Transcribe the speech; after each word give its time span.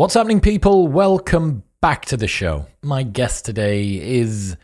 What's 0.00 0.14
happening, 0.14 0.40
people? 0.40 0.88
Welcome 0.88 1.62
back 1.82 2.06
to 2.06 2.16
the 2.16 2.26
show. 2.26 2.64
My 2.80 3.02
guest 3.02 3.44
today 3.44 4.00
is 4.00 4.56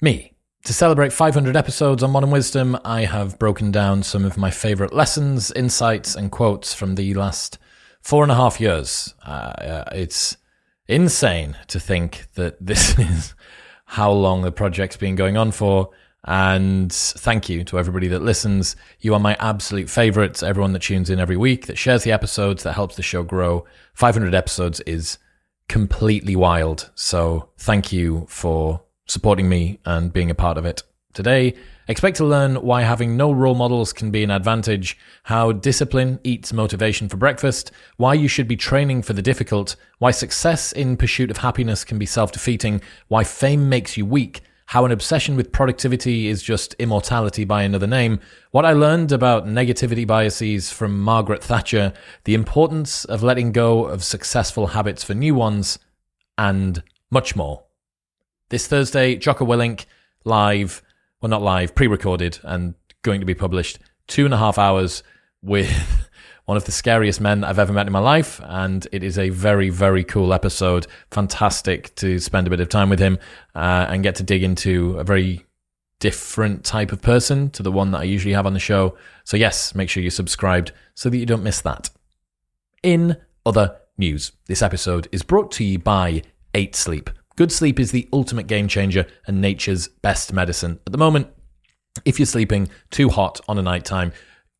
me. 0.00 0.34
To 0.62 0.72
celebrate 0.72 1.12
500 1.12 1.56
episodes 1.56 2.04
on 2.04 2.12
Modern 2.12 2.30
Wisdom, 2.30 2.78
I 2.84 3.00
have 3.00 3.36
broken 3.36 3.72
down 3.72 4.04
some 4.04 4.24
of 4.24 4.36
my 4.38 4.52
favorite 4.52 4.92
lessons, 4.92 5.50
insights, 5.50 6.14
and 6.14 6.30
quotes 6.30 6.72
from 6.72 6.94
the 6.94 7.14
last 7.14 7.58
four 8.00 8.22
and 8.22 8.30
a 8.30 8.36
half 8.36 8.60
years. 8.60 9.12
Uh, 9.24 9.82
it's 9.90 10.36
insane 10.86 11.56
to 11.66 11.80
think 11.80 12.28
that 12.34 12.64
this 12.64 12.96
is 13.00 13.34
how 13.86 14.12
long 14.12 14.42
the 14.42 14.52
project's 14.52 14.96
been 14.96 15.16
going 15.16 15.36
on 15.36 15.50
for. 15.50 15.90
And 16.26 16.92
thank 16.92 17.48
you 17.48 17.62
to 17.64 17.78
everybody 17.78 18.08
that 18.08 18.22
listens. 18.22 18.74
You 19.00 19.14
are 19.14 19.20
my 19.20 19.36
absolute 19.38 19.88
favorites. 19.88 20.42
Everyone 20.42 20.72
that 20.72 20.82
tunes 20.82 21.08
in 21.08 21.20
every 21.20 21.36
week, 21.36 21.66
that 21.66 21.78
shares 21.78 22.02
the 22.02 22.12
episodes, 22.12 22.64
that 22.64 22.72
helps 22.72 22.96
the 22.96 23.02
show 23.02 23.22
grow. 23.22 23.64
500 23.94 24.34
episodes 24.34 24.80
is 24.80 25.18
completely 25.68 26.34
wild. 26.34 26.90
So 26.94 27.50
thank 27.58 27.92
you 27.92 28.26
for 28.28 28.82
supporting 29.06 29.48
me 29.48 29.78
and 29.84 30.12
being 30.12 30.30
a 30.30 30.34
part 30.34 30.58
of 30.58 30.66
it. 30.66 30.82
Today, 31.14 31.54
expect 31.88 32.18
to 32.18 32.26
learn 32.26 32.56
why 32.56 32.82
having 32.82 33.16
no 33.16 33.32
role 33.32 33.54
models 33.54 33.92
can 33.92 34.10
be 34.10 34.22
an 34.22 34.30
advantage, 34.30 34.98
how 35.22 35.50
discipline 35.52 36.20
eats 36.24 36.52
motivation 36.52 37.08
for 37.08 37.16
breakfast, 37.16 37.70
why 37.96 38.12
you 38.12 38.28
should 38.28 38.46
be 38.46 38.56
training 38.56 39.00
for 39.00 39.14
the 39.14 39.22
difficult, 39.22 39.76
why 39.98 40.10
success 40.10 40.72
in 40.72 40.98
pursuit 40.98 41.30
of 41.30 41.38
happiness 41.38 41.84
can 41.84 41.98
be 41.98 42.04
self 42.04 42.32
defeating, 42.32 42.82
why 43.08 43.24
fame 43.24 43.68
makes 43.68 43.96
you 43.96 44.04
weak 44.04 44.42
how 44.66 44.84
an 44.84 44.90
obsession 44.92 45.36
with 45.36 45.52
productivity 45.52 46.26
is 46.26 46.42
just 46.42 46.74
immortality 46.74 47.44
by 47.44 47.62
another 47.62 47.86
name, 47.86 48.18
what 48.50 48.64
I 48.64 48.72
learned 48.72 49.12
about 49.12 49.46
negativity 49.46 50.06
biases 50.06 50.72
from 50.72 51.00
Margaret 51.00 51.42
Thatcher, 51.42 51.92
the 52.24 52.34
importance 52.34 53.04
of 53.04 53.22
letting 53.22 53.52
go 53.52 53.84
of 53.84 54.02
successful 54.02 54.68
habits 54.68 55.04
for 55.04 55.14
new 55.14 55.34
ones, 55.34 55.78
and 56.36 56.82
much 57.10 57.36
more. 57.36 57.64
This 58.48 58.66
Thursday, 58.66 59.16
Jocko 59.16 59.46
Willink, 59.46 59.86
live, 60.24 60.82
well, 61.20 61.30
not 61.30 61.42
live, 61.42 61.74
pre 61.74 61.86
recorded 61.86 62.40
and 62.42 62.74
going 63.02 63.20
to 63.20 63.26
be 63.26 63.34
published, 63.34 63.78
two 64.08 64.24
and 64.24 64.34
a 64.34 64.38
half 64.38 64.58
hours 64.58 65.02
with 65.42 66.05
one 66.46 66.56
of 66.56 66.64
the 66.64 66.72
scariest 66.72 67.20
men 67.20 67.44
I've 67.44 67.58
ever 67.58 67.72
met 67.72 67.86
in 67.86 67.92
my 67.92 67.98
life. 67.98 68.40
And 68.44 68.86
it 68.92 69.04
is 69.04 69.18
a 69.18 69.28
very, 69.28 69.68
very 69.68 70.02
cool 70.02 70.32
episode. 70.32 70.86
Fantastic 71.10 71.94
to 71.96 72.18
spend 72.18 72.46
a 72.46 72.50
bit 72.50 72.60
of 72.60 72.68
time 72.68 72.88
with 72.88 72.98
him 72.98 73.18
uh, 73.54 73.86
and 73.88 74.02
get 74.02 74.14
to 74.16 74.22
dig 74.22 74.42
into 74.42 74.96
a 74.98 75.04
very 75.04 75.44
different 75.98 76.64
type 76.64 76.92
of 76.92 77.02
person 77.02 77.50
to 77.50 77.62
the 77.62 77.72
one 77.72 77.90
that 77.90 77.98
I 77.98 78.04
usually 78.04 78.34
have 78.34 78.46
on 78.46 78.54
the 78.54 78.60
show. 78.60 78.96
So, 79.24 79.36
yes, 79.36 79.74
make 79.74 79.90
sure 79.90 80.02
you're 80.02 80.10
subscribed 80.10 80.72
so 80.94 81.10
that 81.10 81.16
you 81.16 81.26
don't 81.26 81.42
miss 81.42 81.60
that. 81.62 81.90
In 82.82 83.16
other 83.44 83.76
news, 83.98 84.32
this 84.46 84.62
episode 84.62 85.08
is 85.10 85.22
brought 85.22 85.50
to 85.52 85.64
you 85.64 85.78
by 85.78 86.22
8 86.54 86.76
Sleep. 86.76 87.10
Good 87.36 87.52
sleep 87.52 87.78
is 87.78 87.90
the 87.90 88.08
ultimate 88.14 88.46
game 88.46 88.66
changer 88.66 89.06
and 89.26 89.42
nature's 89.42 89.88
best 89.88 90.32
medicine. 90.32 90.80
At 90.86 90.92
the 90.92 90.98
moment, 90.98 91.28
if 92.06 92.18
you're 92.18 92.26
sleeping 92.26 92.70
too 92.90 93.10
hot 93.10 93.40
on 93.46 93.58
a 93.58 93.62
night 93.62 93.84
time, 93.84 94.12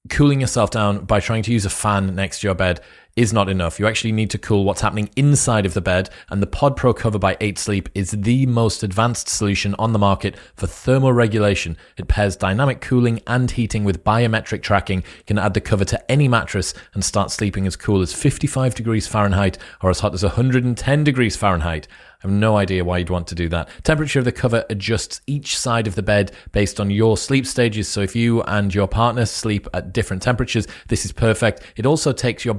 cooling 0.09 0.41
yourself 0.41 0.71
down 0.71 1.05
by 1.05 1.21
trying 1.21 1.43
to 1.43 1.53
use 1.53 1.65
a 1.65 1.71
fan 1.71 2.15
next 2.15 2.41
to 2.41 2.47
your 2.47 2.55
bed 2.55 2.81
is 3.17 3.33
not 3.33 3.49
enough. 3.49 3.81
You 3.81 3.87
actually 3.87 4.13
need 4.13 4.31
to 4.31 4.39
cool 4.39 4.65
what's 4.65 4.83
happening 4.83 5.09
inside 5.17 5.65
of 5.65 5.75
the 5.75 5.81
bed, 5.81 6.11
and 6.29 6.43
the 6.43 6.47
Pod 6.47 6.77
Pro 6.77 6.93
cover 6.93 7.19
by 7.19 7.37
8 7.41 7.59
Sleep 7.59 7.89
is 7.95 8.11
the 8.11 8.45
most 8.47 8.83
advanced 8.83 9.29
solution 9.29 9.75
on 9.79 9.93
the 9.93 9.99
market 9.99 10.37
for 10.55 10.67
thermoregulation. 10.67 11.77
It 11.97 12.09
pairs 12.09 12.37
dynamic 12.37 12.83
cooling 12.83 13.23
and 13.27 13.51
heating 13.51 13.85
with 13.85 14.05
biometric 14.05 14.63
tracking. 14.63 14.99
You 14.99 15.25
can 15.27 15.39
add 15.39 15.55
the 15.55 15.61
cover 15.63 15.87
to 15.87 16.11
any 16.11 16.29
mattress 16.29 16.75
and 16.93 17.03
start 17.03 17.31
sleeping 17.31 17.67
as 17.67 17.75
cool 17.75 18.03
as 18.03 18.13
55 18.13 18.75
degrees 18.75 19.09
Fahrenheit 19.09 19.57
or 19.83 19.89
as 19.89 20.01
hot 20.01 20.13
as 20.13 20.23
110 20.23 21.05
degrees 21.05 21.37
Fahrenheit. 21.37 21.89
I 22.23 22.29
have 22.29 22.31
no 22.31 22.57
idea 22.57 22.85
why 22.85 22.99
you'd 22.99 23.11
want 23.11 23.27
to 23.29 23.35
do 23.35 23.49
that. 23.51 23.69
Temperature 23.85 24.21
of 24.21 24.25
the 24.25 24.33
cover 24.33 24.65
adjusts 24.71 25.21
each 25.27 25.59
side 25.59 25.87
of 25.87 25.97
the 25.97 26.03
bed 26.03 26.33
based 26.51 26.81
on 26.81 26.91
your 26.91 27.19
sleep 27.19 27.47
stages. 27.47 27.89
So 27.89 28.01
if 28.01 28.17
you 28.17 28.43
and 28.45 28.75
your 28.75 28.89
partner 28.89 29.27
sleep 29.27 29.69
at 29.75 29.93
different 29.93 30.23
temperatures, 30.23 30.67
this 30.89 31.05
is 31.05 31.13
perfect. 31.13 31.63
It 31.77 31.85
also 31.85 32.13
takes 32.13 32.45
your 32.45 32.55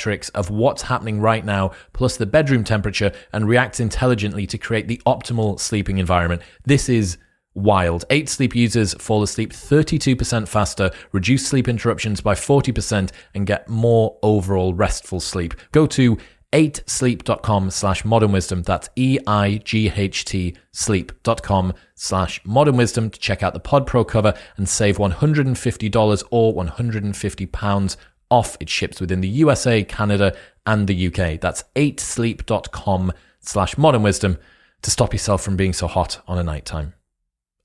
biometrics 0.00 0.30
of 0.34 0.50
what's 0.50 0.82
happening 0.82 1.20
right 1.20 1.44
now 1.44 1.72
plus 1.92 2.16
the 2.16 2.26
bedroom 2.26 2.64
temperature 2.64 3.12
and 3.32 3.48
reacts 3.48 3.80
intelligently 3.80 4.46
to 4.46 4.58
create 4.58 4.88
the 4.88 5.00
optimal 5.06 5.58
sleeping 5.58 5.98
environment. 5.98 6.42
This 6.64 6.88
is 6.88 7.18
wild. 7.54 8.04
Eight 8.10 8.28
sleep 8.28 8.54
users 8.54 8.94
fall 8.94 9.22
asleep 9.22 9.52
32% 9.52 10.48
faster, 10.48 10.90
reduce 11.12 11.46
sleep 11.46 11.68
interruptions 11.68 12.20
by 12.20 12.34
40%, 12.34 13.10
and 13.34 13.46
get 13.46 13.68
more 13.68 14.18
overall 14.22 14.74
restful 14.74 15.20
sleep. 15.20 15.54
Go 15.72 15.86
to 15.88 16.16
8sleep.com 16.52 17.70
slash 17.70 18.04
modern 18.04 18.32
wisdom. 18.32 18.62
That's 18.62 18.90
E-I-G-H-T 18.96 20.56
sleep.com 20.72 21.74
slash 21.94 22.40
modern 22.44 22.76
wisdom 22.76 23.10
to 23.10 23.20
check 23.20 23.42
out 23.42 23.54
the 23.54 23.60
Pod 23.60 23.86
Pro 23.86 24.04
cover 24.04 24.34
and 24.56 24.68
save 24.68 24.98
$150 24.98 26.24
or 26.30 26.54
£150 26.54 27.96
off. 28.30 28.56
It 28.60 28.68
ships 28.68 29.00
within 29.00 29.20
the 29.20 29.28
USA, 29.28 29.84
Canada, 29.84 30.36
and 30.66 30.86
the 30.86 31.06
UK. 31.06 31.40
That's 31.40 31.64
8sleep.com 31.76 33.12
slash 33.40 33.76
modern 33.76 34.02
wisdom 34.02 34.38
to 34.82 34.90
stop 34.90 35.12
yourself 35.12 35.42
from 35.42 35.56
being 35.56 35.72
so 35.72 35.86
hot 35.86 36.22
on 36.26 36.38
a 36.38 36.42
night 36.42 36.64
time. 36.64 36.94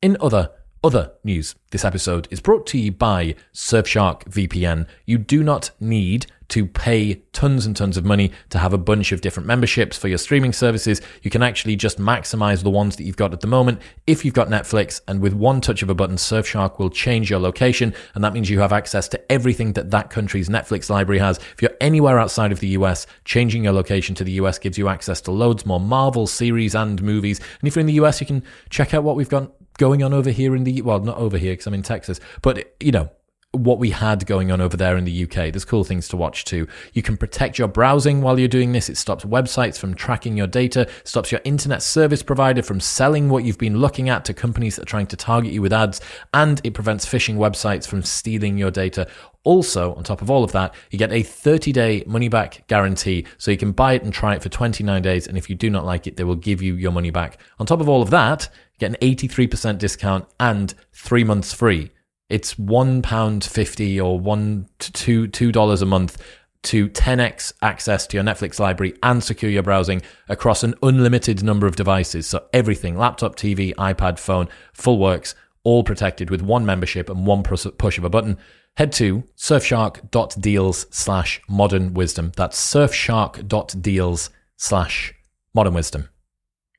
In 0.02 0.18
other 0.20 0.52
other 0.85 1.12
news, 1.23 1.56
this 1.72 1.84
episode 1.84 2.28
is 2.29 2.40
brought 2.40 2.68
to 2.68 2.78
you 2.78 2.91
by 2.91 3.34
Surfshark 3.51 4.25
VPN. 4.25 4.85
You 5.07 5.18
do 5.18 5.41
not 5.41 5.72
need 5.79 6.28
to 6.50 6.68
pay 6.68 7.16
tons 7.34 7.66
and 7.66 7.75
tons 7.75 7.97
of 7.97 8.06
money 8.06 8.31
to 8.50 8.59
have 8.59 8.72
a 8.72 8.78
bunch 8.78 9.12
of 9.12 9.22
different 9.22 9.47
memberships 9.47 9.97
for 9.97 10.07
your 10.07 10.19
streaming 10.19 10.53
services. 10.53 11.01
You 11.24 11.31
can 11.31 11.41
actually 11.41 11.75
just 11.75 12.00
maximize 12.00 12.62
the 12.62 12.69
ones 12.69 12.97
that 12.97 13.03
you've 13.03 13.18
got 13.18 13.34
at 13.34 13.41
the 13.41 13.47
moment. 13.47 13.81
If 14.06 14.24
you've 14.24 14.35
got 14.35 14.50
Netflix, 14.50 15.01
and 15.07 15.22
with 15.22 15.34
one 15.34 15.59
touch 15.59 15.81
of 15.81 15.90
a 15.90 15.95
button, 15.95 16.18
Surfshark 16.18 16.78
will 16.78 16.91
change 16.91 17.31
your 17.31 17.40
location, 17.40 17.94
and 18.13 18.24
that 18.24 18.34
means 18.34 18.50
you 18.50 18.59
have 18.59 18.74
access 18.74 19.07
to 19.09 19.31
everything 19.31 19.74
that 19.74 19.90
that 19.91 20.12
country's 20.12 20.50
Netflix 20.50 20.90
library 20.90 21.19
has. 21.19 21.38
If 21.38 21.63
you're 21.63 21.75
anywhere 21.81 22.19
outside 22.19 22.51
of 22.51 22.59
the 22.59 22.69
US, 22.69 23.07
changing 23.24 23.63
your 23.63 23.74
location 23.74 24.13
to 24.16 24.24
the 24.24 24.34
US 24.34 24.59
gives 24.59 24.78
you 24.78 24.88
access 24.88 25.22
to 25.22 25.31
loads 25.31 25.66
more 25.66 25.79
Marvel 25.79 26.28
series 26.28 26.75
and 26.75 27.01
movies. 27.01 27.40
And 27.59 27.68
if 27.68 27.75
you're 27.75 27.81
in 27.81 27.88
the 27.88 27.94
US, 27.94 28.22
you 28.22 28.28
can 28.28 28.44
check 28.69 28.94
out 28.94 29.03
what 29.03 29.16
we've 29.16 29.29
got 29.29 29.51
going 29.78 30.03
on 30.03 30.13
over 30.13 30.30
here 30.30 30.56
in 30.56 30.63
the 30.63 30.81
well, 30.81 31.00
not 31.00 31.18
over 31.18 31.38
here 31.38 31.53
because 31.53 31.68
I'm 31.68 31.74
in 31.74 31.84
Texas, 31.84 32.19
but 32.41 32.75
you 32.80 32.91
know 32.91 33.09
what 33.56 33.80
we 33.80 33.90
had 33.90 34.25
going 34.25 34.52
on 34.52 34.62
over 34.62 34.75
there 34.78 34.97
in 34.97 35.06
the 35.06 35.24
UK. 35.24 35.52
There's 35.52 35.66
cool 35.66 35.84
things 35.84 36.08
to 36.09 36.18
watch 36.18 36.46
too. 36.46 36.68
You 36.94 37.02
can 37.02 37.18
protect 37.18 37.58
your 37.58 37.68
browsing 37.68 38.22
while 38.22 38.38
you're 38.38 38.47
doing 38.47 38.72
this. 38.72 38.90
It 38.90 38.97
stops 38.97 39.24
websites 39.24 39.78
from 39.78 39.96
tracking 39.96 40.38
your 40.38 40.47
data, 40.47 40.90
stops 41.03 41.31
your 41.31 41.41
internet 41.44 41.81
service 41.81 42.24
provider 42.24 42.62
from 42.62 42.80
selling 42.80 43.30
what 43.30 43.44
you've 43.44 43.58
been 43.58 43.78
looking 43.78 44.09
at 44.09 44.25
to 44.25 44.34
companies 44.34 44.75
that 44.75 44.84
are 44.84 44.86
trying 44.86 45.08
to 45.08 45.18
target 45.18 45.53
you 45.53 45.62
with 45.62 45.74
ads, 45.74 46.02
and 46.34 46.62
it 46.63 46.74
prevents 46.74 47.06
phishing 47.06 47.36
websites 47.36 47.88
from 47.88 48.03
stealing 48.03 48.57
your 48.57 48.72
data. 48.72 49.07
Also, 49.44 49.94
on 49.94 50.03
top 50.03 50.24
of 50.24 50.30
all 50.30 50.44
of 50.44 50.52
that, 50.53 50.74
you 50.90 50.97
get 50.97 51.12
a 51.12 51.22
30 51.22 51.72
day 51.72 52.03
money 52.07 52.28
back 52.28 52.68
guarantee. 52.68 53.25
So 53.38 53.52
you 53.52 53.57
can 53.57 53.72
buy 53.72 53.94
it 53.94 54.03
and 54.03 54.12
try 54.12 54.34
it 54.34 54.42
for 54.42 54.50
29 54.50 55.02
days. 55.03 55.28
And 55.28 55.38
if 55.38 55.50
you 55.50 55.56
do 55.56 55.69
not 55.69 55.86
like 55.86 56.07
it, 56.07 56.18
they 56.18 56.24
will 56.24 56.36
give 56.36 56.63
you 56.63 56.74
your 56.74 56.92
money 56.92 57.12
back. 57.12 57.40
On 57.59 57.66
top 57.66 57.80
of 57.80 57.88
all 57.88 58.02
of 58.02 58.09
that, 58.09 58.50
get 58.80 58.91
an 58.91 58.97
83% 59.02 59.78
discount 59.78 60.25
and 60.40 60.74
three 60.94 61.24
months 61.24 61.53
free. 61.53 61.91
It's 62.30 62.58
one 62.58 63.02
pound 63.02 63.44
fifty 63.44 64.00
or 64.00 64.19
one 64.19 64.68
to 64.80 64.91
two 64.91 65.28
two 65.28 65.52
dollars 65.52 65.84
a 65.84 65.86
month 65.86 66.22
to 66.63 66.90
10x 66.90 67.53
access 67.62 68.08
to 68.08 68.18
your 68.18 68.24
Netflix 68.24 68.59
library 68.59 68.96
and 69.03 69.24
secure 69.24 69.52
your 69.52 69.62
browsing 69.62 70.02
across 70.28 70.63
an 70.63 70.74
unlimited 70.81 71.44
number 71.44 71.68
of 71.68 71.75
devices. 71.75 72.25
So 72.25 72.47
everything, 72.53 72.97
laptop, 72.97 73.36
TV, 73.36 73.75
iPad, 73.75 74.18
phone, 74.18 74.50
full 74.74 74.97
works, 74.97 75.36
all 75.63 75.84
protected 75.84 76.31
with 76.31 76.42
one 76.42 76.66
membership 76.66 77.07
and 77.07 77.28
one 77.28 77.44
push 77.44 77.97
of 78.00 78.03
a 78.03 78.09
button. 78.09 78.38
Head 78.78 78.92
to 78.94 79.24
surfshark.deals 79.38 80.88
slash 80.90 81.42
modern 81.47 81.94
wisdom. 81.94 82.31
That's 82.36 82.59
surfshark.deals 82.74 84.30
slash 84.57 85.13
modern 85.54 85.74
wisdom. 85.75 86.10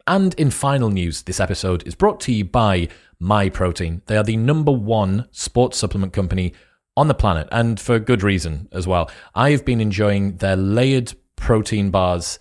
And 0.07 0.35
in 0.35 0.51
final 0.51 0.91
news, 0.91 1.23
this 1.23 1.41
episode 1.41 1.85
is 1.87 1.97
brought 1.97 2.21
to 2.21 2.33
you 2.33 2.45
by 2.45 2.89
Myprotein. 3.21 4.03
They 4.07 4.17
are 4.17 4.23
the 4.23 4.37
number 4.37 4.71
one 4.71 5.27
sports 5.33 5.79
supplement 5.79 6.13
company 6.13 6.53
on 6.97 7.09
the 7.09 7.15
planet, 7.15 7.49
and 7.51 7.79
for 7.81 7.99
good 7.99 8.23
reason 8.23 8.69
as 8.73 8.87
well. 8.87 9.11
I've 9.35 9.65
been 9.65 9.81
enjoying 9.81 10.37
their 10.37 10.57
layered 10.57 11.13
protein 11.35 11.91
bars. 11.91 12.39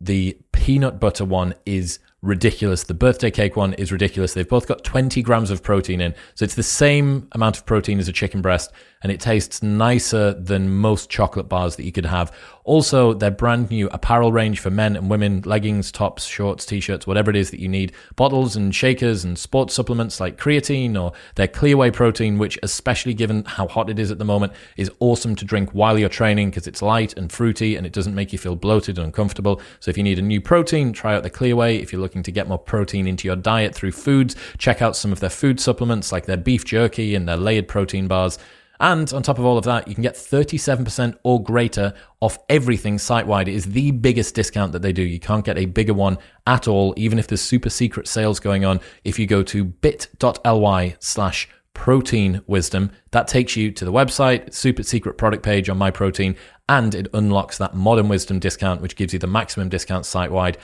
The 0.00 0.38
peanut 0.52 1.00
butter 1.00 1.24
one 1.24 1.54
is 1.64 1.98
ridiculous. 2.20 2.84
The 2.84 2.94
birthday 2.94 3.30
cake 3.30 3.56
one 3.56 3.72
is 3.74 3.90
ridiculous. 3.90 4.34
They've 4.34 4.46
both 4.46 4.66
got 4.68 4.84
20 4.84 5.22
grams 5.22 5.50
of 5.50 5.62
protein 5.62 6.00
in. 6.00 6.14
So 6.34 6.44
it's 6.44 6.54
the 6.54 6.62
same 6.62 7.28
amount 7.32 7.56
of 7.56 7.64
protein 7.64 7.98
as 7.98 8.08
a 8.08 8.12
chicken 8.12 8.42
breast, 8.42 8.72
and 9.06 9.12
it 9.12 9.20
tastes 9.20 9.62
nicer 9.62 10.34
than 10.34 10.68
most 10.68 11.08
chocolate 11.08 11.48
bars 11.48 11.76
that 11.76 11.84
you 11.84 11.92
could 11.92 12.06
have. 12.06 12.32
Also, 12.64 13.14
their 13.14 13.30
brand 13.30 13.70
new 13.70 13.86
apparel 13.92 14.32
range 14.32 14.58
for 14.58 14.68
men 14.68 14.96
and 14.96 15.08
women 15.08 15.40
leggings, 15.44 15.92
tops, 15.92 16.24
shorts, 16.24 16.66
t 16.66 16.80
shirts, 16.80 17.06
whatever 17.06 17.30
it 17.30 17.36
is 17.36 17.52
that 17.52 17.60
you 17.60 17.68
need, 17.68 17.92
bottles 18.16 18.56
and 18.56 18.74
shakers 18.74 19.22
and 19.22 19.38
sports 19.38 19.74
supplements 19.74 20.18
like 20.18 20.36
creatine 20.36 21.00
or 21.00 21.12
their 21.36 21.46
Clear 21.46 21.76
Whey 21.76 21.92
protein, 21.92 22.36
which, 22.36 22.58
especially 22.64 23.14
given 23.14 23.44
how 23.44 23.68
hot 23.68 23.88
it 23.88 24.00
is 24.00 24.10
at 24.10 24.18
the 24.18 24.24
moment, 24.24 24.52
is 24.76 24.90
awesome 24.98 25.36
to 25.36 25.44
drink 25.44 25.70
while 25.70 25.96
you're 25.96 26.08
training 26.08 26.50
because 26.50 26.66
it's 26.66 26.82
light 26.82 27.16
and 27.16 27.30
fruity 27.30 27.76
and 27.76 27.86
it 27.86 27.92
doesn't 27.92 28.16
make 28.16 28.32
you 28.32 28.40
feel 28.40 28.56
bloated 28.56 28.98
and 28.98 29.04
uncomfortable. 29.04 29.60
So 29.78 29.88
if 29.88 29.96
you 29.96 30.02
need 30.02 30.18
a 30.18 30.22
new 30.22 30.40
protein, 30.40 30.92
try 30.92 31.14
out 31.14 31.22
the 31.22 31.30
Clear 31.30 31.54
Whey. 31.54 31.76
If 31.76 31.92
you're 31.92 32.02
looking 32.02 32.24
to 32.24 32.32
get 32.32 32.48
more 32.48 32.58
protein 32.58 33.06
into 33.06 33.28
your 33.28 33.36
diet 33.36 33.72
through 33.72 33.92
foods, 33.92 34.34
check 34.58 34.82
out 34.82 34.96
some 34.96 35.12
of 35.12 35.20
their 35.20 35.30
food 35.30 35.60
supplements 35.60 36.10
like 36.10 36.26
their 36.26 36.36
beef 36.36 36.64
jerky 36.64 37.14
and 37.14 37.28
their 37.28 37.36
layered 37.36 37.68
protein 37.68 38.08
bars. 38.08 38.40
And 38.80 39.12
on 39.12 39.22
top 39.22 39.38
of 39.38 39.44
all 39.44 39.58
of 39.58 39.64
that, 39.64 39.88
you 39.88 39.94
can 39.94 40.02
get 40.02 40.14
37% 40.14 41.16
or 41.22 41.42
greater 41.42 41.94
off 42.20 42.38
everything 42.48 42.98
site 42.98 43.26
wide. 43.26 43.48
It 43.48 43.54
is 43.54 43.66
the 43.66 43.90
biggest 43.90 44.34
discount 44.34 44.72
that 44.72 44.82
they 44.82 44.92
do. 44.92 45.02
You 45.02 45.20
can't 45.20 45.44
get 45.44 45.58
a 45.58 45.66
bigger 45.66 45.94
one 45.94 46.18
at 46.46 46.68
all, 46.68 46.94
even 46.96 47.18
if 47.18 47.26
there's 47.26 47.40
super 47.40 47.70
secret 47.70 48.08
sales 48.08 48.40
going 48.40 48.64
on. 48.64 48.80
If 49.04 49.18
you 49.18 49.26
go 49.26 49.42
to 49.44 49.64
bit.ly 49.64 50.96
slash 51.00 51.48
protein 51.74 52.42
wisdom, 52.46 52.90
that 53.10 53.28
takes 53.28 53.56
you 53.56 53.70
to 53.70 53.84
the 53.84 53.92
website, 53.92 54.52
super 54.54 54.82
secret 54.82 55.18
product 55.18 55.42
page 55.42 55.68
on 55.68 55.78
MyProtein, 55.78 56.36
and 56.68 56.94
it 56.94 57.08
unlocks 57.12 57.58
that 57.58 57.74
modern 57.74 58.08
wisdom 58.08 58.38
discount, 58.38 58.80
which 58.80 58.96
gives 58.96 59.12
you 59.12 59.18
the 59.18 59.26
maximum 59.26 59.68
discount 59.68 60.06
site 60.06 60.32
wide. 60.32 60.58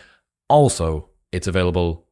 Also, 0.49 1.11
it's 1.31 1.47
available 1.47 2.06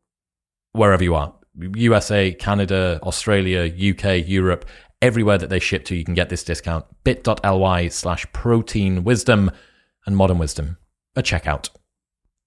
wherever 0.73 1.03
you 1.03 1.15
are. 1.15 1.35
USA, 1.75 2.33
Canada, 2.33 3.01
Australia, 3.03 3.65
UK, 3.65 4.27
Europe, 4.27 4.67
everywhere 5.03 5.39
that 5.39 5.51
they 5.51 5.59
ship 5.59 5.85
to, 5.87 5.97
you 5.97 6.05
can 6.05 6.15
get 6.15 6.29
this 6.29 6.45
discount. 6.45 6.85
bit.ly 7.05 7.89
slash 7.89 8.27
protein 8.33 9.05
wisdom 9.05 9.51
and 10.07 10.17
modern 10.17 10.39
wisdom 10.39 10.79
at 11.17 11.25
checkout. 11.25 11.71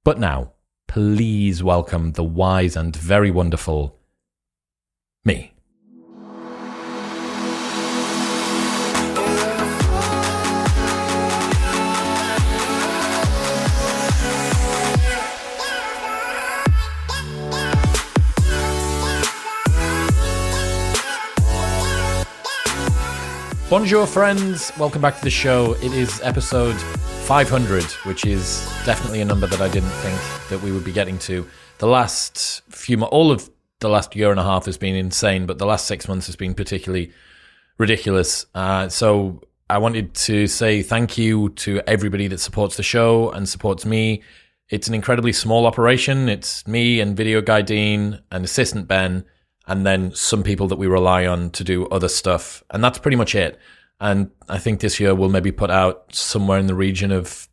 But 0.03 0.19
now, 0.19 0.53
please 0.87 1.63
welcome 1.63 2.11
the 2.11 2.23
wise 2.23 2.75
and 2.75 2.95
very 2.95 3.31
wonderful 3.31 3.99
me. 5.25 5.52
Bonjour, 23.69 24.05
friends. 24.05 24.71
Welcome 24.77 25.01
back 25.01 25.17
to 25.17 25.23
the 25.23 25.29
show. 25.29 25.73
It 25.75 25.93
is 25.93 26.21
episode 26.21 26.75
500, 27.25 27.83
which 28.05 28.25
is 28.25 28.69
definitely 28.85 29.21
a 29.21 29.25
number 29.25 29.47
that 29.47 29.61
I 29.61 29.69
didn't 29.69 29.89
think 29.89 30.19
that 30.49 30.61
we 30.61 30.71
would 30.71 30.83
be 30.83 30.91
getting 30.91 31.17
to. 31.19 31.47
The 31.79 31.87
last 31.87 32.61
few, 32.69 33.01
all 33.05 33.31
of 33.31 33.49
the 33.79 33.87
last 33.87 34.15
year 34.15 34.31
and 34.31 34.39
a 34.39 34.43
half 34.43 34.65
has 34.65 34.77
been 34.77 34.95
insane, 34.95 35.45
but 35.45 35.59
the 35.59 35.65
last 35.65 35.87
six 35.87 36.07
months 36.09 36.27
has 36.27 36.35
been 36.35 36.53
particularly 36.53 37.13
ridiculous. 37.77 38.45
Uh, 38.53 38.89
so 38.89 39.41
I 39.69 39.77
wanted 39.77 40.13
to 40.13 40.45
say 40.45 40.83
thank 40.83 41.17
you 41.17 41.49
to 41.49 41.81
everybody 41.87 42.27
that 42.27 42.39
supports 42.39 42.75
the 42.75 42.83
show 42.83 43.31
and 43.31 43.47
supports 43.47 43.85
me. 43.85 44.23
It's 44.69 44.89
an 44.89 44.93
incredibly 44.93 45.31
small 45.31 45.65
operation. 45.65 46.27
It's 46.27 46.67
me 46.67 46.99
and 46.99 47.15
video 47.15 47.41
guy 47.41 47.61
Dean 47.61 48.21
and 48.29 48.43
assistant 48.43 48.87
Ben 48.87 49.25
and 49.67 49.85
then 49.85 50.13
some 50.13 50.43
people 50.43 50.67
that 50.67 50.77
we 50.77 50.87
rely 50.87 51.25
on 51.25 51.49
to 51.51 51.63
do 51.63 51.87
other 51.87 52.09
stuff. 52.09 52.63
And 52.69 52.83
that's 52.83 52.99
pretty 52.99 53.17
much 53.17 53.35
it. 53.35 53.59
And 53.99 54.31
I 54.49 54.57
think 54.59 54.79
this 54.79 54.99
year 54.99 55.15
we'll 55.15 55.29
maybe 55.29 55.51
put 55.51 55.71
out 55.71 56.13
somewhere 56.13 56.59
in 56.59 56.67
the 56.67 56.75
region 56.75 57.11
of 57.11 57.47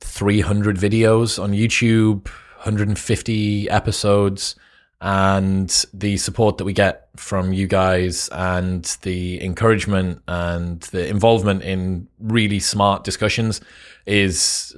300 0.00 0.76
videos 0.76 1.42
on 1.42 1.52
YouTube, 1.52 2.26
150 2.56 3.70
episodes, 3.70 4.56
and 5.00 5.84
the 5.92 6.16
support 6.16 6.58
that 6.58 6.64
we 6.64 6.72
get 6.72 7.08
from 7.16 7.52
you 7.52 7.66
guys 7.66 8.28
and 8.32 8.84
the 9.02 9.42
encouragement 9.44 10.22
and 10.26 10.80
the 10.80 11.06
involvement 11.06 11.62
in 11.62 12.08
really 12.18 12.58
smart 12.58 13.04
discussions 13.04 13.60
is 14.06 14.74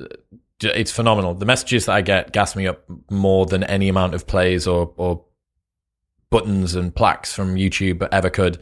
it's 0.60 0.90
phenomenal. 0.90 1.34
The 1.34 1.46
messages 1.46 1.86
that 1.86 1.92
I 1.92 2.00
get 2.02 2.32
gas 2.32 2.56
me 2.56 2.66
up 2.66 2.84
more 3.10 3.46
than 3.46 3.62
any 3.64 3.88
amount 3.88 4.14
of 4.14 4.26
plays 4.26 4.66
or, 4.66 4.92
or 4.96 5.24
buttons 6.30 6.74
and 6.74 6.94
plaques 6.94 7.34
from 7.34 7.54
YouTube 7.54 8.06
ever 8.12 8.30
could. 8.30 8.58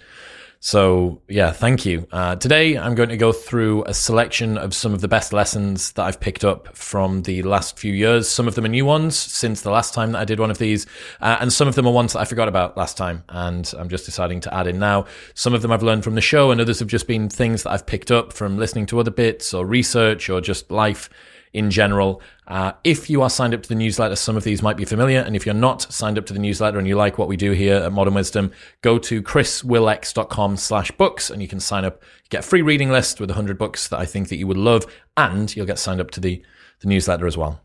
So, 0.59 1.21
yeah, 1.29 1.53
thank 1.53 1.85
you. 1.85 2.09
Uh, 2.11 2.35
today, 2.37 2.79
I'm 2.79 2.95
going 2.95 3.11
to 3.11 3.17
go 3.17 3.31
through 3.31 3.85
a 3.85 3.95
selection 3.95 4.57
of 4.57 4.75
some 4.75 4.95
of 4.95 5.01
the 5.01 5.07
best 5.07 5.33
lessons 5.33 5.93
that 5.93 6.03
I've 6.03 6.19
picked 6.19 6.45
up 6.45 6.75
from 6.77 7.23
the 7.23 7.43
last 7.43 7.79
few 7.79 7.93
years. 7.93 8.29
Some 8.29 8.49
of 8.49 8.55
them 8.55 8.65
are 8.65 8.69
new 8.69 8.87
ones 8.87 9.17
since 9.17 9.61
the 9.61 9.71
last 9.71 9.95
time 9.95 10.13
that 10.13 10.19
I 10.19 10.25
did 10.25 10.41
one 10.41 10.51
of 10.51 10.59
these, 10.59 10.87
uh, 11.21 11.37
and 11.41 11.53
some 11.53 11.69
of 11.69 11.75
them 11.75 11.87
are 11.87 11.93
ones 11.93 12.15
that 12.15 12.21
I 12.21 12.25
forgot 12.25 12.49
about 12.49 12.77
last 12.77 12.97
time, 12.97 13.23
and 13.29 13.73
I'm 13.79 13.89
just 13.89 14.07
deciding 14.07 14.41
to 14.41 14.55
add 14.55 14.67
in 14.67 14.79
now. 14.79 15.05
Some 15.35 15.55
of 15.55 15.63
them 15.63 15.71
I've 15.71 15.83
learned 15.83 16.05
from 16.05 16.15
the 16.15 16.21
show, 16.21 16.51
and 16.51 16.61
others 16.61 16.79
have 16.81 16.89
just 16.89 17.07
been 17.07 17.29
things 17.29 17.63
that 17.63 17.71
I've 17.71 17.87
picked 17.87 18.11
up 18.11 18.33
from 18.33 18.57
listening 18.57 18.87
to 18.87 18.99
other 18.99 19.11
bits 19.11 19.53
or 19.53 19.67
research 19.67 20.31
or 20.31 20.41
just 20.41 20.71
life 20.71 21.11
in 21.57 21.71
general. 21.71 22.21
Uh, 22.47 22.73
if 22.85 23.09
you 23.09 23.23
are 23.23 23.31
signed 23.31 23.55
up 23.55 23.63
to 23.63 23.69
the 23.69 23.75
newsletter, 23.75 24.15
some 24.15 24.37
of 24.37 24.45
these 24.45 24.63
might 24.63 24.77
be 24.77 24.85
familiar. 24.85 25.21
And 25.21 25.35
if 25.35 25.47
you're 25.47 25.55
not 25.55 25.91
signed 25.91 26.19
up 26.19 26.27
to 26.27 26.35
the 26.35 26.39
newsletter 26.39 26.79
and 26.79 26.87
you 26.87 26.97
like 26.97 27.17
what 27.17 27.29
we 27.29 27.37
do 27.37 27.53
here 27.53 27.77
at 27.77 27.93
Modern 27.93 28.13
Wisdom, 28.13 28.53
go 28.83 28.99
to 28.99 29.23
chriswillx.com 29.23 30.59
slash 30.59 30.91
books 30.93 31.31
and 31.31 31.41
you 31.41 31.49
can 31.49 31.59
sign 31.59 31.87
up, 31.87 32.03
get 32.29 32.41
a 32.41 32.43
free 32.43 32.61
reading 32.61 32.91
list 32.91 33.21
with 33.21 33.31
100 33.31 33.57
books 33.57 33.89
that 33.89 33.99
I 33.99 34.05
think 34.05 34.29
that 34.29 34.37
you 34.37 34.47
would 34.47 34.59
love. 34.59 34.85
And 35.17 35.55
you'll 35.57 35.67
get 35.67 35.79
signed 35.79 36.01
up 36.01 36.11
to 36.13 36.21
the, 36.21 36.45
the 36.81 36.89
newsletter 36.89 37.27
as 37.27 37.39
well. 37.39 37.63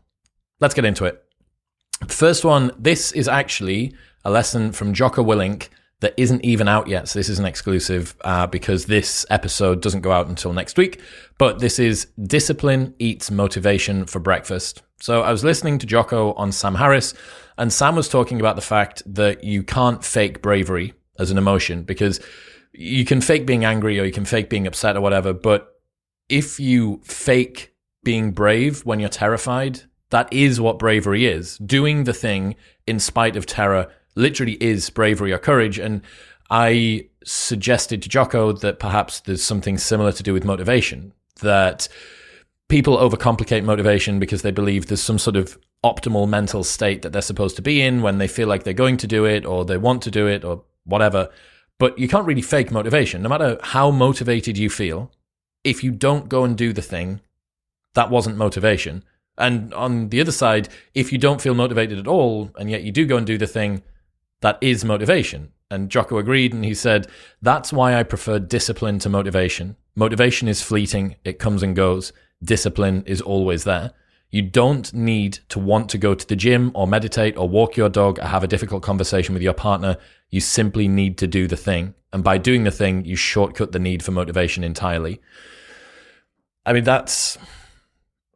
Let's 0.58 0.74
get 0.74 0.86
into 0.86 1.04
it. 1.04 1.22
First 2.08 2.44
one, 2.44 2.72
this 2.78 3.12
is 3.12 3.28
actually 3.28 3.94
a 4.24 4.30
lesson 4.30 4.72
from 4.72 4.94
Jocko 4.94 5.22
Willink 5.22 5.68
that 6.02 6.14
isn't 6.16 6.44
even 6.44 6.66
out 6.66 6.88
yet. 6.88 7.08
So 7.08 7.18
this 7.18 7.28
is 7.28 7.38
an 7.38 7.46
exclusive 7.46 8.16
uh, 8.22 8.48
because 8.48 8.86
this 8.86 9.24
episode 9.30 9.80
doesn't 9.80 10.00
go 10.00 10.10
out 10.10 10.26
until 10.26 10.52
next 10.52 10.76
week. 10.76 11.00
But 11.38 11.60
this 11.60 11.78
is 11.78 12.08
Discipline 12.20 12.94
Eats 12.98 13.30
Motivation 13.30 14.06
for 14.06 14.18
Breakfast. 14.18 14.82
So 15.00 15.22
I 15.22 15.30
was 15.30 15.44
listening 15.44 15.78
to 15.78 15.86
Jocko 15.86 16.32
on 16.34 16.50
Sam 16.50 16.74
Harris, 16.74 17.14
and 17.56 17.72
Sam 17.72 17.94
was 17.94 18.08
talking 18.08 18.40
about 18.40 18.56
the 18.56 18.62
fact 18.62 19.02
that 19.06 19.44
you 19.44 19.62
can't 19.62 20.04
fake 20.04 20.42
bravery 20.42 20.92
as 21.20 21.30
an 21.30 21.38
emotion 21.38 21.84
because 21.84 22.20
you 22.72 23.04
can 23.04 23.20
fake 23.20 23.46
being 23.46 23.64
angry 23.64 24.00
or 24.00 24.04
you 24.04 24.12
can 24.12 24.24
fake 24.24 24.50
being 24.50 24.66
upset 24.66 24.96
or 24.96 25.00
whatever. 25.00 25.32
But 25.32 25.68
if 26.28 26.58
you 26.58 27.00
fake 27.04 27.74
being 28.02 28.32
brave 28.32 28.84
when 28.84 28.98
you're 28.98 29.08
terrified, 29.08 29.82
that 30.10 30.32
is 30.32 30.60
what 30.60 30.80
bravery 30.80 31.26
is. 31.26 31.58
Doing 31.58 32.04
the 32.04 32.12
thing 32.12 32.56
in 32.88 32.98
spite 32.98 33.36
of 33.36 33.46
terror 33.46 33.88
literally 34.14 34.62
is 34.62 34.90
bravery 34.90 35.32
or 35.32 35.38
courage. 35.38 35.78
And 35.78 36.02
I 36.50 37.06
suggested 37.24 38.02
to 38.02 38.08
Jocko 38.08 38.52
that 38.52 38.78
perhaps 38.78 39.20
there's 39.20 39.42
something 39.42 39.78
similar 39.78 40.12
to 40.12 40.22
do 40.22 40.32
with 40.32 40.44
motivation, 40.44 41.12
that 41.40 41.88
people 42.68 42.96
overcomplicate 42.96 43.64
motivation 43.64 44.18
because 44.18 44.42
they 44.42 44.50
believe 44.50 44.86
there's 44.86 45.02
some 45.02 45.18
sort 45.18 45.36
of 45.36 45.58
optimal 45.84 46.28
mental 46.28 46.64
state 46.64 47.02
that 47.02 47.12
they're 47.12 47.22
supposed 47.22 47.56
to 47.56 47.62
be 47.62 47.82
in 47.82 48.02
when 48.02 48.18
they 48.18 48.28
feel 48.28 48.48
like 48.48 48.64
they're 48.64 48.72
going 48.72 48.96
to 48.96 49.06
do 49.06 49.24
it 49.24 49.44
or 49.44 49.64
they 49.64 49.76
want 49.76 50.02
to 50.02 50.10
do 50.10 50.26
it 50.26 50.44
or 50.44 50.62
whatever. 50.84 51.28
But 51.78 51.98
you 51.98 52.08
can't 52.08 52.26
really 52.26 52.42
fake 52.42 52.70
motivation. 52.70 53.22
No 53.22 53.28
matter 53.28 53.58
how 53.62 53.90
motivated 53.90 54.56
you 54.56 54.70
feel, 54.70 55.10
if 55.64 55.82
you 55.82 55.90
don't 55.90 56.28
go 56.28 56.44
and 56.44 56.56
do 56.56 56.72
the 56.72 56.82
thing, 56.82 57.20
that 57.94 58.10
wasn't 58.10 58.36
motivation. 58.36 59.04
And 59.38 59.72
on 59.74 60.10
the 60.10 60.20
other 60.20 60.32
side, 60.32 60.68
if 60.94 61.12
you 61.12 61.18
don't 61.18 61.40
feel 61.40 61.54
motivated 61.54 61.98
at 61.98 62.06
all 62.06 62.50
and 62.56 62.70
yet 62.70 62.82
you 62.82 62.92
do 62.92 63.06
go 63.06 63.16
and 63.16 63.26
do 63.26 63.38
the 63.38 63.46
thing, 63.46 63.82
that 64.42 64.58
is 64.60 64.84
motivation. 64.84 65.52
And 65.70 65.90
Jocko 65.90 66.18
agreed 66.18 66.52
and 66.52 66.64
he 66.64 66.74
said, 66.74 67.06
That's 67.40 67.72
why 67.72 67.94
I 67.94 68.02
prefer 68.02 68.38
discipline 68.38 68.98
to 69.00 69.08
motivation. 69.08 69.76
Motivation 69.96 70.46
is 70.46 70.60
fleeting, 70.62 71.16
it 71.24 71.38
comes 71.38 71.62
and 71.62 71.74
goes. 71.74 72.12
Discipline 72.44 73.04
is 73.06 73.20
always 73.20 73.64
there. 73.64 73.92
You 74.30 74.42
don't 74.42 74.92
need 74.92 75.40
to 75.50 75.58
want 75.58 75.88
to 75.90 75.98
go 75.98 76.14
to 76.14 76.26
the 76.26 76.36
gym 76.36 76.72
or 76.74 76.86
meditate 76.86 77.36
or 77.36 77.48
walk 77.48 77.76
your 77.76 77.88
dog 77.88 78.18
or 78.18 78.26
have 78.26 78.42
a 78.42 78.48
difficult 78.48 78.82
conversation 78.82 79.34
with 79.34 79.42
your 79.42 79.52
partner. 79.52 79.96
You 80.30 80.40
simply 80.40 80.88
need 80.88 81.18
to 81.18 81.26
do 81.26 81.46
the 81.46 81.56
thing. 81.56 81.94
And 82.12 82.24
by 82.24 82.38
doing 82.38 82.64
the 82.64 82.70
thing, 82.70 83.04
you 83.04 83.16
shortcut 83.16 83.72
the 83.72 83.78
need 83.78 84.02
for 84.02 84.10
motivation 84.10 84.64
entirely. 84.64 85.20
I 86.64 86.72
mean, 86.72 86.84
that's 86.84 87.38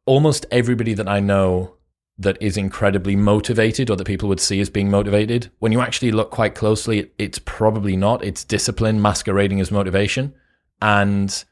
almost 0.04 0.46
everybody 0.50 0.94
that 0.94 1.08
I 1.08 1.20
know 1.20 1.75
that 2.18 2.40
is 2.40 2.56
incredibly 2.56 3.14
motivated 3.14 3.90
or 3.90 3.96
that 3.96 4.06
people 4.06 4.28
would 4.28 4.40
see 4.40 4.60
as 4.60 4.70
being 4.70 4.90
motivated. 4.90 5.50
When 5.58 5.72
you 5.72 5.80
actually 5.80 6.12
look 6.12 6.30
quite 6.30 6.54
closely, 6.54 7.10
it's 7.18 7.38
probably 7.38 7.96
not. 7.96 8.24
It's 8.24 8.42
discipline 8.42 9.02
masquerading 9.02 9.60
as 9.60 9.70
motivation. 9.70 10.34
And 10.80 11.44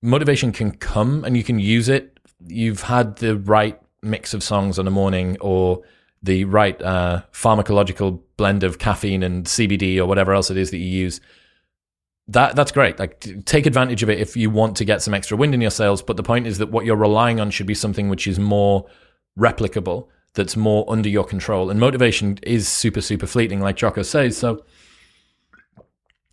motivation 0.00 0.52
can 0.52 0.72
come 0.72 1.24
and 1.24 1.36
you 1.36 1.42
can 1.42 1.58
use 1.58 1.88
it. 1.88 2.18
You've 2.46 2.82
had 2.82 3.16
the 3.16 3.36
right 3.36 3.80
mix 4.02 4.34
of 4.34 4.42
songs 4.42 4.78
on 4.78 4.86
a 4.86 4.90
morning, 4.90 5.36
or 5.40 5.82
the 6.22 6.44
right 6.44 6.80
uh, 6.80 7.22
pharmacological 7.32 8.20
blend 8.36 8.62
of 8.62 8.78
caffeine 8.78 9.22
and 9.22 9.44
CBD 9.46 9.98
or 9.98 10.06
whatever 10.06 10.32
else 10.32 10.50
it 10.50 10.56
is 10.56 10.70
that 10.70 10.78
you 10.78 10.86
use, 10.86 11.20
that 12.28 12.54
that's 12.54 12.72
great. 12.72 12.98
Like 12.98 13.44
take 13.44 13.66
advantage 13.66 14.02
of 14.02 14.10
it 14.10 14.20
if 14.20 14.36
you 14.36 14.50
want 14.50 14.76
to 14.76 14.84
get 14.84 15.02
some 15.02 15.14
extra 15.14 15.36
wind 15.36 15.54
in 15.54 15.60
your 15.60 15.70
sails. 15.70 16.02
But 16.02 16.16
the 16.16 16.22
point 16.22 16.46
is 16.46 16.58
that 16.58 16.70
what 16.70 16.84
you're 16.84 16.96
relying 16.96 17.40
on 17.40 17.50
should 17.50 17.66
be 17.66 17.74
something 17.74 18.08
which 18.08 18.26
is 18.26 18.38
more 18.38 18.86
replicable, 19.38 20.08
that's 20.34 20.56
more 20.56 20.84
under 20.88 21.08
your 21.08 21.24
control. 21.24 21.70
And 21.70 21.78
motivation 21.78 22.38
is 22.42 22.68
super 22.68 23.00
super 23.00 23.26
fleeting, 23.26 23.60
like 23.60 23.76
Jocko 23.76 24.02
says. 24.02 24.36
So 24.36 24.64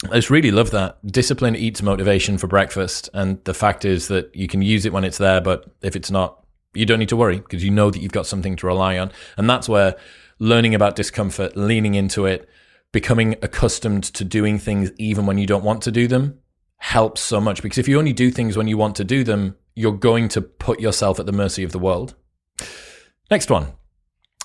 I 0.05 0.15
just 0.15 0.29
really 0.29 0.51
love 0.51 0.71
that. 0.71 1.05
Discipline 1.05 1.55
eats 1.55 1.81
motivation 1.81 2.37
for 2.37 2.47
breakfast. 2.47 3.09
And 3.13 3.43
the 3.43 3.53
fact 3.53 3.83
is 3.83 4.07
that 4.07 4.33
you 4.33 4.47
can 4.47 4.61
use 4.61 4.85
it 4.85 4.93
when 4.93 5.03
it's 5.03 5.17
there, 5.17 5.41
but 5.41 5.65
if 5.81 5.95
it's 5.95 6.09
not, 6.09 6.45
you 6.73 6.85
don't 6.85 6.99
need 6.99 7.09
to 7.09 7.17
worry 7.17 7.39
because 7.39 7.63
you 7.63 7.71
know 7.71 7.91
that 7.91 7.99
you've 7.99 8.13
got 8.13 8.25
something 8.25 8.55
to 8.57 8.67
rely 8.67 8.97
on. 8.97 9.11
And 9.37 9.49
that's 9.49 9.67
where 9.67 9.95
learning 10.39 10.73
about 10.73 10.95
discomfort, 10.95 11.57
leaning 11.57 11.95
into 11.95 12.25
it, 12.25 12.47
becoming 12.93 13.35
accustomed 13.41 14.03
to 14.05 14.23
doing 14.23 14.57
things 14.57 14.91
even 14.97 15.25
when 15.25 15.37
you 15.37 15.45
don't 15.45 15.65
want 15.65 15.81
to 15.83 15.91
do 15.91 16.07
them 16.07 16.39
helps 16.77 17.19
so 17.19 17.41
much. 17.41 17.61
Because 17.61 17.77
if 17.77 17.87
you 17.87 17.99
only 17.99 18.13
do 18.13 18.31
things 18.31 18.55
when 18.55 18.67
you 18.67 18.77
want 18.77 18.95
to 18.95 19.03
do 19.03 19.25
them, 19.25 19.57
you're 19.75 19.91
going 19.91 20.29
to 20.29 20.41
put 20.41 20.79
yourself 20.79 21.19
at 21.19 21.25
the 21.25 21.33
mercy 21.33 21.63
of 21.63 21.73
the 21.73 21.79
world. 21.79 22.15
Next 23.31 23.51
one. 23.51 23.67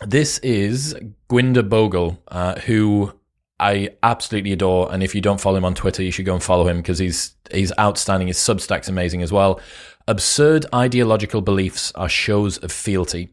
This 0.06 0.38
is 0.38 0.94
Gurwinder 1.30 1.66
Bhogal, 1.66 2.18
uh, 2.28 2.60
who 2.60 3.12
I 3.58 3.90
absolutely 4.02 4.52
adore. 4.52 4.92
And 4.92 5.02
if 5.02 5.14
you 5.14 5.22
don't 5.22 5.40
follow 5.40 5.56
him 5.56 5.64
on 5.64 5.74
Twitter, 5.74 6.02
you 6.02 6.10
should 6.10 6.26
go 6.26 6.34
and 6.34 6.42
follow 6.42 6.68
him 6.68 6.78
because 6.78 6.98
he's 6.98 7.34
he's 7.50 7.72
outstanding. 7.78 8.28
His 8.28 8.36
Substack's 8.36 8.88
amazing 8.88 9.22
as 9.22 9.32
well. 9.32 9.60
Absurd 10.06 10.66
ideological 10.74 11.40
beliefs 11.40 11.92
are 11.94 12.10
shows 12.10 12.58
of 12.58 12.70
fealty. 12.70 13.30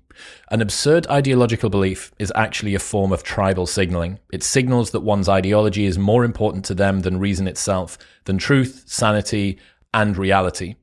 An 0.49 0.61
absurd 0.61 1.05
ideological 1.07 1.69
belief 1.69 2.13
is 2.17 2.31
actually 2.35 2.75
a 2.75 2.79
form 2.79 3.11
of 3.11 3.23
tribal 3.23 3.65
signaling. 3.65 4.19
It 4.31 4.43
signals 4.43 4.91
that 4.91 5.01
one's 5.01 5.27
ideology 5.27 5.85
is 5.85 5.97
more 5.97 6.23
important 6.23 6.63
to 6.65 6.75
them 6.75 7.01
than 7.01 7.19
reason 7.19 7.47
itself, 7.47 7.97
than 8.23 8.37
truth, 8.37 8.83
sanity, 8.85 9.59
and 9.93 10.15
reality. 10.15 10.75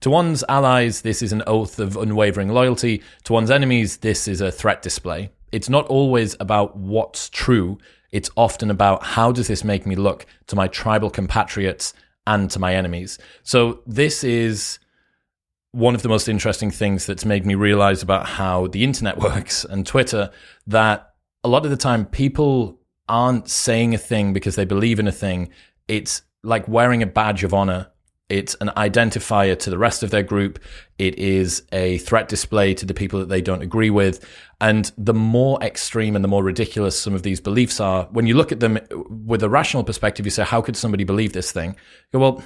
To 0.00 0.10
one's 0.10 0.44
allies, 0.48 1.02
this 1.02 1.22
is 1.22 1.32
an 1.32 1.42
oath 1.46 1.78
of 1.78 1.96
unwavering 1.96 2.48
loyalty. 2.48 3.02
To 3.24 3.32
one's 3.32 3.50
enemies, 3.50 3.98
this 3.98 4.28
is 4.28 4.40
a 4.40 4.52
threat 4.52 4.82
display. 4.82 5.30
It's 5.52 5.68
not 5.68 5.86
always 5.86 6.36
about 6.40 6.76
what's 6.76 7.28
true, 7.30 7.78
it's 8.12 8.30
often 8.36 8.70
about 8.70 9.02
how 9.02 9.32
does 9.32 9.48
this 9.48 9.64
make 9.64 9.86
me 9.86 9.94
look 9.94 10.26
to 10.46 10.56
my 10.56 10.68
tribal 10.68 11.10
compatriots 11.10 11.92
and 12.26 12.50
to 12.50 12.58
my 12.58 12.74
enemies. 12.74 13.18
So 13.42 13.80
this 13.86 14.24
is 14.24 14.78
one 15.72 15.94
of 15.94 16.02
the 16.02 16.08
most 16.08 16.28
interesting 16.28 16.70
things 16.70 17.06
that's 17.06 17.24
made 17.24 17.44
me 17.44 17.54
realize 17.54 18.02
about 18.02 18.26
how 18.26 18.66
the 18.68 18.82
internet 18.82 19.18
works 19.30 19.64
and 19.64 19.86
Twitter 19.86 20.30
that 20.66 21.14
a 21.44 21.48
lot 21.48 21.64
of 21.64 21.70
the 21.70 21.76
time 21.76 22.06
people 22.06 22.80
aren't 23.08 23.48
saying 23.48 23.94
a 23.94 23.98
thing 23.98 24.32
because 24.32 24.56
they 24.56 24.64
believe 24.64 24.98
in 24.98 25.06
a 25.06 25.12
thing. 25.12 25.50
It's 25.86 26.22
like 26.42 26.66
wearing 26.66 27.02
a 27.02 27.06
badge 27.06 27.44
of 27.44 27.54
honor 27.54 27.88
it's 28.28 28.54
an 28.56 28.72
identifier 28.76 29.56
to 29.58 29.70
the 29.70 29.78
rest 29.78 30.02
of 30.02 30.10
their 30.10 30.22
group. 30.22 30.58
It 30.98 31.18
is 31.18 31.62
a 31.70 31.98
threat 31.98 32.28
display 32.28 32.74
to 32.74 32.84
the 32.84 32.94
people 32.94 33.20
that 33.20 33.28
they 33.28 33.40
don't 33.40 33.62
agree 33.62 33.90
with. 33.90 34.26
And 34.60 34.90
the 34.98 35.14
more 35.14 35.62
extreme 35.62 36.16
and 36.16 36.24
the 36.24 36.28
more 36.28 36.42
ridiculous 36.42 36.98
some 36.98 37.14
of 37.14 37.22
these 37.22 37.40
beliefs 37.40 37.78
are, 37.78 38.08
when 38.10 38.26
you 38.26 38.34
look 38.34 38.50
at 38.50 38.60
them 38.60 38.78
with 39.08 39.42
a 39.42 39.48
rational 39.48 39.84
perspective, 39.84 40.26
you 40.26 40.30
say, 40.30 40.44
how 40.44 40.60
could 40.60 40.76
somebody 40.76 41.04
believe 41.04 41.34
this 41.34 41.52
thing? 41.52 41.70
You 42.12 42.18
go, 42.18 42.18
well, 42.18 42.42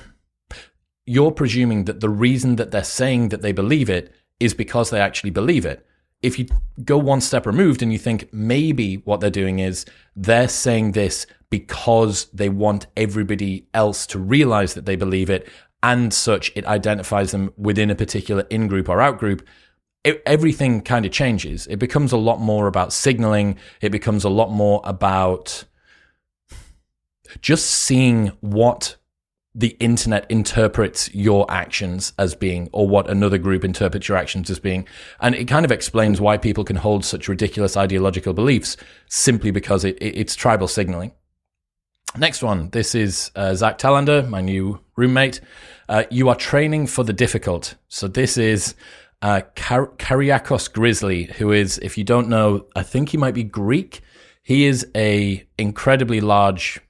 you're 1.07 1.33
presuming 1.33 1.87
that 1.87 2.01
the 2.01 2.11
reason 2.11 2.57
that 2.57 2.73
they're 2.73 2.85
saying 2.85 3.31
that 3.31 3.41
they 3.41 3.53
believe 3.53 3.89
it 3.89 4.15
is 4.39 4.53
because 4.53 4.91
they 4.91 5.01
actually 5.01 5.31
believe 5.31 5.65
it. 5.65 5.87
If 6.23 6.39
you 6.39 6.47
go 6.85 6.99
one 6.99 7.23
step 7.23 7.47
removed 7.47 7.83
and 7.83 7.91
you 7.91 7.99
think 7.99 8.29
maybe 8.33 8.97
what 8.97 9.21
they're 9.21 9.31
doing 9.31 9.59
is 9.59 9.87
they're 10.15 10.49
saying 10.49 10.93
this 10.93 11.27
because 11.49 12.27
they 12.27 12.49
want 12.49 12.87
everybody 12.97 13.67
else 13.75 14.07
to 14.09 14.19
realize 14.19 14.75
that 14.75 14.87
they 14.87 14.97
believe 14.97 15.31
it 15.31 15.49
and 15.83 16.13
such 16.13 16.53
it 16.55 16.67
identifies 16.67 17.31
them 17.31 17.53
within 17.57 17.91
a 17.91 17.95
particular 17.95 18.45
in 18.51 18.69
group 18.69 18.89
or 18.89 19.01
out 19.01 19.19
group 19.19 19.43
everything 20.05 20.81
kind 20.81 21.05
of 21.05 21.13
changes. 21.13 21.67
It 21.67 21.77
becomes 21.79 22.13
a 22.13 22.17
lot 22.17 22.41
more 22.41 22.67
about 22.67 22.93
signaling. 22.93 23.57
It 23.81 23.91
becomes 23.91 24.25
a 24.25 24.31
lot 24.31 24.51
more 24.51 24.81
about 24.85 25.65
just 27.41 27.67
seeing 27.67 28.29
what 28.41 28.97
the 29.55 29.77
internet 29.81 30.27
interprets 30.31 31.13
your 31.13 31.45
actions 31.51 32.13
as 32.19 32.35
being 32.37 32.69
or 32.73 32.89
what 32.89 33.11
another 33.11 33.37
group 33.37 33.65
interprets 33.65 34.09
your 34.09 34.17
actions 34.17 34.49
as 34.49 34.61
being. 34.61 34.87
And 35.21 35.35
it 35.35 35.47
kind 35.47 35.65
of 35.65 35.73
explains 35.73 36.21
why 36.21 36.39
people 36.39 36.65
can 36.65 36.77
hold 36.77 37.05
such 37.05 37.29
ridiculous 37.29 37.77
ideological 37.77 38.33
beliefs 38.33 38.77
simply 39.09 39.51
because 39.51 39.85
it, 39.85 39.97
it, 40.01 40.17
it's 40.17 40.37
tribal 40.37 40.69
signaling. 40.69 41.13
Next 42.17 42.43
one. 42.43 42.71
This 42.71 42.95
is 42.95 43.31
uh, 43.37 43.55
Zach 43.55 43.79
Telander, 43.79 44.29
my 44.29 44.41
new 44.41 44.81
roommate. 45.01 45.41
Uh, 45.89 46.05
you 46.11 46.29
are 46.29 46.37
training 46.37 46.87
for 46.87 47.03
the 47.05 47.13
difficult. 47.13 47.75
So 47.89 48.07
this 48.07 48.37
is 48.37 48.75
uh, 49.23 49.41
Kyriakos 49.57 50.73
Grizzly, 50.73 51.25
who 51.39 51.53
is, 51.53 51.79
if 51.79 51.99
you 51.99 52.05
don't 52.05 52.29
know, 52.29 52.67
I 52.77 52.83
think 52.83 53.09
he 53.09 53.17
might 53.17 53.35
be 53.35 53.45
Greek. 53.45 54.01
He 54.43 54.67
is 54.67 54.87
a 54.97 55.47
incredibly 55.59 56.21
large 56.21 56.81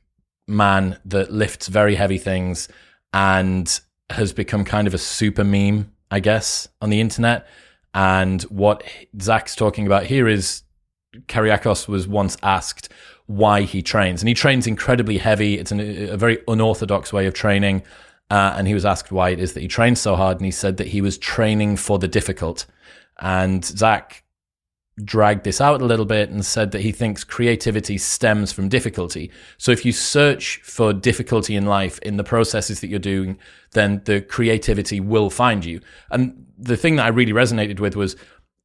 man 0.46 0.98
that 1.04 1.32
lifts 1.32 1.68
very 1.68 1.94
heavy 1.94 2.18
things 2.18 2.68
and 3.12 3.80
has 4.10 4.32
become 4.32 4.64
kind 4.64 4.86
of 4.86 4.94
a 4.94 4.98
super 4.98 5.44
meme, 5.44 5.92
I 6.10 6.20
guess, 6.20 6.68
on 6.80 6.90
the 6.90 7.00
internet. 7.00 7.46
And 7.94 8.42
what 8.42 8.84
Zach's 9.20 9.56
talking 9.56 9.86
about 9.86 10.04
here 10.06 10.28
is 10.28 10.62
Kyriakos 11.26 11.88
was 11.88 12.06
once 12.06 12.36
asked 12.42 12.88
why 13.30 13.62
he 13.62 13.80
trains. 13.80 14.20
And 14.20 14.28
he 14.28 14.34
trains 14.34 14.66
incredibly 14.66 15.16
heavy. 15.16 15.56
It's 15.56 15.70
an, 15.70 15.78
a 15.80 16.16
very 16.16 16.38
unorthodox 16.49 17.12
way 17.12 17.26
of 17.26 17.34
training. 17.34 17.84
Uh, 18.28 18.54
and 18.56 18.66
he 18.66 18.75
was 18.75 18.84
asked 18.84 19.12
why 19.12 19.30
it 19.30 19.38
is 19.38 19.52
that 19.52 19.60
he 19.60 19.68
trains 19.68 20.00
so 20.00 20.16
hard. 20.16 20.38
And 20.38 20.46
he 20.46 20.50
said 20.50 20.78
that 20.78 20.88
he 20.88 21.00
was 21.00 21.16
training 21.16 21.76
for 21.76 22.00
the 22.00 22.08
difficult. 22.08 22.66
And 23.20 23.64
Zach 23.64 24.25
dragged 25.04 25.44
this 25.44 25.60
out 25.60 25.80
a 25.80 25.84
little 25.84 26.04
bit 26.04 26.28
and 26.28 26.44
said 26.44 26.72
that 26.72 26.80
he 26.80 26.90
thinks 26.90 27.22
creativity 27.22 27.99
stems 27.99 28.50
from 28.50 28.68
difficulty. 28.68 29.30
So 29.58 29.70
if 29.70 29.84
you 29.84 29.92
search 29.92 30.60
for 30.64 30.92
difficulty 30.92 31.54
in 31.54 31.66
life 31.66 32.00
in 32.00 32.16
the 32.16 32.25
processes 32.25 32.80
that 32.80 32.88
you're 32.88 32.99
doing, 32.99 33.38
then 33.75 34.02
the 34.06 34.22
creativity 34.22 34.99
will 34.99 35.30
find 35.30 35.64
you. 35.64 35.80
And 36.10 36.46
the 36.58 36.76
thing 36.76 36.96
that 36.96 37.06
I 37.06 37.08
really 37.10 37.32
resonated 37.32 37.78
with 37.78 37.94
was 37.94 38.16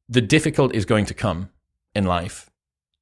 the 0.08 0.20
difficult 0.20 0.74
is 0.74 0.84
going 0.84 1.06
to 1.06 1.14
come 1.14 1.50
in 1.94 2.04
life 2.04 2.50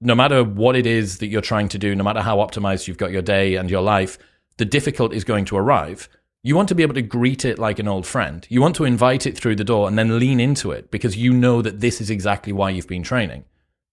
no 0.04 0.14
matter 0.14 0.44
what 0.44 0.76
it 0.76 0.86
is 0.86 1.18
that 1.18 1.28
you're 1.28 1.40
trying 1.40 1.68
to 1.70 1.78
do, 1.78 1.94
no 1.94 2.04
matter 2.04 2.20
how 2.20 2.36
optimized 2.36 2.86
you've 2.86 2.98
got 2.98 3.10
your 3.10 3.22
day 3.22 3.56
and 3.56 3.70
your 3.70 3.80
life, 3.80 4.18
the 4.58 4.64
difficult 4.66 5.14
is 5.14 5.24
going 5.24 5.46
to 5.46 5.56
arrive. 5.56 6.10
You 6.42 6.54
want 6.54 6.68
to 6.68 6.74
be 6.74 6.82
able 6.82 6.94
to 6.94 7.02
greet 7.02 7.46
it 7.46 7.58
like 7.58 7.78
an 7.78 7.88
old 7.88 8.06
friend. 8.06 8.46
You 8.50 8.60
want 8.60 8.76
to 8.76 8.84
invite 8.84 9.26
it 9.26 9.36
through 9.36 9.56
the 9.56 9.64
door 9.64 9.88
and 9.88 9.98
then 9.98 10.18
lean 10.18 10.40
into 10.40 10.72
it 10.72 10.90
because 10.90 11.16
you 11.16 11.32
know 11.32 11.62
that 11.62 11.80
this 11.80 12.02
is 12.02 12.10
exactly 12.10 12.52
why 12.52 12.68
you've 12.68 12.86
been 12.86 13.02
training. 13.02 13.46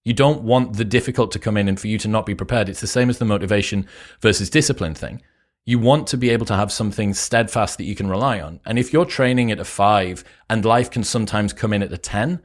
You 0.03 0.11
don't 0.13 0.41
want 0.43 0.73
the 0.73 0.83
difficult 0.83 1.31
to 1.31 1.39
come 1.39 1.55
in 1.55 1.69
and 1.69 1.79
for 1.79 1.87
you 1.87 1.97
to 1.99 2.09
not 2.09 2.25
be 2.25 2.35
prepared. 2.35 2.67
It's 2.67 2.81
the 2.81 2.87
same 2.87 3.09
as 3.09 3.17
the 3.17 3.25
motivation 3.25 3.87
versus 4.19 4.49
discipline 4.49 4.95
thing. 4.95 5.21
You 5.63 5.79
want 5.79 6.07
to 6.07 6.17
be 6.17 6.31
able 6.31 6.47
to 6.47 6.55
have 6.55 6.73
something 6.73 7.13
steadfast 7.13 7.77
that 7.77 7.85
you 7.85 7.95
can 7.95 8.09
rely 8.09 8.41
on. 8.41 8.59
And 8.65 8.77
if 8.77 8.91
you're 8.91 9.05
training 9.05 9.49
at 9.49 9.59
a 9.59 9.65
five 9.65 10.25
and 10.49 10.65
life 10.65 10.91
can 10.91 11.05
sometimes 11.05 11.53
come 11.53 11.71
in 11.71 11.83
at 11.83 11.93
a 11.93 11.97
10, 11.97 12.41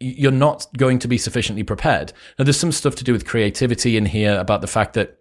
you're 0.00 0.30
not 0.30 0.66
going 0.76 0.98
to 1.00 1.08
be 1.08 1.18
sufficiently 1.18 1.62
prepared. 1.62 2.12
Now, 2.38 2.44
there's 2.44 2.58
some 2.58 2.72
stuff 2.72 2.94
to 2.96 3.04
do 3.04 3.12
with 3.12 3.26
creativity 3.26 3.96
in 3.96 4.06
here 4.06 4.38
about 4.38 4.60
the 4.60 4.66
fact 4.66 4.94
that 4.94 5.18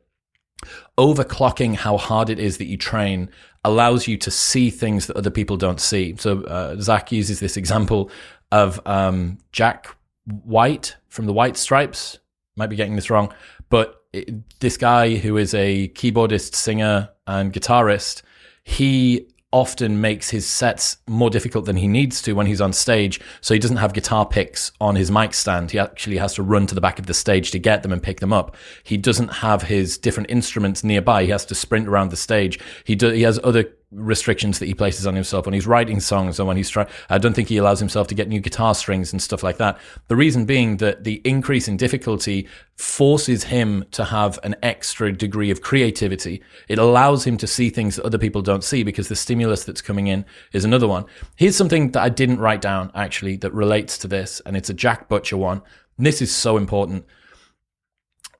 overclocking 0.97 1.75
how 1.75 1.97
hard 1.97 2.29
it 2.29 2.39
is 2.39 2.57
that 2.57 2.65
you 2.65 2.77
train 2.77 3.29
allows 3.63 4.07
you 4.07 4.17
to 4.17 4.31
see 4.31 4.69
things 4.69 5.07
that 5.07 5.17
other 5.17 5.29
people 5.29 5.57
don't 5.57 5.79
see. 5.79 6.15
So, 6.17 6.43
uh, 6.43 6.79
Zach 6.79 7.11
uses 7.11 7.39
this 7.39 7.57
example 7.57 8.11
of 8.51 8.79
um, 8.85 9.39
Jack 9.51 9.95
White 10.25 10.95
from 11.07 11.25
the 11.25 11.33
White 11.33 11.57
Stripes. 11.57 12.19
Might 12.55 12.67
be 12.67 12.75
getting 12.75 12.95
this 12.95 13.09
wrong, 13.09 13.33
but 13.69 14.03
it, 14.13 14.59
this 14.59 14.77
guy 14.77 15.15
who 15.15 15.37
is 15.37 15.53
a 15.53 15.89
keyboardist, 15.89 16.55
singer, 16.55 17.09
and 17.27 17.53
guitarist, 17.53 18.23
he 18.63 19.27
often 19.51 20.01
makes 20.01 20.29
his 20.29 20.45
sets 20.45 20.97
more 21.07 21.29
difficult 21.29 21.65
than 21.65 21.77
he 21.77 21.87
needs 21.87 22.21
to 22.21 22.33
when 22.33 22.47
he's 22.47 22.59
on 22.59 22.73
stage. 22.73 23.19
So 23.39 23.53
he 23.53 23.59
doesn't 23.59 23.77
have 23.77 23.93
guitar 23.93 24.25
picks 24.25 24.71
on 24.81 24.95
his 24.95 25.09
mic 25.09 25.33
stand. 25.33 25.71
He 25.71 25.79
actually 25.79 26.17
has 26.17 26.33
to 26.33 26.43
run 26.43 26.67
to 26.67 26.75
the 26.75 26.81
back 26.81 26.99
of 26.99 27.05
the 27.05 27.13
stage 27.13 27.51
to 27.51 27.59
get 27.59 27.83
them 27.83 27.93
and 27.93 28.03
pick 28.03 28.19
them 28.19 28.33
up. 28.33 28.55
He 28.83 28.97
doesn't 28.97 29.29
have 29.29 29.63
his 29.63 29.97
different 29.97 30.29
instruments 30.29 30.83
nearby. 30.83 31.23
He 31.23 31.29
has 31.29 31.45
to 31.45 31.55
sprint 31.55 31.87
around 31.87 32.11
the 32.11 32.17
stage. 32.17 32.59
He 32.83 32.95
do, 32.95 33.09
he 33.09 33.21
has 33.21 33.39
other 33.43 33.71
restrictions 33.91 34.59
that 34.59 34.65
he 34.65 34.73
places 34.73 35.07
on 35.07 35.15
himself 35.15 35.45
when 35.45 35.53
he's 35.53 35.65
writing 35.65 35.99
songs 35.99 36.39
and 36.39 36.47
when 36.47 36.57
he's 36.57 36.69
trying. 36.69 36.87
I 37.09 37.17
don't 37.17 37.33
think 37.33 37.47
he 37.47 37.57
allows 37.57 37.79
himself 37.79 38.07
to 38.07 38.15
get 38.15 38.27
new 38.27 38.41
guitar 38.41 38.75
strings 38.75 39.13
and 39.13 39.21
stuff 39.21 39.43
like 39.43 39.57
that. 39.57 39.79
The 40.09 40.15
reason 40.15 40.45
being 40.45 40.77
that 40.77 41.05
the 41.05 41.21
increase 41.23 41.69
in 41.69 41.77
difficulty 41.77 42.49
forces 42.75 43.45
him 43.45 43.85
to 43.91 44.03
have 44.03 44.39
an 44.43 44.55
extra 44.61 45.11
degree 45.13 45.51
of 45.51 45.61
creativity. 45.61 46.43
It 46.67 46.79
allows 46.79 47.25
him 47.25 47.37
to 47.37 47.47
see 47.47 47.69
things 47.69 47.95
that 47.95 48.05
other 48.05 48.17
people 48.17 48.41
don't 48.41 48.63
see 48.63 48.83
because 48.83 49.07
the 49.07 49.15
stimulus 49.15 49.63
that's 49.63 49.81
coming 49.81 50.07
in 50.07 50.25
is 50.51 50.65
another 50.65 50.87
one. 50.87 51.05
Here's 51.37 51.55
something 51.55 51.91
that 51.91 52.03
I 52.03 52.09
didn't 52.09 52.39
write 52.39 52.61
down 52.61 52.91
actually 52.93 53.37
that 53.37 53.53
relates 53.53 53.97
to 53.99 54.07
this, 54.07 54.41
and 54.45 54.57
it's 54.57 54.69
a 54.69 54.73
Jack 54.73 55.07
Butcher 55.07 55.37
one. 55.37 55.61
And 55.97 56.05
this 56.05 56.21
is 56.21 56.35
so 56.35 56.57
important. 56.57 57.05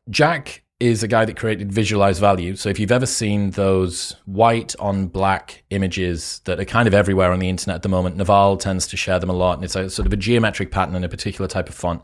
Jack 0.10 0.64
is 0.80 1.02
a 1.02 1.08
guy 1.08 1.26
that 1.26 1.36
created 1.36 1.72
visualized 1.72 2.20
value. 2.20 2.56
So 2.56 2.70
if 2.70 2.80
you've 2.80 2.92
ever 2.92 3.08
seen 3.08 3.52
those 3.52 4.16
white 4.26 4.76
on 4.78 5.08
black 5.08 5.64
images 5.72 6.40
that 6.46 6.60
are 6.60 6.66
kind 6.66 6.88
of 6.88 6.94
everywhere 6.94 7.32
on 7.32 7.40
the 7.40 7.50
internet 7.50 7.78
at 7.78 7.82
the 7.82 7.90
moment, 7.90 8.16
Naval 8.16 8.58
tends 8.58 8.86
to 8.88 8.98
share 8.98 9.18
them 9.18 9.30
a 9.30 9.34
lot. 9.34 9.56
And 9.56 9.64
it's 9.64 9.76
a 9.76 9.90
sort 9.90 10.06
of 10.06 10.14
a 10.14 10.18
geometric 10.18 10.70
pattern 10.70 10.96
in 10.96 11.04
a 11.04 11.10
particular 11.10 11.48
type 11.48 11.68
of 11.68 11.74
font. 11.74 12.04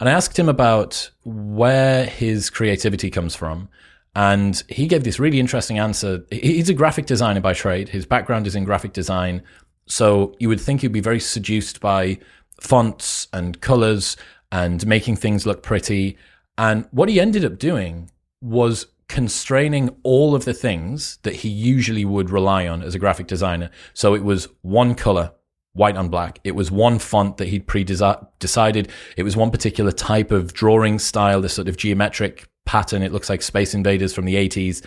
And 0.00 0.08
I 0.08 0.12
asked 0.12 0.38
him 0.38 0.50
about 0.50 1.10
where 1.24 2.04
his 2.04 2.50
creativity 2.50 3.08
comes 3.10 3.34
from. 3.34 3.70
And 4.14 4.62
he 4.68 4.86
gave 4.86 5.04
this 5.04 5.18
really 5.18 5.40
interesting 5.40 5.78
answer. 5.78 6.24
He's 6.30 6.68
a 6.68 6.74
graphic 6.74 7.06
designer 7.06 7.40
by 7.40 7.54
trade. 7.54 7.88
His 7.88 8.04
background 8.04 8.46
is 8.46 8.54
in 8.54 8.64
graphic 8.64 8.92
design. 8.92 9.42
So 9.86 10.34
you 10.38 10.48
would 10.48 10.60
think 10.60 10.82
he'd 10.82 10.92
be 10.92 11.00
very 11.00 11.20
seduced 11.20 11.80
by 11.80 12.18
fonts 12.60 13.28
and 13.32 13.58
colors 13.62 14.18
and 14.52 14.86
making 14.86 15.16
things 15.16 15.46
look 15.46 15.62
pretty. 15.62 16.18
And 16.60 16.86
what 16.90 17.08
he 17.08 17.18
ended 17.18 17.42
up 17.42 17.58
doing 17.58 18.10
was 18.42 18.86
constraining 19.08 19.96
all 20.02 20.34
of 20.34 20.44
the 20.44 20.52
things 20.52 21.18
that 21.22 21.36
he 21.36 21.48
usually 21.48 22.04
would 22.04 22.28
rely 22.28 22.68
on 22.68 22.82
as 22.82 22.94
a 22.94 22.98
graphic 22.98 23.26
designer. 23.26 23.70
So 23.94 24.14
it 24.14 24.22
was 24.22 24.46
one 24.60 24.94
color, 24.94 25.32
white 25.72 25.96
on 25.96 26.10
black. 26.10 26.38
It 26.44 26.54
was 26.54 26.70
one 26.70 26.98
font 26.98 27.38
that 27.38 27.48
he'd 27.48 27.66
pre 27.66 27.82
decided. 27.82 28.90
It 29.16 29.22
was 29.22 29.38
one 29.38 29.50
particular 29.50 29.90
type 29.90 30.30
of 30.30 30.52
drawing 30.52 30.98
style, 30.98 31.40
this 31.40 31.54
sort 31.54 31.66
of 31.66 31.78
geometric 31.78 32.46
pattern. 32.66 33.02
It 33.02 33.10
looks 33.10 33.30
like 33.30 33.40
Space 33.40 33.72
Invaders 33.72 34.12
from 34.12 34.26
the 34.26 34.34
80s. 34.34 34.84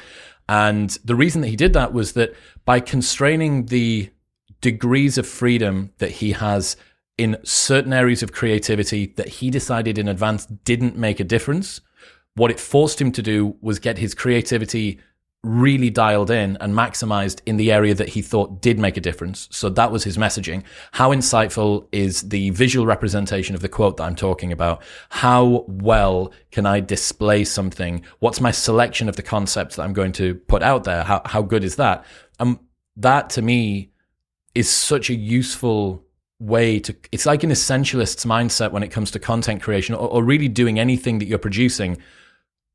And 0.47 0.91
the 1.03 1.15
reason 1.15 1.41
that 1.41 1.47
he 1.47 1.55
did 1.55 1.73
that 1.73 1.91
was 1.91 2.13
that 2.13 2.35
by 2.65 2.81
constraining 2.81 3.65
the 3.65 4.11
degrees 4.61 5.17
of 5.17 5.27
freedom 5.27 5.91
that 5.97 6.11
he 6.11 6.33
has 6.33 6.77
in 7.17 7.37
certain 7.43 7.93
areas 7.93 8.23
of 8.23 8.31
creativity 8.31 9.07
that 9.17 9.27
he 9.27 9.49
decided 9.49 9.97
in 9.97 10.07
advance 10.07 10.45
didn't 10.45 10.97
make 10.97 11.19
a 11.19 11.23
difference. 11.23 11.81
What 12.35 12.51
it 12.51 12.59
forced 12.59 12.99
him 12.99 13.11
to 13.11 13.21
do 13.21 13.55
was 13.61 13.79
get 13.79 13.99
his 13.99 14.15
creativity 14.15 14.99
really 15.43 15.89
dialed 15.89 16.31
in 16.31 16.57
and 16.61 16.73
maximized 16.73 17.41
in 17.45 17.57
the 17.57 17.71
area 17.71 17.93
that 17.93 18.09
he 18.09 18.21
thought 18.21 18.61
did 18.61 18.79
make 18.79 18.95
a 18.95 19.01
difference. 19.01 19.49
So 19.51 19.67
that 19.69 19.91
was 19.91 20.03
his 20.05 20.17
messaging. 20.17 20.63
How 20.93 21.11
insightful 21.11 21.87
is 21.91 22.21
the 22.29 22.49
visual 22.51 22.85
representation 22.85 23.53
of 23.53 23.61
the 23.61 23.67
quote 23.67 23.97
that 23.97 24.03
I'm 24.03 24.15
talking 24.15 24.53
about? 24.53 24.81
How 25.09 25.65
well 25.67 26.31
can 26.51 26.65
I 26.65 26.79
display 26.79 27.43
something? 27.43 28.03
What's 28.19 28.39
my 28.39 28.51
selection 28.51 29.09
of 29.09 29.17
the 29.17 29.21
concepts 29.21 29.75
that 29.75 29.83
I'm 29.83 29.93
going 29.93 30.13
to 30.13 30.35
put 30.35 30.63
out 30.63 30.85
there? 30.85 31.03
How, 31.03 31.21
how 31.25 31.41
good 31.41 31.65
is 31.65 31.75
that? 31.75 32.05
Um, 32.39 32.61
that 32.95 33.29
to 33.31 33.41
me 33.41 33.91
is 34.55 34.69
such 34.69 35.09
a 35.09 35.15
useful 35.15 36.02
way 36.43 36.77
to 36.77 36.95
it's 37.11 37.25
like 37.25 37.43
an 37.43 37.51
essentialist's 37.51 38.25
mindset 38.25 38.71
when 38.71 38.83
it 38.83 38.89
comes 38.89 39.11
to 39.11 39.19
content 39.19 39.61
creation 39.61 39.95
or, 39.95 40.09
or, 40.09 40.23
really 40.23 40.49
doing 40.49 40.77
anything 40.77 41.19
that 41.19 41.25
you're 41.25 41.37
producing. 41.37 41.97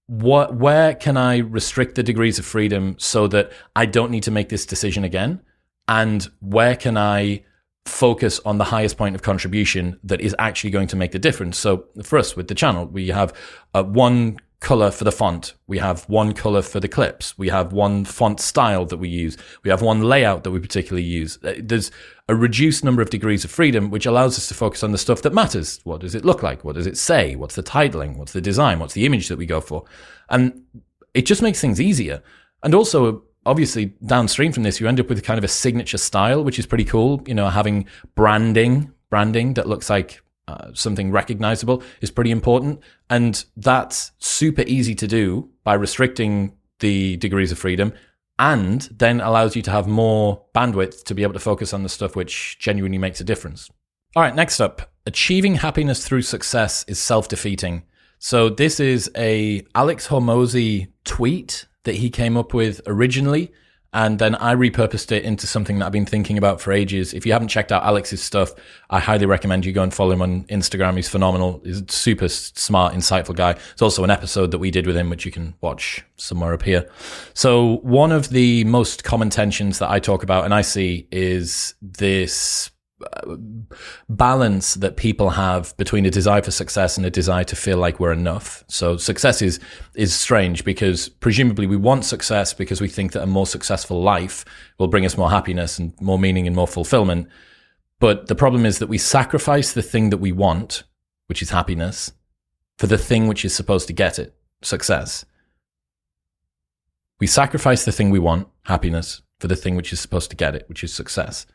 What 0.07 0.55
where 0.55 0.95
can 0.95 1.19
i 1.19 1.39
restrict 1.39 1.95
the 1.95 2.03
degrees 2.03 2.39
of 2.39 2.47
freedom 2.47 2.97
so 2.99 3.27
that 3.29 3.53
i 3.77 3.85
don't 3.85 4.11
need 4.11 4.23
to 4.23 4.31
make 4.31 4.49
this 4.49 4.65
decision 4.65 5.05
again? 5.05 5.41
And 5.87 6.29
where 6.41 6.77
can 6.77 6.97
i 6.97 7.45
focus 7.85 8.41
on 8.45 8.59
the 8.59 8.65
highest 8.65 8.97
point 8.97 9.15
of 9.15 9.23
contribution 9.23 9.99
that 10.03 10.21
is 10.21 10.35
actually 10.39 10.71
going 10.71 10.89
to 10.89 10.97
make 10.97 11.13
the 11.13 11.19
difference? 11.19 11.59
So 11.59 11.85
for 12.03 12.19
us 12.19 12.37
with 12.37 12.49
the 12.49 12.55
channel 12.55 12.87
we 12.87 13.09
have 13.09 13.35
uh, 13.75 13.85
one 13.85 14.39
color 14.61 14.91
for 14.91 15.05
the 15.05 15.13
font. 15.13 15.55
We 15.69 15.79
have 15.79 16.09
one 16.09 16.33
color 16.33 16.63
for 16.63 16.81
the 16.81 16.89
clips. 16.89 17.39
We 17.39 17.49
have 17.49 17.73
one 17.73 18.05
font 18.05 18.41
style 18.41 18.87
that 18.87 18.97
we 18.97 19.09
use. 19.09 19.37
We 19.63 19.71
have 19.71 19.83
one 19.83 20.03
layout 20.03 20.43
that 20.45 20.51
we 20.51 20.59
particularly 20.59 21.05
use. 21.05 21.39
Uh, 21.45 21.55
there's 21.59 21.93
a 22.29 22.35
reduced 22.35 22.85
number 22.85 23.01
of 23.01 23.11
degrees 23.11 23.45
of 23.45 23.53
freedom, 23.53 23.91
which 23.91 24.05
allows 24.05 24.37
us 24.37 24.49
to 24.49 24.55
focus 24.55 24.83
on 24.83 24.91
the 24.91 24.99
stuff 24.99 25.23
that 25.23 25.33
matters. 25.33 25.81
What 25.85 26.01
does 26.01 26.15
it 26.15 26.25
look 26.25 26.43
like? 26.43 26.65
What 26.65 26.75
does 26.75 26.87
it 26.87 26.99
say? 26.99 27.37
What's 27.37 27.55
the 27.55 27.63
titling? 27.63 28.17
What's 28.17 28.33
the 28.33 28.41
design? 28.41 28.81
What's 28.81 28.95
the 28.95 29.07
image 29.07 29.29
that 29.29 29.39
we 29.39 29.47
go 29.47 29.61
for? 29.61 29.85
And 30.29 30.65
it 31.15 31.23
just 31.23 31.41
makes 31.41 31.61
things 31.61 31.81
easier. 31.81 32.23
And 32.65 32.75
also, 32.75 33.23
obviously, 33.47 33.95
downstream 34.05 34.53
from 34.53 34.65
this, 34.65 34.81
you 34.81 34.89
end 34.89 34.99
up 34.99 35.09
with 35.09 35.23
kind 35.23 35.39
of 35.39 35.45
a 35.45 35.49
signature 35.49 35.99
style, 35.99 36.43
which 36.43 36.59
is 36.59 36.67
pretty 36.67 36.85
cool. 36.85 37.23
You 37.27 37.35
know, 37.35 37.49
having 37.49 37.87
branding, 38.17 38.93
branding 39.09 39.55
that 39.55 39.69
looks 39.69 39.89
like 39.89 40.21
uh, 40.49 40.73
something 40.73 41.11
recognizable 41.11 41.83
is 42.01 42.11
pretty 42.11 42.31
important. 42.31 42.81
And 43.11 43.45
that's 43.57 44.13
super 44.19 44.63
easy 44.67 44.95
to 44.97 45.07
do 45.07 45.51
by 45.63 45.75
restricting 45.75 46.57
the 46.81 47.17
degrees 47.19 47.53
of 47.53 47.59
freedom 47.59 47.93
and 48.39 48.83
then 48.97 49.21
allows 49.21 49.57
you 49.57 49.63
to 49.63 49.71
have 49.71 49.87
more 49.87 50.45
bandwidth 50.55 51.05
to 51.05 51.15
be 51.15 51.23
able 51.23 51.33
to 51.35 51.41
focus 51.41 51.75
on 51.75 51.83
the 51.83 51.89
stuff 51.89 52.17
which 52.17 52.59
genuinely 52.59 52.99
makes 52.99 53.21
a 53.21 53.25
difference. 53.25 53.69
All 54.17 54.23
right, 54.23 54.35
next 54.35 54.61
up, 54.61 54.91
achieving 55.07 55.57
happiness 55.57 56.07
through 56.07 56.23
success 56.23 56.85
is 56.89 56.99
self-defeating. 56.99 57.83
So 58.19 58.49
this 58.49 58.81
is 58.81 59.11
a 59.17 59.67
Alex 59.75 60.09
Hormozi 60.09 60.89
tweet 61.05 61.67
that 61.85 61.97
he 61.97 62.11
came 62.11 62.37
up 62.37 62.55
with 62.55 62.81
originally 62.87 63.53
and 63.93 64.19
then 64.19 64.35
I 64.35 64.55
repurposed 64.55 65.13
it 65.13 65.25
into 65.25 65.47
something 65.47 65.79
that 65.79 65.87
I've 65.87 65.93
been 65.93 66.05
thinking 66.05 66.37
about 66.37 66.61
for 66.61 66.73
ages. 66.73 67.15
If 67.15 67.25
you 67.25 67.33
haven't 67.33 67.49
checked 67.49 67.73
out 67.73 67.85
Alex's 67.85 68.23
stuff, 68.23 68.53
I 68.91 69.01
highly 69.01 69.25
recommend 69.25 69.65
you 69.65 69.73
go 69.73 69.83
and 69.83 69.93
follow 69.93 70.13
him 70.13 70.21
on 70.21 70.45
Instagram. 70.45 70.97
He's 70.97 71.09
phenomenal. 71.09 71.63
He's 71.65 71.81
a 71.81 71.91
super 71.91 72.29
smart, 72.29 72.95
insightful 72.95 73.35
guy. 73.35 73.55
There's 73.55 73.83
also 73.83 74.05
an 74.05 74.11
episode 74.11 74.51
that 74.51 74.59
we 74.59 74.71
did 74.71 74.87
with 74.87 74.97
him, 74.97 75.09
which 75.09 75.25
you 75.25 75.33
can 75.33 75.55
watch 75.63 76.05
somewhere 76.17 76.53
up 76.53 76.63
here. 76.63 76.89
So 77.33 77.79
one 77.79 78.13
of 78.13 78.29
the 78.29 78.65
most 78.65 79.05
common 79.05 79.31
tensions 79.31 79.79
that 79.79 79.91
I 79.91 80.01
talk 80.01 80.23
about 80.23 80.45
and 80.45 80.53
I 80.53 80.61
see 80.61 81.09
is 81.11 81.75
this 81.81 82.71
balance 84.09 84.75
that 84.75 84.97
people 84.97 85.31
have 85.31 85.77
between 85.77 86.05
a 86.05 86.11
desire 86.11 86.43
for 86.43 86.51
success 86.51 86.97
and 86.97 87.07
a 87.07 87.11
desire 87.11 87.45
to 87.45 87.55
feel 87.55 87.79
like 87.79 88.01
we're 88.01 88.13
enough. 88.13 88.65
So 88.69 88.97
success 88.97 89.41
is 89.41 89.61
is 89.95 90.15
strange 90.15 90.65
because 90.65 91.09
presumably 91.09 91.67
we 91.67 91.77
want 91.77 92.05
success 92.05 92.53
because 92.53 92.81
we 92.81 92.89
think 92.89 93.13
that 93.13 93.23
a 93.23 93.27
more 93.27 93.47
successful 93.47 94.03
life 94.03 94.45
will 94.79 94.89
bring 94.89 95.07
us 95.07 95.17
more 95.17 95.31
happiness 95.31 95.79
and 95.79 95.99
more 96.01 96.19
meaning 96.19 96.47
and 96.47 96.57
more 96.57 96.67
fulfillment. 96.67 97.29
But 98.01 98.27
the 98.27 98.35
problem 98.35 98.65
is 98.67 98.79
that 98.79 98.89
we 98.89 98.99
sacrifice 98.99 99.73
the 99.73 99.83
thing 99.83 100.11
that 100.11 100.19
we 100.19 100.33
want, 100.33 100.85
which 101.27 101.43
is 101.43 101.51
happiness, 101.51 102.13
for 102.79 102.87
the 102.87 102.99
thing 102.99 103.27
which 103.27 103.45
is 103.45 103.55
supposed 103.55 103.87
to 103.89 103.93
get 103.93 104.19
it, 104.19 104.35
success. 104.63 105.25
We 107.21 107.27
sacrifice 107.27 107.85
the 107.85 107.93
thing 107.93 108.11
we 108.11 108.21
want, 108.21 108.49
happiness, 108.65 109.23
for 109.41 109.49
the 109.49 109.57
thing 109.57 109.75
which 109.75 109.93
is 109.93 110.01
supposed 110.01 110.31
to 110.31 110.37
get 110.37 110.55
it, 110.55 110.69
which 110.69 110.85
is 110.85 110.93
success. 110.93 111.47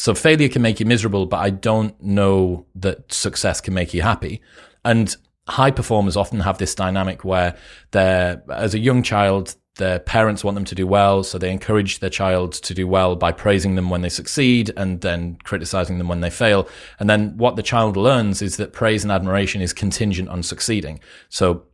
So 0.00 0.14
failure 0.14 0.48
can 0.48 0.62
make 0.62 0.80
you 0.80 0.86
miserable, 0.86 1.26
but 1.26 1.40
I 1.40 1.50
don't 1.50 2.02
know 2.02 2.64
that 2.74 3.12
success 3.12 3.60
can 3.60 3.74
make 3.74 3.92
you 3.92 4.00
happy. 4.00 4.40
And 4.82 5.14
high 5.46 5.70
performers 5.70 6.16
often 6.16 6.40
have 6.40 6.56
this 6.56 6.74
dynamic 6.74 7.22
where 7.22 7.54
they're, 7.90 8.42
as 8.48 8.72
a 8.72 8.78
young 8.78 9.02
child, 9.02 9.56
their 9.76 9.98
parents 9.98 10.42
want 10.42 10.54
them 10.54 10.64
to 10.64 10.74
do 10.74 10.86
well, 10.86 11.22
so 11.22 11.36
they 11.36 11.52
encourage 11.52 11.98
their 11.98 12.08
child 12.08 12.54
to 12.54 12.72
do 12.72 12.88
well 12.88 13.14
by 13.14 13.30
praising 13.30 13.74
them 13.74 13.90
when 13.90 14.00
they 14.00 14.08
succeed 14.08 14.72
and 14.74 15.02
then 15.02 15.36
criticizing 15.44 15.98
them 15.98 16.08
when 16.08 16.22
they 16.22 16.30
fail. 16.30 16.66
And 16.98 17.10
then 17.10 17.36
what 17.36 17.56
the 17.56 17.62
child 17.62 17.98
learns 17.98 18.40
is 18.40 18.56
that 18.56 18.72
praise 18.72 19.04
and 19.04 19.12
admiration 19.12 19.60
is 19.60 19.74
contingent 19.74 20.30
on 20.30 20.42
succeeding. 20.42 21.00
So 21.28 21.64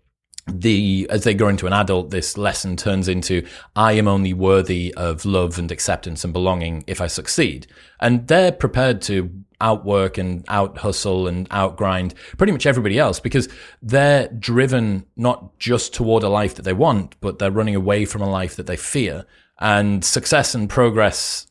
the 0.46 1.06
as 1.10 1.24
they 1.24 1.34
grow 1.34 1.48
into 1.48 1.66
an 1.66 1.72
adult, 1.72 2.10
this 2.10 2.38
lesson 2.38 2.76
turns 2.76 3.08
into 3.08 3.46
I 3.74 3.92
am 3.92 4.06
only 4.06 4.32
worthy 4.32 4.94
of 4.94 5.24
love 5.24 5.58
and 5.58 5.70
acceptance 5.72 6.24
and 6.24 6.32
belonging 6.32 6.84
if 6.86 7.00
I 7.00 7.08
succeed. 7.08 7.66
And 8.00 8.26
they're 8.28 8.52
prepared 8.52 9.02
to 9.02 9.30
outwork 9.60 10.18
and 10.18 10.44
out 10.48 10.78
hustle 10.78 11.26
and 11.26 11.48
outgrind 11.50 12.14
pretty 12.36 12.52
much 12.52 12.66
everybody 12.66 12.98
else 12.98 13.18
because 13.18 13.48
they're 13.82 14.28
driven 14.28 15.06
not 15.16 15.58
just 15.58 15.94
toward 15.94 16.22
a 16.22 16.28
life 16.28 16.54
that 16.56 16.62
they 16.62 16.72
want, 16.72 17.18
but 17.20 17.38
they're 17.38 17.50
running 17.50 17.74
away 17.74 18.04
from 18.04 18.22
a 18.22 18.30
life 18.30 18.56
that 18.56 18.66
they 18.66 18.76
fear. 18.76 19.24
And 19.58 20.04
success 20.04 20.54
and 20.54 20.68
progress 20.68 21.46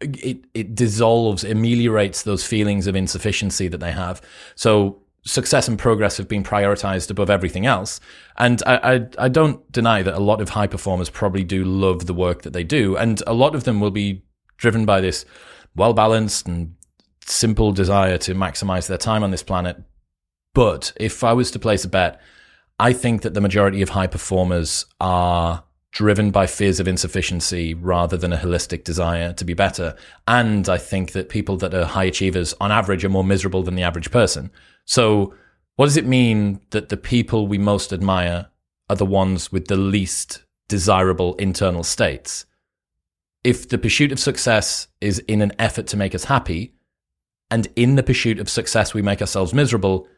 it 0.00 0.44
it 0.54 0.74
dissolves, 0.74 1.44
ameliorates 1.44 2.22
those 2.22 2.44
feelings 2.44 2.86
of 2.86 2.94
insufficiency 2.94 3.68
that 3.68 3.78
they 3.78 3.92
have. 3.92 4.20
So 4.54 5.02
success 5.26 5.66
and 5.66 5.78
progress 5.78 6.16
have 6.16 6.28
been 6.28 6.44
prioritized 6.44 7.10
above 7.10 7.28
everything 7.28 7.66
else. 7.66 8.00
And 8.38 8.62
I, 8.64 8.76
I, 8.94 9.06
I, 9.18 9.28
don't 9.28 9.70
deny 9.72 10.02
that 10.02 10.14
a 10.14 10.20
lot 10.20 10.40
of 10.40 10.50
high 10.50 10.68
performers 10.68 11.10
probably 11.10 11.42
do 11.42 11.64
love 11.64 12.06
the 12.06 12.14
work 12.14 12.42
that 12.42 12.52
they 12.52 12.62
do. 12.62 12.96
And 12.96 13.22
a 13.26 13.34
lot 13.34 13.54
of 13.54 13.64
them 13.64 13.80
will 13.80 13.90
be 13.90 14.22
driven 14.56 14.86
by 14.86 15.00
this 15.00 15.26
well 15.74 15.92
balanced 15.92 16.46
and 16.46 16.76
simple 17.26 17.72
desire 17.72 18.18
to 18.18 18.34
maximize 18.34 18.86
their 18.86 18.98
time 18.98 19.24
on 19.24 19.32
this 19.32 19.42
planet. 19.42 19.82
But 20.54 20.92
if 20.96 21.24
I 21.24 21.32
was 21.32 21.50
to 21.50 21.58
place 21.58 21.84
a 21.84 21.88
bet, 21.88 22.20
I 22.78 22.92
think 22.92 23.22
that 23.22 23.34
the 23.34 23.40
majority 23.40 23.82
of 23.82 23.90
high 23.90 24.06
performers 24.06 24.86
are 25.00 25.64
driven 25.90 26.30
by 26.30 26.46
fears 26.46 26.78
of 26.78 26.86
insufficiency 26.86 27.72
rather 27.72 28.16
than 28.16 28.32
a 28.32 28.36
holistic 28.36 28.84
desire 28.84 29.32
to 29.32 29.44
be 29.44 29.54
better. 29.54 29.96
And 30.28 30.68
I 30.68 30.76
think 30.76 31.12
that 31.12 31.30
people 31.30 31.56
that 31.56 31.72
are 31.72 31.86
high 31.86 32.04
achievers 32.04 32.54
on 32.60 32.70
average 32.70 33.04
are 33.04 33.08
more 33.08 33.24
miserable 33.24 33.62
than 33.62 33.74
the 33.74 33.82
average 33.82 34.10
person. 34.10 34.50
So, 34.86 35.34
what 35.74 35.86
does 35.86 35.98
it 35.98 36.06
mean 36.06 36.60
that 36.70 36.88
the 36.88 36.96
people 36.96 37.46
we 37.46 37.58
most 37.58 37.92
admire 37.92 38.48
are 38.88 38.96
the 38.96 39.04
ones 39.04 39.52
with 39.52 39.66
the 39.66 39.76
least 39.76 40.44
desirable 40.68 41.34
internal 41.34 41.84
states? 41.84 42.46
If 43.44 43.68
the 43.68 43.78
pursuit 43.78 44.10
of 44.10 44.18
success 44.18 44.88
is 45.00 45.18
in 45.20 45.42
an 45.42 45.52
effort 45.58 45.86
to 45.88 45.96
make 45.96 46.14
us 46.14 46.24
happy, 46.24 46.74
and 47.50 47.68
in 47.76 47.96
the 47.96 48.02
pursuit 48.02 48.40
of 48.40 48.48
success 48.48 48.94
we 48.94 49.02
make 49.02 49.20
ourselves 49.20 49.52
miserable, 49.52 50.08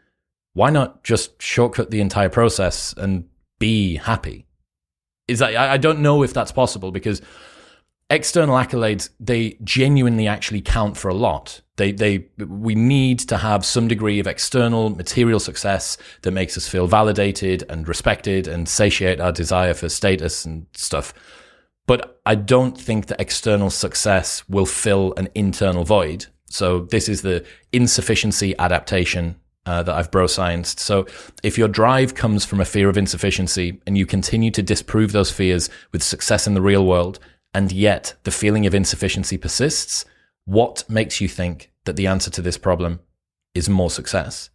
why 0.54 0.70
not 0.70 1.02
just 1.02 1.42
shortcut 1.42 1.90
the 1.90 2.00
entire 2.00 2.28
process 2.28 2.94
and 2.96 3.24
be 3.58 3.96
happy. 3.96 4.46
Is 5.26 5.40
that 5.40 5.56
I, 5.56 5.76
don't 5.76 6.00
know 6.00 6.22
if 6.22 6.32
that's 6.32 6.52
possible 6.52 6.90
because 6.90 7.20
external 8.10 8.56
accolades 8.56 9.10
they 9.20 9.58
genuinely 9.62 10.26
actually 10.26 10.60
count 10.60 10.96
for 10.96 11.08
a 11.08 11.14
lot. 11.14 11.60
They 11.76 11.92
they 11.92 12.26
we 12.38 12.74
need 12.74 13.18
to 13.20 13.36
have 13.36 13.64
some 13.64 13.88
degree 13.88 14.18
of 14.18 14.26
external 14.26 14.90
material 14.90 15.40
success 15.40 15.98
that 16.22 16.32
makes 16.32 16.56
us 16.56 16.68
feel 16.68 16.86
validated 16.86 17.64
and 17.68 17.86
respected 17.86 18.48
and 18.48 18.68
satiate 18.68 19.20
our 19.20 19.32
desire 19.32 19.74
for 19.74 19.88
status 19.88 20.44
and 20.44 20.66
stuff. 20.72 21.12
But 21.86 22.20
I 22.26 22.34
don't 22.34 22.78
think 22.78 23.06
that 23.06 23.20
external 23.20 23.70
success 23.70 24.46
will 24.48 24.66
fill 24.66 25.14
an 25.16 25.28
internal 25.34 25.84
void. 25.84 26.26
So 26.50 26.80
this 26.80 27.08
is 27.08 27.22
the 27.22 27.44
insufficiency 27.72 28.54
adaptation 28.58 29.36
uh, 29.64 29.82
that 29.82 29.94
I've 29.94 30.10
bro 30.10 30.26
scienced. 30.26 30.80
So 30.80 31.06
if 31.42 31.56
your 31.56 31.68
drive 31.68 32.14
comes 32.14 32.44
from 32.44 32.60
a 32.60 32.64
fear 32.64 32.88
of 32.88 32.98
insufficiency 32.98 33.80
and 33.86 33.96
you 33.96 34.06
continue 34.06 34.50
to 34.50 34.62
disprove 34.62 35.12
those 35.12 35.30
fears 35.30 35.70
with 35.92 36.02
success 36.02 36.46
in 36.46 36.54
the 36.54 36.62
real 36.62 36.84
world, 36.86 37.18
and 37.54 37.72
yet 37.72 38.14
the 38.24 38.30
feeling 38.30 38.66
of 38.66 38.74
insufficiency 38.74 39.38
persists, 39.38 40.04
what 40.44 40.84
makes 40.88 41.20
you 41.20 41.28
think 41.28 41.72
that 41.84 41.96
the 41.96 42.06
answer 42.06 42.30
to 42.30 42.42
this 42.42 42.58
problem 42.58 43.00
is 43.54 43.68
more 43.68 43.90
success? 43.90 44.50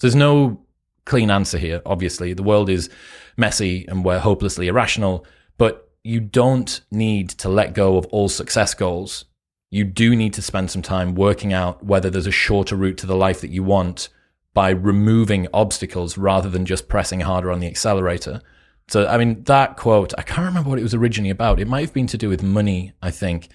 There's 0.00 0.14
no 0.14 0.64
clean 1.04 1.30
answer 1.30 1.58
here, 1.58 1.82
obviously. 1.84 2.32
The 2.32 2.42
world 2.42 2.68
is 2.68 2.90
messy 3.36 3.86
and 3.88 4.04
we're 4.04 4.18
hopelessly 4.18 4.68
irrational, 4.68 5.24
but 5.58 5.90
you 6.02 6.20
don't 6.20 6.80
need 6.90 7.30
to 7.30 7.48
let 7.48 7.74
go 7.74 7.96
of 7.96 8.06
all 8.06 8.28
success 8.28 8.74
goals. 8.74 9.26
You 9.70 9.84
do 9.84 10.16
need 10.16 10.34
to 10.34 10.42
spend 10.42 10.70
some 10.70 10.82
time 10.82 11.14
working 11.14 11.52
out 11.52 11.84
whether 11.84 12.10
there's 12.10 12.26
a 12.26 12.32
shorter 12.32 12.76
route 12.76 12.98
to 12.98 13.06
the 13.06 13.16
life 13.16 13.40
that 13.40 13.50
you 13.50 13.62
want 13.62 14.08
by 14.52 14.70
removing 14.70 15.46
obstacles 15.54 16.18
rather 16.18 16.48
than 16.48 16.66
just 16.66 16.88
pressing 16.88 17.20
harder 17.20 17.50
on 17.50 17.60
the 17.60 17.68
accelerator. 17.68 18.40
So, 18.90 19.06
I 19.06 19.18
mean, 19.18 19.44
that 19.44 19.76
quote, 19.76 20.12
I 20.18 20.22
can't 20.22 20.46
remember 20.46 20.68
what 20.68 20.80
it 20.80 20.82
was 20.82 20.94
originally 20.94 21.30
about. 21.30 21.60
It 21.60 21.68
might 21.68 21.82
have 21.82 21.94
been 21.94 22.08
to 22.08 22.18
do 22.18 22.28
with 22.28 22.42
money, 22.42 22.92
I 23.00 23.12
think. 23.12 23.48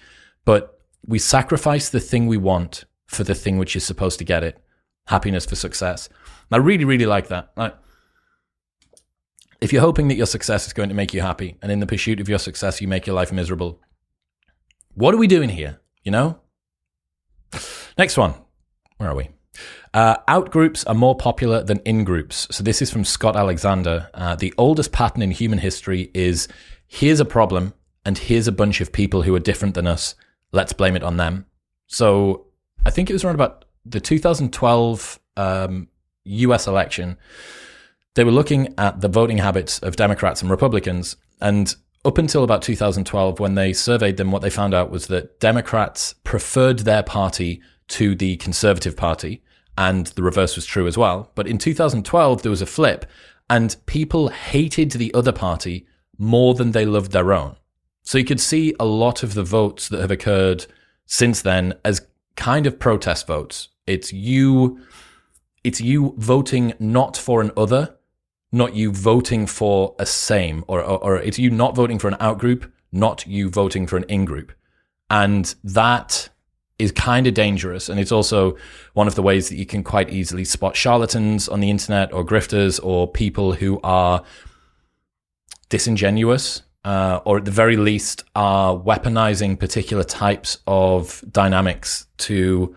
But 0.46 0.80
we 1.06 1.18
sacrifice 1.18 1.90
the 1.90 2.00
thing 2.00 2.26
we 2.26 2.38
want 2.38 2.84
for 3.06 3.22
the 3.22 3.34
thing 3.34 3.58
which 3.58 3.76
is 3.76 3.84
supposed 3.84 4.18
to 4.18 4.24
get 4.24 4.42
it 4.42 4.58
happiness 5.08 5.44
for 5.44 5.54
success. 5.54 6.08
I 6.50 6.56
really, 6.56 6.84
really 6.84 7.04
like 7.04 7.28
that. 7.28 7.52
Like, 7.54 7.76
if 9.60 9.74
you're 9.74 9.82
hoping 9.82 10.08
that 10.08 10.16
your 10.16 10.26
success 10.26 10.66
is 10.66 10.72
going 10.72 10.88
to 10.88 10.94
make 10.94 11.12
you 11.12 11.20
happy, 11.20 11.58
and 11.60 11.70
in 11.70 11.80
the 11.80 11.86
pursuit 11.86 12.18
of 12.18 12.30
your 12.30 12.38
success, 12.38 12.80
you 12.80 12.88
make 12.88 13.06
your 13.06 13.14
life 13.14 13.30
miserable, 13.30 13.80
what 14.94 15.14
are 15.14 15.18
we 15.18 15.26
doing 15.26 15.50
here? 15.50 15.80
You 16.02 16.12
know? 16.12 16.40
Next 17.98 18.16
one. 18.16 18.34
Where 18.96 19.10
are 19.10 19.14
we? 19.14 19.28
Uh, 19.94 20.16
out 20.28 20.50
groups 20.50 20.84
are 20.84 20.94
more 20.94 21.14
popular 21.14 21.62
than 21.62 21.78
in 21.80 22.04
groups. 22.04 22.46
So 22.50 22.62
this 22.62 22.82
is 22.82 22.90
from 22.90 23.04
Scott 23.04 23.36
Alexander. 23.36 24.10
Uh, 24.14 24.36
the 24.36 24.52
oldest 24.58 24.92
pattern 24.92 25.22
in 25.22 25.30
human 25.30 25.58
history 25.58 26.10
is 26.14 26.48
here's 26.86 27.20
a 27.20 27.24
problem 27.24 27.74
and 28.04 28.18
here's 28.18 28.46
a 28.46 28.52
bunch 28.52 28.80
of 28.80 28.92
people 28.92 29.22
who 29.22 29.34
are 29.34 29.40
different 29.40 29.74
than 29.74 29.86
us. 29.86 30.14
Let's 30.52 30.72
blame 30.72 30.96
it 30.96 31.02
on 31.02 31.16
them. 31.16 31.46
So 31.86 32.46
I 32.84 32.90
think 32.90 33.10
it 33.10 33.12
was 33.12 33.24
around 33.24 33.34
about 33.36 33.64
the 33.84 34.00
2012 34.00 35.18
um, 35.36 35.88
US 36.24 36.66
election. 36.66 37.16
They 38.14 38.24
were 38.24 38.32
looking 38.32 38.74
at 38.78 39.00
the 39.00 39.08
voting 39.08 39.38
habits 39.38 39.78
of 39.80 39.96
Democrats 39.96 40.40
and 40.40 40.50
Republicans. 40.50 41.16
And 41.40 41.74
up 42.04 42.18
until 42.18 42.44
about 42.44 42.62
2012, 42.62 43.40
when 43.40 43.54
they 43.54 43.72
surveyed 43.72 44.16
them, 44.16 44.30
what 44.30 44.42
they 44.42 44.50
found 44.50 44.74
out 44.74 44.90
was 44.90 45.08
that 45.08 45.40
Democrats 45.40 46.14
preferred 46.24 46.80
their 46.80 47.02
party 47.02 47.60
to 47.88 48.14
the 48.14 48.36
Conservative 48.36 48.96
Party 48.96 49.42
and 49.76 50.06
the 50.08 50.22
reverse 50.22 50.56
was 50.56 50.66
true 50.66 50.86
as 50.86 50.96
well. 50.96 51.30
But 51.34 51.46
in 51.46 51.58
2012, 51.58 52.42
there 52.42 52.50
was 52.50 52.62
a 52.62 52.66
flip, 52.66 53.06
and 53.48 53.76
people 53.86 54.28
hated 54.28 54.92
the 54.92 55.12
other 55.14 55.32
party 55.32 55.86
more 56.18 56.54
than 56.54 56.72
they 56.72 56.86
loved 56.86 57.12
their 57.12 57.32
own. 57.32 57.56
So 58.02 58.18
you 58.18 58.24
could 58.24 58.40
see 58.40 58.74
a 58.78 58.84
lot 58.84 59.22
of 59.22 59.34
the 59.34 59.42
votes 59.42 59.88
that 59.88 60.00
have 60.00 60.10
occurred 60.10 60.66
since 61.06 61.42
then 61.42 61.74
as 61.84 62.06
kind 62.36 62.66
of 62.66 62.78
protest 62.78 63.26
votes. 63.26 63.68
It's 63.86 64.12
you, 64.12 64.80
it's 65.64 65.80
you 65.80 66.14
voting 66.16 66.74
not 66.78 67.16
for 67.16 67.40
an 67.40 67.50
other, 67.56 67.96
not 68.52 68.74
you 68.74 68.92
voting 68.92 69.46
for 69.46 69.94
a 69.98 70.06
same, 70.06 70.64
or, 70.68 70.80
or, 70.80 71.02
or 71.02 71.16
it's 71.16 71.38
you 71.38 71.50
not 71.50 71.74
voting 71.74 71.98
for 71.98 72.08
an 72.08 72.16
out 72.20 72.38
group, 72.38 72.70
not 72.92 73.26
you 73.26 73.50
voting 73.50 73.86
for 73.86 73.96
an 73.96 74.04
in 74.04 74.24
group. 74.24 74.52
And 75.10 75.54
that 75.62 76.28
is 76.78 76.92
kind 76.92 77.26
of 77.26 77.34
dangerous. 77.34 77.88
And 77.88 77.98
it's 77.98 78.12
also 78.12 78.56
one 78.92 79.06
of 79.06 79.14
the 79.14 79.22
ways 79.22 79.48
that 79.48 79.56
you 79.56 79.66
can 79.66 79.82
quite 79.82 80.10
easily 80.10 80.44
spot 80.44 80.76
charlatans 80.76 81.48
on 81.48 81.60
the 81.60 81.70
internet 81.70 82.12
or 82.12 82.24
grifters 82.24 82.78
or 82.82 83.10
people 83.10 83.52
who 83.52 83.80
are 83.82 84.22
disingenuous 85.68 86.62
uh, 86.86 87.20
or 87.24 87.38
at 87.38 87.44
the 87.44 87.50
very 87.50 87.76
least 87.76 88.22
are 88.36 88.76
weaponizing 88.76 89.58
particular 89.58 90.04
types 90.04 90.58
of 90.68 91.22
dynamics 91.32 92.06
to 92.16 92.76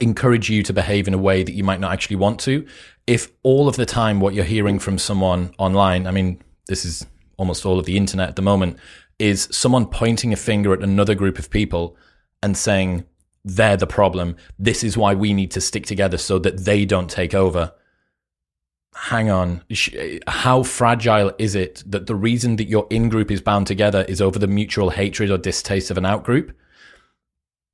encourage 0.00 0.48
you 0.48 0.62
to 0.62 0.72
behave 0.72 1.08
in 1.08 1.14
a 1.14 1.18
way 1.18 1.42
that 1.42 1.52
you 1.52 1.64
might 1.64 1.80
not 1.80 1.92
actually 1.92 2.16
want 2.16 2.38
to. 2.38 2.64
If 3.06 3.32
all 3.42 3.68
of 3.68 3.74
the 3.74 3.86
time 3.86 4.20
what 4.20 4.34
you're 4.34 4.44
hearing 4.44 4.78
from 4.78 4.98
someone 4.98 5.52
online, 5.58 6.06
I 6.06 6.12
mean, 6.12 6.40
this 6.68 6.84
is 6.84 7.04
almost 7.38 7.66
all 7.66 7.78
of 7.78 7.86
the 7.86 7.96
internet 7.96 8.28
at 8.28 8.36
the 8.36 8.42
moment, 8.42 8.78
is 9.18 9.48
someone 9.50 9.86
pointing 9.86 10.32
a 10.32 10.36
finger 10.36 10.72
at 10.72 10.80
another 10.80 11.16
group 11.16 11.40
of 11.40 11.50
people 11.50 11.96
and 12.42 12.56
saying 12.56 13.04
they're 13.44 13.76
the 13.76 13.86
problem. 13.86 14.36
This 14.58 14.82
is 14.82 14.96
why 14.96 15.14
we 15.14 15.32
need 15.32 15.52
to 15.52 15.60
stick 15.60 15.86
together 15.86 16.18
so 16.18 16.38
that 16.40 16.64
they 16.64 16.84
don't 16.84 17.08
take 17.08 17.34
over. 17.34 17.72
Hang 18.94 19.30
on. 19.30 19.62
How 20.26 20.62
fragile 20.62 21.32
is 21.38 21.54
it 21.54 21.82
that 21.86 22.06
the 22.06 22.14
reason 22.14 22.56
that 22.56 22.68
your 22.68 22.86
in 22.90 23.08
group 23.08 23.30
is 23.30 23.40
bound 23.40 23.66
together 23.66 24.04
is 24.08 24.20
over 24.20 24.38
the 24.38 24.46
mutual 24.46 24.90
hatred 24.90 25.30
or 25.30 25.38
distaste 25.38 25.90
of 25.90 25.98
an 25.98 26.06
out 26.06 26.24
group? 26.24 26.56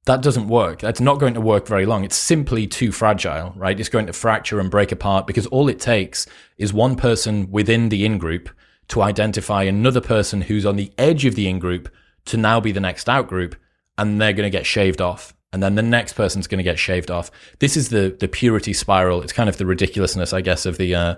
That 0.04 0.20
doesn't 0.20 0.48
work. 0.48 0.80
That's 0.80 1.00
not 1.00 1.20
going 1.20 1.34
to 1.34 1.40
work 1.40 1.66
very 1.66 1.86
long. 1.86 2.04
It's 2.04 2.16
simply 2.16 2.66
too 2.66 2.90
fragile, 2.90 3.54
right? 3.56 3.78
It's 3.78 3.88
going 3.88 4.06
to 4.06 4.12
fracture 4.12 4.58
and 4.58 4.68
break 4.68 4.90
apart 4.90 5.28
because 5.28 5.46
all 5.46 5.68
it 5.68 5.78
takes 5.78 6.26
is 6.58 6.72
one 6.72 6.96
person 6.96 7.50
within 7.52 7.88
the 7.88 8.04
in 8.04 8.18
group 8.18 8.50
to 8.88 9.00
identify 9.00 9.62
another 9.62 10.00
person 10.00 10.42
who's 10.42 10.66
on 10.66 10.76
the 10.76 10.92
edge 10.98 11.24
of 11.24 11.36
the 11.36 11.48
in 11.48 11.60
group 11.60 11.88
to 12.24 12.36
now 12.36 12.60
be 12.60 12.72
the 12.72 12.80
next 12.80 13.08
out 13.08 13.28
group 13.28 13.54
and 14.02 14.20
they're 14.20 14.32
going 14.32 14.50
to 14.50 14.56
get 14.56 14.66
shaved 14.66 15.00
off 15.00 15.34
and 15.52 15.62
then 15.62 15.74
the 15.74 15.82
next 15.82 16.14
person's 16.14 16.46
going 16.46 16.58
to 16.58 16.64
get 16.64 16.78
shaved 16.78 17.10
off. 17.10 17.30
This 17.58 17.76
is 17.76 17.90
the 17.90 18.16
the 18.18 18.28
purity 18.28 18.72
spiral. 18.72 19.22
It's 19.22 19.32
kind 19.32 19.48
of 19.48 19.58
the 19.58 19.66
ridiculousness, 19.66 20.32
I 20.32 20.40
guess, 20.40 20.64
of 20.64 20.78
the 20.78 20.94
uh, 20.94 21.14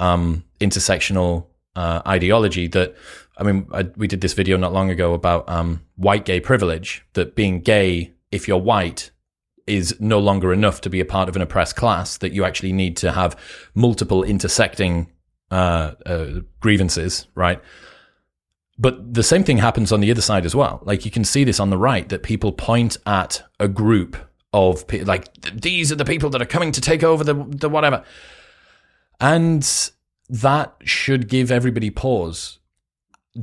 um, 0.00 0.44
intersectional 0.60 1.46
uh, 1.76 2.02
ideology. 2.06 2.66
That 2.66 2.96
I 3.38 3.44
mean, 3.44 3.68
I, 3.72 3.84
we 3.96 4.08
did 4.08 4.20
this 4.20 4.32
video 4.32 4.56
not 4.56 4.72
long 4.72 4.90
ago 4.90 5.14
about 5.14 5.48
um, 5.48 5.82
white 5.96 6.24
gay 6.24 6.40
privilege. 6.40 7.04
That 7.12 7.36
being 7.36 7.60
gay, 7.60 8.12
if 8.32 8.48
you're 8.48 8.58
white, 8.58 9.10
is 9.66 9.94
no 10.00 10.18
longer 10.18 10.52
enough 10.52 10.80
to 10.80 10.90
be 10.90 10.98
a 10.98 11.04
part 11.04 11.28
of 11.28 11.36
an 11.36 11.42
oppressed 11.42 11.76
class. 11.76 12.18
That 12.18 12.32
you 12.32 12.44
actually 12.44 12.72
need 12.72 12.96
to 12.98 13.12
have 13.12 13.38
multiple 13.74 14.24
intersecting 14.24 15.08
uh, 15.52 15.92
uh 16.04 16.26
grievances, 16.58 17.28
right? 17.36 17.62
But 18.78 19.14
the 19.14 19.22
same 19.22 19.44
thing 19.44 19.58
happens 19.58 19.92
on 19.92 20.00
the 20.00 20.10
other 20.10 20.22
side 20.22 20.46
as 20.46 20.54
well. 20.54 20.80
Like 20.84 21.04
you 21.04 21.10
can 21.10 21.24
see 21.24 21.44
this 21.44 21.60
on 21.60 21.70
the 21.70 21.78
right 21.78 22.08
that 22.08 22.22
people 22.22 22.52
point 22.52 22.96
at 23.06 23.42
a 23.60 23.68
group 23.68 24.16
of 24.52 24.86
people, 24.86 25.06
like 25.06 25.32
these 25.52 25.92
are 25.92 25.96
the 25.96 26.04
people 26.04 26.30
that 26.30 26.42
are 26.42 26.46
coming 26.46 26.72
to 26.72 26.80
take 26.80 27.02
over 27.02 27.22
the, 27.22 27.34
the 27.34 27.68
whatever. 27.68 28.04
And 29.20 29.62
that 30.28 30.74
should 30.84 31.28
give 31.28 31.50
everybody 31.50 31.90
pause. 31.90 32.58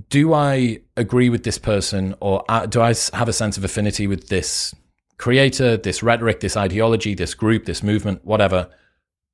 Do 0.09 0.33
I 0.33 0.81
agree 0.97 1.29
with 1.29 1.43
this 1.43 1.57
person 1.57 2.15
or 2.19 2.43
uh, 2.49 2.65
do 2.65 2.81
I 2.81 2.93
have 3.13 3.29
a 3.29 3.33
sense 3.33 3.57
of 3.57 3.63
affinity 3.63 4.07
with 4.07 4.27
this 4.29 4.75
creator, 5.17 5.77
this 5.77 6.03
rhetoric, 6.03 6.39
this 6.39 6.57
ideology, 6.57 7.13
this 7.13 7.33
group, 7.33 7.65
this 7.65 7.83
movement, 7.83 8.25
whatever, 8.25 8.69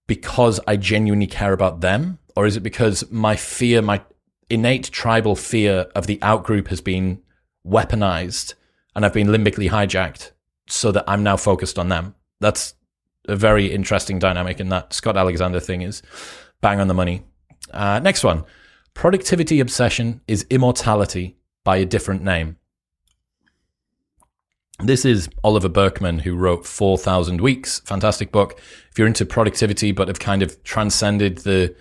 because 0.07 0.59
I 0.67 0.75
genuinely 0.77 1.27
care 1.27 1.53
about 1.53 1.81
them? 1.81 2.19
Or 2.35 2.45
is 2.45 2.57
it 2.57 2.61
because 2.61 3.09
my 3.11 3.35
fear, 3.35 3.81
my 3.81 4.01
innate 4.49 4.91
tribal 4.91 5.35
fear 5.35 5.87
of 5.95 6.07
the 6.07 6.17
outgroup 6.17 6.67
has 6.67 6.81
been 6.81 7.21
weaponized 7.65 8.53
and 8.95 9.05
I've 9.05 9.13
been 9.13 9.27
limbically 9.27 9.69
hijacked 9.69 10.31
so 10.67 10.91
that 10.91 11.03
I'm 11.07 11.23
now 11.23 11.37
focused 11.37 11.77
on 11.77 11.89
them. 11.89 12.15
That's 12.39 12.75
a 13.27 13.35
very 13.35 13.67
interesting 13.67 14.19
dynamic, 14.19 14.59
and 14.59 14.71
that 14.71 14.93
Scott 14.93 15.17
Alexander 15.17 15.59
thing 15.59 15.81
is 15.81 16.01
bang 16.61 16.79
on 16.79 16.87
the 16.87 16.93
money. 16.93 17.23
Uh, 17.71 17.99
next 17.99 18.23
one 18.23 18.45
productivity 18.93 19.59
obsession 19.59 20.21
is 20.27 20.45
immortality 20.49 21.37
by 21.63 21.77
a 21.77 21.85
different 21.85 22.23
name. 22.23 22.57
This 24.79 25.05
is 25.05 25.29
Oliver 25.43 25.69
Burkeman, 25.69 26.19
who 26.19 26.35
wrote 26.35 26.65
4,000 26.65 27.41
Weeks, 27.41 27.79
fantastic 27.81 28.31
book. 28.31 28.59
If 28.91 28.97
you're 28.97 29.07
into 29.07 29.25
productivity 29.25 29.91
but 29.91 30.07
have 30.07 30.19
kind 30.19 30.41
of 30.41 30.63
transcended 30.63 31.39
the 31.39 31.75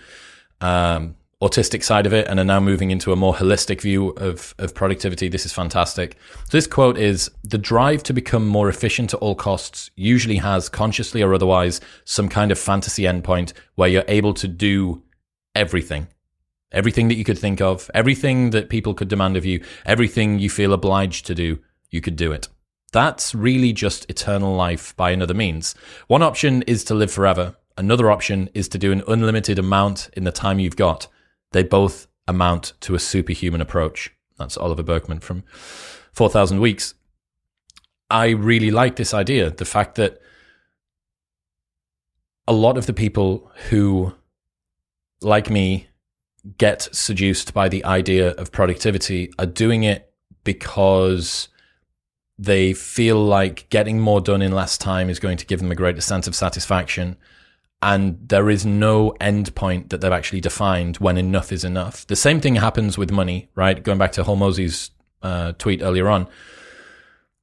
um, 0.60 1.16
autistic 1.44 1.84
side 1.84 2.06
of 2.06 2.14
it 2.14 2.26
and 2.26 2.40
are 2.40 2.44
now 2.44 2.58
moving 2.58 2.90
into 2.90 3.12
a 3.12 3.16
more 3.16 3.34
holistic 3.34 3.82
view 3.82 4.08
of, 4.10 4.54
of 4.58 4.74
productivity. 4.74 5.28
This 5.28 5.44
is 5.44 5.52
fantastic. 5.52 6.16
So 6.44 6.56
this 6.56 6.66
quote 6.66 6.96
is 6.96 7.30
the 7.42 7.58
drive 7.58 8.02
to 8.04 8.14
become 8.14 8.48
more 8.48 8.70
efficient 8.70 9.12
at 9.12 9.20
all 9.20 9.34
costs 9.34 9.90
usually 9.94 10.36
has 10.36 10.70
consciously 10.70 11.22
or 11.22 11.34
otherwise 11.34 11.82
some 12.04 12.30
kind 12.30 12.50
of 12.50 12.58
fantasy 12.58 13.02
endpoint 13.02 13.52
where 13.74 13.90
you're 13.90 14.04
able 14.08 14.32
to 14.34 14.48
do 14.48 15.02
everything. 15.54 16.08
Everything 16.72 17.08
that 17.08 17.16
you 17.16 17.24
could 17.24 17.38
think 17.38 17.60
of, 17.60 17.90
everything 17.92 18.50
that 18.50 18.70
people 18.70 18.94
could 18.94 19.08
demand 19.08 19.36
of 19.36 19.44
you, 19.44 19.62
everything 19.84 20.38
you 20.38 20.48
feel 20.48 20.72
obliged 20.72 21.26
to 21.26 21.34
do, 21.34 21.60
you 21.90 22.00
could 22.00 22.16
do 22.16 22.32
it. 22.32 22.48
That's 22.92 23.34
really 23.34 23.72
just 23.72 24.08
eternal 24.08 24.56
life 24.56 24.96
by 24.96 25.10
another 25.10 25.34
means. 25.34 25.74
One 26.06 26.22
option 26.22 26.62
is 26.62 26.84
to 26.84 26.94
live 26.94 27.12
forever. 27.12 27.54
Another 27.76 28.10
option 28.10 28.48
is 28.54 28.68
to 28.68 28.78
do 28.78 28.92
an 28.92 29.02
unlimited 29.06 29.58
amount 29.58 30.08
in 30.14 30.24
the 30.24 30.32
time 30.32 30.58
you've 30.58 30.76
got. 30.76 31.06
They 31.54 31.62
both 31.62 32.08
amount 32.26 32.72
to 32.80 32.96
a 32.96 32.98
superhuman 32.98 33.60
approach. 33.60 34.12
That's 34.38 34.56
Oliver 34.56 34.82
Burkeman 34.82 35.20
from 35.20 35.44
4,000 36.12 36.58
Weeks. 36.58 36.94
I 38.10 38.30
really 38.30 38.72
like 38.72 38.96
this 38.96 39.14
idea. 39.14 39.50
The 39.50 39.64
fact 39.64 39.94
that 39.94 40.20
a 42.48 42.52
lot 42.52 42.76
of 42.76 42.86
the 42.86 42.92
people 42.92 43.52
who, 43.70 44.14
like 45.20 45.48
me, 45.48 45.86
get 46.58 46.88
seduced 46.92 47.54
by 47.54 47.68
the 47.68 47.84
idea 47.84 48.32
of 48.32 48.50
productivity 48.50 49.32
are 49.38 49.46
doing 49.46 49.84
it 49.84 50.12
because 50.42 51.48
they 52.36 52.72
feel 52.72 53.24
like 53.24 53.70
getting 53.70 54.00
more 54.00 54.20
done 54.20 54.42
in 54.42 54.50
less 54.50 54.76
time 54.76 55.08
is 55.08 55.20
going 55.20 55.36
to 55.36 55.46
give 55.46 55.60
them 55.60 55.70
a 55.70 55.76
greater 55.76 56.00
sense 56.00 56.26
of 56.26 56.34
satisfaction. 56.34 57.16
And 57.84 58.18
there 58.30 58.48
is 58.48 58.64
no 58.64 59.10
end 59.20 59.54
point 59.54 59.90
that 59.90 60.00
they've 60.00 60.10
actually 60.10 60.40
defined 60.40 60.96
when 60.96 61.18
enough 61.18 61.52
is 61.52 61.64
enough. 61.64 62.06
The 62.06 62.16
same 62.16 62.40
thing 62.40 62.56
happens 62.56 62.96
with 62.96 63.10
money, 63.10 63.50
right? 63.54 63.80
Going 63.80 63.98
back 63.98 64.12
to 64.12 64.24
Hormozi's 64.24 64.90
uh, 65.22 65.52
tweet 65.58 65.82
earlier 65.82 66.08
on. 66.08 66.26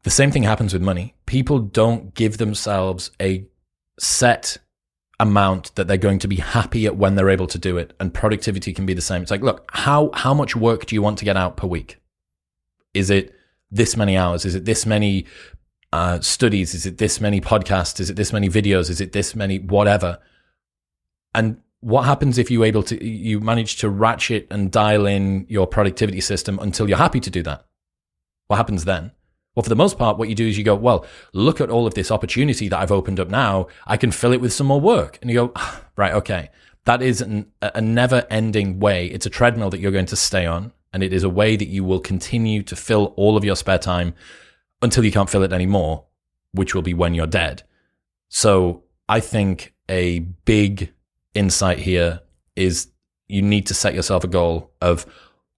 The 0.01 0.10
same 0.10 0.32
thing 0.32 0.41
happens 0.41 0.73
with 0.73 0.82
money. 0.82 1.13
People 1.27 1.60
don't 1.60 2.15
give 2.15 2.39
themselves 2.39 3.12
a 3.21 3.45
set 3.99 4.58
amount 5.19 5.75
that 5.75 5.88
they're 5.88 5.97
going 5.97 6.17
to 6.17 6.27
be 6.27 6.38
happy 6.38 6.88
at 6.88 6.97
when 6.97 7.13
they're 7.13 7.30
able 7.30 7.45
to 7.45 7.60
do 7.60 7.77
it. 7.77 7.93
And 7.99 8.12
productivity 8.12 8.73
can 8.73 8.88
be 8.88 8.95
the 8.95 9.01
same. 9.01 9.21
It's 9.21 9.30
like, 9.30 9.43
look, 9.43 9.69
how, 9.71 10.10
how 10.15 10.34
much 10.34 10.56
work 10.56 10.88
do 10.88 10.95
you 10.95 11.04
want 11.04 11.19
to 11.19 11.25
get 11.25 11.38
out 11.38 11.56
per 11.56 11.67
week? 11.67 11.99
Is 12.95 13.12
it 13.12 13.32
this 13.69 13.95
many 13.95 14.17
hours? 14.17 14.43
Is 14.43 14.56
it 14.56 14.65
this 14.65 14.88
many 14.88 15.27
uh, 15.93 16.19
studies? 16.21 16.73
Is 16.73 16.86
it 16.86 16.97
this 16.97 17.19
many 17.19 17.41
podcasts? 17.41 17.99
Is 17.99 18.10
it 18.10 18.15
this 18.15 18.34
many 18.34 18.49
videos? 18.49 18.89
Is 18.89 19.01
it 19.01 19.12
this 19.12 19.36
many 19.36 19.60
whatever? 19.60 20.19
And 21.34 21.62
what 21.82 22.04
happens 22.04 22.38
if 22.38 22.51
you 22.51 22.63
able 22.63 22.84
to 22.84 23.06
you 23.06 23.39
manage 23.39 23.77
to 23.77 23.89
ratchet 23.89 24.47
and 24.51 24.71
dial 24.71 25.06
in 25.06 25.45
your 25.49 25.67
productivity 25.67 26.21
system 26.21 26.60
until 26.60 26.88
you're 26.88 26.97
happy 26.97 27.19
to 27.19 27.30
do 27.30 27.43
that? 27.43 27.65
What 28.47 28.58
happens 28.58 28.86
then? 28.86 29.12
Well, 29.56 29.63
for 29.63 29.69
the 29.69 29.75
most 29.75 29.97
part, 29.97 30.17
what 30.17 30.30
you 30.30 30.36
do 30.36 30.47
is 30.47 30.58
you 30.58 30.63
go, 30.63 30.75
well, 30.75 31.06
look 31.34 31.60
at 31.60 31.69
all 31.69 31.86
of 31.86 31.93
this 31.93 32.10
opportunity 32.10 32.69
that 32.69 32.80
I've 32.80 32.91
opened 32.91 33.19
up 33.19 33.27
now. 33.27 33.67
I 33.86 33.97
can 33.97 34.12
fill 34.12 34.32
it 34.32 34.39
with 34.39 34.54
some 34.54 34.67
more 34.67 34.80
work. 34.80 35.19
And 35.21 35.30
you 35.30 35.36
go, 35.36 35.51
ah, 35.58 35.84
right, 35.97 36.13
okay. 36.13 36.49
That 36.86 37.01
is 37.01 37.21
an, 37.21 37.51
a 37.62 37.82
never 37.82 38.25
ending 38.30 38.80
way. 38.80 39.08
It's 39.08 39.25
a 39.25 39.30
treadmill 39.30 39.69
that 39.71 39.80
you're 39.80 39.91
going 39.91 40.06
to 40.06 40.15
stay 40.15 40.45
on. 40.45 40.71
And 40.93 41.04
it 41.04 41.12
is 41.12 41.23
a 41.23 41.30
way 41.30 41.58
that 41.58 41.67
you 41.67 41.84
will 41.84 41.99
continue 41.99 42.63
to 42.63 42.75
fill 42.77 43.13
all 43.17 43.36
of 43.36 43.43
your 43.43 43.58
spare 43.58 43.77
time 43.77 44.13
until 44.82 45.06
you 45.06 45.12
can't 45.12 45.30
fill 45.30 45.44
it 45.44 45.54
anymore, 45.54 46.06
which 46.52 46.74
will 46.74 46.82
be 46.82 46.94
when 46.94 47.13
you're 47.13 47.28
dead. 47.28 47.63
So 48.30 48.84
I 49.08 49.20
think 49.20 49.74
a 49.89 50.20
big 50.20 50.94
insight 51.34 51.80
here 51.80 52.22
is 52.56 52.88
you 53.28 53.41
need 53.41 53.65
to 53.67 53.74
set 53.74 53.94
yourself 53.94 54.24
a 54.24 54.28
goal 54.28 54.72
of 54.82 55.06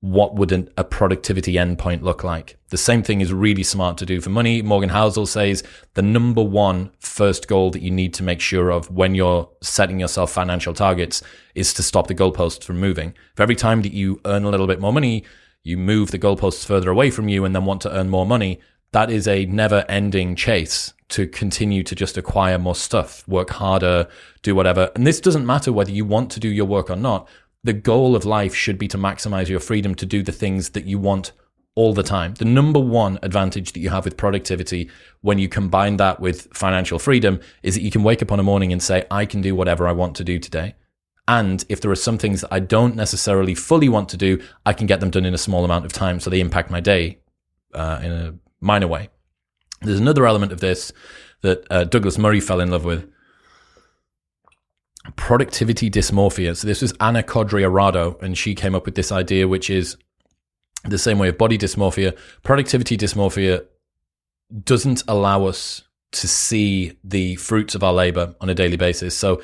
what 0.03 0.35
would 0.35 0.51
an, 0.51 0.67
a 0.75 0.83
productivity 0.83 1.53
endpoint 1.53 2.01
look 2.01 2.25
like? 2.25 2.57
The 2.71 2.77
same 2.77 3.03
thing 3.03 3.21
is 3.21 3.31
really 3.31 3.63
smart 3.63 3.97
to 3.99 4.05
do 4.05 4.19
for 4.19 4.29
money. 4.29 4.61
Morgan 4.61 4.89
Housel 4.89 5.25
says 5.25 5.63
the 5.93 6.01
number 6.01 6.43
one 6.43 6.91
first 6.99 7.47
goal 7.47 7.71
that 7.71 7.81
you 7.81 7.89
need 7.89 8.13
to 8.15 8.23
make 8.23 8.41
sure 8.41 8.69
of 8.69 8.91
when 8.91 9.15
you're 9.15 9.49
setting 9.61 10.01
yourself 10.01 10.29
financial 10.29 10.73
targets 10.73 11.23
is 11.55 11.73
to 11.75 11.83
stop 11.83 12.07
the 12.07 12.15
goalposts 12.15 12.65
from 12.65 12.81
moving. 12.81 13.13
For 13.35 13.43
every 13.43 13.55
time 13.55 13.81
that 13.83 13.93
you 13.93 14.19
earn 14.25 14.43
a 14.43 14.49
little 14.49 14.67
bit 14.67 14.81
more 14.81 14.91
money, 14.91 15.23
you 15.63 15.77
move 15.77 16.11
the 16.11 16.19
goalposts 16.19 16.65
further 16.65 16.89
away 16.89 17.09
from 17.09 17.29
you 17.29 17.45
and 17.45 17.55
then 17.55 17.63
want 17.63 17.81
to 17.83 17.95
earn 17.95 18.09
more 18.09 18.25
money. 18.25 18.59
That 18.93 19.11
is 19.11 19.27
a 19.27 19.45
never 19.45 19.85
ending 19.89 20.35
chase 20.35 20.93
to 21.09 21.27
continue 21.27 21.83
to 21.83 21.93
just 21.93 22.17
acquire 22.17 22.57
more 22.57 22.73
stuff, 22.73 23.27
work 23.27 23.51
harder, 23.51 24.07
do 24.41 24.55
whatever. 24.55 24.89
And 24.95 25.05
this 25.05 25.19
doesn't 25.19 25.45
matter 25.45 25.71
whether 25.71 25.91
you 25.91 26.05
want 26.05 26.31
to 26.31 26.39
do 26.39 26.47
your 26.47 26.65
work 26.65 26.89
or 26.89 26.95
not 26.95 27.27
the 27.63 27.73
goal 27.73 28.15
of 28.15 28.25
life 28.25 28.53
should 28.53 28.77
be 28.77 28.87
to 28.89 28.97
maximize 28.97 29.47
your 29.47 29.59
freedom 29.59 29.95
to 29.95 30.05
do 30.05 30.21
the 30.21 30.31
things 30.31 30.71
that 30.71 30.85
you 30.85 30.99
want 30.99 31.31
all 31.75 31.93
the 31.93 32.03
time. 32.03 32.33
The 32.35 32.45
number 32.45 32.79
one 32.79 33.17
advantage 33.23 33.71
that 33.71 33.79
you 33.79 33.89
have 33.89 34.05
with 34.05 34.17
productivity 34.17 34.89
when 35.21 35.39
you 35.39 35.49
combine 35.49 35.97
that 35.97 36.19
with 36.19 36.53
financial 36.53 36.99
freedom 36.99 37.39
is 37.63 37.75
that 37.75 37.81
you 37.81 37.89
can 37.89 38.03
wake 38.03 38.21
up 38.21 38.31
on 38.31 38.39
a 38.39 38.43
morning 38.43 38.71
and 38.71 38.83
say, 38.83 39.05
I 39.09 39.25
can 39.25 39.41
do 39.41 39.55
whatever 39.55 39.87
I 39.87 39.93
want 39.93 40.15
to 40.17 40.23
do 40.23 40.37
today. 40.37 40.75
And 41.27 41.63
if 41.69 41.79
there 41.79 41.89
are 41.89 41.95
some 41.95 42.17
things 42.17 42.41
that 42.41 42.53
I 42.53 42.59
don't 42.59 42.95
necessarily 42.95 43.55
fully 43.55 43.87
want 43.87 44.09
to 44.09 44.17
do, 44.17 44.41
I 44.65 44.73
can 44.73 44.85
get 44.85 44.99
them 44.99 45.09
done 45.09 45.25
in 45.25 45.33
a 45.33 45.37
small 45.37 45.63
amount 45.63 45.85
of 45.85 45.93
time 45.93 46.19
so 46.19 46.29
they 46.29 46.41
impact 46.41 46.69
my 46.69 46.81
day 46.81 47.19
uh, 47.73 48.01
in 48.03 48.11
a 48.11 48.33
minor 48.63 48.87
way. 48.87 49.09
There's 49.81 49.99
another 49.99 50.25
element 50.25 50.51
of 50.51 50.59
this 50.59 50.91
that 51.41 51.67
uh, 51.69 51.83
Douglas 51.83 52.17
Murray 52.17 52.39
fell 52.39 52.61
in 52.61 52.71
love 52.71 52.85
with, 52.85 53.07
productivity 55.17 55.89
dysmorphia. 55.89 56.55
So 56.55 56.67
this 56.67 56.81
was 56.81 56.93
Anna 56.99 57.21
Codrea-Rado, 57.21 58.21
and 58.21 58.37
she 58.37 58.55
came 58.55 58.73
up 58.73 58.85
with 58.85 58.95
this 58.95 59.11
idea, 59.11 59.47
which 59.47 59.69
is 59.69 59.97
the 60.85 60.97
same 60.97 61.19
way 61.19 61.27
of 61.27 61.37
body 61.37 61.57
dysmorphia. 61.57 62.17
Productivity 62.43 62.97
dysmorphia 62.97 63.65
doesn't 64.63 65.03
allow 65.07 65.45
us 65.45 65.83
to 66.13 66.27
see 66.27 66.97
the 67.03 67.35
fruits 67.35 67.75
of 67.75 67.83
our 67.83 67.93
labor 67.93 68.35
on 68.39 68.49
a 68.49 68.53
daily 68.53 68.77
basis. 68.77 69.17
So 69.17 69.41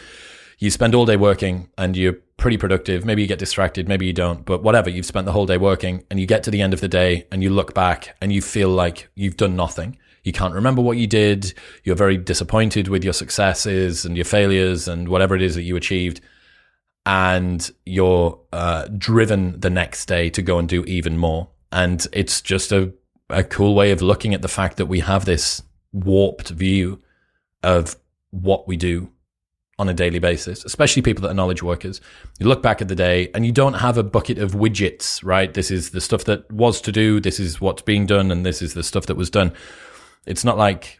you 0.60 0.70
spend 0.70 0.96
all 0.96 1.06
day 1.06 1.18
working 1.18 1.70
and 1.78 1.98
you're 1.98 2.18
pretty 2.40 2.58
productive. 2.58 3.06
Maybe 3.06 3.22
you 3.22 3.28
get 3.28 3.40
distracted, 3.40 3.88
maybe 3.88 4.06
you 4.06 4.14
don't, 4.14 4.46
but 4.46 4.64
whatever, 4.64 4.90
you've 4.90 5.06
spent 5.06 5.26
the 5.26 5.32
whole 5.32 5.46
day 5.46 5.58
working 5.58 6.04
and 6.10 6.20
you 6.20 6.26
get 6.26 6.44
to 6.44 6.52
the 6.52 6.62
end 6.62 6.74
of 6.74 6.82
the 6.82 6.88
day 6.88 7.28
and 7.32 7.44
you 7.44 7.50
look 7.50 7.74
back 7.74 8.16
and 8.22 8.34
you 8.34 8.42
feel 8.42 8.70
like 8.70 9.10
you've 9.16 9.38
done 9.38 9.56
nothing 9.56 9.98
you 10.24 10.34
can't 10.34 10.54
remember 10.54 10.82
what 10.82 10.98
you 10.98 11.08
did, 11.08 11.54
you're 11.84 11.96
very 11.96 12.18
disappointed 12.18 12.88
with 12.88 13.04
your 13.04 13.14
successes 13.14 14.06
and 14.06 14.16
your 14.16 14.26
failures 14.26 14.88
and 14.88 15.08
whatever 15.08 15.36
it 15.36 15.42
is 15.42 15.56
that 15.56 15.64
you 15.64 15.76
achieved, 15.76 16.22
and 17.06 17.72
you're 17.86 18.40
uh, 18.52 18.88
driven 18.98 19.60
the 19.60 19.70
next 19.70 20.06
day 20.06 20.30
to 20.32 20.42
go 20.42 20.60
and 20.60 20.68
do 20.68 20.84
even 20.86 21.18
more. 21.18 21.50
And 21.72 22.06
it's 22.12 22.42
just 22.42 22.72
a, 22.72 22.94
a 23.30 23.44
cool 23.44 23.76
way 23.76 23.92
of 23.92 24.02
looking 24.02 24.34
at 24.34 24.42
the 24.42 24.48
fact 24.48 24.78
that 24.78 24.88
we 24.88 25.00
have 25.00 25.26
this 25.26 25.64
warped 25.94 26.50
view 26.50 27.02
of 27.64 27.96
what 28.32 28.68
we 28.68 28.78
do 28.78 29.10
on 29.80 29.88
a 29.88 29.94
daily 29.94 30.20
basis, 30.20 30.66
especially 30.66 31.02
people 31.02 31.22
that 31.22 31.30
are 31.30 31.34
knowledge 31.34 31.64
workers. 31.64 32.02
You 32.38 32.48
look 32.48 32.62
back 32.62 32.82
at 32.82 32.90
the 32.90 32.96
day 32.96 33.32
and 33.34 33.46
you 33.46 33.54
don't 33.54 33.76
have 33.76 33.98
a 33.98 34.04
bucket 34.04 34.38
of 34.38 34.52
widgets, 34.52 35.24
right? 35.24 35.52
This 35.54 35.72
is 35.72 35.92
the 35.92 36.02
stuff 36.02 36.26
that 36.26 36.52
was 36.52 36.82
to 36.82 36.92
do, 36.92 37.22
this 37.22 37.40
is 37.40 37.62
what's 37.62 37.82
being 37.82 38.06
done, 38.06 38.30
and 38.30 38.46
this 38.46 38.62
is 38.62 38.74
the 38.74 38.84
stuff 38.84 39.06
that 39.06 39.16
was 39.16 39.30
done. 39.30 39.54
It's 40.26 40.44
not 40.44 40.58
like 40.58 41.00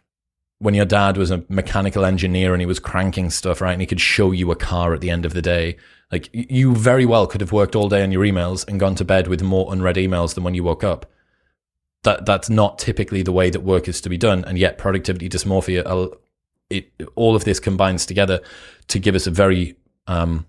when 0.60 0.72
your 0.74 0.86
dad 0.86 1.18
was 1.18 1.30
a 1.30 1.44
mechanical 1.50 2.06
engineer 2.06 2.54
and 2.54 2.62
he 2.62 2.66
was 2.66 2.78
cranking 2.78 3.28
stuff, 3.28 3.60
right? 3.60 3.72
And 3.72 3.82
he 3.82 3.86
could 3.86 4.00
show 4.00 4.32
you 4.32 4.50
a 4.50 4.56
car 4.56 4.94
at 4.94 5.02
the 5.02 5.10
end 5.10 5.26
of 5.26 5.34
the 5.34 5.42
day. 5.42 5.76
Like 6.10 6.30
you 6.32 6.74
very 6.74 7.04
well 7.04 7.26
could 7.26 7.42
have 7.42 7.52
worked 7.52 7.76
all 7.76 7.88
day 7.88 8.02
on 8.02 8.12
your 8.12 8.24
emails 8.24 8.66
and 8.66 8.80
gone 8.80 8.94
to 8.96 9.04
bed 9.04 9.28
with 9.28 9.42
more 9.42 9.72
unread 9.72 9.96
emails 9.96 10.34
than 10.34 10.42
when 10.42 10.54
you 10.54 10.64
woke 10.64 10.82
up. 10.82 11.04
That 12.02 12.24
that's 12.24 12.48
not 12.48 12.78
typically 12.78 13.22
the 13.22 13.32
way 13.32 13.50
that 13.50 13.60
work 13.60 13.86
is 13.86 14.00
to 14.00 14.08
be 14.08 14.16
done, 14.16 14.42
and 14.46 14.56
yet 14.56 14.78
productivity 14.78 15.28
dysmorphia, 15.28 15.84
it 16.70 16.90
all 17.14 17.36
of 17.36 17.44
this 17.44 17.60
combines 17.60 18.06
together 18.06 18.40
to 18.88 18.98
give 18.98 19.14
us 19.14 19.26
a 19.26 19.30
very 19.30 19.76
um, 20.06 20.46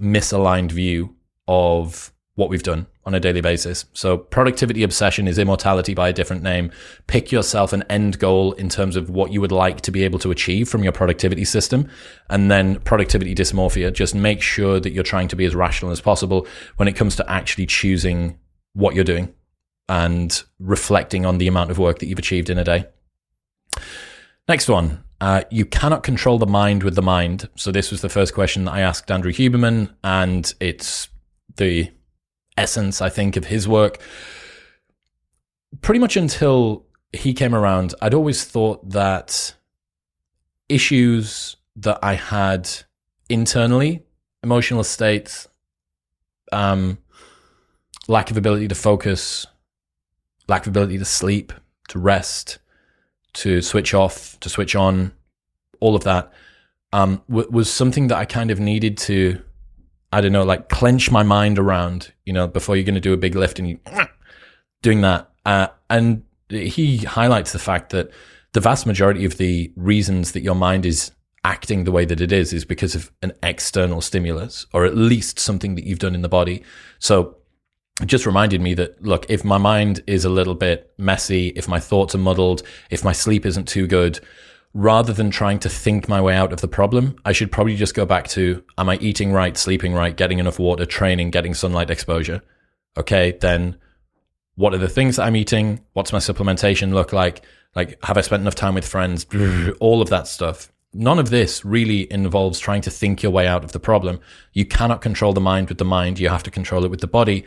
misaligned 0.00 0.72
view 0.72 1.14
of 1.46 2.12
what 2.34 2.48
we've 2.48 2.62
done 2.62 2.86
on 3.04 3.14
a 3.14 3.20
daily 3.20 3.40
basis. 3.40 3.86
So 3.94 4.16
productivity 4.16 4.84
obsession 4.84 5.26
is 5.26 5.38
immortality 5.38 5.92
by 5.92 6.10
a 6.10 6.12
different 6.12 6.42
name. 6.42 6.70
Pick 7.08 7.32
yourself 7.32 7.72
an 7.72 7.82
end 7.90 8.20
goal 8.20 8.52
in 8.52 8.68
terms 8.68 8.94
of 8.94 9.10
what 9.10 9.32
you 9.32 9.40
would 9.40 9.50
like 9.50 9.80
to 9.80 9.90
be 9.90 10.04
able 10.04 10.20
to 10.20 10.30
achieve 10.30 10.68
from 10.68 10.84
your 10.84 10.92
productivity 10.92 11.44
system. 11.44 11.88
And 12.30 12.48
then 12.48 12.78
productivity 12.80 13.34
dysmorphia, 13.34 13.92
just 13.92 14.14
make 14.14 14.40
sure 14.40 14.78
that 14.78 14.92
you're 14.92 15.02
trying 15.02 15.26
to 15.28 15.36
be 15.36 15.46
as 15.46 15.54
rational 15.56 15.90
as 15.90 16.00
possible 16.00 16.46
when 16.76 16.86
it 16.86 16.92
comes 16.92 17.16
to 17.16 17.28
actually 17.28 17.66
choosing 17.66 18.38
what 18.74 18.94
you're 18.94 19.04
doing 19.04 19.34
and 19.88 20.44
reflecting 20.60 21.26
on 21.26 21.38
the 21.38 21.48
amount 21.48 21.72
of 21.72 21.78
work 21.78 21.98
that 21.98 22.06
you've 22.06 22.20
achieved 22.20 22.50
in 22.50 22.58
a 22.58 22.64
day. 22.64 22.86
Next 24.46 24.68
one. 24.68 25.02
Uh, 25.20 25.42
you 25.50 25.64
cannot 25.64 26.02
control 26.02 26.38
the 26.38 26.46
mind 26.46 26.82
with 26.82 26.94
the 26.94 27.02
mind. 27.02 27.48
So 27.56 27.72
this 27.72 27.90
was 27.90 28.02
the 28.02 28.08
first 28.08 28.34
question 28.34 28.64
that 28.64 28.72
I 28.72 28.80
asked 28.80 29.10
Andrew 29.10 29.32
Huberman, 29.32 29.92
and 30.04 30.52
it's 30.60 31.08
the 31.56 31.90
essence, 32.56 33.02
I 33.02 33.08
think, 33.08 33.36
of 33.36 33.46
his 33.46 33.66
work. 33.66 33.98
Pretty 35.80 35.98
much 35.98 36.16
until 36.16 36.86
he 37.12 37.32
came 37.34 37.54
around, 37.54 37.94
I'd 38.00 38.14
always 38.14 38.44
thought 38.44 38.90
that 38.90 39.54
issues 40.68 41.56
that 41.76 41.98
I 42.02 42.14
had 42.14 42.68
internally, 43.28 44.04
emotional 44.42 44.84
states, 44.84 45.48
um, 46.52 46.98
lack 48.06 48.30
of 48.30 48.36
ability 48.36 48.68
to 48.68 48.74
focus, 48.74 49.46
lack 50.48 50.62
of 50.62 50.68
ability 50.68 50.98
to 50.98 51.04
sleep, 51.04 51.52
to 51.88 51.98
rest, 51.98 52.58
to 53.38 53.62
switch 53.62 53.94
off, 53.94 54.38
to 54.40 54.48
switch 54.48 54.74
on, 54.74 55.12
all 55.80 55.94
of 55.94 56.04
that 56.04 56.32
um, 56.92 57.22
w- 57.28 57.48
was 57.50 57.72
something 57.72 58.08
that 58.08 58.18
I 58.18 58.24
kind 58.24 58.50
of 58.50 58.60
needed 58.60 58.96
to 58.98 59.42
I 60.10 60.22
don't 60.22 60.32
know, 60.32 60.44
like 60.44 60.70
clench 60.70 61.10
my 61.10 61.22
mind 61.22 61.58
around, 61.58 62.12
you 62.24 62.32
know, 62.32 62.48
before 62.48 62.76
you're 62.76 62.84
going 62.84 62.94
to 62.94 63.00
do 63.00 63.12
a 63.12 63.18
big 63.18 63.34
lift 63.34 63.58
and 63.58 63.68
you 63.68 63.78
doing 64.82 65.02
that. 65.02 65.30
Uh, 65.44 65.68
and 65.90 66.22
he 66.48 66.98
highlights 66.98 67.52
the 67.52 67.58
fact 67.58 67.90
that 67.90 68.10
the 68.52 68.60
vast 68.60 68.86
majority 68.86 69.26
of 69.26 69.36
the 69.36 69.70
reasons 69.76 70.32
that 70.32 70.40
your 70.40 70.54
mind 70.54 70.86
is 70.86 71.10
acting 71.44 71.84
the 71.84 71.92
way 71.92 72.06
that 72.06 72.22
it 72.22 72.32
is 72.32 72.54
is 72.54 72.64
because 72.64 72.94
of 72.94 73.12
an 73.20 73.32
external 73.42 74.00
stimulus 74.00 74.66
or 74.72 74.86
at 74.86 74.96
least 74.96 75.38
something 75.38 75.74
that 75.74 75.84
you've 75.84 75.98
done 75.98 76.14
in 76.14 76.22
the 76.22 76.28
body. 76.28 76.62
So 76.98 77.36
just 78.04 78.26
reminded 78.26 78.60
me 78.60 78.74
that 78.74 79.02
look, 79.02 79.26
if 79.28 79.44
my 79.44 79.58
mind 79.58 80.02
is 80.06 80.24
a 80.24 80.30
little 80.30 80.54
bit 80.54 80.92
messy, 80.98 81.48
if 81.48 81.68
my 81.68 81.80
thoughts 81.80 82.14
are 82.14 82.18
muddled, 82.18 82.62
if 82.90 83.04
my 83.04 83.12
sleep 83.12 83.44
isn't 83.44 83.66
too 83.66 83.86
good, 83.86 84.20
rather 84.74 85.12
than 85.12 85.30
trying 85.30 85.58
to 85.58 85.68
think 85.68 86.08
my 86.08 86.20
way 86.20 86.34
out 86.34 86.52
of 86.52 86.60
the 86.60 86.68
problem, 86.68 87.16
I 87.24 87.32
should 87.32 87.50
probably 87.50 87.76
just 87.76 87.94
go 87.94 88.06
back 88.06 88.28
to 88.28 88.62
am 88.76 88.88
I 88.88 88.96
eating 88.98 89.32
right, 89.32 89.56
sleeping 89.56 89.94
right, 89.94 90.16
getting 90.16 90.38
enough 90.38 90.58
water, 90.58 90.86
training, 90.86 91.30
getting 91.30 91.54
sunlight 91.54 91.90
exposure? 91.90 92.42
Okay, 92.96 93.36
then 93.40 93.76
what 94.54 94.74
are 94.74 94.78
the 94.78 94.88
things 94.88 95.16
that 95.16 95.26
I'm 95.26 95.36
eating? 95.36 95.80
What's 95.92 96.12
my 96.12 96.18
supplementation 96.18 96.92
look 96.92 97.12
like? 97.12 97.44
Like, 97.74 97.98
have 98.04 98.16
I 98.16 98.22
spent 98.22 98.40
enough 98.40 98.54
time 98.54 98.74
with 98.74 98.86
friends? 98.86 99.26
All 99.80 100.02
of 100.02 100.08
that 100.10 100.26
stuff. 100.26 100.72
None 100.94 101.18
of 101.18 101.30
this 101.30 101.64
really 101.64 102.10
involves 102.12 102.58
trying 102.58 102.80
to 102.82 102.90
think 102.90 103.22
your 103.22 103.30
way 103.30 103.46
out 103.46 103.62
of 103.62 103.72
the 103.72 103.80
problem. 103.80 104.20
You 104.52 104.64
cannot 104.64 105.02
control 105.02 105.32
the 105.32 105.40
mind 105.40 105.68
with 105.68 105.78
the 105.78 105.84
mind. 105.84 106.18
You 106.18 106.28
have 106.28 106.42
to 106.44 106.50
control 106.50 106.84
it 106.84 106.90
with 106.90 107.00
the 107.00 107.06
body. 107.06 107.44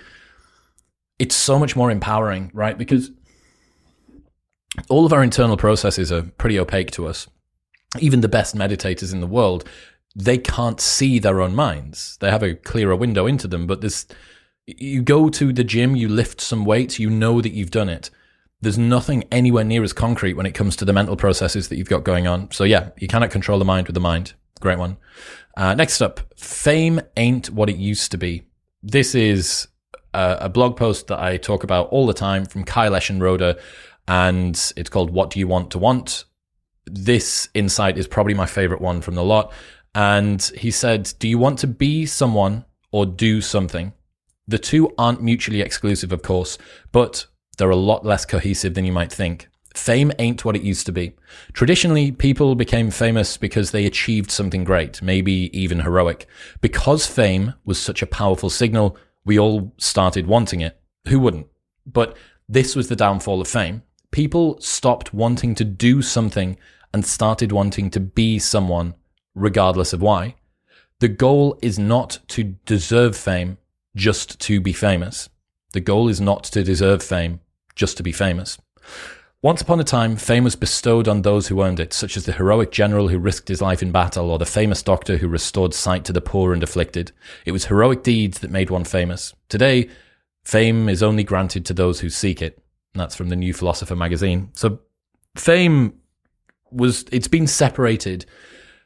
It's 1.21 1.35
so 1.35 1.59
much 1.59 1.75
more 1.75 1.91
empowering, 1.91 2.49
right? 2.51 2.75
Because 2.75 3.11
all 4.89 5.05
of 5.05 5.13
our 5.13 5.23
internal 5.23 5.55
processes 5.55 6.11
are 6.11 6.23
pretty 6.23 6.57
opaque 6.57 6.89
to 6.91 7.05
us. 7.05 7.27
Even 7.99 8.21
the 8.21 8.27
best 8.27 8.55
meditators 8.55 9.13
in 9.13 9.19
the 9.19 9.27
world, 9.27 9.63
they 10.15 10.39
can't 10.39 10.81
see 10.81 11.19
their 11.19 11.39
own 11.39 11.53
minds. 11.53 12.17
They 12.21 12.31
have 12.31 12.41
a 12.41 12.55
clearer 12.55 12.95
window 12.95 13.27
into 13.27 13.47
them, 13.47 13.67
but 13.67 13.81
this 13.81 14.07
you 14.65 15.03
go 15.03 15.29
to 15.29 15.53
the 15.53 15.63
gym, 15.63 15.95
you 15.95 16.09
lift 16.09 16.41
some 16.41 16.65
weights, 16.65 16.97
you 16.97 17.11
know 17.11 17.39
that 17.39 17.53
you've 17.53 17.69
done 17.69 17.89
it. 17.89 18.09
There's 18.59 18.79
nothing 18.79 19.25
anywhere 19.31 19.63
near 19.63 19.83
as 19.83 19.93
concrete 19.93 20.33
when 20.33 20.47
it 20.47 20.55
comes 20.55 20.75
to 20.77 20.85
the 20.85 20.93
mental 20.93 21.15
processes 21.15 21.67
that 21.67 21.75
you've 21.75 21.87
got 21.87 22.03
going 22.03 22.25
on. 22.25 22.49
So 22.49 22.63
yeah, 22.63 22.89
you 22.97 23.07
cannot 23.07 23.29
control 23.29 23.59
the 23.59 23.65
mind 23.65 23.85
with 23.85 23.93
the 23.93 23.99
mind. 23.99 24.33
Great 24.59 24.79
one. 24.79 24.97
Uh, 25.55 25.75
next 25.75 26.01
up, 26.01 26.19
fame 26.35 26.99
ain't 27.15 27.51
what 27.51 27.69
it 27.69 27.77
used 27.77 28.09
to 28.09 28.17
be. 28.17 28.41
This 28.81 29.13
is 29.13 29.67
a, 30.13 30.49
blog 30.49 30.77
post 30.77 31.07
that 31.07 31.19
I 31.19 31.37
talk 31.37 31.63
about 31.63 31.89
all 31.89 32.05
the 32.05 32.13
time 32.13 32.45
from 32.45 32.63
Kyle 32.63 32.91
Eschenroeder, 32.91 33.59
and 34.07 34.73
it's 34.75 34.89
called 34.89 35.11
"What 35.11 35.29
Do 35.31 35.39
You 35.39 35.47
Want 35.47 35.71
to 35.71 35.77
Want." 35.77 36.25
This 36.85 37.49
insight 37.53 37.97
is 37.97 38.07
probably 38.07 38.33
my 38.33 38.45
favorite 38.45 38.81
one 38.81 39.01
from 39.01 39.15
the 39.15 39.23
lot. 39.23 39.53
And 39.93 40.41
he 40.57 40.71
said, 40.71 41.13
"Do 41.19 41.27
you 41.27 41.37
want 41.37 41.59
to 41.59 41.67
be 41.67 42.05
someone 42.05 42.65
or 42.91 43.05
do 43.05 43.41
something?" 43.41 43.93
The 44.47 44.59
two 44.59 44.93
aren't 44.97 45.21
mutually 45.21 45.61
exclusive, 45.61 46.11
of 46.11 46.23
course, 46.23 46.57
but 46.91 47.27
they're 47.57 47.69
a 47.69 47.75
lot 47.75 48.05
less 48.05 48.25
cohesive 48.25 48.73
than 48.73 48.85
you 48.85 48.91
might 48.91 49.11
think. 49.11 49.47
Fame 49.75 50.11
ain't 50.19 50.43
what 50.43 50.55
it 50.55 50.63
used 50.63 50.85
to 50.87 50.91
be. 50.91 51.13
Traditionally, 51.53 52.11
people 52.11 52.55
became 52.55 52.91
famous 52.91 53.37
because 53.37 53.71
they 53.71 53.85
achieved 53.85 54.29
something 54.29 54.65
great, 54.65 55.01
maybe 55.01 55.49
even 55.57 55.81
heroic. 55.81 56.27
Because 56.59 57.07
fame 57.07 57.53
was 57.63 57.79
such 57.79 58.01
a 58.01 58.07
powerful 58.07 58.49
signal, 58.49 58.97
we 59.25 59.37
all 59.39 59.73
started 59.77 60.27
wanting 60.27 60.61
it. 60.61 60.79
Who 61.07 61.19
wouldn't? 61.19 61.47
But 61.85 62.15
this 62.47 62.75
was 62.75 62.87
the 62.89 62.95
downfall 62.95 63.41
of 63.41 63.47
fame. 63.47 63.83
People 64.11 64.59
stopped 64.59 65.13
wanting 65.13 65.55
to 65.55 65.63
do 65.63 66.01
something 66.01 66.57
and 66.93 67.05
started 67.05 67.51
wanting 67.51 67.89
to 67.91 67.99
be 67.99 68.39
someone, 68.39 68.93
regardless 69.33 69.93
of 69.93 70.01
why. 70.01 70.35
The 70.99 71.07
goal 71.07 71.57
is 71.61 71.79
not 71.79 72.19
to 72.29 72.43
deserve 72.43 73.15
fame, 73.15 73.57
just 73.95 74.39
to 74.41 74.59
be 74.59 74.73
famous. 74.73 75.29
The 75.73 75.79
goal 75.79 76.09
is 76.09 76.19
not 76.19 76.43
to 76.45 76.63
deserve 76.63 77.01
fame, 77.01 77.39
just 77.75 77.97
to 77.97 78.03
be 78.03 78.11
famous. 78.11 78.57
Once 79.43 79.59
upon 79.59 79.79
a 79.79 79.83
time, 79.83 80.15
fame 80.15 80.43
was 80.43 80.55
bestowed 80.55 81.07
on 81.07 81.23
those 81.23 81.47
who 81.47 81.63
earned 81.63 81.79
it, 81.79 81.93
such 81.93 82.15
as 82.15 82.25
the 82.25 82.33
heroic 82.33 82.71
general 82.71 83.07
who 83.07 83.17
risked 83.17 83.47
his 83.47 83.59
life 83.59 83.81
in 83.81 83.91
battle 83.91 84.29
or 84.29 84.37
the 84.37 84.45
famous 84.45 84.83
doctor 84.83 85.17
who 85.17 85.27
restored 85.27 85.73
sight 85.73 86.05
to 86.05 86.13
the 86.13 86.21
poor 86.21 86.53
and 86.53 86.61
afflicted. 86.61 87.11
It 87.43 87.51
was 87.51 87.65
heroic 87.65 88.03
deeds 88.03 88.37
that 88.39 88.51
made 88.51 88.69
one 88.69 88.83
famous. 88.83 89.33
Today, 89.49 89.89
fame 90.43 90.87
is 90.87 91.01
only 91.01 91.23
granted 91.23 91.65
to 91.65 91.73
those 91.73 92.01
who 92.01 92.09
seek 92.11 92.39
it. 92.39 92.61
And 92.93 93.01
that's 93.01 93.15
from 93.15 93.29
the 93.29 93.35
New 93.35 93.51
Philosopher 93.51 93.95
magazine. 93.95 94.51
So 94.53 94.79
fame 95.35 95.95
was, 96.69 97.05
it's 97.11 97.27
been 97.27 97.47
separated 97.47 98.27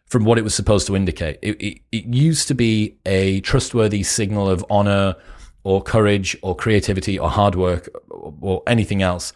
from 0.05 0.23
what 0.23 0.37
it 0.37 0.45
was 0.45 0.55
supposed 0.55 0.87
to 0.87 0.95
indicate. 0.95 1.37
It, 1.41 1.61
it, 1.61 1.81
it 1.91 2.05
used 2.05 2.47
to 2.47 2.55
be 2.55 2.97
a 3.05 3.41
trustworthy 3.41 4.03
signal 4.03 4.49
of 4.49 4.65
honor 4.69 5.17
or 5.65 5.83
courage 5.83 6.37
or 6.41 6.55
creativity 6.55 7.19
or 7.19 7.29
hard 7.29 7.55
work 7.55 7.89
or, 8.09 8.33
or 8.39 8.63
anything 8.67 9.01
else. 9.01 9.33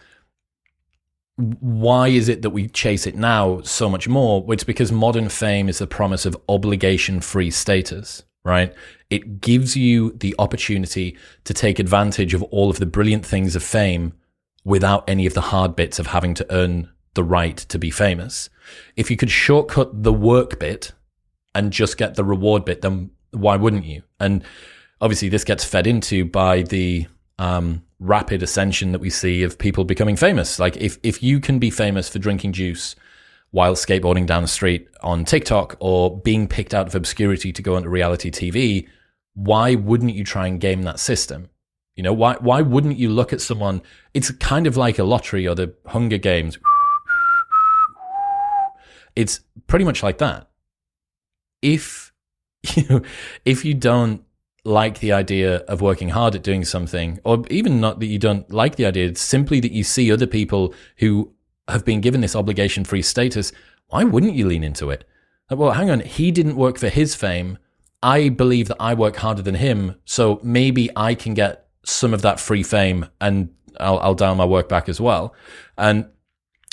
Why 1.39 2.10
is 2.10 2.28
it 2.28 2.41
that 2.41 2.49
we 2.49 2.67
chase 2.67 3.08
it 3.08 3.15
now 3.15 3.62
so 3.62 3.89
much 3.89 4.10
more? 4.10 4.45
It's 4.54 4.65
because 4.65 4.91
modern 4.91 5.30
fame 5.30 5.69
is 5.69 5.78
the 5.80 5.88
promise 5.88 6.25
of 6.25 6.36
obligation 6.49 7.21
free 7.21 7.49
status, 7.49 8.23
right? 8.43 8.73
It 9.10 9.39
gives 9.39 9.78
you 9.78 10.12
the 10.12 10.36
opportunity 10.38 11.17
to 11.45 11.54
take 11.54 11.80
advantage 11.80 12.34
of 12.34 12.43
all 12.43 12.69
of 12.69 12.80
the 12.80 12.86
brilliant 12.86 13.25
things 13.25 13.56
of 13.56 13.63
fame 13.63 14.13
without 14.65 15.10
any 15.10 15.25
of 15.25 15.34
the 15.34 15.41
hard 15.41 15.78
bits 15.78 15.97
of 15.97 16.08
having 16.08 16.34
to 16.34 16.45
earn 16.49 16.89
the 17.13 17.23
right 17.23 17.58
to 17.58 17.80
be 17.80 17.89
famous. 17.89 18.49
If 18.97 19.10
you 19.10 19.15
could 19.15 19.32
shortcut 19.32 20.04
the 20.04 20.13
work 20.13 20.60
bit 20.60 20.91
and 21.56 21.71
just 21.71 21.97
get 21.97 22.15
the 22.15 22.25
reward 22.25 22.65
bit, 22.65 22.82
then 22.82 23.12
why 23.32 23.56
wouldn't 23.56 23.86
you? 23.86 24.04
And 24.19 24.43
obviously, 24.99 25.30
this 25.30 25.45
gets 25.45 25.63
fed 25.63 25.88
into 25.88 26.25
by 26.25 26.63
the 26.63 27.08
um, 27.39 27.84
rapid 27.99 28.43
ascension 28.43 28.91
that 28.91 29.02
we 29.02 29.10
see 29.10 29.41
of 29.41 29.58
people 29.58 29.84
becoming 29.84 30.15
famous. 30.15 30.60
Like, 30.60 30.78
if, 30.78 30.99
if 31.02 31.23
you 31.23 31.39
can 31.39 31.58
be 31.58 31.71
famous 31.71 32.08
for 32.08 32.19
drinking 32.19 32.54
juice 32.54 32.95
while 33.49 33.73
skateboarding 33.73 34.28
down 34.28 34.43
the 34.43 34.47
street 34.47 34.88
on 35.02 35.25
TikTok 35.25 35.75
or 35.80 36.19
being 36.21 36.47
picked 36.47 36.75
out 36.75 36.86
of 36.86 36.93
obscurity 36.93 37.52
to 37.52 37.62
go 37.63 37.75
into 37.75 37.89
reality 37.89 38.30
TV, 38.30 38.88
why 39.34 39.73
wouldn't 39.73 40.13
you 40.13 40.23
try 40.23 40.45
and 40.45 40.62
game 40.62 40.84
that 40.84 40.99
system? 40.99 41.49
You 41.95 42.04
know, 42.04 42.13
why 42.13 42.36
why 42.39 42.62
wouldn't 42.62 42.97
you 42.97 43.10
look 43.10 43.34
at 43.34 43.41
someone? 43.41 43.82
It's 44.13 44.32
kind 44.32 44.67
of 44.67 44.78
like 44.78 44.99
a 44.99 45.04
lottery 45.04 45.47
or 45.47 45.56
the 45.56 45.73
Hunger 45.88 46.17
Games 46.17 46.58
it's 49.19 49.41
pretty 49.67 49.84
much 49.84 50.02
like 50.02 50.19
that. 50.19 50.49
If 51.62 52.13
you 52.75 53.04
if 53.43 53.65
you 53.65 53.73
don't 53.73 54.23
like 54.65 55.00
the 55.00 55.12
idea 55.12 55.58
of 55.67 55.82
working 55.82 56.10
hard 56.10 56.36
at 56.36 56.43
doing 56.43 56.65
something, 56.65 57.19
or 57.24 57.43
even 57.50 57.80
not 57.80 58.00
that 58.00 58.08
you 58.08 58.19
don't 58.19 58.50
like 58.52 58.76
the 58.76 58.86
idea, 58.86 59.08
it's 59.08 59.22
simply 59.22 59.60
that 59.60 59.72
you 59.72 59.84
see 59.84 60.12
other 60.12 60.28
people 60.28 60.74
who 60.98 61.34
have 61.67 61.86
been 61.86 62.02
given 62.02 62.22
this 62.22 62.36
obligation 62.36 62.84
free 62.84 63.02
status, 63.02 63.52
why 63.88 64.04
wouldn't 64.04 64.36
you 64.36 64.48
lean 64.48 64.63
into 64.63 64.89
it? 64.89 65.06
Uh, 65.52 65.56
well, 65.56 65.72
hang 65.72 65.89
on, 65.89 66.02
he 66.02 66.32
didn't 66.32 66.56
work 66.56 66.78
for 66.78 66.89
his 66.89 67.15
fame. 67.15 67.58
I 68.02 68.30
believe 68.30 68.67
that 68.67 68.78
I 68.80 68.93
work 68.93 69.17
harder 69.17 69.41
than 69.41 69.56
him, 69.56 69.95
so 70.06 70.39
maybe 70.43 70.89
I 70.95 71.15
can 71.15 71.34
get 71.34 71.67
some 71.84 72.13
of 72.13 72.22
that 72.22 72.39
free 72.39 72.63
fame 72.63 73.08
and 73.19 73.50
I'll, 73.80 74.00
I'll 74.00 74.15
dial 74.15 74.36
my 74.36 74.45
work 74.45 74.69
back 74.69 74.89
as 74.89 75.00
well. 75.02 75.34
And 75.78 76.08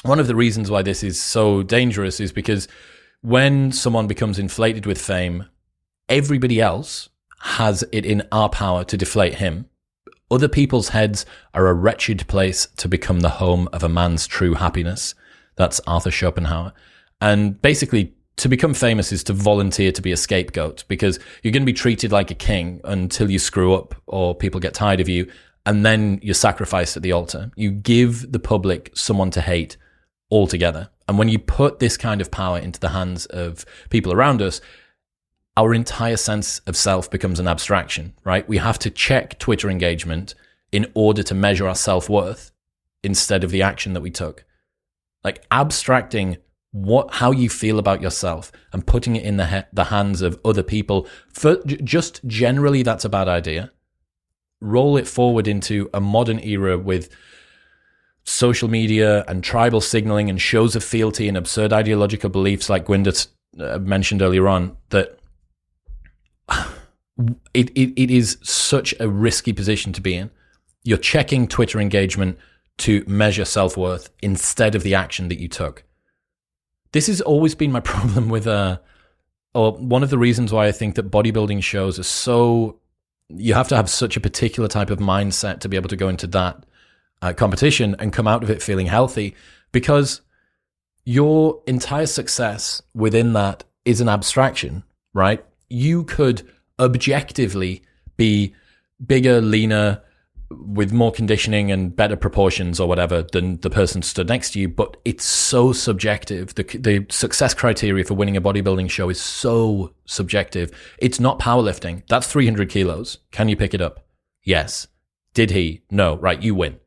one 0.03 0.21
of 0.21 0.27
the 0.27 0.37
reasons 0.37 0.71
why 0.71 0.83
this 0.83 1.03
is 1.03 1.21
so 1.21 1.63
dangerous 1.63 2.21
is 2.21 2.33
because 2.33 2.69
when 3.23 3.73
someone 3.73 4.07
becomes 4.07 4.39
inflated 4.39 4.87
with 4.87 5.01
fame, 5.01 5.47
everybody 6.09 6.61
else 6.61 7.09
has 7.41 7.85
it 7.93 8.05
in 8.05 8.23
our 8.33 8.49
power 8.49 8.85
to 8.85 8.97
deflate 8.97 9.35
him. 9.35 9.67
Other 10.31 10.49
people's 10.49 10.89
heads 10.89 11.25
are 11.55 11.69
a 11.69 11.75
wretched 11.75 12.27
place 12.27 12.67
to 12.79 12.89
become 12.89 13.21
the 13.21 13.29
home 13.29 13.69
of 13.73 13.83
a 13.83 13.89
man's 13.89 14.27
true 14.27 14.55
happiness. 14.55 15.15
That's 15.55 15.81
Arthur 15.87 16.11
Schopenhauer. 16.11 16.73
And 17.21 17.61
basically, 17.63 18.15
to 18.37 18.49
become 18.49 18.75
famous 18.75 19.13
is 19.13 19.25
to 19.25 19.33
volunteer 19.33 19.93
to 19.93 20.03
be 20.03 20.13
a 20.13 20.17
scapegoat 20.17 20.85
because 20.89 21.19
you're 21.43 21.53
going 21.53 21.63
to 21.63 21.67
be 21.67 21.73
treated 21.73 22.13
like 22.13 22.31
a 22.31 22.35
king 22.35 22.81
until 22.85 23.31
you 23.31 23.39
screw 23.39 23.75
up 23.75 23.95
or 24.07 24.35
people 24.35 24.61
get 24.61 24.75
tired 24.75 25.01
of 25.01 25.09
you. 25.09 25.31
And 25.65 25.85
then 25.85 26.21
you're 26.23 26.35
sacrificed 26.35 26.97
at 26.97 27.03
the 27.03 27.13
altar. 27.13 27.51
You 27.57 27.71
give 27.71 28.31
the 28.31 28.39
public 28.39 28.91
someone 28.95 29.31
to 29.33 29.41
hate 29.41 29.77
altogether. 30.31 30.91
And 31.09 31.19
when 31.19 31.29
you 31.29 31.39
put 31.39 31.79
this 31.79 31.97
kind 31.97 32.21
of 32.21 32.31
power 32.31 32.59
into 32.59 32.79
the 32.79 32.91
hands 32.91 33.27
of 33.27 33.65
people 33.91 34.13
around 34.13 34.43
us, 34.43 34.61
our 35.57 35.73
entire 35.73 36.17
sense 36.17 36.59
of 36.61 36.77
self 36.77 37.11
becomes 37.11 37.41
an 37.41 37.49
abstraction, 37.49 38.13
right? 38.25 38.49
We 38.49 38.59
have 38.59 38.79
to 38.81 38.91
check 38.91 39.39
Twitter 39.39 39.71
engagement 39.71 40.35
in 40.71 40.91
order 40.95 41.23
to 41.23 41.35
measure 41.35 41.67
our 41.67 41.75
self 41.75 42.09
worth 42.09 42.53
instead 43.03 43.45
of 43.45 43.51
the 43.51 43.63
action 43.63 43.95
that 43.95 44.03
we 44.03 44.11
took. 44.11 44.45
Like 45.25 45.45
abstracting 45.51 46.37
what 46.73 47.15
how 47.15 47.31
you 47.31 47.49
feel 47.49 47.79
about 47.79 48.03
yourself 48.03 48.53
and 48.73 48.87
putting 48.87 49.17
it 49.17 49.25
in 49.25 49.39
the 49.39 49.47
he- 49.47 49.63
the 49.73 49.85
hands 49.85 50.21
of 50.21 50.39
other 50.45 50.63
people 50.63 51.07
for 51.33 51.57
just 51.65 52.21
generally 52.27 52.83
that's 52.83 53.05
a 53.05 53.09
bad 53.09 53.29
idea. 53.29 53.73
Roll 54.61 54.97
it 54.97 55.09
forward 55.09 55.49
into 55.49 55.89
a 55.95 56.01
modern 56.01 56.39
era 56.41 56.77
with 56.77 57.09
social 58.25 58.69
media 58.69 59.25
and 59.29 59.43
tribal 59.43 59.81
signaling 59.81 60.29
and 60.29 60.41
shows 60.41 60.77
of 60.77 60.85
fealty 60.85 61.29
and 61.29 61.37
absurd 61.37 61.73
ideological 61.73 62.29
beliefs 62.29 62.69
like 62.69 62.85
Gurwinder 62.85 63.29
uh, 63.59 63.79
mentioned 63.79 64.21
earlier 64.21 64.49
on 64.49 64.77
that 64.91 65.19
it, 67.55 67.71
it, 67.71 67.93
it 68.01 68.11
is 68.11 68.39
such 68.43 68.95
a 69.01 69.09
risky 69.09 69.53
position 69.53 69.93
to 69.93 70.01
be 70.01 70.15
in. 70.15 70.31
You're 70.85 70.99
checking 70.99 71.49
Twitter 71.49 71.81
engagement 71.81 72.39
to 72.79 73.05
measure 73.07 73.45
self 73.45 73.77
worth 73.77 74.11
instead 74.23 74.75
of 74.75 74.83
the 74.83 74.95
action 74.95 75.29
that 75.29 75.41
you 75.41 75.49
took. 75.49 75.85
This 76.93 77.07
has 77.09 77.21
always 77.21 77.55
been 77.55 77.73
my 77.73 77.81
problem 77.95 78.29
with, 78.29 78.47
uh, 78.47 78.79
or 79.55 79.73
one 79.73 80.03
of 80.03 80.11
the 80.11 80.19
reasons 80.19 80.53
why 80.53 80.67
I 80.67 80.73
think 80.73 80.95
that 80.97 81.11
bodybuilding 81.11 81.63
shows 81.63 81.99
are 81.99 82.05
so, 82.05 82.79
you 83.29 83.55
have 83.55 83.69
to 83.69 83.77
have 83.77 83.91
such 83.91 84.17
a 84.17 84.21
particular 84.21 84.69
type 84.69 84.91
of 84.91 84.99
mindset 84.99 85.61
to 85.61 85.69
be 85.69 85.77
able 85.77 85.89
to 85.89 85.97
go 85.97 86.09
into 86.09 86.27
that 86.29 86.65
uh, 87.23 87.33
competition 87.33 87.97
and 87.99 88.13
come 88.13 88.29
out 88.29 88.43
of 88.43 88.51
it 88.51 88.63
feeling 88.63 88.87
healthy 88.87 89.35
because 89.73 90.21
your 91.05 91.63
entire 91.67 92.07
success 92.07 92.83
within 92.95 93.33
that 93.33 93.65
is 93.85 94.01
an 94.01 94.09
abstraction, 94.09 94.83
right? 95.15 95.45
You 95.69 96.05
could 96.05 96.49
objectively 96.79 97.83
be 98.17 98.55
bigger, 99.05 99.41
leaner, 99.41 100.03
with 100.51 100.93
more 100.93 101.11
conditioning 101.11 101.73
and 101.73 101.95
better 101.95 102.17
proportions 102.17 102.79
or 102.79 102.89
whatever 102.89 103.23
than 103.33 103.59
the 103.61 103.71
person 103.71 104.03
stood 104.03 104.29
next 104.29 104.53
to 104.53 104.61
you, 104.61 104.69
but 104.69 104.97
it's 105.05 105.25
so 105.25 105.73
subjective. 105.73 106.55
The, 106.55 106.63
the 106.63 107.07
success 107.11 107.53
criteria 107.53 108.05
for 108.05 108.15
winning 108.15 108.37
a 108.37 108.41
bodybuilding 108.41 108.91
show 108.91 109.09
is 109.09 109.21
so 109.21 109.93
subjective. 110.05 110.71
It's 110.99 111.19
not 111.19 111.41
powerlifting. 111.41 112.03
That's 112.09 112.29
300 112.29 112.71
kilos. 112.71 113.19
Can 113.33 113.49
you 113.49 113.57
pick 113.57 113.75
it 113.75 113.81
up? 113.81 114.07
Yes. 114.45 114.87
Did 115.35 115.51
he? 115.51 115.83
No. 115.91 116.17
Right. 116.17 116.41
You 116.41 116.55
win. 116.55 116.79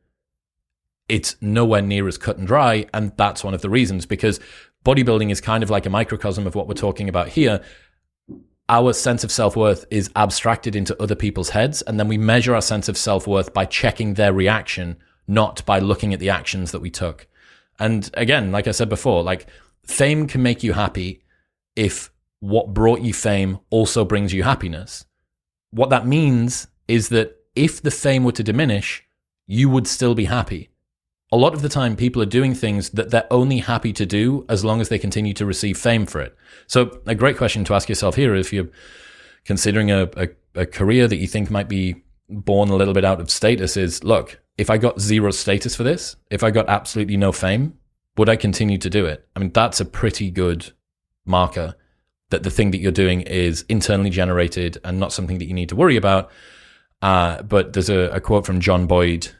It's 1.08 1.36
nowhere 1.42 1.82
near 1.82 2.08
as 2.08 2.16
cut 2.16 2.38
and 2.38 2.46
dry. 2.46 2.86
And 2.94 3.12
that's 3.16 3.44
one 3.44 3.52
of 3.52 3.60
the 3.60 3.70
reasons 3.70 4.06
because 4.06 4.40
bodybuilding 4.84 5.30
is 5.30 5.40
kind 5.40 5.62
of 5.62 5.68
like 5.68 5.84
a 5.84 5.90
microcosm 5.90 6.46
of 6.46 6.54
what 6.54 6.66
we're 6.66 6.74
talking 6.74 7.08
about 7.08 7.28
here 7.28 7.60
our 8.70 8.92
sense 8.92 9.24
of 9.24 9.32
self 9.32 9.56
worth 9.56 9.84
is 9.90 10.10
abstracted 10.14 10.76
into 10.76 11.00
other 11.02 11.16
people's 11.16 11.50
heads. 11.50 11.82
And 11.82 11.98
then 11.98 12.06
we 12.08 12.16
measure 12.16 12.54
our 12.54 12.62
sense 12.62 12.88
of 12.88 12.96
self 12.96 13.26
worth 13.26 13.52
by 13.52 13.66
checking 13.66 14.14
their 14.14 14.32
reaction, 14.32 14.96
not 15.26 15.66
by 15.66 15.80
looking 15.80 16.14
at 16.14 16.20
the 16.20 16.30
actions 16.30 16.70
that 16.70 16.80
we 16.80 16.90
took. 16.90 17.26
And 17.78 18.08
again, 18.14 18.52
like 18.52 18.68
I 18.68 18.70
said 18.70 18.88
before, 18.88 19.22
like 19.24 19.46
fame 19.84 20.28
can 20.28 20.42
make 20.42 20.62
you 20.62 20.72
happy 20.72 21.24
if 21.74 22.12
what 22.38 22.72
brought 22.72 23.00
you 23.00 23.12
fame 23.12 23.58
also 23.70 24.04
brings 24.04 24.32
you 24.32 24.44
happiness. 24.44 25.04
What 25.72 25.90
that 25.90 26.06
means 26.06 26.68
is 26.86 27.08
that 27.08 27.36
if 27.56 27.82
the 27.82 27.90
fame 27.90 28.22
were 28.22 28.32
to 28.32 28.42
diminish, 28.44 29.04
you 29.46 29.68
would 29.68 29.88
still 29.88 30.14
be 30.14 30.26
happy 30.26 30.69
a 31.32 31.36
lot 31.36 31.54
of 31.54 31.62
the 31.62 31.68
time 31.68 31.94
people 31.94 32.20
are 32.20 32.26
doing 32.26 32.54
things 32.54 32.90
that 32.90 33.10
they're 33.10 33.32
only 33.32 33.58
happy 33.58 33.92
to 33.92 34.04
do 34.04 34.44
as 34.48 34.64
long 34.64 34.80
as 34.80 34.88
they 34.88 34.98
continue 34.98 35.32
to 35.34 35.46
receive 35.46 35.78
fame 35.78 36.06
for 36.06 36.20
it. 36.20 36.36
So 36.66 37.00
a 37.06 37.14
great 37.14 37.36
question 37.36 37.64
to 37.64 37.74
ask 37.74 37.88
yourself 37.88 38.16
here 38.16 38.34
if 38.34 38.52
you're 38.52 38.68
considering 39.44 39.90
a, 39.90 40.08
a, 40.16 40.28
a 40.54 40.66
career 40.66 41.06
that 41.06 41.16
you 41.16 41.28
think 41.28 41.50
might 41.50 41.68
be 41.68 42.02
born 42.28 42.68
a 42.68 42.76
little 42.76 42.94
bit 42.94 43.04
out 43.04 43.20
of 43.20 43.30
status 43.30 43.76
is 43.76 44.02
look, 44.02 44.40
if 44.58 44.70
I 44.70 44.76
got 44.76 45.00
zero 45.00 45.30
status 45.30 45.76
for 45.76 45.84
this, 45.84 46.16
if 46.30 46.42
I 46.42 46.50
got 46.50 46.68
absolutely 46.68 47.16
no 47.16 47.32
fame, 47.32 47.78
would 48.16 48.28
I 48.28 48.36
continue 48.36 48.78
to 48.78 48.90
do 48.90 49.06
it? 49.06 49.26
I 49.36 49.38
mean, 49.38 49.52
that's 49.52 49.80
a 49.80 49.84
pretty 49.84 50.30
good 50.30 50.72
marker 51.24 51.76
that 52.30 52.42
the 52.42 52.50
thing 52.50 52.70
that 52.72 52.78
you're 52.78 52.92
doing 52.92 53.22
is 53.22 53.64
internally 53.68 54.10
generated 54.10 54.78
and 54.84 54.98
not 54.98 55.12
something 55.12 55.38
that 55.38 55.46
you 55.46 55.54
need 55.54 55.68
to 55.68 55.76
worry 55.76 55.96
about. 55.96 56.30
Uh, 57.02 57.42
but 57.42 57.72
there's 57.72 57.88
a, 57.88 58.10
a 58.10 58.20
quote 58.20 58.46
from 58.46 58.60
John 58.60 58.86
Boyd 58.86 59.30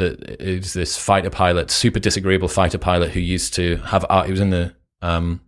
is 0.00 0.72
this 0.72 0.96
fighter 0.96 1.30
pilot, 1.30 1.70
super 1.70 2.00
disagreeable 2.00 2.48
fighter 2.48 2.78
pilot 2.78 3.10
who 3.10 3.20
used 3.20 3.54
to 3.54 3.76
have 3.76 4.04
art. 4.08 4.26
He 4.26 4.32
was 4.32 4.40
in 4.40 4.50
the 4.50 4.74
um, 5.02 5.40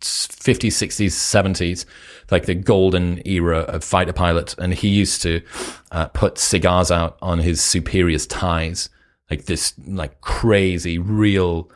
50s, 0.00 0.68
60s, 0.68 1.10
70s, 1.10 1.84
like 2.30 2.46
the 2.46 2.54
golden 2.54 3.26
era 3.26 3.60
of 3.60 3.82
fighter 3.82 4.12
pilots. 4.12 4.54
And 4.58 4.74
he 4.74 4.88
used 4.88 5.22
to 5.22 5.42
uh, 5.90 6.06
put 6.08 6.38
cigars 6.38 6.90
out 6.90 7.16
on 7.22 7.38
his 7.38 7.62
superior's 7.62 8.26
ties, 8.26 8.90
like 9.30 9.46
this, 9.46 9.74
like 9.86 10.20
crazy, 10.20 10.98
real, 10.98 11.70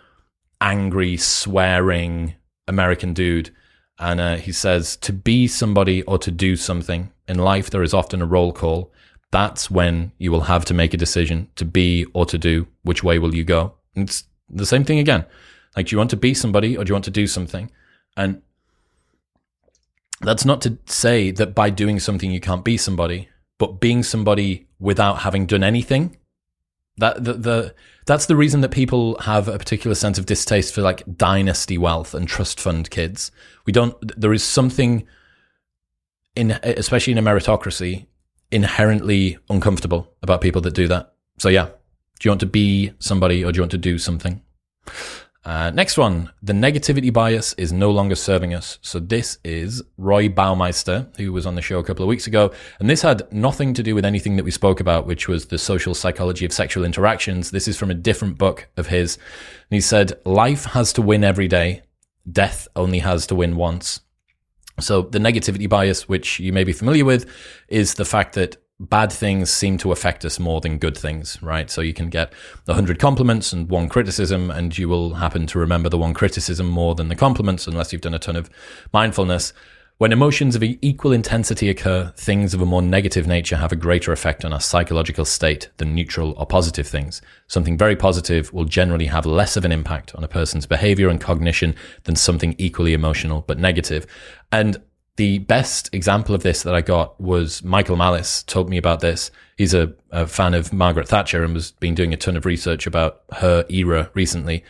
angry, 0.60 1.16
swearing 1.16 2.34
American 2.66 3.14
dude. 3.14 3.50
And 3.98 4.20
uh, 4.20 4.36
he 4.36 4.52
says, 4.52 4.96
to 4.98 5.12
be 5.12 5.48
somebody 5.48 6.02
or 6.02 6.18
to 6.18 6.30
do 6.30 6.56
something 6.56 7.10
in 7.26 7.38
life, 7.38 7.70
there 7.70 7.82
is 7.82 7.94
often 7.94 8.22
a 8.22 8.26
roll 8.26 8.52
call 8.52 8.92
that's 9.30 9.70
when 9.70 10.12
you 10.18 10.30
will 10.32 10.42
have 10.42 10.64
to 10.66 10.74
make 10.74 10.94
a 10.94 10.98
decision 10.98 11.48
to 11.56 11.64
be 11.64 12.06
or 12.14 12.24
to 12.26 12.38
do. 12.38 12.66
Which 12.82 13.04
way 13.04 13.18
will 13.18 13.34
you 13.34 13.44
go? 13.44 13.74
And 13.94 14.08
it's 14.08 14.24
the 14.48 14.66
same 14.66 14.84
thing 14.84 14.98
again. 14.98 15.26
Like, 15.76 15.86
do 15.86 15.94
you 15.94 15.98
want 15.98 16.10
to 16.10 16.16
be 16.16 16.34
somebody 16.34 16.76
or 16.76 16.84
do 16.84 16.90
you 16.90 16.94
want 16.94 17.04
to 17.04 17.10
do 17.10 17.26
something? 17.26 17.70
And 18.16 18.42
that's 20.20 20.44
not 20.44 20.62
to 20.62 20.78
say 20.86 21.30
that 21.32 21.54
by 21.54 21.70
doing 21.70 22.00
something 22.00 22.30
you 22.30 22.40
can't 22.40 22.64
be 22.64 22.76
somebody, 22.76 23.28
but 23.58 23.80
being 23.80 24.02
somebody 24.02 24.66
without 24.80 25.20
having 25.20 25.46
done 25.46 25.62
anything. 25.62 26.16
That 26.96 27.22
the, 27.22 27.34
the 27.34 27.74
that's 28.06 28.26
the 28.26 28.34
reason 28.34 28.60
that 28.62 28.70
people 28.70 29.18
have 29.20 29.46
a 29.46 29.58
particular 29.58 29.94
sense 29.94 30.18
of 30.18 30.26
distaste 30.26 30.74
for 30.74 30.82
like 30.82 31.04
dynasty 31.16 31.78
wealth 31.78 32.12
and 32.12 32.26
trust 32.26 32.58
fund 32.58 32.90
kids. 32.90 33.30
We 33.66 33.72
don't. 33.72 33.94
There 34.20 34.32
is 34.32 34.42
something 34.42 35.06
in, 36.34 36.52
especially 36.62 37.12
in 37.12 37.18
a 37.18 37.22
meritocracy, 37.22 38.06
inherently 38.50 39.38
uncomfortable 39.50 40.12
about 40.22 40.40
people 40.40 40.60
that 40.62 40.74
do 40.74 40.88
that. 40.88 41.12
So 41.38 41.48
yeah, 41.48 41.66
do 41.66 42.26
you 42.26 42.30
want 42.30 42.40
to 42.40 42.46
be 42.46 42.92
somebody 42.98 43.44
or 43.44 43.52
do 43.52 43.58
you 43.58 43.62
want 43.62 43.72
to 43.72 43.78
do 43.78 43.98
something? 43.98 44.42
Uh, 45.44 45.70
next 45.70 45.96
one, 45.96 46.30
the 46.42 46.52
negativity 46.52 47.10
bias 47.10 47.54
is 47.54 47.72
no 47.72 47.90
longer 47.90 48.14
serving 48.14 48.52
us. 48.52 48.78
So 48.82 48.98
this 48.98 49.38
is 49.44 49.82
Roy 49.96 50.28
Baumeister, 50.28 51.16
who 51.16 51.32
was 51.32 51.46
on 51.46 51.54
the 51.54 51.62
show 51.62 51.78
a 51.78 51.84
couple 51.84 52.02
of 52.02 52.08
weeks 52.08 52.26
ago. 52.26 52.52
And 52.78 52.90
this 52.90 53.00
had 53.00 53.32
nothing 53.32 53.72
to 53.74 53.82
do 53.82 53.94
with 53.94 54.04
anything 54.04 54.36
that 54.36 54.44
we 54.44 54.50
spoke 54.50 54.78
about, 54.78 55.06
which 55.06 55.26
was 55.26 55.46
the 55.46 55.56
social 55.56 55.94
psychology 55.94 56.44
of 56.44 56.52
sexual 56.52 56.84
interactions. 56.84 57.50
This 57.50 57.66
is 57.66 57.78
from 57.78 57.90
a 57.90 57.94
different 57.94 58.36
book 58.36 58.68
of 58.76 58.88
his. 58.88 59.16
And 59.16 59.76
he 59.76 59.80
said, 59.80 60.20
life 60.26 60.66
has 60.66 60.92
to 60.94 61.02
win 61.02 61.24
every 61.24 61.48
day. 61.48 61.82
Death 62.30 62.68
only 62.76 62.98
has 62.98 63.26
to 63.28 63.34
win 63.34 63.56
once. 63.56 64.00
So 64.80 65.02
the 65.02 65.18
negativity 65.18 65.68
bias, 65.68 66.08
which 66.08 66.40
you 66.40 66.52
may 66.52 66.64
be 66.64 66.72
familiar 66.72 67.04
with, 67.04 67.26
is 67.68 67.94
the 67.94 68.04
fact 68.04 68.34
that 68.34 68.56
bad 68.80 69.12
things 69.12 69.50
seem 69.50 69.76
to 69.78 69.90
affect 69.90 70.24
us 70.24 70.38
more 70.38 70.60
than 70.60 70.78
good 70.78 70.96
things, 70.96 71.42
right? 71.42 71.68
So 71.70 71.80
you 71.80 71.92
can 71.92 72.10
get 72.10 72.32
100 72.66 72.98
compliments 72.98 73.52
and 73.52 73.68
one 73.68 73.88
criticism, 73.88 74.50
and 74.50 74.76
you 74.76 74.88
will 74.88 75.14
happen 75.14 75.46
to 75.48 75.58
remember 75.58 75.88
the 75.88 75.98
one 75.98 76.14
criticism 76.14 76.68
more 76.68 76.94
than 76.94 77.08
the 77.08 77.16
compliments 77.16 77.66
unless 77.66 77.92
you've 77.92 78.02
done 78.02 78.14
a 78.14 78.20
ton 78.20 78.36
of 78.36 78.48
mindfulness. 78.92 79.52
When 79.98 80.12
emotions 80.12 80.54
of 80.54 80.62
equal 80.62 81.10
intensity 81.10 81.68
occur, 81.68 82.12
things 82.16 82.54
of 82.54 82.62
a 82.62 82.64
more 82.64 82.82
negative 82.82 83.26
nature 83.26 83.56
have 83.56 83.72
a 83.72 83.76
greater 83.76 84.12
effect 84.12 84.44
on 84.44 84.52
our 84.52 84.60
psychological 84.60 85.24
state 85.24 85.70
than 85.78 85.92
neutral 85.92 86.34
or 86.38 86.46
positive 86.46 86.86
things. 86.86 87.20
Something 87.48 87.76
very 87.76 87.96
positive 87.96 88.52
will 88.52 88.64
generally 88.64 89.06
have 89.06 89.26
less 89.26 89.56
of 89.56 89.64
an 89.64 89.72
impact 89.72 90.14
on 90.14 90.22
a 90.22 90.28
person's 90.28 90.66
behavior 90.66 91.08
and 91.08 91.20
cognition 91.20 91.74
than 92.04 92.14
something 92.14 92.54
equally 92.58 92.92
emotional 92.92 93.42
but 93.48 93.58
negative. 93.58 94.06
And 94.50 94.82
the 95.18 95.38
best 95.38 95.92
example 95.92 96.32
of 96.32 96.44
this 96.44 96.62
that 96.62 96.76
I 96.76 96.80
got 96.80 97.20
was 97.20 97.64
Michael 97.64 97.96
Malice 97.96 98.44
told 98.44 98.70
me 98.70 98.76
about 98.76 99.00
this. 99.00 99.32
He's 99.56 99.74
a, 99.74 99.92
a, 100.12 100.28
fan 100.28 100.54
of 100.54 100.72
Margaret 100.72 101.08
Thatcher 101.08 101.42
and 101.42 101.52
was 101.52 101.72
been 101.72 101.96
doing 101.96 102.14
a 102.14 102.16
ton 102.16 102.36
of 102.36 102.46
research 102.46 102.86
about 102.86 103.22
her 103.32 103.64
era 103.68 104.10
recently. 104.14 104.62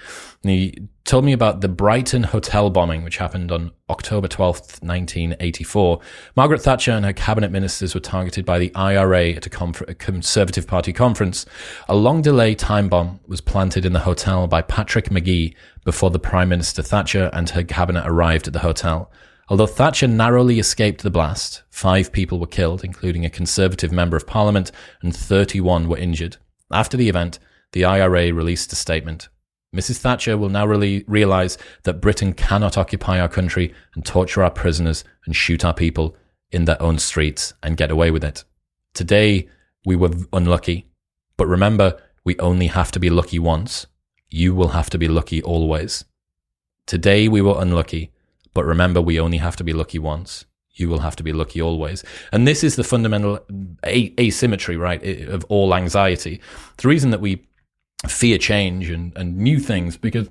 And 0.43 0.51
he 0.51 0.89
told 1.05 1.27
me 1.27 1.35
about 1.35 1.61
the 1.61 1.69
Brighton 1.69 2.23
hotel 2.23 2.71
bombing, 2.71 3.05
which 3.05 3.19
happened 3.19 3.53
on 3.53 3.73
October 3.91 4.27
12th, 4.27 4.83
1984. 4.83 6.01
Margaret 6.35 6.63
Thatcher 6.63 6.93
and 6.93 7.05
her 7.05 7.13
cabinet 7.13 7.51
ministers 7.51 7.93
were 7.93 8.01
targeted 8.01 8.47
by 8.47 8.59
the 8.59 8.75
IRA 8.75 9.33
at 9.33 9.45
a, 9.45 9.51
conf- 9.51 9.83
a 9.87 9.95
Conservative 9.95 10.67
Party 10.67 10.95
conference. 10.95 11.45
A 11.91 11.95
long 11.95 12.23
delay 12.23 12.55
time 12.55 12.89
bomb 12.89 13.21
was 13.27 13.43
planted 13.43 13.85
in 13.85 13.93
the 13.93 14.01
hotel 14.01 14.47
by 14.47 14.63
Patrick 14.63 15.11
Magee 15.11 15.55
before 15.85 16.09
the 16.09 16.19
Prime 16.19 16.49
Minister 16.49 16.83
Thatcher 16.83 17.29
and 17.35 17.51
her 17.51 17.65
cabinet 17.65 18.05
arrived 18.07 18.47
at 18.47 18.55
the 18.55 18.61
hotel. 18.61 19.11
Although 19.51 19.67
Thatcher 19.67 20.07
narrowly 20.07 20.59
escaped 20.59 21.03
the 21.03 21.11
blast, 21.11 21.63
five 21.71 22.13
people 22.13 22.39
were 22.39 22.47
killed, 22.47 22.85
including 22.85 23.25
a 23.25 23.31
Conservative 23.31 23.91
member 23.91 24.17
of 24.17 24.27
Parliament, 24.27 24.71
and 25.01 25.17
31 25.17 25.89
were 25.89 25.97
injured. 25.97 26.37
After 26.71 26.99
the 26.99 27.09
event, 27.09 27.39
the 27.73 27.85
IRA 27.85 28.33
released 28.33 28.73
a 28.73 28.77
statement. 28.77 29.29
Mrs. 29.75 29.99
Thatcher 29.99 30.37
will 30.37 30.51
now 30.51 30.67
really 30.67 31.03
realise 31.07 31.57
that 31.85 32.01
Britain 32.01 32.35
cannot 32.35 32.77
occupy 32.77 33.19
our 33.19 33.29
country 33.29 33.73
and 33.95 34.05
torture 34.05 34.43
our 34.43 34.51
prisoners 34.51 35.03
and 35.25 35.35
shoot 35.35 35.65
our 35.65 35.75
people 35.75 36.15
in 36.51 36.67
their 36.67 36.81
own 36.83 36.99
streets 36.99 37.55
and 37.63 37.77
get 37.77 37.91
away 37.91 38.11
with 38.11 38.25
it. 38.25 38.45
Today, 38.93 39.49
we 39.87 39.97
were 39.97 40.11
unlucky. 40.33 40.89
But 41.39 41.47
remember, 41.47 41.99
we 42.25 42.39
only 42.39 42.67
have 42.67 42.91
to 42.93 43.01
be 43.01 43.09
lucky 43.09 43.39
once. 43.39 43.87
You 44.29 44.55
will 44.55 44.69
have 44.69 44.91
to 44.91 44.99
be 44.99 45.09
lucky 45.09 45.43
always. 45.43 46.05
Today, 46.87 47.29
we 47.29 47.41
were 47.41 47.61
unlucky 47.61 48.13
but 48.59 48.65
remember, 48.65 49.01
we 49.01 49.21
only 49.21 49.37
have 49.37 49.55
to 49.55 49.63
be 49.63 49.73
lucky 49.73 50.01
once. 50.01 50.45
You 50.73 50.89
will 50.89 50.99
have 50.99 51.15
to 51.15 51.23
be 51.23 51.33
lucky 51.33 51.63
always. 51.63 52.03
And 52.33 52.45
this 52.45 52.65
is 52.65 52.75
the 52.75 52.83
fundamental 52.83 53.39
asymmetry, 53.87 54.77
right, 54.77 55.01
of 55.29 55.45
all 55.45 55.73
anxiety. 55.73 56.41
The 56.79 56.89
reason 56.89 57.11
that 57.11 57.21
we 57.21 57.47
fear 58.09 58.37
change 58.37 58.91
and, 58.91 59.17
and 59.17 59.37
new 59.37 59.61
things, 59.61 59.97
because 59.97 60.29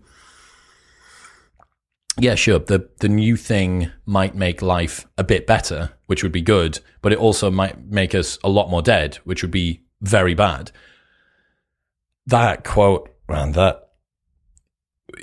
yeah, 2.19 2.35
sure, 2.35 2.59
the 2.59 2.89
the 2.99 3.07
new 3.07 3.37
thing 3.37 3.91
might 4.05 4.35
make 4.35 4.61
life 4.61 5.07
a 5.17 5.23
bit 5.23 5.47
better, 5.47 5.93
which 6.07 6.21
would 6.21 6.33
be 6.33 6.41
good, 6.41 6.81
but 7.01 7.13
it 7.13 7.19
also 7.19 7.49
might 7.49 7.85
make 7.85 8.13
us 8.13 8.37
a 8.43 8.49
lot 8.49 8.69
more 8.69 8.81
dead, 8.81 9.15
which 9.23 9.41
would 9.41 9.51
be 9.51 9.85
very 10.01 10.33
bad. 10.33 10.71
That 12.25 12.65
quote, 12.65 13.09
man, 13.29 13.53
that 13.53 13.86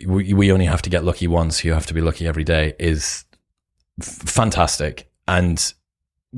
we, 0.07 0.33
we 0.33 0.53
only 0.53 0.67
have 0.67 0.83
to 0.83 0.91
get 0.91 1.05
lucky 1.05 1.27
once, 1.27 1.65
you 1.65 1.73
have 1.73 1.87
to 1.87 1.95
be 1.95 2.01
lucky 2.01 2.27
every 2.27 2.45
day 2.45 2.75
is 2.79 3.25
f- 4.01 4.07
fantastic. 4.07 5.11
And 5.29 5.73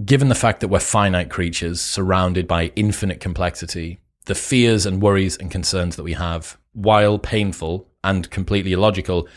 given 0.04 0.28
the 0.28 0.34
fact 0.34 0.60
that 0.60 0.68
we're 0.68 0.80
finite 0.80 1.30
creatures 1.30 1.80
surrounded 1.80 2.46
by 2.46 2.72
infinite 2.76 3.20
complexity, 3.20 4.00
the 4.26 4.34
fears 4.34 4.86
and 4.86 5.00
worries 5.00 5.36
and 5.36 5.50
concerns 5.50 5.96
that 5.96 6.02
we 6.02 6.14
have, 6.14 6.58
while 6.72 7.18
painful 7.18 7.88
and 8.02 8.30
completely 8.30 8.72
illogical, 8.72 9.28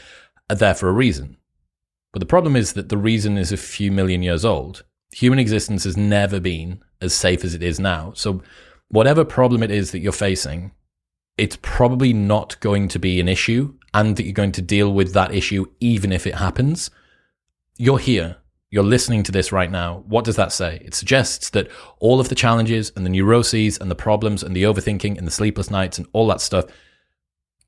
are 0.49 0.55
there 0.55 0.75
for 0.75 0.89
a 0.89 0.93
reason. 0.93 1.37
But 2.11 2.19
the 2.19 2.25
problem 2.25 2.55
is 2.55 2.73
that 2.73 2.89
the 2.89 2.97
reason 2.97 3.37
is 3.37 3.51
a 3.51 3.57
few 3.57 3.91
million 3.91 4.23
years 4.23 4.43
old. 4.43 4.83
Human 5.11 5.39
existence 5.39 5.83
has 5.83 5.95
never 5.95 6.39
been 6.39 6.81
as 7.01 7.13
safe 7.13 7.43
as 7.43 7.53
it 7.53 7.63
is 7.63 7.79
now. 7.79 8.13
So, 8.15 8.41
whatever 8.89 9.23
problem 9.23 9.61
it 9.61 9.69
is 9.71 9.91
that 9.91 9.99
you're 9.99 10.11
facing, 10.11 10.71
it's 11.37 11.57
probably 11.61 12.11
not 12.11 12.59
going 12.59 12.87
to 12.89 12.99
be 12.99 13.19
an 13.19 13.27
issue 13.27 13.75
and 13.93 14.15
that 14.15 14.23
you're 14.23 14.33
going 14.33 14.51
to 14.53 14.61
deal 14.61 14.93
with 14.93 15.13
that 15.13 15.33
issue 15.33 15.65
even 15.79 16.11
if 16.11 16.27
it 16.27 16.35
happens. 16.35 16.89
You're 17.77 17.99
here. 17.99 18.37
You're 18.71 18.83
listening 18.83 19.23
to 19.23 19.31
this 19.31 19.51
right 19.51 19.71
now. 19.71 20.03
What 20.07 20.25
does 20.25 20.35
that 20.35 20.51
say? 20.51 20.81
It 20.85 20.93
suggests 20.93 21.49
that 21.51 21.69
all 21.99 22.19
of 22.19 22.29
the 22.29 22.35
challenges 22.35 22.91
and 22.95 23.03
the 23.05 23.09
neuroses 23.09 23.79
and 23.79 23.89
the 23.89 23.95
problems 23.95 24.43
and 24.43 24.55
the 24.55 24.63
overthinking 24.63 25.17
and 25.17 25.25
the 25.25 25.31
sleepless 25.31 25.71
nights 25.71 25.97
and 25.97 26.07
all 26.13 26.27
that 26.27 26.41
stuff 26.41 26.65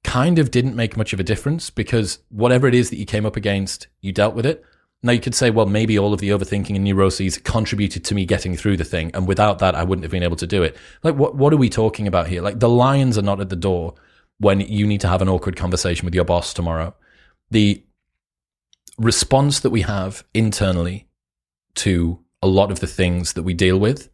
kind 0.03 0.39
of 0.39 0.51
didn't 0.51 0.75
make 0.75 0.97
much 0.97 1.13
of 1.13 1.19
a 1.19 1.23
difference 1.23 1.69
because 1.69 2.19
whatever 2.29 2.67
it 2.67 2.75
is 2.75 2.89
that 2.89 2.97
you 2.97 3.05
came 3.05 3.25
up 3.25 3.35
against, 3.35 3.87
you 4.01 4.11
dealt 4.11 4.35
with 4.35 4.45
it. 4.45 4.63
Now 5.03 5.11
you 5.11 5.19
could 5.19 5.33
say, 5.33 5.49
well, 5.49 5.65
maybe 5.65 5.97
all 5.97 6.13
of 6.13 6.19
the 6.19 6.29
overthinking 6.29 6.75
and 6.75 6.83
neuroses 6.83 7.39
contributed 7.39 8.05
to 8.05 8.15
me 8.15 8.25
getting 8.25 8.55
through 8.55 8.77
the 8.77 8.83
thing, 8.83 9.09
and 9.15 9.27
without 9.27 9.57
that, 9.59 9.73
I 9.73 9.83
wouldn't 9.83 10.03
have 10.03 10.11
been 10.11 10.21
able 10.21 10.35
to 10.37 10.45
do 10.45 10.61
it. 10.61 10.77
Like, 11.01 11.15
what 11.15 11.35
what 11.35 11.51
are 11.53 11.57
we 11.57 11.69
talking 11.69 12.07
about 12.07 12.27
here? 12.27 12.41
Like, 12.41 12.59
the 12.59 12.69
lions 12.69 13.17
are 13.17 13.23
not 13.23 13.41
at 13.41 13.49
the 13.49 13.55
door 13.55 13.95
when 14.41 14.59
you 14.59 14.87
need 14.87 14.99
to 15.01 15.07
have 15.07 15.21
an 15.21 15.29
awkward 15.29 15.55
conversation 15.55 16.03
with 16.03 16.15
your 16.15 16.25
boss 16.25 16.51
tomorrow. 16.51 16.95
The 17.51 17.83
response 18.97 19.59
that 19.59 19.69
we 19.69 19.81
have 19.81 20.23
internally 20.33 21.07
to 21.75 22.19
a 22.41 22.47
lot 22.47 22.71
of 22.71 22.79
the 22.79 22.87
things 22.87 23.33
that 23.33 23.43
we 23.43 23.53
deal 23.53 23.79
with 23.79 24.09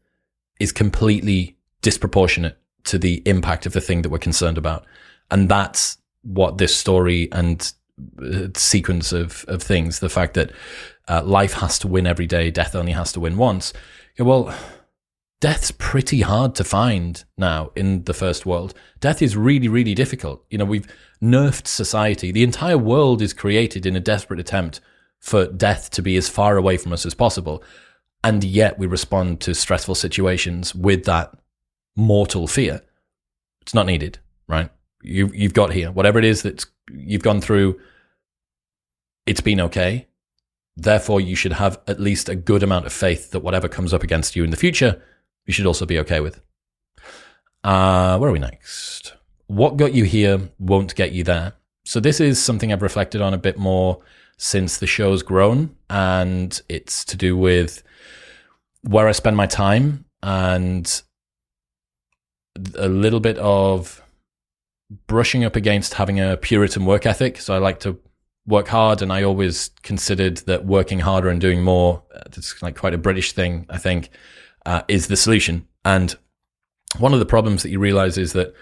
is 0.59 0.73
completely 0.73 1.57
disproportionate 1.81 2.57
to 2.83 2.97
the 2.97 3.21
impact 3.25 3.65
of 3.65 3.71
the 3.71 3.79
thing 3.79 4.01
that 4.01 4.09
we're 4.09 4.17
concerned 4.17 4.57
about. 4.57 4.85
And 5.31 5.47
that's 5.47 5.97
what 6.23 6.57
this 6.57 6.75
story 6.75 7.29
and 7.31 7.71
uh, 8.21 8.47
sequence 8.55 9.13
of, 9.13 9.45
of 9.47 9.63
things, 9.63 9.99
the 9.99 10.09
fact 10.09 10.33
that 10.33 10.51
uh, 11.07 11.23
life 11.23 11.53
has 11.53 11.79
to 11.79 11.87
win 11.87 12.05
every 12.05 12.27
day, 12.27 12.51
death 12.51 12.75
only 12.75 12.91
has 12.91 13.13
to 13.13 13.21
win 13.21 13.37
once. 13.37 13.71
well, 14.19 14.53
death's 15.39 15.71
pretty 15.71 16.21
hard 16.21 16.55
to 16.55 16.63
find 16.63 17.23
now 17.37 17.71
in 17.75 18.03
the 18.03 18.13
first 18.13 18.45
world. 18.45 18.73
Death 18.99 19.21
is 19.21 19.37
really, 19.37 19.67
really 19.67 19.93
difficult. 19.93 20.43
You 20.49 20.57
know, 20.57 20.65
we've 20.65 20.87
nerfed 21.21 21.67
society. 21.67 22.31
The 22.31 22.43
entire 22.43 22.77
world 22.77 23.21
is 23.21 23.33
created 23.33 23.85
in 23.85 23.95
a 23.95 23.99
desperate 23.99 24.39
attempt 24.39 24.81
for 25.19 25.47
death 25.47 25.89
to 25.91 26.01
be 26.01 26.17
as 26.17 26.29
far 26.29 26.57
away 26.57 26.77
from 26.77 26.93
us 26.93 27.05
as 27.05 27.13
possible. 27.13 27.63
And 28.23 28.43
yet 28.43 28.79
we 28.79 28.87
respond 28.87 29.41
to 29.41 29.53
stressful 29.53 29.95
situations 29.95 30.73
with 30.73 31.05
that 31.05 31.33
mortal 31.95 32.47
fear. 32.47 32.81
It's 33.61 33.73
not 33.73 33.85
needed, 33.85 34.19
right? 34.47 34.69
You, 35.03 35.31
you've 35.33 35.53
got 35.53 35.73
here, 35.73 35.91
whatever 35.91 36.17
it 36.17 36.25
is 36.25 36.41
that 36.41 36.65
you've 36.91 37.23
gone 37.23 37.41
through, 37.41 37.79
it's 39.25 39.41
been 39.41 39.61
okay. 39.61 40.07
Therefore, 40.75 41.21
you 41.21 41.35
should 41.35 41.53
have 41.53 41.79
at 41.87 41.99
least 41.99 42.29
a 42.29 42.35
good 42.35 42.63
amount 42.63 42.85
of 42.85 42.93
faith 42.93 43.31
that 43.31 43.39
whatever 43.39 43.67
comes 43.67 43.93
up 43.93 44.03
against 44.03 44.35
you 44.35 44.43
in 44.43 44.51
the 44.51 44.57
future, 44.57 45.01
you 45.47 45.53
should 45.53 45.65
also 45.65 45.85
be 45.85 45.97
okay 45.99 46.19
with. 46.19 46.41
Uh, 47.63 48.17
where 48.17 48.29
are 48.29 48.33
we 48.33 48.39
next? 48.39 49.13
What 49.47 49.77
got 49.77 49.93
you 49.93 50.03
here 50.03 50.49
won't 50.59 50.93
get 50.93 51.13
you 51.13 51.23
there. 51.23 51.53
So, 51.85 51.99
this 51.99 52.19
is 52.19 52.43
something 52.43 52.71
I've 52.71 52.81
reflected 52.81 53.21
on 53.21 53.33
a 53.33 53.37
bit 53.37 53.57
more 53.57 54.01
since 54.37 54.77
the 54.77 54.87
show's 54.87 55.23
grown, 55.23 55.75
and 55.89 56.61
it's 56.69 57.05
to 57.05 57.17
do 57.17 57.35
with 57.35 57.81
where 58.81 59.07
I 59.07 59.13
spend 59.13 59.37
my 59.37 59.47
time 59.47 60.05
and 60.21 61.01
a 62.75 62.89
little 62.89 63.19
bit 63.19 63.37
of 63.37 64.01
brushing 65.07 65.43
up 65.43 65.55
against 65.55 65.95
having 65.95 66.19
a 66.19 66.37
Puritan 66.37 66.85
work 66.85 67.05
ethic. 67.05 67.39
So, 67.39 67.55
I 67.55 67.57
like 67.57 67.79
to 67.81 67.97
work 68.45 68.67
hard, 68.67 69.01
and 69.01 69.13
I 69.13 69.23
always 69.23 69.71
considered 69.81 70.37
that 70.39 70.65
working 70.65 70.99
harder 70.99 71.29
and 71.29 71.39
doing 71.39 71.63
more, 71.63 72.03
it's 72.25 72.61
like 72.61 72.77
quite 72.77 72.93
a 72.93 72.97
British 72.97 73.31
thing, 73.31 73.65
I 73.69 73.77
think 73.77 74.09
uh, 74.67 74.83
is 74.87 75.07
the 75.07 75.15
solution. 75.15 75.65
And 75.83 76.15
one 76.99 77.13
of 77.13 77.19
the 77.19 77.25
problems 77.25 77.63
that 77.63 77.69
you 77.69 77.79
realize 77.79 78.17
is 78.17 78.33
that 78.33 78.53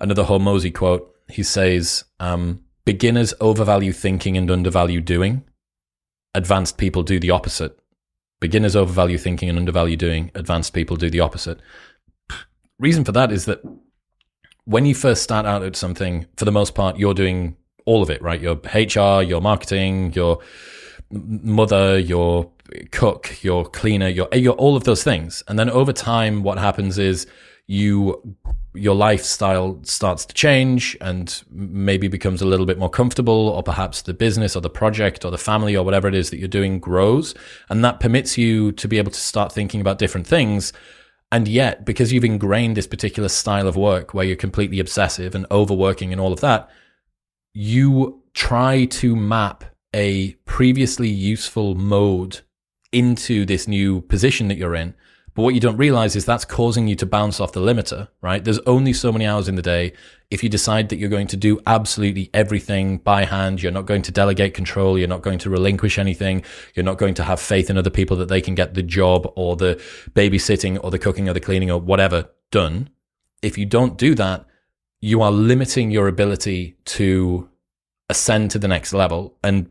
another 0.00 0.24
Hormozi 0.24 0.72
quote, 0.72 1.14
he 1.28 1.42
says, 1.42 2.04
um, 2.20 2.62
beginners 2.84 3.34
overvalue 3.40 3.92
thinking 3.92 4.36
and 4.36 4.50
undervalue 4.50 5.00
doing. 5.00 5.44
Advanced 6.34 6.78
people 6.78 7.02
do 7.02 7.18
the 7.18 7.30
opposite. 7.30 7.78
Beginners 8.40 8.76
overvalue 8.76 9.18
thinking 9.18 9.48
and 9.48 9.58
undervalue 9.58 9.96
doing. 9.96 10.30
Advanced 10.34 10.72
people 10.72 10.96
do 10.96 11.10
the 11.10 11.20
opposite. 11.20 11.60
Reason 12.78 13.04
for 13.04 13.12
that 13.12 13.32
is 13.32 13.44
that 13.46 13.60
when 14.64 14.86
you 14.86 14.94
first 14.94 15.22
start 15.22 15.44
out 15.44 15.62
at 15.62 15.76
something, 15.76 16.26
for 16.36 16.44
the 16.44 16.52
most 16.52 16.74
part, 16.74 16.98
you're 16.98 17.14
doing 17.14 17.56
all 17.84 18.02
of 18.02 18.10
it, 18.10 18.22
right? 18.22 18.40
Your 18.40 18.54
HR, 18.54 19.22
your 19.22 19.40
marketing, 19.40 20.12
your 20.12 20.38
mother, 21.10 21.98
your 21.98 22.50
cook, 22.90 23.42
your 23.42 23.64
cleaner, 23.64 24.08
your, 24.08 24.28
eh, 24.32 24.36
your 24.36 24.54
all 24.54 24.76
of 24.76 24.84
those 24.84 25.02
things. 25.02 25.42
And 25.48 25.58
then 25.58 25.70
over 25.70 25.92
time, 25.92 26.42
what 26.42 26.58
happens 26.58 26.98
is 26.98 27.26
you 27.66 28.36
your 28.74 28.94
lifestyle 28.94 29.78
starts 29.82 30.24
to 30.24 30.34
change 30.34 30.96
and 31.02 31.42
maybe 31.50 32.08
becomes 32.08 32.40
a 32.40 32.46
little 32.46 32.64
bit 32.64 32.78
more 32.78 32.88
comfortable, 32.88 33.50
or 33.50 33.62
perhaps 33.62 34.02
the 34.02 34.14
business 34.14 34.56
or 34.56 34.60
the 34.60 34.70
project 34.70 35.24
or 35.24 35.30
the 35.30 35.38
family 35.38 35.76
or 35.76 35.84
whatever 35.84 36.08
it 36.08 36.14
is 36.14 36.30
that 36.30 36.38
you're 36.38 36.48
doing 36.48 36.78
grows. 36.78 37.34
And 37.68 37.84
that 37.84 38.00
permits 38.00 38.38
you 38.38 38.72
to 38.72 38.88
be 38.88 38.96
able 38.96 39.10
to 39.10 39.20
start 39.20 39.52
thinking 39.52 39.80
about 39.80 39.98
different 39.98 40.26
things. 40.26 40.72
And 41.30 41.46
yet, 41.48 41.84
because 41.84 42.12
you've 42.12 42.24
ingrained 42.24 42.76
this 42.76 42.86
particular 42.86 43.28
style 43.28 43.68
of 43.68 43.76
work 43.76 44.14
where 44.14 44.24
you're 44.24 44.36
completely 44.36 44.80
obsessive 44.80 45.34
and 45.34 45.46
overworking 45.50 46.12
and 46.12 46.20
all 46.20 46.32
of 46.32 46.40
that, 46.40 46.70
you 47.52 48.22
try 48.32 48.86
to 48.86 49.14
map 49.14 49.64
a 49.94 50.32
previously 50.46 51.08
useful 51.08 51.74
mode 51.74 52.40
into 52.92 53.44
this 53.44 53.66
new 53.66 54.02
position 54.02 54.48
that 54.48 54.56
you're 54.56 54.74
in. 54.74 54.94
But 55.34 55.42
what 55.42 55.54
you 55.54 55.60
don't 55.60 55.78
realize 55.78 56.14
is 56.14 56.26
that's 56.26 56.44
causing 56.44 56.88
you 56.88 56.96
to 56.96 57.06
bounce 57.06 57.40
off 57.40 57.52
the 57.52 57.60
limiter, 57.60 58.08
right? 58.20 58.44
There's 58.44 58.58
only 58.60 58.92
so 58.92 59.10
many 59.10 59.24
hours 59.24 59.48
in 59.48 59.54
the 59.54 59.62
day. 59.62 59.94
If 60.30 60.42
you 60.42 60.50
decide 60.50 60.90
that 60.90 60.96
you're 60.96 61.08
going 61.08 61.28
to 61.28 61.38
do 61.38 61.58
absolutely 61.66 62.28
everything 62.34 62.98
by 62.98 63.24
hand, 63.24 63.62
you're 63.62 63.72
not 63.72 63.86
going 63.86 64.02
to 64.02 64.12
delegate 64.12 64.52
control, 64.52 64.98
you're 64.98 65.08
not 65.08 65.22
going 65.22 65.38
to 65.38 65.50
relinquish 65.50 65.98
anything, 65.98 66.44
you're 66.74 66.84
not 66.84 66.98
going 66.98 67.14
to 67.14 67.22
have 67.22 67.40
faith 67.40 67.70
in 67.70 67.78
other 67.78 67.88
people 67.88 68.16
that 68.18 68.28
they 68.28 68.42
can 68.42 68.54
get 68.54 68.74
the 68.74 68.82
job 68.82 69.30
or 69.34 69.56
the 69.56 69.82
babysitting 70.10 70.78
or 70.84 70.90
the 70.90 70.98
cooking 70.98 71.30
or 71.30 71.32
the 71.32 71.40
cleaning 71.40 71.70
or 71.70 71.80
whatever 71.80 72.28
done. 72.50 72.90
If 73.40 73.56
you 73.56 73.64
don't 73.64 73.96
do 73.96 74.14
that, 74.16 74.44
you 75.00 75.22
are 75.22 75.32
limiting 75.32 75.90
your 75.90 76.08
ability 76.08 76.76
to 76.84 77.48
ascend 78.10 78.50
to 78.50 78.58
the 78.58 78.68
next 78.68 78.92
level. 78.92 79.38
And 79.42 79.70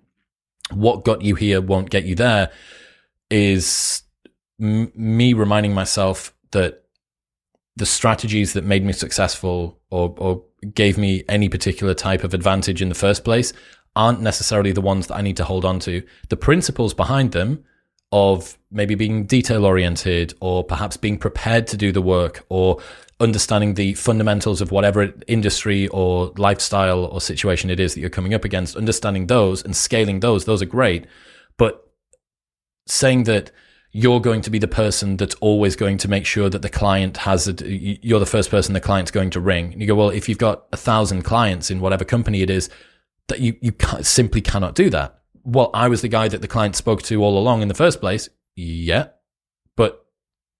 what 0.73 1.05
got 1.05 1.21
you 1.21 1.35
here 1.35 1.61
won't 1.61 1.91
get 1.91 2.03
you 2.03 2.15
there 2.15 2.49
is 3.31 4.03
m- 4.61 4.91
me 4.93 5.33
reminding 5.33 5.73
myself 5.73 6.35
that 6.51 6.83
the 7.75 7.85
strategies 7.85 8.53
that 8.53 8.63
made 8.63 8.85
me 8.85 8.93
successful 8.93 9.79
or, 9.89 10.13
or 10.17 10.43
gave 10.73 10.97
me 10.97 11.23
any 11.27 11.49
particular 11.49 11.93
type 11.93 12.23
of 12.23 12.33
advantage 12.33 12.81
in 12.81 12.89
the 12.89 12.95
first 12.95 13.23
place 13.23 13.53
aren't 13.95 14.21
necessarily 14.21 14.71
the 14.71 14.81
ones 14.81 15.07
that 15.07 15.15
I 15.15 15.21
need 15.21 15.37
to 15.37 15.43
hold 15.43 15.65
on 15.65 15.79
to. 15.79 16.03
The 16.29 16.37
principles 16.37 16.93
behind 16.93 17.31
them 17.31 17.63
of 18.11 18.57
maybe 18.69 18.95
being 18.95 19.25
detail 19.25 19.65
oriented 19.65 20.33
or 20.41 20.63
perhaps 20.63 20.97
being 20.97 21.17
prepared 21.17 21.65
to 21.67 21.77
do 21.77 21.91
the 21.91 22.01
work 22.01 22.45
or 22.49 22.79
understanding 23.21 23.75
the 23.75 23.93
fundamentals 23.93 24.61
of 24.61 24.71
whatever 24.71 25.13
industry 25.27 25.87
or 25.89 26.33
lifestyle 26.37 27.05
or 27.05 27.21
situation 27.21 27.69
it 27.69 27.79
is 27.79 27.93
that 27.93 28.01
you're 28.01 28.09
coming 28.09 28.33
up 28.33 28.43
against, 28.43 28.75
understanding 28.75 29.27
those 29.27 29.63
and 29.63 29.75
scaling 29.75 30.19
those, 30.19 30.45
those 30.45 30.61
are 30.61 30.65
great. 30.65 31.05
Saying 32.91 33.23
that 33.25 33.51
you're 33.91 34.19
going 34.19 34.41
to 34.41 34.49
be 34.49 34.59
the 34.59 34.67
person 34.67 35.17
that's 35.17 35.35
always 35.35 35.75
going 35.75 35.97
to 35.99 36.07
make 36.07 36.25
sure 36.25 36.49
that 36.49 36.61
the 36.61 36.69
client 36.69 37.17
has 37.17 37.47
a, 37.47 37.53
you're 37.65 38.19
the 38.19 38.25
first 38.25 38.49
person 38.49 38.73
the 38.73 38.79
client's 38.79 39.11
going 39.11 39.29
to 39.31 39.39
ring. 39.39 39.71
And 39.71 39.81
you 39.81 39.87
go, 39.87 39.95
well, 39.95 40.09
if 40.09 40.27
you've 40.27 40.37
got 40.37 40.65
a 40.71 40.77
thousand 40.77 41.23
clients 41.23 41.71
in 41.71 41.79
whatever 41.79 42.05
company 42.05 42.41
it 42.41 42.49
is, 42.49 42.69
that 43.27 43.39
you, 43.39 43.55
you 43.61 43.73
simply 44.01 44.41
cannot 44.41 44.75
do 44.75 44.89
that. 44.89 45.19
Well, 45.43 45.69
I 45.73 45.87
was 45.87 46.01
the 46.01 46.07
guy 46.07 46.27
that 46.27 46.41
the 46.41 46.47
client 46.47 46.75
spoke 46.75 47.01
to 47.03 47.23
all 47.23 47.37
along 47.37 47.61
in 47.61 47.67
the 47.67 47.73
first 47.73 48.01
place. 48.01 48.29
Yeah. 48.55 49.07
But 49.75 50.05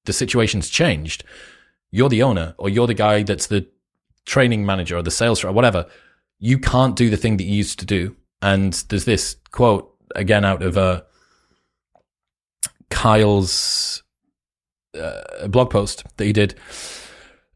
the 0.05 0.13
situation's 0.13 0.69
changed 0.69 1.23
you're 1.91 2.09
the 2.09 2.23
owner 2.23 2.55
or 2.57 2.69
you're 2.69 2.87
the 2.87 2.93
guy 2.93 3.23
that's 3.23 3.47
the 3.47 3.67
training 4.25 4.65
manager 4.65 4.97
or 4.97 5.03
the 5.03 5.11
sales 5.11 5.43
or 5.43 5.51
whatever, 5.51 5.85
you 6.39 6.57
can't 6.57 6.95
do 6.95 7.09
the 7.09 7.17
thing 7.17 7.37
that 7.37 7.43
you 7.43 7.55
used 7.55 7.79
to 7.79 7.85
do 7.85 8.15
And 8.41 8.73
there's 8.89 9.05
this 9.05 9.35
quote 9.51 9.93
again 10.15 10.45
out 10.45 10.63
of 10.63 10.77
uh, 10.77 11.01
Kyle's 13.01 14.03
uh, 14.95 15.47
blog 15.47 15.71
post 15.71 16.03
that 16.17 16.25
he 16.25 16.31
did. 16.31 16.53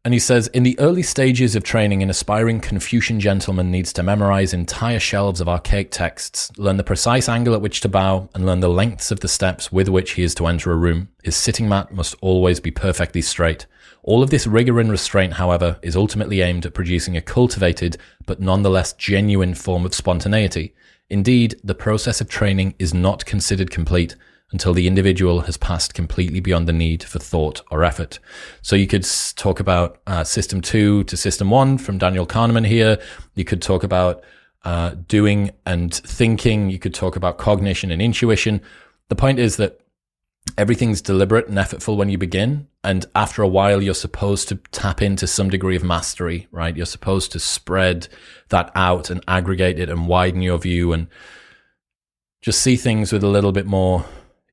And 0.03 0.11
he 0.11 0.19
says, 0.19 0.47
in 0.47 0.63
the 0.63 0.77
early 0.79 1.03
stages 1.03 1.55
of 1.55 1.63
training, 1.63 2.01
an 2.01 2.09
aspiring 2.09 2.59
Confucian 2.59 3.19
gentleman 3.19 3.69
needs 3.69 3.93
to 3.93 4.01
memorize 4.01 4.55
entire 4.55 4.99
shelves 4.99 5.39
of 5.41 5.47
archaic 5.47 5.91
texts, 5.91 6.51
learn 6.57 6.77
the 6.77 6.83
precise 6.83 7.29
angle 7.29 7.53
at 7.53 7.61
which 7.61 7.79
to 7.81 7.89
bow, 7.89 8.27
and 8.33 8.43
learn 8.43 8.59
the 8.59 8.69
lengths 8.69 9.11
of 9.11 9.19
the 9.19 9.27
steps 9.27 9.71
with 9.71 9.87
which 9.87 10.13
he 10.13 10.23
is 10.23 10.33
to 10.33 10.47
enter 10.47 10.71
a 10.71 10.75
room. 10.75 11.09
His 11.23 11.35
sitting 11.35 11.69
mat 11.69 11.93
must 11.93 12.15
always 12.21 12.59
be 12.59 12.71
perfectly 12.71 13.21
straight. 13.21 13.67
All 14.01 14.23
of 14.23 14.31
this 14.31 14.47
rigor 14.47 14.79
and 14.79 14.89
restraint, 14.89 15.33
however, 15.33 15.77
is 15.83 15.95
ultimately 15.95 16.41
aimed 16.41 16.65
at 16.65 16.73
producing 16.73 17.15
a 17.15 17.21
cultivated, 17.21 17.97
but 18.25 18.39
nonetheless 18.39 18.93
genuine 18.93 19.53
form 19.53 19.85
of 19.85 19.93
spontaneity. 19.93 20.73
Indeed, 21.07 21.61
the 21.63 21.75
process 21.75 22.19
of 22.19 22.29
training 22.29 22.73
is 22.79 22.95
not 22.95 23.27
considered 23.27 23.69
complete 23.69 24.15
until 24.55 24.73
the 24.73 24.87
individual 24.87 25.41
has 25.41 25.57
passed 25.57 25.93
completely 25.93 26.39
beyond 26.39 26.65
the 26.65 26.71
need 26.71 27.03
for 27.03 27.19
thought 27.19 27.61
or 27.71 27.83
effort. 27.83 28.19
So 28.61 28.77
you 28.77 28.87
could 28.87 29.05
talk 29.35 29.59
about 29.59 29.99
uh, 30.07 30.23
system 30.23 30.61
two 30.61 31.03
to 31.03 31.17
system 31.17 31.49
one 31.49 31.77
from 31.77 31.97
Daniel 31.97 32.25
Kahneman 32.25 32.65
here. 32.65 32.97
You 33.33 33.43
could 33.43 33.61
talk 33.61 33.83
about 33.83 34.23
uh, 34.63 34.91
doing 35.09 35.51
and 35.65 35.93
thinking. 35.93 36.69
You 36.69 36.79
could 36.79 36.93
talk 36.93 37.17
about 37.17 37.37
cognition 37.37 37.91
and 37.91 38.01
intuition. 38.01 38.61
The 39.09 39.17
point 39.17 39.39
is 39.39 39.57
that 39.57 39.81
everything's 40.57 41.01
deliberate 41.01 41.49
and 41.49 41.57
effortful 41.57 41.97
when 41.97 42.07
you 42.07 42.17
begin. 42.17 42.69
And 42.81 43.05
after 43.13 43.41
a 43.41 43.49
while, 43.49 43.81
you're 43.81 43.93
supposed 43.93 44.47
to 44.47 44.55
tap 44.71 45.01
into 45.01 45.27
some 45.27 45.49
degree 45.49 45.75
of 45.75 45.83
mastery, 45.83 46.47
right? 46.49 46.77
You're 46.77 46.85
supposed 46.85 47.33
to 47.33 47.41
spread 47.41 48.07
that 48.47 48.71
out 48.73 49.09
and 49.09 49.21
aggregate 49.27 49.79
it 49.79 49.89
and 49.89 50.07
widen 50.07 50.41
your 50.41 50.59
view 50.59 50.93
and 50.93 51.07
just 52.41 52.61
see 52.61 52.77
things 52.77 53.11
with 53.11 53.21
a 53.21 53.27
little 53.27 53.51
bit 53.51 53.65
more 53.65 54.05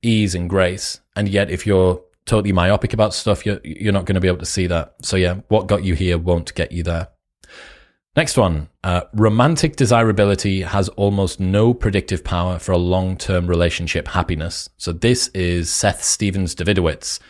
ease 0.03 0.35
and 0.35 0.51
grace. 0.51 1.01
And 1.17 1.29
yet, 1.29 1.51
if 1.51 1.67
you're 1.67 2.03
totally 2.27 2.53
myopic 2.53 2.93
about 2.93 3.15
stuff, 3.15 3.47
you're, 3.47 3.61
you're 3.65 3.93
not 3.93 4.05
going 4.05 4.15
to 4.15 4.21
be 4.21 4.29
able 4.29 4.39
to 4.39 4.47
see 4.47 4.67
that. 4.67 4.95
So, 5.03 5.17
yeah, 5.17 5.37
what 5.49 5.67
got 5.67 5.85
you 5.85 5.95
here 5.95 6.19
won't 6.19 6.55
get 6.55 6.73
you 6.73 6.83
there. 6.83 7.09
Next 8.15 8.37
one 8.37 8.69
uh, 8.85 9.03
romantic 9.15 9.77
desirability 9.77 10.61
has 10.61 10.91
almost 10.91 11.41
no 11.41 11.73
predictive 11.73 12.23
power 12.23 12.59
for 12.59 12.73
a 12.73 12.79
long 12.79 13.17
term 13.17 13.47
relationship 13.47 14.09
happiness. 14.09 14.69
So, 14.77 14.93
this 14.93 15.29
is 15.29 15.71
Seth 15.71 16.03
Stephens 16.03 16.55
Davidowitz. 16.55 17.21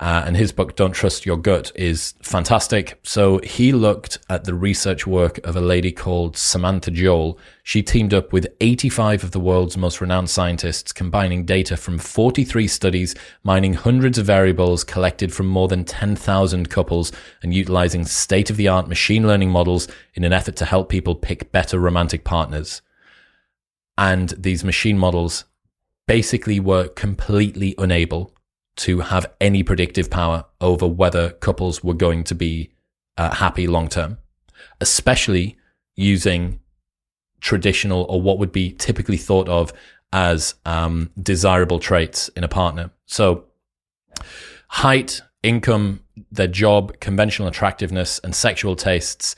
Uh, 0.00 0.24
and 0.26 0.36
his 0.36 0.50
book, 0.50 0.74
Don't 0.74 0.92
Trust 0.92 1.24
Your 1.24 1.36
Gut, 1.36 1.70
is 1.76 2.14
fantastic. 2.20 2.98
So 3.04 3.38
he 3.38 3.70
looked 3.70 4.18
at 4.28 4.42
the 4.42 4.52
research 4.52 5.06
work 5.06 5.38
of 5.46 5.54
a 5.54 5.60
lady 5.60 5.92
called 5.92 6.36
Samantha 6.36 6.90
Joel. 6.90 7.38
She 7.62 7.80
teamed 7.80 8.12
up 8.12 8.32
with 8.32 8.48
85 8.60 9.22
of 9.22 9.30
the 9.30 9.38
world's 9.38 9.76
most 9.76 10.00
renowned 10.00 10.30
scientists, 10.30 10.92
combining 10.92 11.44
data 11.44 11.76
from 11.76 11.98
43 11.98 12.66
studies, 12.66 13.14
mining 13.44 13.74
hundreds 13.74 14.18
of 14.18 14.26
variables 14.26 14.82
collected 14.82 15.32
from 15.32 15.46
more 15.46 15.68
than 15.68 15.84
10,000 15.84 16.68
couples, 16.68 17.12
and 17.40 17.54
utilizing 17.54 18.04
state 18.04 18.50
of 18.50 18.56
the 18.56 18.66
art 18.66 18.88
machine 18.88 19.28
learning 19.28 19.50
models 19.50 19.86
in 20.14 20.24
an 20.24 20.32
effort 20.32 20.56
to 20.56 20.64
help 20.64 20.88
people 20.88 21.14
pick 21.14 21.52
better 21.52 21.78
romantic 21.78 22.24
partners. 22.24 22.82
And 23.96 24.30
these 24.30 24.64
machine 24.64 24.98
models 24.98 25.44
basically 26.08 26.58
were 26.58 26.88
completely 26.88 27.76
unable 27.78 28.33
to 28.76 29.00
have 29.00 29.26
any 29.40 29.62
predictive 29.62 30.10
power 30.10 30.44
over 30.60 30.86
whether 30.86 31.30
couples 31.30 31.84
were 31.84 31.94
going 31.94 32.24
to 32.24 32.34
be 32.34 32.72
uh, 33.16 33.34
happy 33.34 33.66
long 33.66 33.88
term, 33.88 34.18
especially 34.80 35.56
using 35.94 36.60
traditional 37.40 38.04
or 38.08 38.20
what 38.20 38.38
would 38.38 38.52
be 38.52 38.72
typically 38.72 39.16
thought 39.16 39.48
of 39.48 39.72
as 40.12 40.54
um, 40.64 41.10
desirable 41.20 41.78
traits 41.78 42.28
in 42.30 42.44
a 42.44 42.48
partner. 42.48 42.90
So, 43.06 43.44
height, 44.68 45.20
income, 45.42 46.00
their 46.30 46.46
job, 46.46 46.98
conventional 47.00 47.48
attractiveness, 47.48 48.18
and 48.20 48.34
sexual 48.34 48.76
tastes 48.76 49.36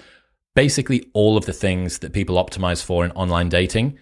basically 0.55 1.09
all 1.12 1.37
of 1.37 1.47
the 1.47 1.53
things 1.53 1.99
that 1.99 2.12
people 2.12 2.37
optimize 2.37 2.82
for 2.82 3.05
in 3.05 3.11
online 3.12 3.49
dating 3.49 3.99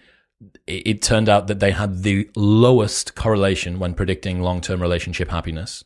it 0.67 1.01
turned 1.01 1.29
out 1.29 1.47
that 1.47 1.59
they 1.59 1.71
had 1.71 2.03
the 2.03 2.29
lowest 2.35 3.15
correlation 3.15 3.79
when 3.79 3.93
predicting 3.93 4.41
long 4.41 4.61
term 4.61 4.81
relationship 4.81 5.29
happiness. 5.29 5.83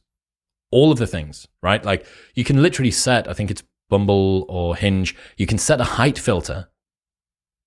All 0.71 0.91
of 0.91 0.99
the 0.99 1.07
things, 1.07 1.47
right? 1.61 1.83
Like 1.83 2.05
you 2.35 2.43
can 2.43 2.61
literally 2.61 2.91
set, 2.91 3.27
I 3.27 3.33
think 3.33 3.49
it's 3.51 3.63
Bumble 3.89 4.45
or 4.47 4.75
Hinge, 4.75 5.15
you 5.37 5.47
can 5.47 5.57
set 5.57 5.81
a 5.81 5.95
height 5.95 6.19
filter. 6.19 6.69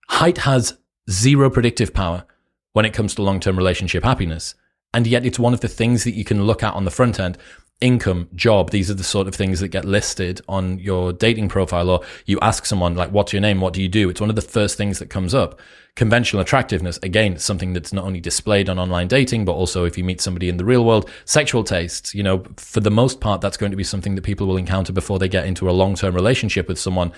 Height 0.09 0.38
has 0.38 0.78
zero 1.11 1.51
predictive 1.51 1.93
power 1.93 2.24
when 2.72 2.84
it 2.84 2.95
comes 2.95 3.14
to 3.14 3.22
long 3.22 3.40
term 3.40 3.57
relationship 3.57 4.05
happiness. 4.05 4.55
And 4.95 5.07
yet 5.07 5.24
it's 5.24 5.38
one 5.38 5.55
of 5.55 5.61
the 5.61 5.68
things 5.68 6.05
that 6.05 6.14
you 6.14 6.24
can 6.24 6.45
look 6.45 6.62
at 6.62 6.74
on 6.74 6.84
the 6.84 6.90
front 6.90 7.18
end 7.18 7.38
income, 7.83 8.28
job, 8.35 8.70
these 8.70 8.91
are 8.91 8.95
the 8.95 9.05
sort 9.05 9.28
of 9.28 9.35
things 9.35 9.61
that 9.61 9.68
get 9.68 9.85
listed 9.85 10.41
on 10.49 10.78
your 10.78 11.12
dating 11.12 11.49
profile, 11.49 11.91
or 11.91 12.01
you 12.24 12.39
ask 12.41 12.64
someone, 12.64 12.95
like, 12.95 13.11
what's 13.11 13.33
your 13.33 13.43
name? 13.43 13.61
What 13.61 13.74
do 13.74 13.83
you 13.83 13.89
do? 13.89 14.09
It's 14.09 14.20
one 14.20 14.30
of 14.30 14.37
the 14.37 14.43
first 14.43 14.78
things 14.78 14.99
that 15.01 15.11
comes 15.11 15.35
up. 15.35 15.61
Conventional 15.95 16.41
attractiveness, 16.41 16.99
again, 17.03 17.35
it's 17.35 17.45
something 17.45 17.74
that's 17.74 17.93
not 17.93 18.05
only 18.05 18.20
displayed 18.20 18.70
on 18.70 18.78
online 18.78 19.09
dating, 19.09 19.45
but 19.45 19.53
also 19.53 19.85
if 19.85 19.99
you 19.99 20.05
meet 20.05 20.22
somebody 20.22 20.49
in 20.49 20.57
the 20.57 20.64
real 20.64 20.85
world. 20.87 21.11
Sexual 21.26 21.64
tastes, 21.64 22.14
you 22.14 22.22
know, 22.22 22.45
for 22.57 22.80
the 22.80 22.91
most 22.91 23.20
part, 23.20 23.43
that's 23.43 23.59
going 23.59 23.72
to 23.72 23.76
be 23.76 23.85
something 23.85 24.14
that 24.14 24.22
people 24.22 24.47
will 24.47 24.57
encounter 24.57 24.93
before 24.93 25.18
they 25.18 25.28
get 25.28 25.45
into 25.45 25.68
a 25.68 25.72
long 25.72 25.95
term 25.95 26.14
relationship 26.14 26.68
with 26.68 26.78
someone. 26.78 27.12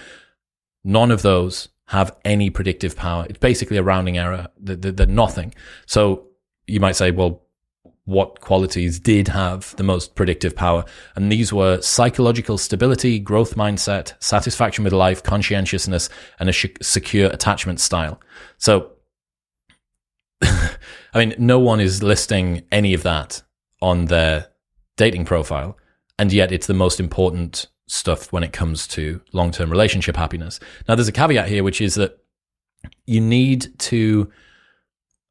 None 0.82 1.12
of 1.12 1.22
those 1.22 1.68
have 1.88 2.16
any 2.24 2.50
predictive 2.50 2.96
power. 2.96 3.26
It's 3.28 3.38
basically 3.38 3.76
a 3.76 3.82
rounding 3.82 4.18
error. 4.18 4.48
They're, 4.58 5.06
nothing. 5.06 5.54
So 5.86 6.28
you 6.66 6.80
might 6.80 6.96
say, 6.96 7.10
well, 7.10 7.43
what 8.06 8.40
qualities 8.40 8.98
did 8.98 9.28
have 9.28 9.74
the 9.76 9.82
most 9.82 10.14
predictive 10.14 10.54
power. 10.54 10.84
And 11.16 11.32
these 11.32 11.52
were 11.52 11.80
psychological 11.80 12.58
stability, 12.58 13.18
growth 13.18 13.54
mindset, 13.54 14.12
satisfaction 14.22 14.84
with 14.84 14.92
life, 14.92 15.22
conscientiousness, 15.22 16.10
and 16.38 16.48
a 16.48 16.52
sh- 16.52 16.66
secure 16.82 17.30
attachment 17.30 17.80
style. 17.80 18.20
So, 18.58 18.92
I 20.42 20.76
mean, 21.14 21.34
no 21.38 21.58
one 21.58 21.80
is 21.80 22.02
listing 22.02 22.64
any 22.70 22.92
of 22.92 23.02
that 23.04 23.42
on 23.80 24.06
their 24.06 24.48
dating 24.96 25.24
profile. 25.24 25.78
And 26.18 26.32
yet 26.32 26.52
it's 26.52 26.66
the 26.66 26.74
most 26.74 27.00
important 27.00 27.66
stuff 27.86 28.32
when 28.32 28.42
it 28.42 28.52
comes 28.52 28.86
to 28.88 29.20
long 29.32 29.50
term 29.50 29.70
relationship 29.70 30.16
happiness. 30.16 30.60
Now, 30.88 30.94
there's 30.94 31.08
a 31.08 31.12
caveat 31.12 31.48
here, 31.48 31.64
which 31.64 31.80
is 31.80 31.94
that 31.94 32.18
you 33.06 33.20
need 33.20 33.78
to 33.78 34.30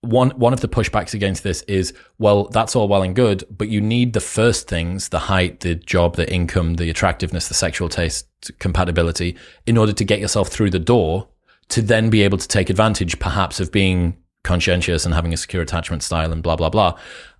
one 0.03 0.29
one 0.31 0.53
of 0.53 0.59
the 0.59 0.67
pushbacks 0.67 1.13
against 1.13 1.43
this 1.43 1.61
is 1.63 1.93
well 2.19 2.45
that's 2.49 2.75
all 2.75 2.87
well 2.87 3.01
and 3.01 3.15
good 3.15 3.43
but 3.49 3.69
you 3.69 3.79
need 3.79 4.13
the 4.13 4.19
first 4.19 4.67
things 4.67 5.09
the 5.09 5.19
height 5.19 5.61
the 5.61 5.75
job 5.75 6.17
the 6.17 6.31
income 6.31 6.75
the 6.75 6.89
attractiveness 6.89 7.47
the 7.47 7.53
sexual 7.53 7.87
taste 7.87 8.27
compatibility 8.59 9.35
in 9.65 9.77
order 9.77 9.93
to 9.93 10.03
get 10.03 10.19
yourself 10.19 10.49
through 10.49 10.69
the 10.69 10.79
door 10.79 11.27
to 11.69 11.81
then 11.81 12.09
be 12.09 12.21
able 12.21 12.37
to 12.37 12.47
take 12.47 12.69
advantage 12.69 13.17
perhaps 13.19 13.59
of 13.59 13.71
being 13.71 14.17
conscientious 14.43 15.05
and 15.05 15.13
having 15.13 15.33
a 15.33 15.37
secure 15.37 15.61
attachment 15.61 16.03
style 16.03 16.31
and 16.31 16.43
blah 16.43 16.55
blah 16.55 16.69
blah. 16.69 16.97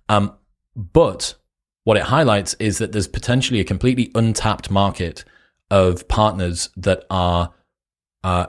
Um, 0.08 0.32
but 0.74 1.34
what 1.84 1.96
it 1.96 2.04
highlights 2.04 2.54
is 2.54 2.78
that 2.78 2.92
there's 2.92 3.08
potentially 3.08 3.60
a 3.60 3.64
completely 3.64 4.10
untapped 4.14 4.70
market 4.70 5.24
of 5.70 6.08
partners 6.08 6.70
that 6.76 7.04
are 7.10 7.52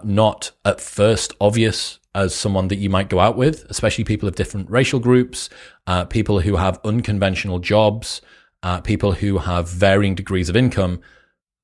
not 0.04 0.52
at 0.64 0.82
first 0.82 1.34
obvious 1.40 2.00
as 2.16 2.34
someone 2.34 2.70
that 2.70 2.78
you 2.78 2.90
might 2.90 3.10
go 3.10 3.20
out 3.20 3.36
with, 3.36 3.66
especially 3.70 4.06
people 4.06 4.28
of 4.28 4.36
different 4.36 4.70
racial 4.70 5.00
groups, 5.00 5.50
uh, 5.86 6.06
people 6.06 6.40
who 6.40 6.56
have 6.56 6.80
unconventional 6.86 7.60
jobs, 7.60 8.22
uh, 8.64 8.80
people 8.80 9.12
who 9.12 9.38
have 9.40 9.70
varying 9.70 10.16
degrees 10.16 10.48
of 10.48 10.56
income, 10.56 11.02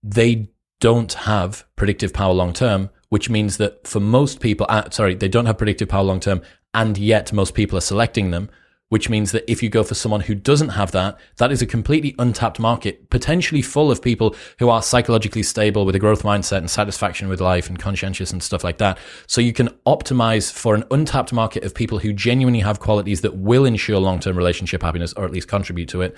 they 0.03 0.49
don't 0.82 1.14
have 1.14 1.66
predictive 1.78 2.14
power 2.14 2.34
long 2.34 2.51
term, 2.51 2.89
which 3.09 3.30
means 3.30 3.57
that 3.57 3.88
for 3.88 4.01
most 4.01 4.41
people, 4.41 4.66
uh, 4.68 4.89
sorry, 4.89 5.16
they 5.16 5.30
don't 5.30 5.45
have 5.45 5.57
predictive 5.57 5.88
power 5.88 6.03
long 6.03 6.20
term, 6.20 6.41
and 6.74 6.97
yet 6.97 7.32
most 7.32 7.53
people 7.53 7.78
are 7.78 7.82
selecting 7.82 8.32
them 8.32 8.49
which 8.91 9.09
means 9.09 9.31
that 9.31 9.49
if 9.49 9.63
you 9.63 9.69
go 9.69 9.85
for 9.85 9.95
someone 9.95 10.19
who 10.19 10.35
doesn't 10.35 10.67
have 10.67 10.91
that, 10.91 11.17
that 11.37 11.49
is 11.49 11.61
a 11.61 11.65
completely 11.65 12.13
untapped 12.19 12.59
market, 12.59 13.09
potentially 13.09 13.61
full 13.61 13.89
of 13.89 14.01
people 14.01 14.35
who 14.59 14.67
are 14.67 14.83
psychologically 14.83 15.43
stable 15.43 15.85
with 15.85 15.95
a 15.95 15.99
growth 15.99 16.23
mindset 16.23 16.57
and 16.57 16.69
satisfaction 16.69 17.29
with 17.29 17.39
life 17.39 17.69
and 17.69 17.79
conscientious 17.79 18.33
and 18.33 18.43
stuff 18.43 18.65
like 18.65 18.79
that. 18.79 18.97
So 19.27 19.39
you 19.39 19.53
can 19.53 19.69
optimize 19.87 20.51
for 20.51 20.75
an 20.75 20.83
untapped 20.91 21.31
market 21.31 21.63
of 21.63 21.73
people 21.73 21.99
who 21.99 22.11
genuinely 22.11 22.59
have 22.59 22.81
qualities 22.81 23.21
that 23.21 23.37
will 23.37 23.63
ensure 23.63 23.97
long 23.97 24.19
term 24.19 24.35
relationship 24.35 24.81
happiness 24.81 25.13
or 25.13 25.23
at 25.23 25.31
least 25.31 25.47
contribute 25.47 25.87
to 25.87 26.01
it, 26.01 26.13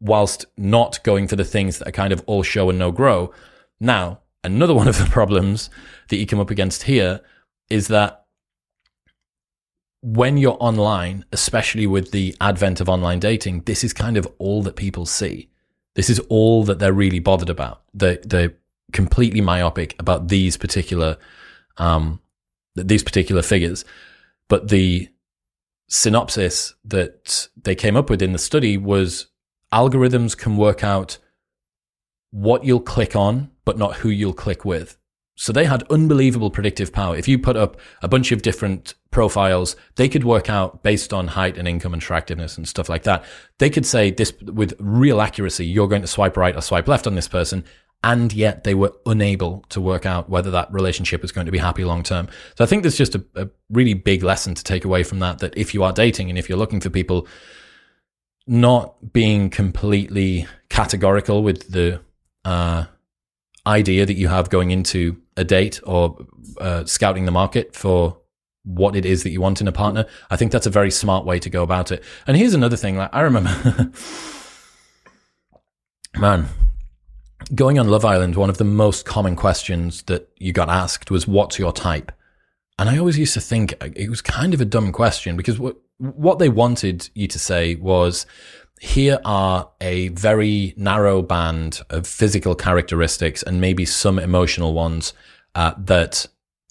whilst 0.00 0.44
not 0.56 1.00
going 1.04 1.28
for 1.28 1.36
the 1.36 1.44
things 1.44 1.78
that 1.78 1.86
are 1.86 1.92
kind 1.92 2.12
of 2.12 2.24
all 2.26 2.42
show 2.42 2.68
and 2.68 2.80
no 2.80 2.90
grow. 2.90 3.32
Now, 3.78 4.22
another 4.42 4.74
one 4.80 4.88
of 4.88 4.98
the 4.98 5.04
problems 5.04 5.70
that 6.08 6.16
you 6.16 6.26
come 6.26 6.40
up 6.40 6.50
against 6.50 6.82
here 6.82 7.20
is 7.70 7.86
that 7.88 8.21
when 10.02 10.36
you're 10.36 10.56
online, 10.60 11.24
especially 11.32 11.86
with 11.86 12.10
the 12.10 12.36
advent 12.40 12.80
of 12.80 12.88
online 12.88 13.20
dating, 13.20 13.60
this 13.62 13.84
is 13.84 13.92
kind 13.92 14.16
of 14.16 14.28
all 14.38 14.62
that 14.64 14.76
people 14.76 15.06
see. 15.06 15.48
This 15.94 16.10
is 16.10 16.18
all 16.28 16.64
that 16.64 16.80
they're 16.80 16.92
really 16.92 17.20
bothered 17.20 17.50
about. 17.50 17.82
They're, 17.94 18.18
they're 18.24 18.54
completely 18.92 19.40
myopic 19.40 19.94
about 20.00 20.28
these 20.28 20.56
particular, 20.56 21.18
um, 21.76 22.20
these 22.74 23.04
particular 23.04 23.42
figures. 23.42 23.84
But 24.48 24.68
the 24.68 25.08
synopsis 25.88 26.74
that 26.84 27.48
they 27.62 27.74
came 27.74 27.96
up 27.96 28.10
with 28.10 28.22
in 28.22 28.32
the 28.32 28.38
study 28.38 28.76
was 28.76 29.28
algorithms 29.72 30.36
can 30.36 30.56
work 30.56 30.82
out 30.82 31.18
what 32.32 32.64
you'll 32.64 32.80
click 32.80 33.14
on, 33.14 33.50
but 33.64 33.78
not 33.78 33.96
who 33.96 34.08
you'll 34.08 34.32
click 34.32 34.64
with. 34.64 34.98
So 35.34 35.52
they 35.52 35.64
had 35.64 35.82
unbelievable 35.90 36.50
predictive 36.50 36.92
power. 36.92 37.16
If 37.16 37.26
you 37.26 37.38
put 37.38 37.56
up 37.56 37.80
a 38.02 38.08
bunch 38.08 38.32
of 38.32 38.42
different 38.42 38.94
profiles, 39.10 39.76
they 39.96 40.08
could 40.08 40.24
work 40.24 40.50
out 40.50 40.82
based 40.82 41.12
on 41.12 41.28
height 41.28 41.56
and 41.56 41.66
income 41.66 41.94
and 41.94 42.02
attractiveness 42.02 42.56
and 42.58 42.68
stuff 42.68 42.88
like 42.88 43.04
that. 43.04 43.24
They 43.58 43.70
could 43.70 43.86
say 43.86 44.10
this 44.10 44.32
with 44.42 44.74
real 44.78 45.20
accuracy, 45.20 45.64
you're 45.66 45.88
going 45.88 46.02
to 46.02 46.08
swipe 46.08 46.36
right 46.36 46.54
or 46.54 46.60
swipe 46.60 46.86
left 46.86 47.06
on 47.06 47.14
this 47.14 47.28
person. 47.28 47.64
And 48.04 48.32
yet 48.32 48.64
they 48.64 48.74
were 48.74 48.92
unable 49.06 49.64
to 49.68 49.80
work 49.80 50.06
out 50.06 50.28
whether 50.28 50.50
that 50.50 50.72
relationship 50.72 51.22
was 51.22 51.30
going 51.30 51.46
to 51.46 51.52
be 51.52 51.58
happy 51.58 51.84
long 51.84 52.02
term. 52.02 52.28
So 52.56 52.64
I 52.64 52.66
think 52.66 52.82
there's 52.82 52.98
just 52.98 53.14
a, 53.14 53.24
a 53.36 53.48
really 53.70 53.94
big 53.94 54.22
lesson 54.24 54.54
to 54.54 54.64
take 54.64 54.84
away 54.84 55.04
from 55.04 55.20
that, 55.20 55.38
that 55.38 55.56
if 55.56 55.72
you 55.72 55.84
are 55.84 55.92
dating 55.92 56.28
and 56.28 56.38
if 56.38 56.48
you're 56.48 56.58
looking 56.58 56.80
for 56.80 56.90
people, 56.90 57.28
not 58.46 59.12
being 59.12 59.50
completely 59.50 60.46
categorical 60.68 61.44
with 61.44 61.70
the 61.70 62.00
uh, 62.44 62.86
idea 63.66 64.06
that 64.06 64.14
you 64.14 64.28
have 64.28 64.50
going 64.50 64.70
into 64.70 65.20
a 65.36 65.44
date 65.44 65.80
or 65.84 66.26
uh, 66.60 66.84
scouting 66.84 67.24
the 67.24 67.30
market 67.30 67.74
for 67.74 68.18
what 68.64 68.94
it 68.94 69.04
is 69.04 69.22
that 69.22 69.30
you 69.30 69.40
want 69.40 69.60
in 69.60 69.68
a 69.68 69.72
partner. 69.72 70.06
I 70.30 70.36
think 70.36 70.52
that's 70.52 70.66
a 70.66 70.70
very 70.70 70.90
smart 70.90 71.24
way 71.24 71.38
to 71.40 71.50
go 71.50 71.62
about 71.62 71.90
it. 71.90 72.02
And 72.26 72.36
here's 72.36 72.54
another 72.54 72.76
thing. 72.76 72.96
Like 72.96 73.10
I 73.12 73.20
remember, 73.22 73.50
man, 76.16 76.48
going 77.54 77.78
on 77.78 77.88
Love 77.88 78.04
Island. 78.04 78.36
One 78.36 78.50
of 78.50 78.58
the 78.58 78.64
most 78.64 79.04
common 79.04 79.36
questions 79.36 80.02
that 80.04 80.28
you 80.36 80.52
got 80.52 80.68
asked 80.68 81.10
was, 81.10 81.26
"What's 81.26 81.58
your 81.58 81.72
type?" 81.72 82.12
And 82.78 82.88
I 82.88 82.98
always 82.98 83.18
used 83.18 83.34
to 83.34 83.40
think 83.40 83.74
it 83.96 84.08
was 84.08 84.20
kind 84.20 84.54
of 84.54 84.60
a 84.60 84.64
dumb 84.64 84.92
question 84.92 85.36
because 85.36 85.58
what 85.58 85.76
what 85.98 86.38
they 86.38 86.48
wanted 86.48 87.10
you 87.14 87.28
to 87.28 87.38
say 87.38 87.76
was, 87.76 88.26
here 88.82 89.20
are 89.24 89.70
a 89.80 90.08
very 90.08 90.74
narrow 90.76 91.22
band 91.22 91.82
of 91.88 92.04
physical 92.04 92.56
characteristics 92.56 93.40
and 93.40 93.60
maybe 93.60 93.84
some 93.84 94.18
emotional 94.18 94.74
ones 94.74 95.12
uh, 95.54 95.72
that 95.78 96.26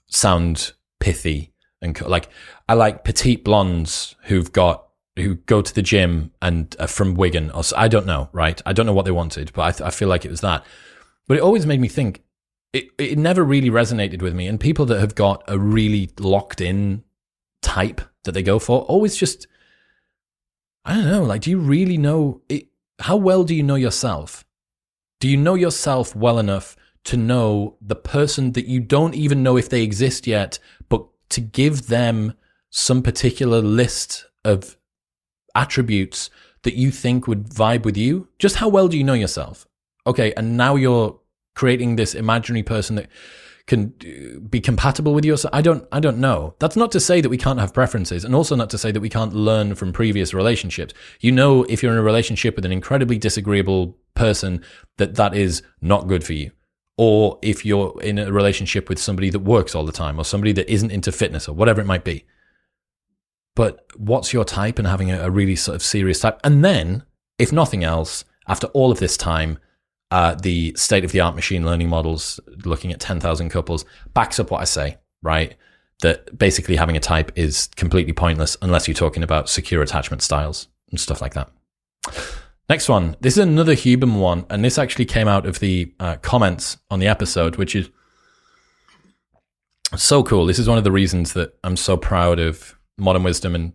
sound 0.10 0.74
pithy 1.00 1.54
and 1.82 1.96
co- 1.96 2.10
like 2.10 2.28
I 2.68 2.74
like 2.74 3.06
petite 3.06 3.46
blondes 3.46 4.14
who've 4.24 4.52
got 4.52 4.90
who 5.16 5.36
go 5.36 5.62
to 5.62 5.74
the 5.74 5.82
gym 5.82 6.32
and 6.42 6.76
are 6.82 6.88
from 6.88 7.14
Wigan 7.14 7.50
or 7.52 7.64
I 7.78 7.88
don't 7.88 8.06
know, 8.06 8.28
right? 8.34 8.62
I 8.66 8.74
don't 8.74 8.86
know 8.86 8.94
what 8.94 9.06
they 9.06 9.12
wanted, 9.12 9.54
but 9.54 9.62
I, 9.62 9.72
th- 9.72 9.88
I 9.88 9.90
feel 9.90 10.10
like 10.10 10.26
it 10.26 10.32
was 10.32 10.42
that. 10.42 10.66
But 11.30 11.38
it 11.38 11.44
always 11.44 11.66
made 11.66 11.80
me 11.80 11.88
think. 11.88 12.24
It 12.74 12.88
it 12.98 13.18
never 13.18 13.42
really 13.42 13.70
resonated 13.70 14.22
with 14.22 14.36
me, 14.36 14.48
and 14.48 14.60
people 14.60 14.86
that 14.88 15.00
have 15.00 15.16
got 15.16 15.44
a 15.48 15.58
really 15.58 16.10
locked 16.20 16.60
in 16.60 17.06
type 17.62 18.02
that 18.26 18.34
they 18.34 18.44
go 18.44 18.60
for 18.60 18.82
always 18.82 19.16
just 19.16 19.48
I 20.84 20.96
don't 20.96 21.06
know. 21.06 21.24
Like, 21.24 21.42
do 21.42 21.50
you 21.52 21.60
really 21.60 21.98
know 21.98 22.42
it? 22.50 22.68
How 23.00 23.16
well 23.16 23.44
do 23.44 23.56
you 23.56 23.64
know 23.64 23.76
yourself? 23.76 24.46
Do 25.20 25.28
you 25.28 25.38
know 25.38 25.56
yourself 25.56 26.16
well 26.16 26.40
enough 26.40 26.76
to 27.06 27.18
know 27.18 27.78
the 27.82 27.96
person 27.96 28.52
that 28.54 28.66
you 28.66 28.80
don't 28.80 29.16
even 29.16 29.44
know 29.44 29.58
if 29.58 29.70
they 29.70 29.84
exist 29.84 30.28
yet, 30.28 30.60
but 30.90 31.06
to 31.30 31.42
give 31.42 31.88
them 31.88 32.34
some 32.70 33.02
particular 33.02 33.62
list 33.62 34.26
of 34.44 34.78
attributes 35.56 36.30
that 36.64 36.76
you 36.76 36.92
think 36.92 37.28
would 37.28 37.50
vibe 37.50 37.84
with 37.84 37.98
you? 37.98 38.28
Just 38.40 38.58
how 38.58 38.70
well 38.70 38.88
do 38.88 38.98
you 38.98 39.04
know 39.04 39.14
yourself? 39.14 39.68
Okay, 40.06 40.34
and 40.36 40.58
now 40.58 40.76
you're 40.76 41.20
creating 41.56 41.96
this 41.96 42.16
imaginary 42.16 42.64
person 42.64 42.96
that 42.96 43.10
can 43.72 43.94
uh, 44.04 44.40
be 44.50 44.60
compatible 44.60 45.14
with 45.14 45.24
yours. 45.24 45.46
I 45.54 45.62
don't, 45.62 45.88
I 45.94 46.02
don't 46.02 46.18
know. 46.18 46.56
That's 46.60 46.76
not 46.76 46.92
to 46.92 47.00
say 47.00 47.22
that 47.22 47.30
we 47.30 47.38
can't 47.38 47.60
have 47.60 47.74
preferences 47.74 48.26
and 48.26 48.36
also 48.36 48.54
not 48.54 48.70
to 48.72 48.78
say 48.78 48.92
that 48.92 49.00
we 49.00 49.08
can't 49.08 49.34
learn 49.34 49.76
from 49.76 49.94
previous 49.94 50.34
relationships. 50.34 50.94
You 51.22 51.32
know, 51.32 51.64
if 51.64 51.82
you're 51.82 51.94
in 51.94 51.98
a 51.98 52.04
relationship 52.04 52.58
with 52.58 52.66
an 52.66 52.74
incredibly 52.74 53.18
disagreeable 53.18 53.98
person, 54.14 54.62
that 54.98 55.16
that 55.16 55.34
is 55.34 55.64
not 55.80 56.10
good 56.10 56.22
for 56.22 56.34
you. 56.34 56.52
Or 56.98 57.40
if 57.42 57.66
you're 57.66 57.98
in 58.02 58.20
a 58.20 58.32
relationship 58.32 58.90
with 58.90 59.00
somebody 59.00 59.30
that 59.30 59.40
works 59.40 59.74
all 59.74 59.86
the 59.86 59.94
time 59.94 60.20
or 60.20 60.26
somebody 60.26 60.52
that 60.52 60.70
isn't 60.70 60.92
into 60.92 61.14
fitness 61.14 61.48
or 61.48 61.56
whatever 61.56 61.80
it 61.80 61.88
might 61.88 62.04
be. 62.04 62.26
But 63.56 63.86
what's 63.96 64.34
your 64.34 64.44
type 64.44 64.80
and 64.80 64.88
having 64.88 65.12
a, 65.12 65.22
a 65.22 65.32
really 65.32 65.56
sort 65.56 65.76
of 65.76 65.82
serious 65.82 66.20
type? 66.20 66.42
And 66.44 66.64
then, 66.64 67.04
if 67.40 67.54
nothing 67.54 67.86
else, 67.86 68.26
after 68.50 68.68
all 68.68 68.92
of 68.92 69.00
this 69.00 69.16
time, 69.16 69.60
uh, 70.12 70.36
the 70.36 70.74
state 70.76 71.04
of 71.06 71.12
the 71.12 71.22
art 71.22 71.36
machine 71.36 71.66
learning 71.66 71.90
models 71.90 72.40
looking 72.66 72.92
at 72.92 73.00
10,000 73.00 73.50
couples 73.50 73.86
backs 74.14 74.40
up 74.40 74.52
what 74.52 74.62
I 74.62 74.66
say, 74.66 74.98
right? 75.24 75.56
That 76.02 76.38
basically 76.38 76.76
having 76.76 76.98
a 76.98 77.00
type 77.00 77.32
is 77.36 77.68
completely 77.76 78.14
pointless 78.14 78.58
unless 78.62 78.88
you're 78.88 78.96
talking 78.96 79.24
about 79.24 79.50
secure 79.50 79.82
attachment 79.82 80.22
styles 80.22 80.68
and 80.90 81.00
stuff 81.00 81.22
like 81.22 81.34
that. 81.34 81.50
Next 82.70 82.90
one. 82.90 83.16
This 83.20 83.34
is 83.34 83.40
another 83.40 83.76
Huberman 83.76 84.20
one, 84.20 84.46
and 84.50 84.64
this 84.64 84.78
actually 84.78 85.06
came 85.06 85.28
out 85.28 85.46
of 85.46 85.60
the 85.60 85.94
uh, 86.00 86.16
comments 86.18 86.78
on 86.90 87.00
the 87.00 87.08
episode, 87.08 87.58
which 87.58 87.76
is 87.76 87.90
so 89.96 90.24
cool. 90.24 90.46
This 90.46 90.60
is 90.60 90.70
one 90.70 90.78
of 90.78 90.84
the 90.84 90.92
reasons 90.92 91.34
that 91.34 91.58
I'm 91.64 91.76
so 91.76 91.98
proud 91.98 92.40
of 92.40 92.78
Modern 92.98 93.24
Wisdom 93.24 93.56
and 93.56 93.74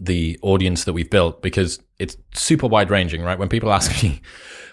the 0.00 0.38
audience 0.42 0.84
that 0.84 0.92
we've 0.92 1.10
built 1.10 1.42
because 1.42 1.80
it's 1.98 2.16
super 2.34 2.66
wide 2.66 2.90
ranging, 2.90 3.22
right? 3.22 3.38
When 3.38 3.48
people 3.48 3.72
ask 3.72 4.02
me, 4.02 4.20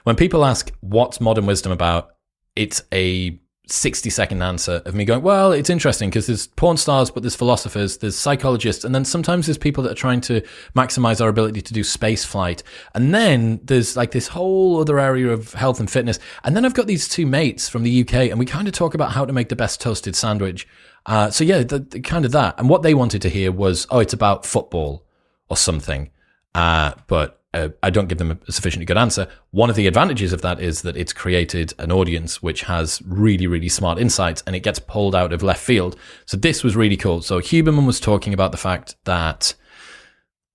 when 0.03 0.15
people 0.15 0.45
ask 0.45 0.71
what's 0.81 1.21
modern 1.21 1.45
wisdom 1.45 1.71
about, 1.71 2.11
it's 2.55 2.83
a 2.93 3.39
60 3.67 4.09
second 4.09 4.41
answer 4.41 4.81
of 4.85 4.93
me 4.93 5.05
going, 5.05 5.23
well, 5.23 5.53
it's 5.53 5.69
interesting 5.69 6.09
because 6.09 6.27
there's 6.27 6.47
porn 6.47 6.75
stars, 6.75 7.09
but 7.09 7.23
there's 7.23 7.35
philosophers, 7.35 7.97
there's 7.97 8.17
psychologists, 8.17 8.83
and 8.83 8.93
then 8.93 9.05
sometimes 9.05 9.45
there's 9.45 9.57
people 9.57 9.83
that 9.83 9.93
are 9.93 9.95
trying 9.95 10.19
to 10.21 10.41
maximize 10.75 11.21
our 11.21 11.29
ability 11.29 11.61
to 11.61 11.73
do 11.73 11.83
space 11.83 12.25
flight. 12.25 12.61
And 12.93 13.15
then 13.15 13.61
there's 13.63 13.95
like 13.95 14.11
this 14.11 14.27
whole 14.27 14.81
other 14.81 14.99
area 14.99 15.29
of 15.29 15.53
health 15.53 15.79
and 15.79 15.89
fitness. 15.89 16.19
And 16.43 16.55
then 16.55 16.65
I've 16.65 16.73
got 16.73 16.87
these 16.87 17.07
two 17.07 17.25
mates 17.25 17.69
from 17.69 17.83
the 17.83 18.01
UK 18.01 18.13
and 18.29 18.37
we 18.37 18.45
kind 18.45 18.67
of 18.67 18.73
talk 18.73 18.93
about 18.93 19.13
how 19.13 19.23
to 19.23 19.31
make 19.31 19.47
the 19.47 19.55
best 19.55 19.79
toasted 19.79 20.15
sandwich. 20.15 20.67
Uh, 21.05 21.29
so 21.29 21.43
yeah, 21.45 21.63
the, 21.63 21.79
the, 21.79 22.01
kind 22.01 22.25
of 22.25 22.31
that. 22.33 22.59
And 22.59 22.67
what 22.67 22.81
they 22.81 22.93
wanted 22.93 23.21
to 23.21 23.29
hear 23.29 23.51
was, 23.51 23.87
oh, 23.89 23.99
it's 23.99 24.13
about 24.13 24.45
football 24.45 25.05
or 25.49 25.57
something. 25.57 26.09
Uh, 26.55 26.93
but 27.07 27.41
uh, 27.53 27.69
I 27.83 27.89
don't 27.89 28.07
give 28.07 28.17
them 28.17 28.31
a 28.31 28.51
sufficiently 28.51 28.85
good 28.85 28.97
answer. 28.97 29.27
One 29.51 29.69
of 29.69 29.75
the 29.75 29.87
advantages 29.87 30.33
of 30.33 30.41
that 30.41 30.59
is 30.59 30.81
that 30.81 30.97
it's 30.97 31.13
created 31.13 31.73
an 31.77 31.91
audience 31.91 32.41
which 32.41 32.61
has 32.63 33.01
really, 33.05 33.45
really 33.45 33.69
smart 33.69 33.99
insights 33.99 34.43
and 34.47 34.55
it 34.55 34.61
gets 34.61 34.79
pulled 34.79 35.13
out 35.13 35.31
of 35.31 35.43
left 35.43 35.61
field. 35.61 35.95
So 36.25 36.37
this 36.37 36.63
was 36.63 36.75
really 36.75 36.97
cool. 36.97 37.21
So 37.21 37.39
Huberman 37.39 37.85
was 37.85 37.99
talking 37.99 38.33
about 38.33 38.51
the 38.51 38.57
fact 38.57 38.95
that 39.03 39.53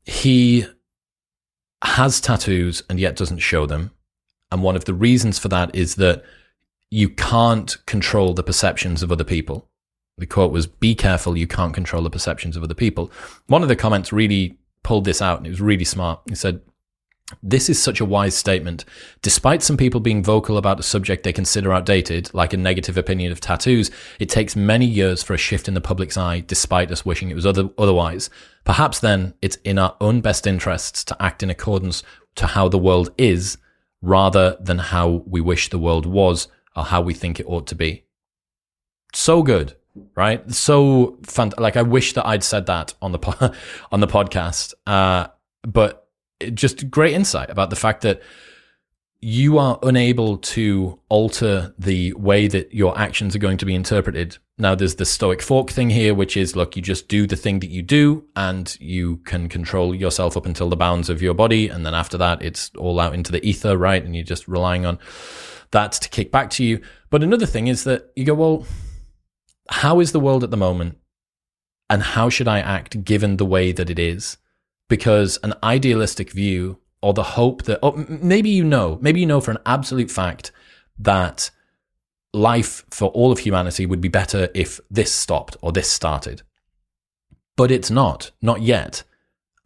he 0.04 0.66
has 1.84 2.20
tattoos 2.20 2.82
and 2.90 2.98
yet 2.98 3.14
doesn't 3.16 3.38
show 3.38 3.66
them. 3.66 3.92
And 4.50 4.62
one 4.62 4.74
of 4.74 4.86
the 4.86 4.94
reasons 4.94 5.38
for 5.38 5.48
that 5.48 5.74
is 5.74 5.96
that 5.96 6.24
you 6.90 7.08
can't 7.10 7.76
control 7.86 8.34
the 8.34 8.42
perceptions 8.42 9.02
of 9.02 9.12
other 9.12 9.24
people. 9.24 9.68
The 10.16 10.26
quote 10.26 10.50
was, 10.50 10.66
be 10.66 10.96
careful, 10.96 11.36
you 11.36 11.46
can't 11.46 11.74
control 11.74 12.02
the 12.02 12.10
perceptions 12.10 12.56
of 12.56 12.64
other 12.64 12.74
people. 12.74 13.12
One 13.46 13.62
of 13.62 13.68
the 13.68 13.76
comments 13.76 14.12
really 14.12 14.58
pulled 14.82 15.04
this 15.04 15.22
out 15.22 15.38
and 15.38 15.46
it 15.46 15.50
was 15.50 15.60
really 15.60 15.84
smart. 15.84 16.20
He 16.28 16.34
said, 16.34 16.60
this 17.42 17.68
is 17.68 17.82
such 17.82 18.00
a 18.00 18.06
wise 18.06 18.34
statement. 18.34 18.86
Despite 19.20 19.62
some 19.62 19.76
people 19.76 20.00
being 20.00 20.24
vocal 20.24 20.56
about 20.56 20.80
a 20.80 20.82
subject 20.82 21.24
they 21.24 21.32
consider 21.32 21.74
outdated, 21.74 22.32
like 22.32 22.54
a 22.54 22.56
negative 22.56 22.96
opinion 22.96 23.32
of 23.32 23.40
tattoos, 23.40 23.90
it 24.18 24.30
takes 24.30 24.56
many 24.56 24.86
years 24.86 25.22
for 25.22 25.34
a 25.34 25.38
shift 25.38 25.68
in 25.68 25.74
the 25.74 25.80
public's 25.80 26.16
eye, 26.16 26.40
despite 26.40 26.90
us 26.90 27.04
wishing 27.04 27.28
it 27.28 27.34
was 27.34 27.44
other- 27.44 27.68
otherwise. 27.76 28.30
Perhaps 28.64 29.00
then 29.00 29.34
it's 29.42 29.56
in 29.56 29.78
our 29.78 29.94
own 30.00 30.22
best 30.22 30.46
interests 30.46 31.04
to 31.04 31.22
act 31.22 31.42
in 31.42 31.50
accordance 31.50 32.02
to 32.36 32.46
how 32.46 32.66
the 32.68 32.78
world 32.78 33.10
is, 33.18 33.58
rather 34.00 34.56
than 34.60 34.78
how 34.78 35.22
we 35.26 35.40
wish 35.40 35.68
the 35.68 35.78
world 35.78 36.06
was 36.06 36.48
or 36.74 36.84
how 36.84 37.02
we 37.02 37.12
think 37.12 37.38
it 37.38 37.46
ought 37.46 37.66
to 37.66 37.74
be. 37.74 38.04
So 39.12 39.42
good, 39.42 39.76
right? 40.14 40.50
So 40.52 41.18
fun. 41.22 41.52
Like 41.58 41.76
I 41.76 41.82
wish 41.82 42.12
that 42.14 42.26
I'd 42.26 42.44
said 42.44 42.66
that 42.66 42.94
on 43.00 43.12
the 43.12 43.18
po- 43.18 43.52
on 43.92 44.00
the 44.00 44.06
podcast, 44.06 44.74
uh, 44.86 45.28
but 45.62 46.08
just 46.54 46.90
great 46.90 47.14
insight 47.14 47.50
about 47.50 47.70
the 47.70 47.76
fact 47.76 48.02
that 48.02 48.22
you 49.20 49.58
are 49.58 49.78
unable 49.82 50.38
to 50.38 51.00
alter 51.08 51.74
the 51.76 52.12
way 52.12 52.46
that 52.46 52.72
your 52.72 52.96
actions 52.96 53.34
are 53.34 53.40
going 53.40 53.58
to 53.58 53.66
be 53.66 53.74
interpreted. 53.74 54.38
Now, 54.58 54.76
there's 54.76 54.94
the 54.94 55.04
stoic 55.04 55.42
fork 55.42 55.70
thing 55.70 55.90
here, 55.90 56.14
which 56.14 56.36
is 56.36 56.54
look, 56.54 56.76
you 56.76 56.82
just 56.82 57.08
do 57.08 57.26
the 57.26 57.34
thing 57.34 57.58
that 57.60 57.70
you 57.70 57.82
do 57.82 58.24
and 58.36 58.76
you 58.80 59.16
can 59.18 59.48
control 59.48 59.92
yourself 59.92 60.36
up 60.36 60.46
until 60.46 60.68
the 60.68 60.76
bounds 60.76 61.10
of 61.10 61.20
your 61.20 61.34
body. 61.34 61.68
And 61.68 61.84
then 61.84 61.94
after 61.94 62.16
that, 62.18 62.42
it's 62.42 62.70
all 62.76 63.00
out 63.00 63.14
into 63.14 63.32
the 63.32 63.44
ether, 63.44 63.76
right? 63.76 64.04
And 64.04 64.14
you're 64.14 64.24
just 64.24 64.46
relying 64.46 64.86
on 64.86 65.00
that 65.72 65.92
to 65.92 66.08
kick 66.08 66.30
back 66.30 66.50
to 66.50 66.64
you. 66.64 66.80
But 67.10 67.24
another 67.24 67.46
thing 67.46 67.66
is 67.66 67.84
that 67.84 68.12
you 68.14 68.24
go, 68.24 68.34
well, 68.34 68.66
how 69.68 70.00
is 70.00 70.12
the 70.12 70.20
world 70.20 70.44
at 70.44 70.50
the 70.50 70.56
moment? 70.56 70.98
And 71.90 72.02
how 72.02 72.28
should 72.28 72.48
I 72.48 72.60
act 72.60 73.04
given 73.04 73.36
the 73.36 73.46
way 73.46 73.72
that 73.72 73.90
it 73.90 73.98
is? 73.98 74.36
because 74.88 75.38
an 75.42 75.54
idealistic 75.62 76.32
view 76.32 76.78
or 77.02 77.12
the 77.12 77.22
hope 77.22 77.62
that, 77.64 77.78
or 77.82 77.94
maybe 78.08 78.50
you 78.50 78.64
know, 78.64 78.98
maybe 79.00 79.20
you 79.20 79.26
know 79.26 79.40
for 79.40 79.52
an 79.52 79.58
absolute 79.64 80.10
fact 80.10 80.50
that 80.98 81.50
life 82.32 82.84
for 82.90 83.08
all 83.10 83.30
of 83.30 83.40
humanity 83.40 83.86
would 83.86 84.00
be 84.00 84.08
better 84.08 84.48
if 84.54 84.80
this 84.90 85.12
stopped 85.12 85.56
or 85.62 85.72
this 85.72 85.90
started. 85.90 86.42
but 87.56 87.72
it's 87.72 87.90
not, 87.90 88.30
not 88.40 88.62
yet. 88.62 89.02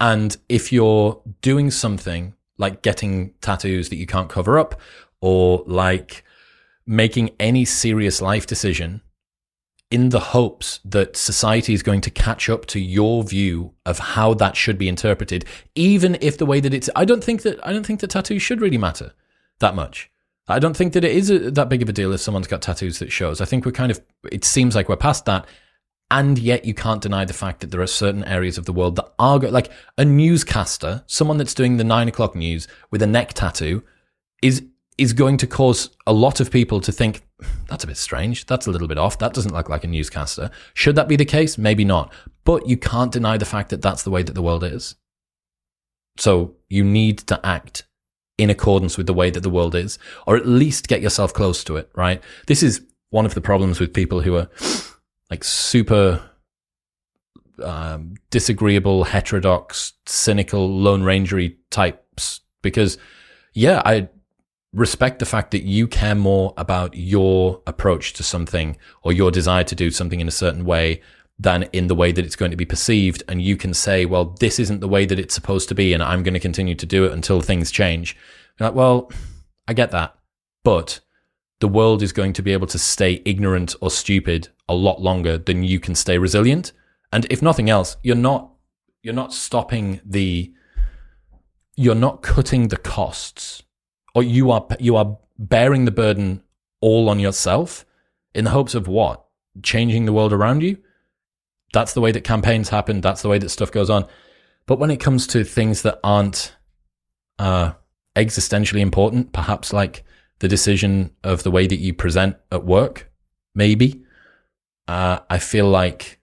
And 0.01 0.35
if 0.49 0.73
you're 0.73 1.21
doing 1.43 1.71
something 1.71 2.33
like 2.57 2.81
getting 2.81 3.35
tattoos 3.43 3.91
that 3.91 3.97
you 3.97 4.07
can't 4.07 4.31
cover 4.31 4.59
up 4.59 4.81
or 5.21 5.63
like 5.67 6.25
making 6.87 7.33
any 7.39 7.67
serious 7.67 8.23
life 8.23 8.47
decision 8.47 9.03
in 9.93 10.09
the 10.09 10.19
hopes 10.19 10.81
that 10.85 11.17
society 11.17 11.75
is 11.75 11.83
going 11.83 12.01
to 12.01 12.11
catch 12.11 12.49
up 12.49 12.65
to 12.65 12.81
your 12.81 13.23
view 13.23 13.75
of 13.85 13.99
how 13.99 14.33
that 14.33 14.57
should 14.57 14.79
be 14.79 14.89
interpreted, 14.89 15.45
even 15.75 16.17
if 16.23 16.39
the 16.39 16.47
way 16.47 16.61
that 16.61 16.73
it's, 16.73 16.89
I 16.97 17.05
don't 17.05 17.23
think 17.23 17.43
that, 17.43 17.65
I 17.65 17.75
don't 17.75 17.85
think 17.85 18.01
that 18.01 18.11
tattoos 18.11 18.41
should 18.41 18.63
really 18.63 18.79
matter 18.79 19.13
that 19.61 19.75
much. 19.75 20.11
I 20.49 20.59
don't 20.59 20.77
think 20.77 20.95
that 20.95 21.05
it 21.05 21.13
is 21.13 21.31
a, 21.31 21.51
that 21.51 21.69
big 21.69 21.83
of 21.83 21.91
a 21.91 21.93
deal 21.93 22.13
if 22.13 22.21
someone's 22.21 22.49
got 22.49 22.63
tattoos 22.63 23.01
that 23.01 23.13
shows. 23.13 23.43
I 23.43 23.45
think 23.45 23.67
we're 23.67 23.73
kind 23.73 23.93
of, 23.93 24.01
it 24.33 24.45
seems 24.45 24.75
like 24.75 24.89
we're 24.89 24.97
past 24.97 25.27
that. 25.27 25.47
And 26.11 26.39
yet 26.39 26.65
you 26.65 26.73
can't 26.75 27.03
deny 27.03 27.27
the 27.27 27.35
fact 27.35 27.61
that 27.61 27.71
there 27.71 27.81
are 27.83 27.87
certain 27.87 28.25
areas 28.25 28.57
of 28.57 28.65
the 28.65 28.73
world 28.73 28.97
that 28.97 29.13
are, 29.19 29.39
like 29.39 29.71
a 29.99 30.07
newscaster, 30.07 31.05
someone 31.07 31.37
that's 31.37 31.55
doing 31.55 31.77
the 31.77 31.85
nine 31.85 32.09
o'clock 32.09 32.35
news 32.35 32.67
with 32.91 33.03
a 33.03 33.07
neck 33.07 33.35
tattoo 33.35 33.83
is 34.43 34.65
is 34.99 35.13
going 35.13 35.37
to 35.39 35.47
cause 35.47 35.91
a 36.07 36.13
lot 36.13 36.41
of 36.41 36.51
people 36.51 36.81
to 36.81 36.93
think 36.93 37.23
that's 37.69 37.85
a 37.85 37.87
bit 37.87 37.97
strange. 37.97 38.47
That's 38.47 38.67
a 38.67 38.71
little 38.71 38.89
bit 38.89 38.99
off. 38.99 39.19
That 39.19 39.35
doesn't 39.35 39.55
look 39.55 39.69
like 39.69 39.85
a 39.85 39.89
newscaster. 39.89 40.51
Should 40.75 40.97
that 40.97 41.09
be 41.09 41.17
the 41.17 41.25
case? 41.25 41.59
Maybe 41.59 41.85
not. 41.85 42.13
But 42.45 42.69
you 42.69 42.77
can't 42.77 43.13
deny 43.13 43.37
the 43.37 43.45
fact 43.45 43.71
that 43.71 43.83
that's 43.83 44.03
the 44.03 44.11
way 44.11 44.23
that 44.23 44.35
the 44.35 44.43
world 44.43 44.65
is. 44.65 44.97
So 46.19 46.57
you 46.69 46.85
need 46.85 47.19
to 47.19 47.45
act 47.45 47.85
in 48.39 48.51
accordance 48.51 48.97
with 48.97 49.07
the 49.07 49.15
way 49.15 49.31
that 49.31 49.43
the 49.43 49.51
world 49.51 49.75
is, 49.75 49.99
or 50.27 50.37
at 50.37 50.47
least 50.47 50.89
get 50.89 51.03
yourself 51.03 51.33
close 51.33 51.65
to 51.65 51.77
it, 51.77 51.91
right? 51.95 52.23
This 52.47 52.63
is 52.63 52.85
one 53.11 53.27
of 53.27 53.35
the 53.35 53.41
problems 53.41 53.79
with 53.79 53.93
people 53.93 54.21
who 54.21 54.37
are 54.37 54.49
like 55.31 55.45
super 55.45 56.23
um, 57.63 58.15
disagreeable, 58.31 59.05
heterodox, 59.05 59.95
cynical, 60.07 60.69
lone 60.69 61.03
rangery 61.03 61.57
types. 61.71 62.41
Because, 62.63 62.99
yeah, 63.55 63.83
I 63.85 64.09
respect 64.73 65.19
the 65.19 65.27
fact 65.27 65.51
that 65.51 65.65
you 65.65 65.87
care 65.87 66.15
more 66.15 66.55
about 66.57 66.97
your 66.97 67.61
approach 67.67 68.15
to 68.15 68.23
something 68.23 68.77
or 69.03 69.13
your 69.13 69.31
desire 69.31 69.65
to 69.65 69.75
do 69.75 69.91
something 69.91 70.21
in 70.21 70.29
a 70.29 70.33
certain 70.33 70.65
way 70.65 71.03
than 71.39 71.65
in 71.73 71.89
the 71.89 71.95
way 71.95 72.13
that 72.13 72.25
it's 72.25 72.37
going 72.37 72.51
to 72.51 72.57
be 72.57 72.65
perceived. 72.65 73.23
And 73.29 73.43
you 73.43 73.57
can 73.57 73.75
say, 73.75 74.07
well, 74.07 74.37
this 74.41 74.59
isn't 74.59 74.81
the 74.81 74.89
way 74.89 75.05
that 75.07 75.19
it's 75.19 75.35
supposed 75.35 75.69
to 75.69 75.75
be, 75.75 75.93
and 75.93 76.03
I'm 76.03 76.23
going 76.23 76.35
to 76.35 76.41
continue 76.41 76.75
to 76.75 76.87
do 76.87 77.05
it 77.05 77.13
until 77.13 77.41
things 77.41 77.71
change. 77.71 78.17
You're 78.59 78.69
like, 78.69 78.77
well, 78.77 79.11
I 79.67 79.75
get 79.75 79.91
that. 79.91 80.15
But 80.65 81.01
the 81.61 81.69
world 81.69 82.03
is 82.03 82.13
going 82.13 82.33
to 82.35 82.43
be 82.43 82.53
able 82.53 82.67
to 82.69 82.79
stay 82.79 83.23
ignorant 83.25 83.75
or 83.81 83.91
stupid 83.91 84.49
a 84.69 84.75
lot 84.75 85.01
longer 85.01 85.39
than 85.39 85.63
you 85.63 85.81
can 85.81 85.95
stay 85.95 86.19
resilient. 86.19 86.73
And 87.13 87.27
if 87.31 87.43
nothing 87.43 87.69
else, 87.69 87.97
you're 88.03 88.17
not 88.17 88.49
you're 89.03 89.15
not 89.15 89.33
stopping 89.33 90.01
the 90.05 90.53
you're 91.77 91.95
not 91.95 92.23
cutting 92.23 92.69
the 92.69 92.77
costs 92.77 93.63
or 94.15 94.23
you 94.23 94.51
are 94.51 94.67
you 94.79 94.97
are 94.97 95.19
bearing 95.39 95.85
the 95.85 95.91
burden 95.91 96.43
all 96.81 97.09
on 97.09 97.19
yourself 97.19 97.85
in 98.35 98.45
the 98.45 98.51
hopes 98.51 98.75
of 98.75 98.89
what? 98.89 99.25
Changing 99.63 100.07
the 100.07 100.13
world 100.13 100.33
around 100.33 100.63
you? 100.63 100.79
That's 101.73 101.95
the 101.95 102.01
way 102.01 102.13
that 102.13 102.25
campaigns 102.25 102.69
happen. 102.69 103.01
That's 103.01 103.23
the 103.23 103.29
way 103.29 103.39
that 103.39 103.49
stuff 103.49 103.71
goes 103.71 103.91
on. 103.91 104.07
But 104.67 104.79
when 104.79 104.91
it 104.91 105.01
comes 105.01 105.27
to 105.29 105.45
things 105.45 105.83
that 105.83 105.99
aren't 106.05 106.55
uh, 107.39 107.73
existentially 108.17 108.81
important 108.81 109.33
perhaps 109.33 109.73
like 109.73 110.05
the 110.41 110.49
decision 110.49 111.11
of 111.25 111.43
the 111.45 111.51
way 111.51 111.67
that 111.67 111.79
you 111.79 111.95
present 111.95 112.37
at 112.51 112.65
work 112.65 113.11
maybe 113.55 114.03
uh, 114.87 115.19
i 115.31 115.39
feel 115.39 115.69
like 115.69 116.21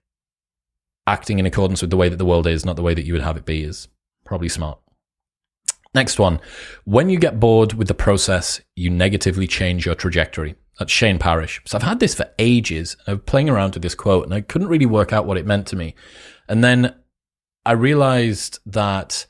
acting 1.06 1.38
in 1.38 1.46
accordance 1.46 1.80
with 1.80 1.90
the 1.90 1.96
way 1.96 2.08
that 2.08 2.16
the 2.16 2.24
world 2.24 2.46
is 2.46 2.64
not 2.64 2.76
the 2.76 2.82
way 2.82 2.94
that 2.94 3.04
you 3.04 3.12
would 3.12 3.22
have 3.22 3.36
it 3.36 3.44
be 3.44 3.64
is 3.64 3.88
probably 4.24 4.48
smart 4.48 4.78
Next 5.94 6.18
one. 6.18 6.40
When 6.84 7.10
you 7.10 7.18
get 7.18 7.40
bored 7.40 7.72
with 7.72 7.88
the 7.88 7.94
process, 7.94 8.60
you 8.76 8.90
negatively 8.90 9.46
change 9.46 9.86
your 9.86 9.94
trajectory. 9.94 10.54
That's 10.78 10.92
Shane 10.92 11.18
Parrish. 11.18 11.60
So 11.66 11.76
I've 11.76 11.82
had 11.82 12.00
this 12.00 12.14
for 12.14 12.26
ages. 12.38 12.96
I 13.06 13.14
was 13.14 13.22
playing 13.26 13.50
around 13.50 13.74
with 13.74 13.82
this 13.82 13.94
quote 13.94 14.24
and 14.24 14.32
I 14.32 14.40
couldn't 14.40 14.68
really 14.68 14.86
work 14.86 15.12
out 15.12 15.26
what 15.26 15.36
it 15.36 15.46
meant 15.46 15.66
to 15.68 15.76
me. 15.76 15.94
And 16.48 16.64
then 16.64 16.94
I 17.66 17.72
realized 17.72 18.60
that 18.66 19.26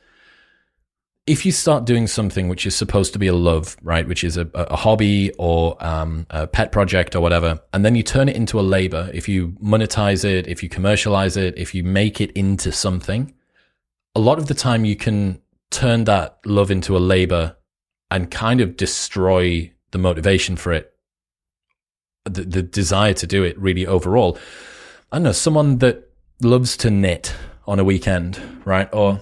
if 1.27 1.47
you 1.47 1.53
start 1.53 1.85
doing 1.85 2.07
something 2.07 2.49
which 2.49 2.67
is 2.67 2.75
supposed 2.75 3.13
to 3.13 3.19
be 3.19 3.27
a 3.27 3.35
love, 3.35 3.77
right, 3.83 4.07
which 4.07 4.23
is 4.23 4.37
a, 4.37 4.49
a 4.55 4.77
hobby 4.77 5.33
or 5.39 5.77
um, 5.85 6.27
a 6.31 6.47
pet 6.47 6.73
project 6.73 7.15
or 7.15 7.21
whatever, 7.21 7.61
and 7.73 7.85
then 7.85 7.95
you 7.95 8.03
turn 8.03 8.29
it 8.29 8.37
into 8.37 8.59
a 8.59 8.63
labor, 8.63 9.11
if 9.13 9.29
you 9.29 9.49
monetize 9.63 10.25
it, 10.25 10.47
if 10.47 10.63
you 10.63 10.69
commercialize 10.69 11.37
it, 11.37 11.57
if 11.57 11.75
you 11.75 11.85
make 11.85 12.21
it 12.21 12.31
into 12.33 12.73
something, 12.73 13.33
a 14.15 14.21
lot 14.21 14.39
of 14.39 14.47
the 14.47 14.55
time 14.55 14.85
you 14.85 14.97
can 14.97 15.41
turn 15.71 16.05
that 16.05 16.39
love 16.45 16.71
into 16.71 16.97
a 16.97 16.99
labor 16.99 17.57
and 18.11 18.31
kind 18.31 18.61
of 18.61 18.77
destroy 18.77 19.73
the 19.93 19.99
motivation 19.99 20.57
for 20.57 20.73
it, 20.73 20.93
the, 22.25 22.43
the 22.43 22.63
desire 22.63 23.15
to 23.15 23.27
do 23.27 23.43
it 23.45 23.59
really 23.59 23.87
overall. 23.87 24.39
I 25.13 25.19
know, 25.19 25.33
someone 25.33 25.79
that 25.79 26.11
loves 26.41 26.77
to 26.79 26.91
knit 26.91 27.35
on 27.67 27.79
a 27.79 27.85
weekend, 27.85 28.41
right? 28.65 28.89
Or 28.93 29.21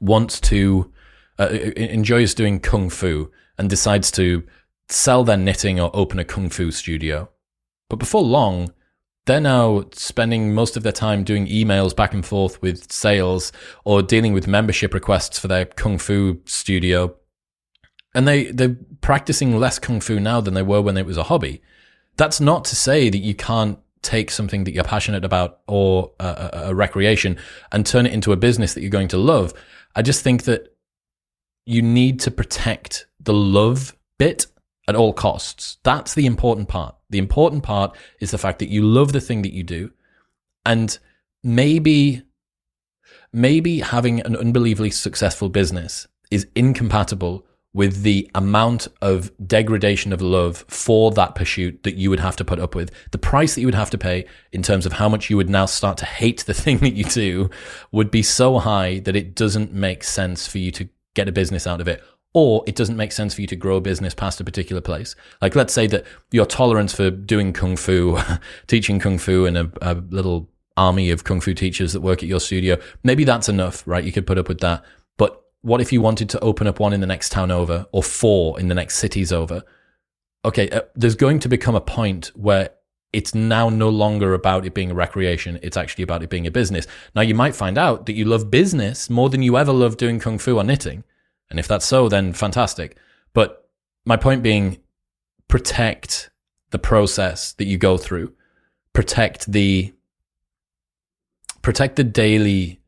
wants 0.00 0.40
to, 0.40 0.92
uh, 1.38 1.48
enjoys 1.48 2.34
doing 2.34 2.60
kung 2.60 2.88
fu 2.88 3.30
and 3.58 3.68
decides 3.68 4.10
to 4.12 4.42
sell 4.88 5.24
their 5.24 5.36
knitting 5.36 5.80
or 5.80 5.90
open 5.94 6.18
a 6.18 6.24
kung 6.24 6.48
fu 6.48 6.70
studio. 6.70 7.28
But 7.88 7.98
before 7.98 8.22
long, 8.22 8.72
they're 9.26 9.40
now 9.40 9.84
spending 9.92 10.54
most 10.54 10.76
of 10.76 10.82
their 10.82 10.92
time 10.92 11.24
doing 11.24 11.46
emails 11.46 11.94
back 11.94 12.14
and 12.14 12.24
forth 12.24 12.62
with 12.62 12.90
sales 12.90 13.52
or 13.84 14.00
dealing 14.00 14.32
with 14.32 14.46
membership 14.46 14.94
requests 14.94 15.38
for 15.38 15.48
their 15.48 15.66
kung 15.66 15.98
fu 15.98 16.40
studio. 16.46 17.14
And 18.14 18.26
they, 18.26 18.44
they're 18.44 18.76
practicing 19.00 19.58
less 19.58 19.78
kung 19.78 20.00
fu 20.00 20.18
now 20.20 20.40
than 20.40 20.54
they 20.54 20.62
were 20.62 20.80
when 20.80 20.96
it 20.96 21.06
was 21.06 21.16
a 21.16 21.24
hobby. 21.24 21.60
That's 22.16 22.40
not 22.40 22.64
to 22.66 22.76
say 22.76 23.10
that 23.10 23.18
you 23.18 23.34
can't 23.34 23.78
take 24.00 24.30
something 24.30 24.62
that 24.64 24.72
you're 24.72 24.84
passionate 24.84 25.24
about 25.24 25.58
or 25.66 26.12
a, 26.20 26.24
a, 26.24 26.50
a 26.70 26.74
recreation 26.74 27.36
and 27.72 27.84
turn 27.84 28.06
it 28.06 28.12
into 28.12 28.32
a 28.32 28.36
business 28.36 28.74
that 28.74 28.80
you're 28.80 28.90
going 28.90 29.08
to 29.08 29.18
love. 29.18 29.52
I 29.96 30.02
just 30.02 30.22
think 30.22 30.44
that 30.44 30.72
you 31.66 31.82
need 31.82 32.20
to 32.20 32.30
protect 32.30 33.06
the 33.18 33.34
love 33.34 33.96
bit 34.18 34.46
at 34.88 34.96
all 34.96 35.12
costs. 35.12 35.78
That's 35.82 36.14
the 36.14 36.26
important 36.26 36.68
part. 36.68 36.94
The 37.10 37.18
important 37.18 37.62
part 37.62 37.96
is 38.20 38.30
the 38.30 38.38
fact 38.38 38.58
that 38.60 38.70
you 38.70 38.82
love 38.82 39.12
the 39.12 39.20
thing 39.20 39.42
that 39.42 39.52
you 39.52 39.62
do. 39.62 39.90
And 40.64 40.98
maybe, 41.42 42.22
maybe 43.32 43.80
having 43.80 44.20
an 44.20 44.36
unbelievably 44.36 44.90
successful 44.90 45.48
business 45.48 46.06
is 46.30 46.46
incompatible 46.54 47.46
with 47.72 48.02
the 48.04 48.28
amount 48.34 48.88
of 49.02 49.30
degradation 49.46 50.10
of 50.10 50.22
love 50.22 50.64
for 50.66 51.10
that 51.10 51.34
pursuit 51.34 51.82
that 51.82 51.94
you 51.94 52.08
would 52.08 52.20
have 52.20 52.34
to 52.34 52.44
put 52.44 52.58
up 52.58 52.74
with. 52.74 52.90
The 53.10 53.18
price 53.18 53.54
that 53.54 53.60
you 53.60 53.66
would 53.66 53.74
have 53.74 53.90
to 53.90 53.98
pay 53.98 54.24
in 54.50 54.62
terms 54.62 54.86
of 54.86 54.94
how 54.94 55.10
much 55.10 55.28
you 55.28 55.36
would 55.36 55.50
now 55.50 55.66
start 55.66 55.98
to 55.98 56.06
hate 56.06 56.44
the 56.46 56.54
thing 56.62 56.78
that 56.78 56.94
you 56.94 57.04
do 57.04 57.50
would 57.92 58.10
be 58.10 58.22
so 58.22 58.58
high 58.58 59.00
that 59.00 59.14
it 59.14 59.34
doesn't 59.34 59.74
make 59.74 60.04
sense 60.04 60.46
for 60.46 60.56
you 60.56 60.70
to 60.72 60.88
get 61.14 61.28
a 61.28 61.32
business 61.32 61.66
out 61.66 61.80
of 61.80 61.88
it 61.88 62.02
or 62.36 62.62
it 62.66 62.76
doesn't 62.76 62.98
make 62.98 63.12
sense 63.12 63.32
for 63.32 63.40
you 63.40 63.46
to 63.46 63.56
grow 63.56 63.76
a 63.76 63.80
business 63.80 64.12
past 64.12 64.38
a 64.42 64.44
particular 64.44 64.82
place. 64.82 65.16
Like, 65.40 65.56
let's 65.56 65.72
say 65.72 65.86
that 65.86 66.04
your 66.32 66.44
tolerance 66.44 66.92
for 66.92 67.08
doing 67.10 67.54
kung 67.54 67.76
fu, 67.76 68.18
teaching 68.66 69.00
kung 69.00 69.16
fu 69.16 69.46
in 69.46 69.56
a, 69.56 69.72
a, 69.80 69.94
little 70.10 70.50
army 70.76 71.10
of 71.10 71.24
kung 71.24 71.40
fu 71.40 71.54
teachers 71.54 71.94
that 71.94 72.02
work 72.02 72.22
at 72.22 72.28
your 72.28 72.38
studio, 72.38 72.76
maybe 73.02 73.24
that's 73.24 73.48
enough, 73.48 73.82
right? 73.86 74.04
You 74.04 74.12
could 74.12 74.26
put 74.26 74.36
up 74.36 74.48
with 74.48 74.60
that. 74.60 74.84
But 75.16 75.42
what 75.62 75.80
if 75.80 75.94
you 75.94 76.02
wanted 76.02 76.28
to 76.28 76.40
open 76.40 76.66
up 76.66 76.78
one 76.78 76.92
in 76.92 77.00
the 77.00 77.06
next 77.06 77.32
town 77.32 77.50
over 77.50 77.86
or 77.90 78.02
four 78.02 78.60
in 78.60 78.68
the 78.68 78.74
next 78.74 78.96
cities 78.96 79.32
over? 79.32 79.62
Okay, 80.44 80.68
uh, 80.68 80.82
there's 80.94 81.16
going 81.16 81.38
to 81.38 81.48
become 81.48 81.74
a 81.74 81.80
point 81.80 82.32
where 82.34 82.68
it's 83.14 83.34
now 83.34 83.70
no 83.70 83.88
longer 83.88 84.34
about 84.34 84.66
it 84.66 84.74
being 84.74 84.90
a 84.90 84.94
recreation. 84.94 85.58
It's 85.62 85.78
actually 85.78 86.04
about 86.04 86.22
it 86.22 86.28
being 86.28 86.46
a 86.46 86.50
business. 86.50 86.86
Now, 87.14 87.22
you 87.22 87.34
might 87.34 87.56
find 87.56 87.78
out 87.78 88.04
that 88.04 88.12
you 88.12 88.26
love 88.26 88.50
business 88.50 89.08
more 89.08 89.30
than 89.30 89.42
you 89.42 89.56
ever 89.56 89.72
love 89.72 89.96
doing 89.96 90.20
kung 90.20 90.36
fu 90.36 90.58
or 90.58 90.64
knitting 90.64 91.02
and 91.50 91.58
if 91.58 91.68
that's 91.68 91.86
so, 91.86 92.08
then 92.08 92.32
fantastic. 92.32 92.96
But 93.32 93.68
my 94.04 94.16
point 94.16 94.42
being, 94.42 94.78
protect 95.48 96.30
the 96.70 96.78
process 96.78 97.52
that 97.54 97.66
you 97.66 97.78
go 97.78 97.96
through. 97.96 98.32
Protect 98.92 99.50
the 99.50 99.92
protect 101.62 101.96
the 101.96 102.04
daily 102.04 102.80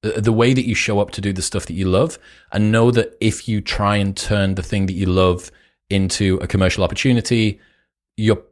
the 0.00 0.32
way 0.32 0.52
that 0.52 0.66
you 0.66 0.74
show 0.74 1.00
up 1.00 1.10
to 1.10 1.20
do 1.20 1.32
the 1.32 1.42
stuff 1.42 1.66
that 1.66 1.74
you 1.74 1.86
love 1.86 2.18
and 2.52 2.70
know 2.70 2.90
that 2.90 3.16
if 3.20 3.48
you 3.48 3.60
try 3.60 3.96
and 3.96 4.16
turn 4.16 4.54
the 4.54 4.62
thing 4.62 4.86
that 4.86 4.92
you 4.92 5.06
love 5.06 5.50
into 5.88 6.38
a 6.42 6.46
commercial 6.46 6.84
opportunity 6.84 7.58
you're 8.16 8.42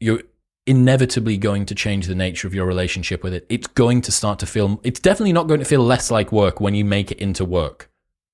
you're 0.00 0.22
inevitably 0.66 1.36
going 1.36 1.66
to 1.66 1.74
change 1.74 2.06
the 2.06 2.14
nature 2.14 2.46
of 2.46 2.54
your 2.54 2.66
relationship 2.66 3.22
with 3.22 3.34
it 3.34 3.46
it's 3.48 3.66
going 3.68 4.00
to 4.00 4.12
start 4.12 4.38
to 4.38 4.46
feel 4.46 4.80
it's 4.82 5.00
definitely 5.00 5.32
not 5.32 5.46
going 5.46 5.60
to 5.60 5.66
feel 5.66 5.82
less 5.82 6.10
like 6.10 6.30
work 6.32 6.60
when 6.60 6.74
you 6.74 6.84
make 6.84 7.10
it 7.10 7.18
into 7.18 7.44
work 7.44 7.90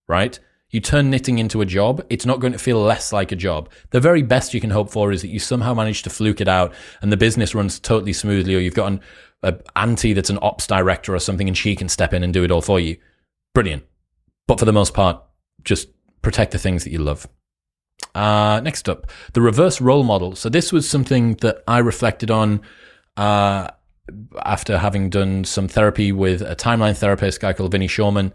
right? 0.08 0.38
You 0.70 0.80
turn 0.80 1.10
knitting 1.10 1.38
into 1.38 1.60
a 1.60 1.66
job, 1.66 2.04
it's 2.10 2.26
not 2.26 2.40
going 2.40 2.52
to 2.52 2.58
feel 2.58 2.80
less 2.80 3.12
like 3.12 3.30
a 3.30 3.36
job. 3.36 3.70
The 3.90 4.00
very 4.00 4.22
best 4.22 4.54
you 4.54 4.60
can 4.60 4.70
hope 4.70 4.90
for 4.90 5.12
is 5.12 5.22
that 5.22 5.28
you 5.28 5.38
somehow 5.38 5.72
manage 5.72 6.02
to 6.02 6.10
fluke 6.10 6.40
it 6.40 6.48
out 6.48 6.74
and 7.00 7.12
the 7.12 7.16
business 7.16 7.54
runs 7.54 7.78
totally 7.78 8.12
smoothly, 8.12 8.56
or 8.56 8.58
you've 8.58 8.74
got 8.74 8.90
an, 8.90 9.00
a 9.42 9.54
auntie 9.76 10.14
that's 10.14 10.30
an 10.30 10.38
ops 10.42 10.66
director 10.66 11.14
or 11.14 11.20
something 11.20 11.46
and 11.46 11.56
she 11.56 11.76
can 11.76 11.88
step 11.88 12.12
in 12.12 12.24
and 12.24 12.32
do 12.32 12.42
it 12.42 12.50
all 12.50 12.62
for 12.62 12.80
you. 12.80 12.96
Brilliant. 13.54 13.84
But 14.48 14.58
for 14.58 14.64
the 14.64 14.72
most 14.72 14.94
part, 14.94 15.22
just 15.62 15.88
protect 16.22 16.50
the 16.50 16.58
things 16.58 16.82
that 16.82 16.90
you 16.90 16.98
love. 16.98 17.28
Uh, 18.14 18.60
next 18.64 18.88
up, 18.88 19.06
the 19.32 19.40
reverse 19.40 19.80
role 19.80 20.02
model. 20.02 20.34
So 20.34 20.48
this 20.48 20.72
was 20.72 20.88
something 20.88 21.34
that 21.36 21.62
I 21.68 21.78
reflected 21.78 22.30
on 22.30 22.62
uh, 23.16 23.68
after 24.44 24.78
having 24.78 25.10
done 25.10 25.44
some 25.44 25.68
therapy 25.68 26.12
with 26.12 26.42
a 26.42 26.56
timeline 26.56 26.96
therapist, 26.96 27.40
guy 27.40 27.52
called 27.52 27.72
Vinny 27.72 27.88
Shoreman, 27.88 28.32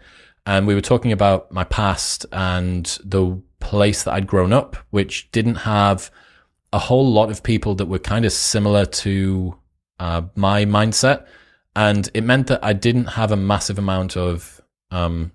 and 0.50 0.66
we 0.66 0.74
were 0.74 0.82
talking 0.82 1.12
about 1.12 1.52
my 1.52 1.64
past 1.64 2.26
and 2.32 2.98
the 3.06 3.40
place 3.60 4.02
that 4.02 4.16
I'd 4.16 4.26
grown 4.26 4.52
up, 4.52 4.78
which 4.90 5.30
didn't 5.32 5.58
have 5.58 6.10
a 6.74 6.80
whole 6.80 7.08
lot 7.08 7.30
of 7.30 7.44
people 7.44 7.76
that 7.76 7.86
were 7.86 8.00
kind 8.00 8.26
of 8.26 8.34
similar 8.34 8.88
to 8.88 9.56
uh, 10.00 10.24
my 10.36 10.66
mindset, 10.66 11.28
and 11.76 12.10
it 12.16 12.24
meant 12.24 12.48
that 12.48 12.64
I 12.64 12.74
didn't 12.74 13.06
have 13.10 13.32
a 13.32 13.36
massive 13.36 13.78
amount 13.78 14.18
of 14.18 14.60
um, 14.90 15.34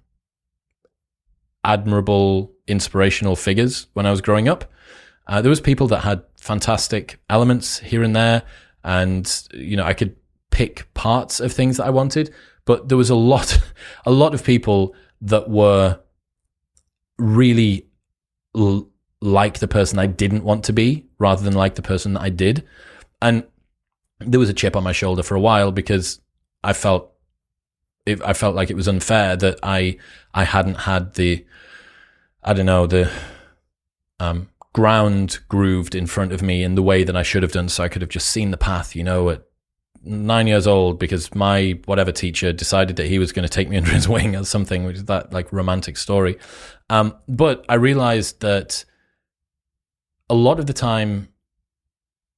admirable, 1.62 2.52
inspirational 2.66 3.36
figures 3.36 3.86
when 3.92 4.06
I 4.06 4.10
was 4.10 4.20
growing 4.20 4.48
up. 4.48 4.64
Uh, 5.28 5.40
there 5.40 5.50
was 5.50 5.60
people 5.60 5.86
that 5.88 6.00
had 6.00 6.24
fantastic 6.40 7.20
elements 7.30 7.78
here 7.78 8.02
and 8.02 8.16
there, 8.16 8.42
and 8.82 9.48
you 9.52 9.76
know 9.76 9.84
I 9.84 9.92
could 9.92 10.16
pick 10.50 10.92
parts 10.94 11.38
of 11.38 11.52
things 11.52 11.76
that 11.76 11.86
I 11.86 11.90
wanted, 11.90 12.34
but 12.64 12.88
there 12.88 12.98
was 12.98 13.10
a 13.10 13.14
lot, 13.14 13.60
a 14.06 14.10
lot 14.10 14.34
of 14.34 14.42
people 14.42 14.96
that 15.24 15.48
were 15.48 16.00
really 17.18 17.86
l- 18.56 18.88
like 19.20 19.58
the 19.58 19.68
person 19.68 19.98
I 19.98 20.06
didn't 20.06 20.44
want 20.44 20.64
to 20.64 20.72
be, 20.72 21.06
rather 21.18 21.42
than 21.42 21.54
like 21.54 21.74
the 21.74 21.82
person 21.82 22.12
that 22.14 22.22
I 22.22 22.30
did, 22.30 22.64
and 23.20 23.44
there 24.20 24.40
was 24.40 24.48
a 24.48 24.54
chip 24.54 24.76
on 24.76 24.84
my 24.84 24.92
shoulder 24.92 25.22
for 25.22 25.34
a 25.34 25.40
while 25.40 25.72
because 25.72 26.20
I 26.62 26.72
felt 26.72 27.10
I 28.06 28.34
felt 28.34 28.54
like 28.54 28.70
it 28.70 28.76
was 28.76 28.88
unfair 28.88 29.36
that 29.36 29.58
I 29.62 29.96
I 30.32 30.44
hadn't 30.44 30.80
had 30.80 31.14
the 31.14 31.44
I 32.42 32.52
don't 32.52 32.66
know, 32.66 32.86
the 32.86 33.10
um, 34.20 34.50
ground 34.74 35.38
grooved 35.48 35.94
in 35.94 36.06
front 36.06 36.32
of 36.32 36.42
me 36.42 36.62
in 36.62 36.74
the 36.74 36.82
way 36.82 37.02
that 37.02 37.16
I 37.16 37.22
should 37.22 37.42
have 37.42 37.52
done. 37.52 37.70
So 37.70 37.82
I 37.82 37.88
could 37.88 38.02
have 38.02 38.10
just 38.10 38.28
seen 38.28 38.50
the 38.50 38.58
path, 38.58 38.94
you 38.94 39.02
know, 39.02 39.30
at 39.30 39.44
nine 40.04 40.46
years 40.46 40.66
old 40.66 40.98
because 40.98 41.34
my 41.34 41.78
whatever 41.86 42.12
teacher 42.12 42.52
decided 42.52 42.96
that 42.96 43.06
he 43.06 43.18
was 43.18 43.32
going 43.32 43.44
to 43.44 43.48
take 43.48 43.68
me 43.68 43.76
under 43.78 43.90
his 43.90 44.08
wing 44.08 44.36
or 44.36 44.44
something, 44.44 44.84
which 44.84 44.96
is 44.96 45.04
that 45.06 45.32
like 45.32 45.52
romantic 45.52 45.96
story. 45.96 46.38
Um, 46.90 47.14
but 47.28 47.64
I 47.68 47.74
realized 47.74 48.40
that 48.40 48.84
a 50.28 50.34
lot 50.34 50.58
of 50.58 50.66
the 50.66 50.72
time, 50.72 51.28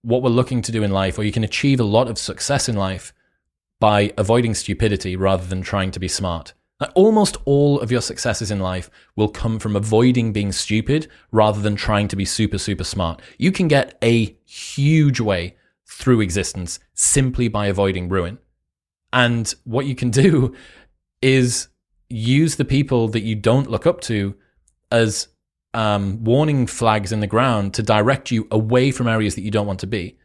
what 0.03 0.23
we're 0.23 0.31
looking 0.31 0.63
to 0.63 0.73
do 0.73 0.83
in 0.83 0.91
life, 0.91 1.19
or 1.19 1.25
you 1.25 1.33
can 1.33 1.45
achieve 1.45 1.81
a 1.81 1.85
lot 1.85 2.09
of 2.09 2.19
success 2.19 2.69
in 2.69 2.77
life 2.77 3.13
by 3.81 4.13
avoiding 4.17 4.55
stupidity 4.55 5.17
rather 5.17 5.47
than 5.47 5.63
trying 5.63 5.91
to 5.91 6.01
be 6.01 6.09
smart. 6.09 6.55
Almost 6.95 7.39
all 7.47 7.81
of 7.81 7.91
your 7.91 8.03
successes 8.03 8.51
in 8.51 8.61
life 8.61 8.91
will 9.17 9.29
come 9.29 9.59
from 9.59 9.77
avoiding 9.77 10.33
being 10.33 10.53
stupid 10.53 11.09
rather 11.33 11.61
than 11.61 11.75
trying 11.75 12.07
to 12.09 12.17
be 12.17 12.27
super, 12.27 12.59
super 12.59 12.85
smart. 12.85 13.23
You 13.39 13.51
can 13.51 13.67
get 13.67 13.97
a 14.03 14.37
huge 14.45 15.21
way 15.21 15.57
through 15.87 16.21
existence 16.21 16.79
simply 16.95 17.49
by 17.49 17.67
avoiding 17.67 18.09
ruin. 18.09 18.39
And 19.13 19.53
what 19.65 19.87
you 19.87 19.95
can 19.95 20.11
do 20.25 20.55
is 21.23 21.69
use 22.09 22.57
the 22.57 22.65
people 22.65 23.09
that 23.09 23.23
you 23.23 23.35
don't 23.35 23.71
look 23.71 23.87
up 23.87 24.01
to 24.03 24.35
as 24.91 25.29
um, 25.75 26.25
warning 26.25 26.67
flags 26.67 27.13
in 27.13 27.21
the 27.21 27.27
ground 27.27 27.75
to 27.75 27.83
direct 27.83 28.31
you 28.31 28.47
away 28.51 28.91
from 28.91 29.09
areas 29.09 29.35
that 29.35 29.43
you 29.43 29.51
don't 29.51 29.67
want 29.67 29.81
to 29.81 29.87
be. 29.87 30.19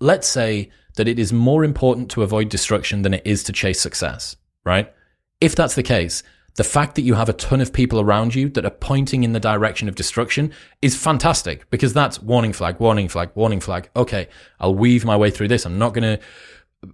Let's 0.00 0.26
say 0.26 0.70
that 0.96 1.08
it 1.08 1.18
is 1.18 1.32
more 1.32 1.62
important 1.62 2.10
to 2.12 2.22
avoid 2.22 2.48
destruction 2.48 3.02
than 3.02 3.14
it 3.14 3.22
is 3.24 3.44
to 3.44 3.52
chase 3.52 3.80
success, 3.80 4.36
right? 4.64 4.92
If 5.40 5.54
that's 5.54 5.74
the 5.74 5.82
case, 5.82 6.22
the 6.56 6.64
fact 6.64 6.94
that 6.96 7.02
you 7.02 7.14
have 7.14 7.28
a 7.28 7.32
ton 7.32 7.60
of 7.60 7.72
people 7.72 8.00
around 8.00 8.34
you 8.34 8.48
that 8.50 8.64
are 8.64 8.70
pointing 8.70 9.24
in 9.24 9.32
the 9.32 9.40
direction 9.40 9.88
of 9.88 9.94
destruction 9.94 10.52
is 10.82 10.96
fantastic 10.96 11.68
because 11.70 11.92
that's 11.92 12.20
warning 12.20 12.52
flag, 12.52 12.80
warning 12.80 13.08
flag, 13.08 13.30
warning 13.34 13.60
flag. 13.60 13.88
Okay, 13.94 14.28
I'll 14.58 14.74
weave 14.74 15.04
my 15.04 15.16
way 15.16 15.30
through 15.30 15.48
this. 15.48 15.64
I'm 15.64 15.78
not 15.78 15.94
going 15.94 16.18
to 16.18 16.24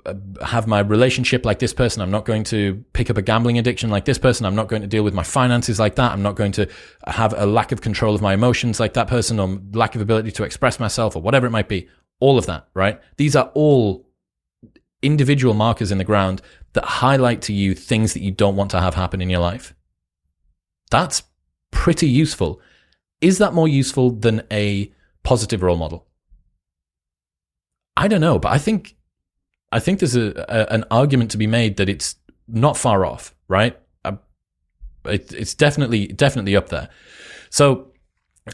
uh, 0.04 0.14
have 0.44 0.66
my 0.66 0.80
relationship 0.80 1.46
like 1.46 1.58
this 1.58 1.72
person. 1.72 2.02
I'm 2.02 2.10
not 2.10 2.24
going 2.24 2.44
to 2.44 2.84
pick 2.92 3.08
up 3.08 3.16
a 3.16 3.22
gambling 3.22 3.58
addiction 3.58 3.88
like 3.88 4.04
this 4.04 4.18
person. 4.18 4.44
I'm 4.44 4.56
not 4.56 4.68
going 4.68 4.82
to 4.82 4.88
deal 4.88 5.04
with 5.04 5.14
my 5.14 5.22
finances 5.22 5.78
like 5.78 5.94
that. 5.94 6.12
I'm 6.12 6.22
not 6.22 6.36
going 6.36 6.52
to 6.52 6.68
have 7.06 7.34
a 7.36 7.46
lack 7.46 7.72
of 7.72 7.80
control 7.80 8.14
of 8.14 8.20
my 8.20 8.34
emotions 8.34 8.78
like 8.78 8.94
that 8.94 9.08
person 9.08 9.38
or 9.38 9.60
lack 9.72 9.94
of 9.94 10.00
ability 10.00 10.32
to 10.32 10.44
express 10.44 10.78
myself 10.80 11.16
or 11.16 11.22
whatever 11.22 11.46
it 11.46 11.50
might 11.50 11.68
be. 11.68 11.88
All 12.18 12.36
of 12.36 12.46
that, 12.46 12.68
right? 12.74 13.00
These 13.16 13.36
are 13.36 13.50
all 13.54 14.06
individual 15.02 15.54
markers 15.54 15.92
in 15.92 15.98
the 15.98 16.04
ground 16.04 16.42
that 16.76 16.84
highlight 16.84 17.40
to 17.42 17.54
you 17.54 17.74
things 17.74 18.12
that 18.12 18.20
you 18.20 18.30
don't 18.30 18.54
want 18.54 18.70
to 18.70 18.80
have 18.80 18.94
happen 18.94 19.22
in 19.22 19.30
your 19.30 19.40
life. 19.40 19.74
That's 20.90 21.22
pretty 21.70 22.06
useful. 22.06 22.60
Is 23.22 23.38
that 23.38 23.54
more 23.54 23.66
useful 23.66 24.10
than 24.10 24.42
a 24.52 24.92
positive 25.22 25.62
role 25.62 25.78
model? 25.78 26.06
I 27.96 28.08
don't 28.08 28.20
know, 28.20 28.38
but 28.38 28.52
I 28.52 28.58
think 28.58 28.94
I 29.72 29.80
think 29.80 30.00
there's 30.00 30.16
a, 30.16 30.44
a 30.48 30.72
an 30.72 30.84
argument 30.90 31.30
to 31.30 31.38
be 31.38 31.46
made 31.46 31.78
that 31.78 31.88
it's 31.88 32.16
not 32.46 32.76
far 32.76 33.06
off, 33.06 33.34
right? 33.48 33.78
Uh, 34.04 34.16
it, 35.06 35.32
it's 35.32 35.54
definitely 35.54 36.08
definitely 36.08 36.54
up 36.54 36.68
there. 36.68 36.90
So, 37.48 37.92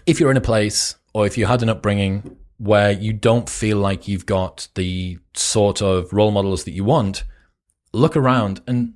if 0.06 0.20
you're 0.20 0.30
in 0.30 0.36
a 0.36 0.48
place 0.52 0.94
or 1.12 1.26
if 1.26 1.36
you 1.36 1.46
had 1.46 1.60
an 1.62 1.68
upbringing 1.68 2.36
where 2.58 2.92
you 2.92 3.12
don't 3.12 3.48
feel 3.48 3.78
like 3.78 4.06
you've 4.06 4.26
got 4.26 4.68
the 4.76 5.18
sort 5.34 5.82
of 5.82 6.12
role 6.12 6.30
models 6.30 6.62
that 6.64 6.70
you 6.70 6.84
want, 6.84 7.24
look 7.92 8.16
around 8.16 8.60
and 8.66 8.94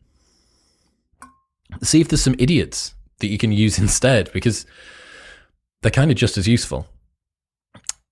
see 1.82 2.00
if 2.00 2.08
there's 2.08 2.22
some 2.22 2.36
idiots 2.38 2.94
that 3.18 3.28
you 3.28 3.38
can 3.38 3.52
use 3.52 3.78
instead 3.86 4.32
because 4.32 4.66
they're 5.82 5.90
kind 5.90 6.10
of 6.10 6.16
just 6.16 6.38
as 6.38 6.48
useful. 6.48 6.86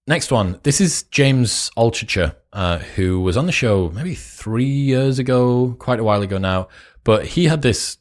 Next 0.06 0.30
one. 0.30 0.60
This 0.64 0.82
is 0.82 1.04
James 1.04 1.70
Altucher, 1.78 2.36
uh, 2.52 2.78
who 2.78 3.20
was 3.20 3.38
on 3.38 3.46
the 3.46 3.52
show 3.52 3.90
maybe 3.94 4.14
three 4.14 4.64
years 4.64 5.18
ago, 5.18 5.76
quite 5.78 5.98
a 5.98 6.04
while 6.04 6.20
ago 6.20 6.36
now. 6.36 6.68
But 7.04 7.24
he 7.24 7.46
had 7.46 7.62
this. 7.62 7.96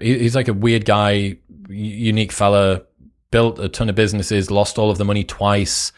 He's 0.00 0.36
like 0.36 0.48
a 0.48 0.52
weird 0.52 0.84
guy, 0.84 1.38
unique 1.68 2.32
fella, 2.32 2.82
built 3.30 3.58
a 3.58 3.70
ton 3.70 3.88
of 3.88 3.94
businesses, 3.94 4.50
lost 4.50 4.78
all 4.78 4.90
of 4.90 4.98
the 4.98 5.06
money 5.06 5.24
twice, 5.24 5.90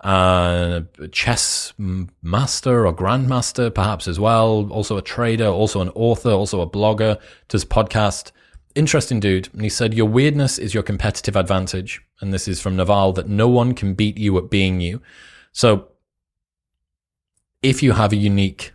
uh, 0.00 0.82
chess 1.10 1.72
master 1.76 2.86
or 2.86 2.94
grandmaster, 2.94 3.72
perhaps 3.74 4.06
as 4.06 4.20
well. 4.20 4.70
Also 4.70 4.96
a 4.96 5.02
trader, 5.02 5.46
also 5.46 5.80
an 5.80 5.88
author, 5.90 6.30
also 6.30 6.60
a 6.60 6.68
blogger, 6.68 7.18
does 7.48 7.64
podcast. 7.64 8.30
Interesting 8.74 9.18
dude. 9.18 9.48
And 9.52 9.62
he 9.62 9.68
said, 9.68 9.94
Your 9.94 10.06
weirdness 10.06 10.58
is 10.58 10.74
your 10.74 10.82
competitive 10.82 11.36
advantage. 11.36 12.00
And 12.20 12.32
this 12.32 12.46
is 12.46 12.60
from 12.60 12.76
Naval 12.76 13.12
that 13.14 13.28
no 13.28 13.48
one 13.48 13.74
can 13.74 13.94
beat 13.94 14.18
you 14.18 14.36
at 14.38 14.50
being 14.50 14.80
you. 14.80 15.00
So 15.52 15.88
if 17.62 17.82
you 17.82 17.92
have 17.92 18.12
a 18.12 18.16
unique 18.16 18.72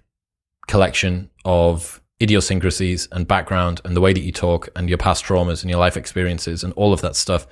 collection 0.67 1.29
of 1.45 2.01
idiosyncrasies 2.21 3.07
and 3.11 3.27
background 3.27 3.81
and 3.85 3.95
the 3.95 4.01
way 4.01 4.13
that 4.13 4.21
you 4.21 4.31
talk 4.31 4.69
and 4.75 4.89
your 4.89 4.97
past 4.97 5.23
traumas 5.25 5.61
and 5.61 5.69
your 5.69 5.79
life 5.79 5.97
experiences 5.97 6.63
and 6.63 6.73
all 6.73 6.91
of 6.93 7.01
that 7.01 7.15
stuff, 7.15 7.47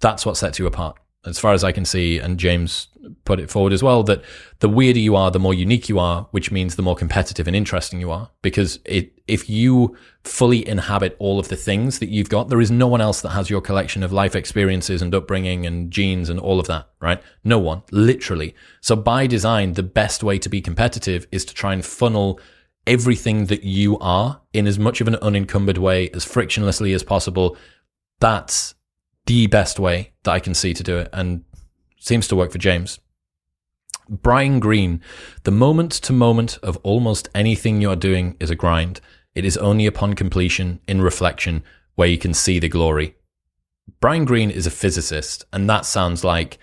that's 0.00 0.24
what 0.24 0.36
sets 0.36 0.58
you 0.58 0.66
apart 0.66 0.96
as 1.26 1.38
far 1.38 1.52
as 1.52 1.64
I 1.64 1.72
can 1.72 1.84
see, 1.84 2.18
and 2.18 2.38
James 2.38 2.88
put 3.24 3.40
it 3.40 3.50
forward 3.50 3.72
as 3.72 3.82
well, 3.82 4.02
that 4.04 4.22
the 4.60 4.68
weirder 4.68 4.98
you 4.98 5.16
are, 5.16 5.30
the 5.30 5.38
more 5.38 5.54
unique 5.54 5.88
you 5.88 5.98
are, 5.98 6.28
which 6.30 6.50
means 6.50 6.76
the 6.76 6.82
more 6.82 6.96
competitive 6.96 7.46
and 7.46 7.56
interesting 7.56 8.00
you 8.00 8.10
are. 8.10 8.30
Because 8.42 8.78
it, 8.84 9.12
if 9.26 9.48
you 9.48 9.96
fully 10.24 10.66
inhabit 10.66 11.16
all 11.18 11.38
of 11.38 11.48
the 11.48 11.56
things 11.56 11.98
that 11.98 12.08
you've 12.08 12.28
got, 12.28 12.48
there 12.48 12.60
is 12.60 12.70
no 12.70 12.86
one 12.86 13.00
else 13.00 13.20
that 13.20 13.30
has 13.30 13.50
your 13.50 13.60
collection 13.60 14.02
of 14.02 14.12
life 14.12 14.34
experiences 14.34 15.02
and 15.02 15.14
upbringing 15.14 15.66
and 15.66 15.90
genes 15.90 16.28
and 16.28 16.40
all 16.40 16.58
of 16.58 16.66
that, 16.66 16.88
right? 17.00 17.22
No 17.44 17.58
one, 17.58 17.82
literally. 17.90 18.54
So 18.80 18.96
by 18.96 19.26
design, 19.26 19.74
the 19.74 19.82
best 19.82 20.22
way 20.22 20.38
to 20.38 20.48
be 20.48 20.60
competitive 20.60 21.26
is 21.30 21.44
to 21.44 21.54
try 21.54 21.72
and 21.72 21.84
funnel 21.84 22.40
everything 22.86 23.46
that 23.46 23.64
you 23.64 23.98
are 23.98 24.40
in 24.52 24.66
as 24.66 24.78
much 24.78 25.00
of 25.00 25.08
an 25.08 25.16
unencumbered 25.16 25.78
way 25.78 26.08
as 26.10 26.24
frictionlessly 26.24 26.94
as 26.94 27.02
possible. 27.02 27.56
That's 28.20 28.74
the 29.26 29.46
best 29.48 29.78
way 29.78 30.12
that 30.22 30.30
I 30.30 30.40
can 30.40 30.54
see 30.54 30.72
to 30.72 30.82
do 30.82 30.98
it, 30.98 31.08
and 31.12 31.44
seems 31.98 32.28
to 32.28 32.36
work 32.36 32.52
for 32.52 32.58
James. 32.58 33.00
Brian 34.08 34.60
Greene, 34.60 35.00
the 35.42 35.50
moment 35.50 35.90
to 35.92 36.12
moment 36.12 36.58
of 36.62 36.76
almost 36.84 37.28
anything 37.34 37.80
you're 37.80 37.96
doing 37.96 38.36
is 38.38 38.50
a 38.50 38.54
grind. 38.54 39.00
It 39.34 39.44
is 39.44 39.56
only 39.56 39.84
upon 39.84 40.14
completion, 40.14 40.80
in 40.86 41.02
reflection, 41.02 41.64
where 41.96 42.08
you 42.08 42.18
can 42.18 42.32
see 42.32 42.60
the 42.60 42.68
glory. 42.68 43.16
Brian 44.00 44.24
Greene 44.24 44.50
is 44.50 44.66
a 44.66 44.70
physicist, 44.70 45.44
and 45.52 45.68
that 45.68 45.84
sounds 45.84 46.22
like, 46.22 46.58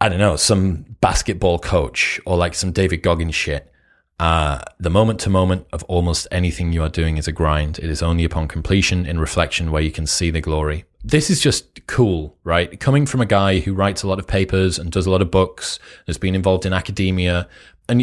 I 0.00 0.08
don't 0.08 0.18
know, 0.18 0.36
some 0.36 0.96
basketball 1.00 1.58
coach 1.58 2.20
or 2.24 2.36
like 2.36 2.54
some 2.54 2.70
David 2.70 3.02
Goggins 3.02 3.34
shit. 3.34 3.72
Uh, 4.20 4.60
the 4.78 4.90
moment 4.90 5.20
to 5.20 5.30
moment 5.30 5.66
of 5.72 5.82
almost 5.84 6.28
anything 6.30 6.72
you 6.72 6.82
are 6.82 6.88
doing 6.88 7.16
is 7.16 7.28
a 7.28 7.32
grind. 7.32 7.78
It 7.80 7.90
is 7.90 8.02
only 8.02 8.24
upon 8.24 8.46
completion, 8.46 9.06
in 9.06 9.18
reflection, 9.18 9.72
where 9.72 9.82
you 9.82 9.90
can 9.90 10.06
see 10.06 10.30
the 10.30 10.40
glory 10.40 10.84
this 11.02 11.30
is 11.30 11.40
just 11.40 11.86
cool, 11.86 12.36
right? 12.44 12.78
Coming 12.80 13.06
from 13.06 13.20
a 13.20 13.26
guy 13.26 13.60
who 13.60 13.72
writes 13.72 14.02
a 14.02 14.08
lot 14.08 14.18
of 14.18 14.26
papers 14.26 14.78
and 14.78 14.90
does 14.90 15.06
a 15.06 15.10
lot 15.10 15.22
of 15.22 15.30
books, 15.30 15.78
has 16.06 16.18
been 16.18 16.34
involved 16.34 16.66
in 16.66 16.72
academia, 16.72 17.48
and 17.88 18.02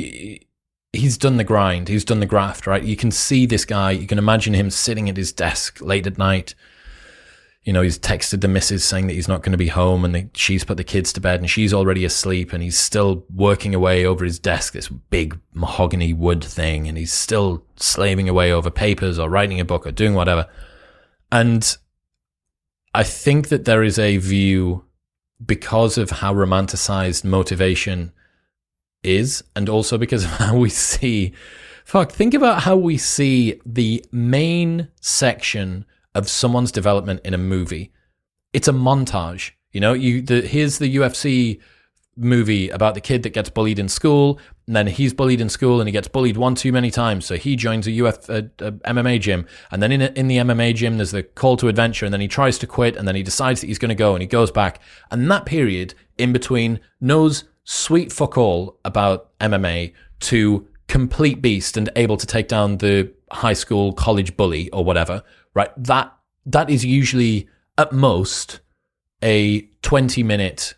he's 0.94 1.18
done 1.18 1.38
the 1.38 1.44
grind, 1.44 1.88
he's 1.88 2.06
done 2.06 2.20
the 2.20 2.26
graft, 2.26 2.66
right? 2.66 2.84
You 2.84 2.96
can 2.96 3.12
see 3.12 3.46
this 3.46 3.66
guy, 3.66 3.92
you 3.92 4.08
can 4.08 4.18
imagine 4.18 4.54
him 4.54 4.70
sitting 4.70 5.10
at 5.10 5.18
his 5.18 5.34
desk 5.34 5.82
late 5.82 6.08
at 6.08 6.18
night. 6.18 6.56
You 7.64 7.74
know, 7.74 7.82
he's 7.82 7.98
texted 7.98 8.42
the 8.42 8.48
missus 8.48 8.86
saying 8.86 9.08
that 9.08 9.14
he's 9.14 9.28
not 9.28 9.42
going 9.42 9.52
to 9.52 9.58
be 9.58 9.68
home 9.68 10.06
and 10.06 10.30
she's 10.36 10.64
put 10.64 10.78
the 10.78 10.84
kids 10.84 11.12
to 11.14 11.22
bed 11.22 11.40
and 11.40 11.50
she's 11.50 11.74
already 11.74 12.06
asleep 12.06 12.54
and 12.54 12.62
he's 12.62 12.78
still 12.78 13.26
working 13.34 13.74
away 13.74 14.06
over 14.06 14.24
his 14.24 14.38
desk, 14.38 14.74
this 14.74 14.88
big 14.88 15.40
mahogany 15.54 16.14
wood 16.14 16.44
thing, 16.44 16.88
and 16.88 16.96
he's 16.96 17.12
still 17.12 17.66
slaving 17.76 18.30
away 18.30 18.52
over 18.52 18.70
papers 18.70 19.18
or 19.18 19.30
writing 19.30 19.60
a 19.60 19.66
book 19.66 19.88
or 19.88 19.92
doing 19.92 20.14
whatever. 20.14 20.48
And 21.32 21.76
I 22.96 23.04
think 23.04 23.50
that 23.50 23.66
there 23.66 23.84
is 23.84 24.00
a 24.00 24.16
view 24.16 24.86
because 25.46 25.98
of 25.98 26.12
how 26.12 26.34
romanticized 26.34 27.26
motivation 27.26 28.14
is, 29.04 29.44
and 29.54 29.68
also 29.68 29.98
because 29.98 30.24
of 30.24 30.30
how 30.38 30.58
we 30.58 30.70
see. 30.70 31.34
Fuck, 31.84 32.14
think 32.14 32.34
about 32.34 32.64
how 32.64 32.78
we 32.78 32.98
see 32.98 33.60
the 33.66 34.04
main 34.14 34.88
section 35.02 35.86
of 36.16 36.30
someone's 36.30 36.72
development 36.72 37.20
in 37.26 37.34
a 37.34 37.38
movie. 37.38 37.92
It's 38.54 38.70
a 38.70 38.72
montage. 38.72 39.52
You 39.74 39.82
know, 39.82 39.92
you 39.92 40.22
the 40.22 40.40
here's 40.40 40.78
the 40.78 40.96
UFC 40.96 41.60
movie 42.18 42.70
about 42.70 42.94
the 42.94 43.02
kid 43.02 43.24
that 43.24 43.32
gets 43.32 43.50
bullied 43.50 43.80
in 43.80 43.90
school, 43.90 44.40
and 44.68 44.76
then 44.76 44.88
he's 44.88 45.14
bullied 45.14 45.42
in 45.42 45.50
school 45.50 45.80
and 45.80 45.88
he 45.88 45.92
gets 45.92 46.08
bullied 46.08 46.38
one 46.38 46.56
too 46.56 46.72
many 46.72 46.90
times, 46.90 47.26
so 47.26 47.36
he 47.36 47.56
joins 47.56 47.88
a 47.88 48.06
UF 48.06 48.30
a, 48.30 48.50
a 48.60 48.72
MMA 48.72 49.20
gym, 49.20 49.46
and 49.72 49.82
then 49.82 49.92
in 49.92 50.02
a, 50.02 50.08
in 50.16 50.28
the 50.28 50.38
MMA 50.38 50.76
gym 50.76 50.98
there's 50.98 51.12
the 51.12 51.24
call 51.24 51.58
to 51.58 51.68
adventure, 51.68 52.06
and 52.06 52.14
then 52.14 52.22
he 52.22 52.28
tries 52.28 52.58
to 52.60 52.68
quit, 52.68 52.96
and 52.96 53.08
then 53.08 53.16
he 53.16 53.24
decides 53.24 53.62
that 53.62 53.68
he's 53.68 53.80
going 53.80 53.90
to 53.90 53.96
go, 53.96 54.14
and 54.14 54.22
he 54.22 54.28
goes 54.28 54.52
back, 54.52 54.80
and 55.12 55.30
that 55.30 55.46
period 55.46 55.94
in 56.18 56.32
between 56.32 56.80
knows 57.02 57.44
sweet 57.64 58.12
fuck 58.12 58.38
all 58.38 58.80
about 58.86 59.38
MMA 59.40 59.94
to 60.22 60.68
complete 60.88 61.42
beast 61.42 61.78
and 61.78 61.90
able 61.96 62.18
to 62.18 62.28
take 62.28 62.48
down 62.48 62.78
the 62.78 63.12
high 63.32 63.54
school 63.54 63.92
college 63.92 64.38
bully 64.38 64.70
or 64.72 64.84
whatever, 64.84 65.24
right? 65.54 65.72
That 65.78 66.14
that 66.46 66.70
is 66.70 66.86
usually 66.86 67.50
at 67.78 67.92
most 67.92 68.60
a 69.24 69.62
20 69.82 70.24
minute 70.24 70.76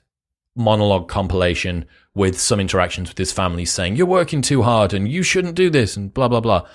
monologue 0.57 1.07
compilation 1.07 1.85
with 2.13 2.39
some 2.39 2.59
interactions 2.59 3.09
with 3.09 3.17
his 3.17 3.31
family 3.31 3.63
saying 3.63 3.95
you're 3.95 4.07
working 4.07 4.41
too 4.41 4.63
hard 4.63 4.93
and 4.93 5.07
you 5.07 5.23
shouldn't 5.23 5.55
do 5.55 5.69
this 5.69 5.95
and 5.95 6.13
blah 6.13 6.27
blah 6.27 6.41
blah. 6.41 6.67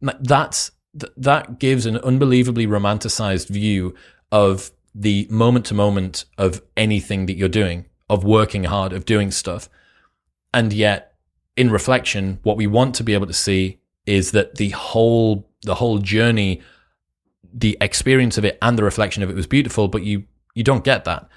That's 0.00 0.72
that 0.94 1.58
gives 1.58 1.86
an 1.86 1.98
unbelievably 1.98 2.66
romanticized 2.66 3.48
view 3.48 3.94
of 4.32 4.70
the 4.94 5.26
moment 5.30 5.66
to 5.66 5.74
moment 5.74 6.24
of 6.36 6.62
anything 6.76 7.26
that 7.26 7.36
you're 7.36 7.48
doing 7.48 7.86
of 8.10 8.24
working 8.24 8.64
hard 8.64 8.92
of 8.92 9.04
doing 9.04 9.30
stuff. 9.30 9.68
And 10.52 10.72
yet 10.72 11.08
in 11.58 11.70
reflection 11.72 12.38
what 12.44 12.56
we 12.56 12.66
want 12.66 12.94
to 12.94 13.04
be 13.04 13.14
able 13.14 13.26
to 13.26 13.32
see 13.32 13.80
is 14.06 14.30
that 14.30 14.54
the 14.54 14.70
whole 14.70 15.50
the 15.62 15.74
whole 15.74 15.98
journey 15.98 16.62
the 17.52 17.76
experience 17.80 18.38
of 18.38 18.44
it 18.44 18.56
and 18.62 18.78
the 18.78 18.84
reflection 18.84 19.24
of 19.24 19.28
it 19.28 19.34
was 19.34 19.46
beautiful 19.46 19.88
but 19.88 20.04
you 20.04 20.22
you 20.54 20.62
don't 20.62 20.84
get 20.84 21.04
that 21.04 21.28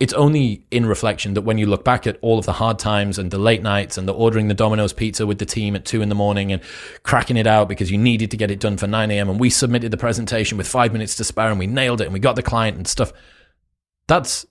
it's 0.00 0.14
only 0.14 0.64
in 0.70 0.86
reflection 0.86 1.34
that 1.34 1.42
when 1.42 1.58
you 1.58 1.66
look 1.66 1.84
back 1.84 2.06
at 2.06 2.18
all 2.22 2.38
of 2.38 2.46
the 2.46 2.54
hard 2.54 2.78
times 2.78 3.18
and 3.18 3.30
the 3.30 3.38
late 3.38 3.62
nights 3.62 3.98
and 3.98 4.08
the 4.08 4.14
ordering 4.14 4.48
the 4.48 4.54
Domino's 4.54 4.94
pizza 4.94 5.26
with 5.26 5.38
the 5.38 5.44
team 5.44 5.76
at 5.76 5.84
two 5.84 6.00
in 6.00 6.08
the 6.08 6.14
morning 6.14 6.50
and 6.50 6.62
cracking 7.02 7.36
it 7.36 7.46
out 7.46 7.68
because 7.68 7.90
you 7.90 7.98
needed 7.98 8.30
to 8.30 8.38
get 8.38 8.50
it 8.50 8.58
done 8.58 8.78
for 8.78 8.86
9 8.86 9.10
a.m. 9.10 9.28
and 9.28 9.38
we 9.38 9.50
submitted 9.50 9.90
the 9.90 9.98
presentation 9.98 10.56
with 10.56 10.66
five 10.66 10.94
minutes 10.94 11.16
to 11.16 11.24
spare 11.24 11.50
and 11.50 11.58
we 11.58 11.66
nailed 11.66 12.00
it 12.00 12.04
and 12.04 12.14
we 12.14 12.18
got 12.18 12.34
the 12.34 12.42
client 12.42 12.78
and 12.78 12.88
stuff. 12.88 13.12
That's, 14.08 14.46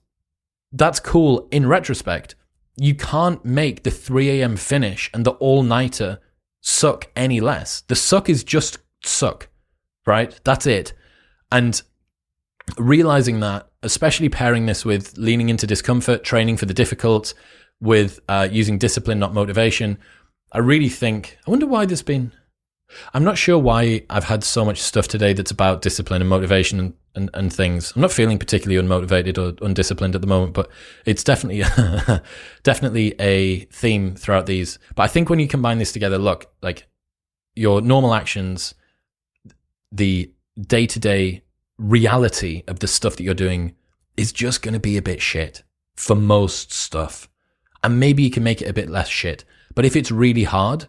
that's 0.70 1.00
cool 1.00 1.48
in 1.50 1.66
retrospect. 1.66 2.36
You 2.76 2.94
can't 2.94 3.44
make 3.44 3.82
the 3.82 3.90
3 3.90 4.40
a.m. 4.40 4.56
finish 4.56 5.10
and 5.12 5.26
the 5.26 5.32
all 5.32 5.64
nighter 5.64 6.20
suck 6.60 7.10
any 7.16 7.40
less. 7.40 7.80
The 7.80 7.96
suck 7.96 8.28
is 8.28 8.44
just 8.44 8.78
suck, 9.04 9.48
right? 10.06 10.38
That's 10.44 10.66
it. 10.66 10.92
And 11.50 11.82
realizing 12.78 13.40
that, 13.40 13.69
especially 13.82 14.28
pairing 14.28 14.66
this 14.66 14.84
with 14.84 15.16
leaning 15.16 15.48
into 15.48 15.66
discomfort, 15.66 16.24
training 16.24 16.56
for 16.56 16.66
the 16.66 16.74
difficult, 16.74 17.34
with 17.80 18.20
uh, 18.28 18.48
using 18.50 18.78
discipline, 18.78 19.18
not 19.18 19.32
motivation, 19.32 19.98
I 20.52 20.58
really 20.58 20.88
think, 20.88 21.38
I 21.46 21.50
wonder 21.50 21.66
why 21.66 21.86
there's 21.86 22.02
been. 22.02 22.32
I'm 23.14 23.22
not 23.22 23.38
sure 23.38 23.58
why 23.58 24.04
I've 24.10 24.24
had 24.24 24.42
so 24.42 24.64
much 24.64 24.80
stuff 24.80 25.06
today 25.06 25.32
that's 25.32 25.52
about 25.52 25.80
discipline 25.80 26.20
and 26.22 26.28
motivation 26.28 26.80
and, 26.80 26.94
and, 27.14 27.30
and 27.34 27.52
things. 27.52 27.92
I'm 27.94 28.02
not 28.02 28.10
feeling 28.10 28.36
particularly 28.36 28.84
unmotivated 28.84 29.38
or 29.38 29.64
undisciplined 29.64 30.16
at 30.16 30.20
the 30.20 30.26
moment, 30.26 30.54
but 30.54 30.68
it's 31.06 31.22
definitely 31.22 31.62
definitely 32.64 33.14
a 33.20 33.60
theme 33.66 34.16
throughout 34.16 34.46
these. 34.46 34.80
But 34.96 35.04
I 35.04 35.06
think 35.06 35.30
when 35.30 35.38
you 35.38 35.46
combine 35.46 35.78
this 35.78 35.92
together, 35.92 36.18
look, 36.18 36.52
like 36.62 36.88
your 37.54 37.80
normal 37.80 38.12
actions, 38.12 38.74
the 39.92 40.32
day 40.60 40.86
to 40.86 40.98
day 40.98 41.44
reality 41.80 42.62
of 42.68 42.80
the 42.80 42.86
stuff 42.86 43.16
that 43.16 43.24
you're 43.24 43.34
doing 43.34 43.74
is 44.16 44.32
just 44.32 44.62
going 44.62 44.74
to 44.74 44.80
be 44.80 44.96
a 44.96 45.02
bit 45.02 45.22
shit 45.22 45.62
for 45.96 46.14
most 46.14 46.72
stuff. 46.72 47.28
And 47.82 47.98
maybe 47.98 48.22
you 48.22 48.30
can 48.30 48.42
make 48.42 48.60
it 48.60 48.68
a 48.68 48.74
bit 48.74 48.90
less 48.90 49.08
shit. 49.08 49.44
But 49.74 49.84
if 49.84 49.96
it's 49.96 50.10
really 50.10 50.44
hard, 50.44 50.86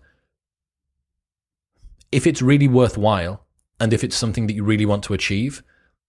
if 2.12 2.28
it's 2.28 2.42
really 2.42 2.68
worthwhile, 2.68 3.46
and 3.80 3.94
if 3.94 4.04
it's 4.04 4.18
something 4.18 4.48
that 4.48 4.54
you 4.54 4.64
really 4.64 4.86
want 4.86 5.04
to 5.06 5.14
achieve, 5.14 5.64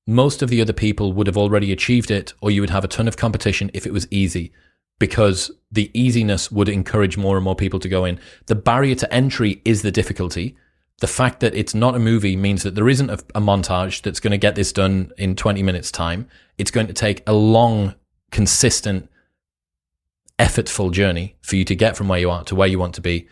most 0.07 0.43
of 0.43 0.51
the 0.51 0.61
other 0.61 0.73
people 0.73 1.13
would 1.13 1.29
have 1.29 1.37
already 1.37 1.73
achieved 1.73 2.11
it, 2.11 2.35
or 2.43 2.51
you 2.51 2.61
would 2.61 2.71
have 2.71 2.85
a 2.85 2.89
ton 2.89 3.07
of 3.07 3.17
competition 3.17 3.71
if 3.73 3.87
it 3.87 3.93
was 3.93 4.09
easy, 4.11 4.53
because 4.99 5.51
the 5.71 5.91
easiness 5.95 6.51
would 6.51 6.69
encourage 6.69 7.17
more 7.17 7.37
and 7.37 7.45
more 7.45 7.55
people 7.55 7.79
to 7.79 7.89
go 7.89 8.05
in. 8.05 8.19
The 8.47 8.57
barrier 8.57 8.97
to 8.97 9.15
entry 9.15 9.63
is 9.65 9.83
the 9.83 9.93
difficulty 9.93 10.57
the 11.03 11.09
fact 11.09 11.41
that 11.41 11.53
it's 11.57 11.75
not 11.75 11.97
a 11.97 11.99
movie 11.99 12.37
means 12.37 12.63
that 12.63 12.77
there 12.77 12.89
isn't 12.89 13.11
a, 13.11 13.15
a 13.35 13.41
montage 13.41 14.03
that's 14.03 14.21
going 14.21 14.31
to 14.31 14.39
get 14.39 14.55
this 14.55 14.73
done 14.73 15.11
in 15.19 15.35
20 15.35 15.61
minutes 15.61 15.91
time. 15.91 16.29
It's 16.59 16.71
going 16.71 16.87
to 16.87 16.93
take 16.93 17.29
a 17.29 17.33
long, 17.33 17.97
consistent, 18.31 19.11
effortful 20.39 20.93
journey 20.93 21.35
for 21.41 21.57
you 21.57 21.65
to 21.65 21.75
get 21.75 21.97
from 21.97 22.07
where 22.07 22.21
you 22.21 22.31
are 22.31 22.45
to 22.45 22.55
where 22.55 22.69
you 22.69 22.79
want 22.79 22.95
to 22.95 23.01
be. 23.01 23.27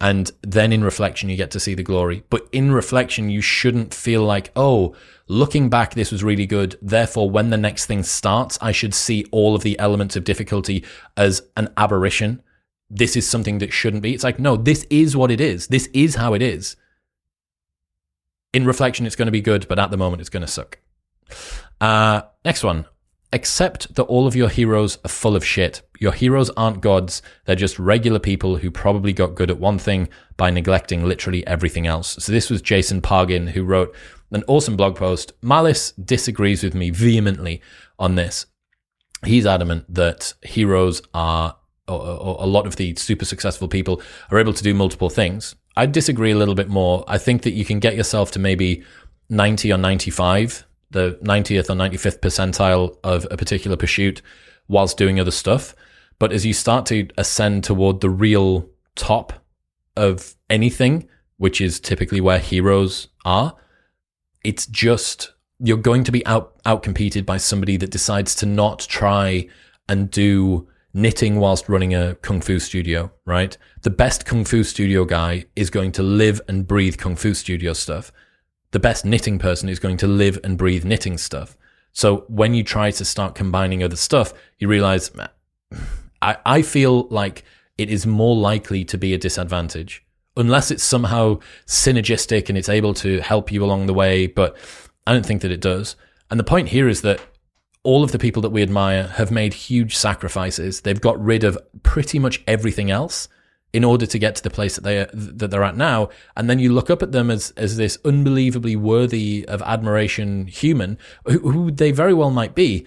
And 0.00 0.32
then 0.42 0.72
in 0.72 0.82
reflection, 0.82 1.28
you 1.28 1.36
get 1.36 1.52
to 1.52 1.60
see 1.60 1.74
the 1.74 1.84
glory. 1.84 2.24
But 2.28 2.48
in 2.50 2.72
reflection, 2.72 3.30
you 3.30 3.40
shouldn't 3.40 3.94
feel 3.94 4.24
like, 4.24 4.50
oh, 4.56 4.96
looking 5.28 5.70
back, 5.70 5.94
this 5.94 6.10
was 6.10 6.24
really 6.24 6.46
good. 6.46 6.76
Therefore, 6.82 7.30
when 7.30 7.50
the 7.50 7.56
next 7.56 7.86
thing 7.86 8.02
starts, 8.02 8.58
I 8.60 8.72
should 8.72 8.94
see 8.94 9.26
all 9.30 9.54
of 9.54 9.62
the 9.62 9.78
elements 9.78 10.16
of 10.16 10.24
difficulty 10.24 10.84
as 11.16 11.42
an 11.56 11.68
aberration. 11.76 12.42
This 12.90 13.14
is 13.14 13.28
something 13.28 13.58
that 13.58 13.72
shouldn't 13.72 14.02
be. 14.02 14.12
It's 14.12 14.24
like, 14.24 14.40
no, 14.40 14.56
this 14.56 14.88
is 14.90 15.16
what 15.16 15.30
it 15.30 15.40
is. 15.40 15.68
This 15.68 15.88
is 15.92 16.16
how 16.16 16.34
it 16.34 16.42
is 16.42 16.74
in 18.52 18.66
reflection, 18.66 19.06
it's 19.06 19.16
going 19.16 19.26
to 19.26 19.32
be 19.32 19.40
good, 19.40 19.66
but 19.68 19.78
at 19.78 19.90
the 19.90 19.96
moment, 19.96 20.20
it's 20.20 20.30
going 20.30 20.42
to 20.42 20.46
suck. 20.46 20.78
Uh, 21.80 22.22
next 22.44 22.62
one. 22.62 22.86
Accept 23.34 23.94
that 23.94 24.02
all 24.02 24.26
of 24.26 24.36
your 24.36 24.50
heroes 24.50 24.98
are 25.06 25.08
full 25.08 25.34
of 25.34 25.44
shit. 25.44 25.80
Your 25.98 26.12
heroes 26.12 26.50
aren't 26.50 26.82
gods. 26.82 27.22
They're 27.46 27.56
just 27.56 27.78
regular 27.78 28.18
people 28.18 28.56
who 28.56 28.70
probably 28.70 29.14
got 29.14 29.34
good 29.34 29.50
at 29.50 29.58
one 29.58 29.78
thing 29.78 30.10
by 30.36 30.50
neglecting 30.50 31.06
literally 31.06 31.46
everything 31.46 31.86
else. 31.86 32.16
So 32.22 32.30
this 32.30 32.50
was 32.50 32.60
Jason 32.60 33.00
Pargin 33.00 33.48
who 33.48 33.64
wrote 33.64 33.94
an 34.32 34.44
awesome 34.48 34.76
blog 34.76 34.96
post. 34.96 35.32
Malice 35.40 35.92
disagrees 35.92 36.62
with 36.62 36.74
me 36.74 36.90
vehemently 36.90 37.62
on 37.98 38.16
this. 38.16 38.44
He's 39.24 39.46
adamant 39.46 39.86
that 39.94 40.34
heroes 40.42 41.00
are, 41.14 41.56
or, 41.88 42.00
or 42.00 42.36
a 42.38 42.46
lot 42.46 42.66
of 42.66 42.76
the 42.76 42.94
super 42.96 43.24
successful 43.24 43.66
people 43.66 44.02
are 44.30 44.38
able 44.38 44.52
to 44.52 44.62
do 44.62 44.74
multiple 44.74 45.08
things. 45.08 45.54
I 45.76 45.86
disagree 45.86 46.32
a 46.32 46.36
little 46.36 46.54
bit 46.54 46.68
more. 46.68 47.04
I 47.08 47.18
think 47.18 47.42
that 47.42 47.52
you 47.52 47.64
can 47.64 47.78
get 47.80 47.96
yourself 47.96 48.30
to 48.32 48.38
maybe 48.38 48.82
90 49.30 49.72
or 49.72 49.78
95, 49.78 50.66
the 50.90 51.18
90th 51.22 51.70
or 51.70 51.74
95th 51.74 52.20
percentile 52.20 52.96
of 53.02 53.26
a 53.30 53.36
particular 53.36 53.76
pursuit 53.76 54.22
whilst 54.68 54.98
doing 54.98 55.18
other 55.18 55.30
stuff. 55.30 55.74
But 56.18 56.32
as 56.32 56.44
you 56.46 56.52
start 56.52 56.86
to 56.86 57.08
ascend 57.16 57.64
toward 57.64 58.00
the 58.00 58.10
real 58.10 58.68
top 58.94 59.44
of 59.96 60.34
anything, 60.50 61.08
which 61.36 61.60
is 61.60 61.80
typically 61.80 62.20
where 62.20 62.38
heroes 62.38 63.08
are, 63.24 63.56
it's 64.44 64.66
just 64.66 65.32
you're 65.58 65.76
going 65.76 66.04
to 66.04 66.12
be 66.12 66.24
out 66.26 66.60
out 66.66 66.82
competed 66.82 67.24
by 67.24 67.36
somebody 67.36 67.76
that 67.76 67.90
decides 67.90 68.34
to 68.36 68.46
not 68.46 68.80
try 68.80 69.48
and 69.88 70.10
do 70.10 70.68
knitting 70.94 71.36
whilst 71.36 71.68
running 71.68 71.94
a 71.94 72.14
kung 72.16 72.40
fu 72.40 72.58
studio, 72.58 73.10
right? 73.24 73.56
The 73.82 73.90
best 73.90 74.26
kung 74.26 74.44
fu 74.44 74.62
studio 74.62 75.04
guy 75.04 75.46
is 75.56 75.70
going 75.70 75.92
to 75.92 76.02
live 76.02 76.40
and 76.48 76.66
breathe 76.66 76.98
kung 76.98 77.16
fu 77.16 77.34
studio 77.34 77.72
stuff. 77.72 78.12
The 78.72 78.80
best 78.80 79.04
knitting 79.04 79.38
person 79.38 79.68
is 79.68 79.78
going 79.78 79.96
to 79.98 80.06
live 80.06 80.38
and 80.44 80.58
breathe 80.58 80.84
knitting 80.84 81.18
stuff. 81.18 81.56
So 81.92 82.24
when 82.28 82.54
you 82.54 82.62
try 82.62 82.90
to 82.90 83.04
start 83.04 83.34
combining 83.34 83.82
other 83.82 83.96
stuff, 83.96 84.32
you 84.58 84.68
realize, 84.68 85.10
I, 86.22 86.36
I 86.44 86.62
feel 86.62 87.04
like 87.08 87.44
it 87.78 87.90
is 87.90 88.06
more 88.06 88.36
likely 88.36 88.84
to 88.84 88.98
be 88.98 89.14
a 89.14 89.18
disadvantage 89.18 90.04
unless 90.36 90.70
it's 90.70 90.84
somehow 90.84 91.38
synergistic 91.66 92.48
and 92.48 92.56
it's 92.56 92.68
able 92.68 92.94
to 92.94 93.20
help 93.20 93.52
you 93.52 93.64
along 93.64 93.86
the 93.86 93.94
way. 93.94 94.26
But 94.26 94.56
I 95.06 95.12
don't 95.12 95.26
think 95.26 95.42
that 95.42 95.50
it 95.50 95.60
does. 95.60 95.96
And 96.30 96.40
the 96.40 96.44
point 96.44 96.68
here 96.68 96.88
is 96.88 97.02
that 97.02 97.20
all 97.84 98.04
of 98.04 98.12
the 98.12 98.18
people 98.18 98.42
that 98.42 98.50
we 98.50 98.62
admire 98.62 99.08
have 99.08 99.30
made 99.30 99.54
huge 99.54 99.96
sacrifices. 99.96 100.82
They've 100.82 101.00
got 101.00 101.22
rid 101.22 101.44
of 101.44 101.58
pretty 101.82 102.18
much 102.18 102.42
everything 102.46 102.90
else 102.90 103.28
in 103.72 103.84
order 103.84 104.06
to 104.06 104.18
get 104.18 104.36
to 104.36 104.42
the 104.42 104.50
place 104.50 104.76
that 104.76 104.82
they 104.84 105.06
that 105.12 105.50
they're 105.50 105.64
at 105.64 105.76
now. 105.76 106.10
And 106.36 106.48
then 106.48 106.58
you 106.58 106.72
look 106.72 106.90
up 106.90 107.02
at 107.02 107.12
them 107.12 107.30
as 107.30 107.52
as 107.56 107.76
this 107.76 107.98
unbelievably 108.04 108.76
worthy 108.76 109.44
of 109.48 109.62
admiration 109.62 110.46
human 110.46 110.98
who, 111.24 111.38
who 111.38 111.70
they 111.70 111.90
very 111.90 112.14
well 112.14 112.30
might 112.30 112.54
be. 112.54 112.86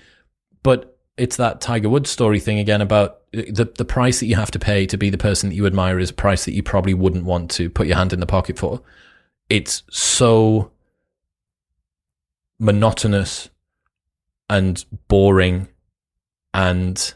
But 0.63 0.97
it's 1.17 1.37
that 1.37 1.61
Tiger 1.61 1.89
Woods 1.89 2.09
story 2.09 2.39
thing 2.39 2.59
again 2.59 2.81
about 2.81 3.21
the 3.31 3.71
the 3.77 3.85
price 3.85 4.19
that 4.19 4.27
you 4.27 4.35
have 4.35 4.51
to 4.51 4.59
pay 4.59 4.85
to 4.85 4.97
be 4.97 5.09
the 5.09 5.17
person 5.17 5.49
that 5.49 5.55
you 5.55 5.65
admire 5.65 5.99
is 5.99 6.11
a 6.11 6.13
price 6.13 6.45
that 6.45 6.53
you 6.53 6.63
probably 6.63 6.93
wouldn't 6.93 7.25
want 7.25 7.51
to 7.51 7.69
put 7.69 7.87
your 7.87 7.97
hand 7.97 8.13
in 8.13 8.19
the 8.19 8.25
pocket 8.25 8.57
for. 8.57 8.81
It's 9.49 9.83
so 9.89 10.71
monotonous 12.59 13.49
and 14.49 14.85
boring 15.07 15.67
and 16.53 17.13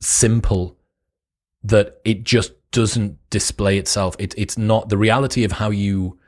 simple 0.00 0.76
that 1.62 2.00
it 2.04 2.24
just 2.24 2.52
doesn't 2.70 3.18
display 3.30 3.78
itself. 3.78 4.16
It, 4.18 4.34
it's 4.36 4.58
not 4.58 4.88
the 4.88 4.98
reality 4.98 5.44
of 5.44 5.52
how 5.52 5.70
you, 5.70 6.18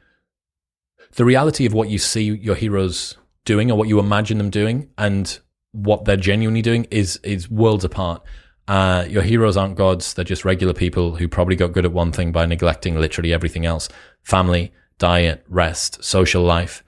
the 1.14 1.24
reality 1.24 1.66
of 1.66 1.74
what 1.74 1.88
you 1.88 1.98
see 1.98 2.24
your 2.24 2.54
heroes 2.54 3.16
doing 3.44 3.70
or 3.70 3.76
what 3.76 3.88
you 3.88 3.98
imagine 3.98 4.38
them 4.38 4.50
doing 4.50 4.90
and 4.98 5.38
what 5.72 6.04
they're 6.04 6.16
genuinely 6.16 6.62
doing 6.62 6.86
is 6.90 7.18
is 7.22 7.50
worlds 7.50 7.84
apart. 7.84 8.22
Uh, 8.68 9.06
your 9.08 9.22
heroes 9.22 9.56
aren't 9.56 9.76
gods; 9.76 10.14
they're 10.14 10.24
just 10.24 10.44
regular 10.44 10.72
people 10.72 11.16
who 11.16 11.28
probably 11.28 11.56
got 11.56 11.72
good 11.72 11.84
at 11.84 11.92
one 11.92 12.12
thing 12.12 12.32
by 12.32 12.46
neglecting 12.46 12.96
literally 12.96 13.32
everything 13.32 13.66
else: 13.66 13.88
family, 14.22 14.72
diet, 14.98 15.44
rest, 15.48 16.02
social 16.02 16.42
life, 16.42 16.82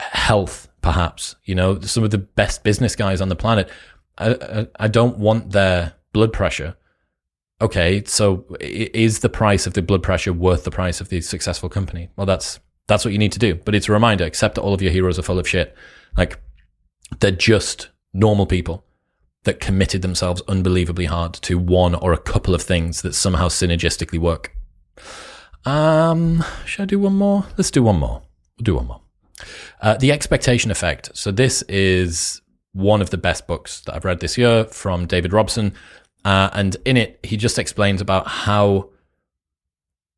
health, 0.00 0.68
perhaps. 0.82 1.36
You 1.44 1.54
know, 1.54 1.80
some 1.80 2.04
of 2.04 2.10
the 2.10 2.18
best 2.18 2.62
business 2.62 2.94
guys 2.94 3.20
on 3.20 3.28
the 3.28 3.36
planet. 3.36 3.70
I, 4.18 4.34
I, 4.34 4.66
I 4.78 4.88
don't 4.88 5.18
want 5.18 5.52
their 5.52 5.94
blood 6.12 6.32
pressure 6.32 6.76
okay, 7.62 8.02
so 8.04 8.44
is 8.60 9.20
the 9.20 9.28
price 9.28 9.66
of 9.66 9.72
the 9.72 9.80
blood 9.80 10.02
pressure 10.02 10.32
worth 10.32 10.64
the 10.64 10.70
price 10.70 11.00
of 11.00 11.08
the 11.08 11.20
successful 11.20 11.68
company? 11.68 12.10
Well, 12.16 12.26
that's 12.26 12.60
that's 12.88 13.04
what 13.04 13.12
you 13.12 13.18
need 13.18 13.32
to 13.32 13.38
do. 13.38 13.54
But 13.54 13.74
it's 13.74 13.88
a 13.88 13.92
reminder: 13.92 14.24
accept 14.24 14.56
that 14.56 14.62
all 14.62 14.74
of 14.74 14.82
your 14.82 14.92
heroes 14.92 15.18
are 15.18 15.22
full 15.22 15.38
of 15.38 15.48
shit. 15.48 15.74
Like 16.16 16.40
they're 17.20 17.30
just 17.30 17.88
normal 18.12 18.46
people 18.46 18.84
that 19.44 19.60
committed 19.60 20.02
themselves 20.02 20.42
unbelievably 20.46 21.06
hard 21.06 21.34
to 21.34 21.58
one 21.58 21.94
or 21.94 22.12
a 22.12 22.18
couple 22.18 22.54
of 22.54 22.62
things 22.62 23.02
that 23.02 23.14
somehow 23.14 23.48
synergistically 23.48 24.18
work. 24.18 24.54
Um, 25.64 26.44
should 26.64 26.82
I 26.82 26.86
do 26.86 26.98
one 26.98 27.14
more? 27.14 27.46
Let's 27.56 27.70
do 27.70 27.82
one 27.82 27.98
more. 27.98 28.22
We'll 28.58 28.64
do 28.64 28.74
one 28.76 28.86
more. 28.86 29.01
Uh, 29.80 29.96
the 29.96 30.12
expectation 30.12 30.70
effect. 30.70 31.10
So 31.16 31.30
this 31.30 31.62
is 31.62 32.40
one 32.72 33.02
of 33.02 33.10
the 33.10 33.18
best 33.18 33.46
books 33.46 33.80
that 33.82 33.94
I've 33.94 34.04
read 34.04 34.20
this 34.20 34.38
year 34.38 34.64
from 34.64 35.06
David 35.06 35.32
Robson. 35.32 35.74
Uh, 36.24 36.50
and 36.52 36.76
in 36.84 36.96
it, 36.96 37.18
he 37.22 37.36
just 37.36 37.58
explains 37.58 38.00
about 38.00 38.26
how 38.26 38.90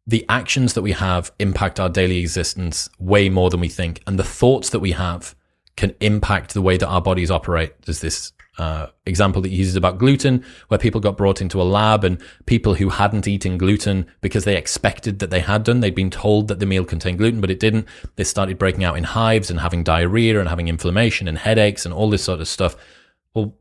the 0.07 0.25
actions 0.29 0.75
that 0.75 0.83
we 0.83 0.93
have 0.93 1.33
impact 1.39 1.81
our 1.81 1.89
daily 1.89 2.19
existence 2.19 2.89
way 2.99 3.29
more 3.29 3.51
than 3.51 3.61
we 3.61 3.69
think. 3.69 4.03
And 4.07 4.19
the 4.19 4.25
thoughts 4.25 4.71
that 4.71 4.81
we 4.81 4.93
have 4.93 5.35
can 5.77 5.95
impact 6.01 6.55
the 6.55 6.63
way 6.63 6.77
that 6.77 6.87
our 6.87 7.01
bodies 7.01 7.31
operate. 7.31 7.83
There's 7.83 8.01
this 8.01 8.33
uh, 8.59 8.87
example 9.07 9.43
that 9.43 9.51
he 9.51 9.57
uses 9.57 9.77
about 9.77 9.99
gluten, 9.99 10.45
where 10.69 10.79
people 10.79 11.01
got 11.01 11.17
brought 11.17 11.41
into 11.41 11.61
a 11.61 11.65
lab 11.65 12.05
and 12.05 12.19
people 12.47 12.75
who 12.75 12.89
hadn't 12.89 13.27
eaten 13.27 13.59
gluten 13.59 14.07
because 14.21 14.45
they 14.45 14.57
expected 14.57 15.19
that 15.19 15.31
they 15.31 15.41
had 15.41 15.65
done, 15.65 15.81
they'd 15.81 15.95
been 15.95 16.11
told 16.11 16.49
that 16.49 16.61
the 16.61 16.67
meal 16.67 16.85
contained 16.85 17.19
gluten, 17.19 17.41
but 17.41 17.51
it 17.51 17.61
didn't. 17.61 17.87
They 18.17 18.25
started 18.25 18.59
breaking 18.59 18.85
out 18.85 18.97
in 18.97 19.05
hives 19.05 19.51
and 19.51 19.61
having 19.61 19.83
diarrhea 19.83 20.39
and 20.39 20.49
having 20.49 20.69
inflammation 20.69 21.29
and 21.29 21.39
headaches 21.39 21.85
and 21.85 21.93
all 21.93 22.11
this 22.11 22.25
sort 22.25 22.41
of 22.41 22.49
stuff. 22.49 22.77
Well, 23.35 23.55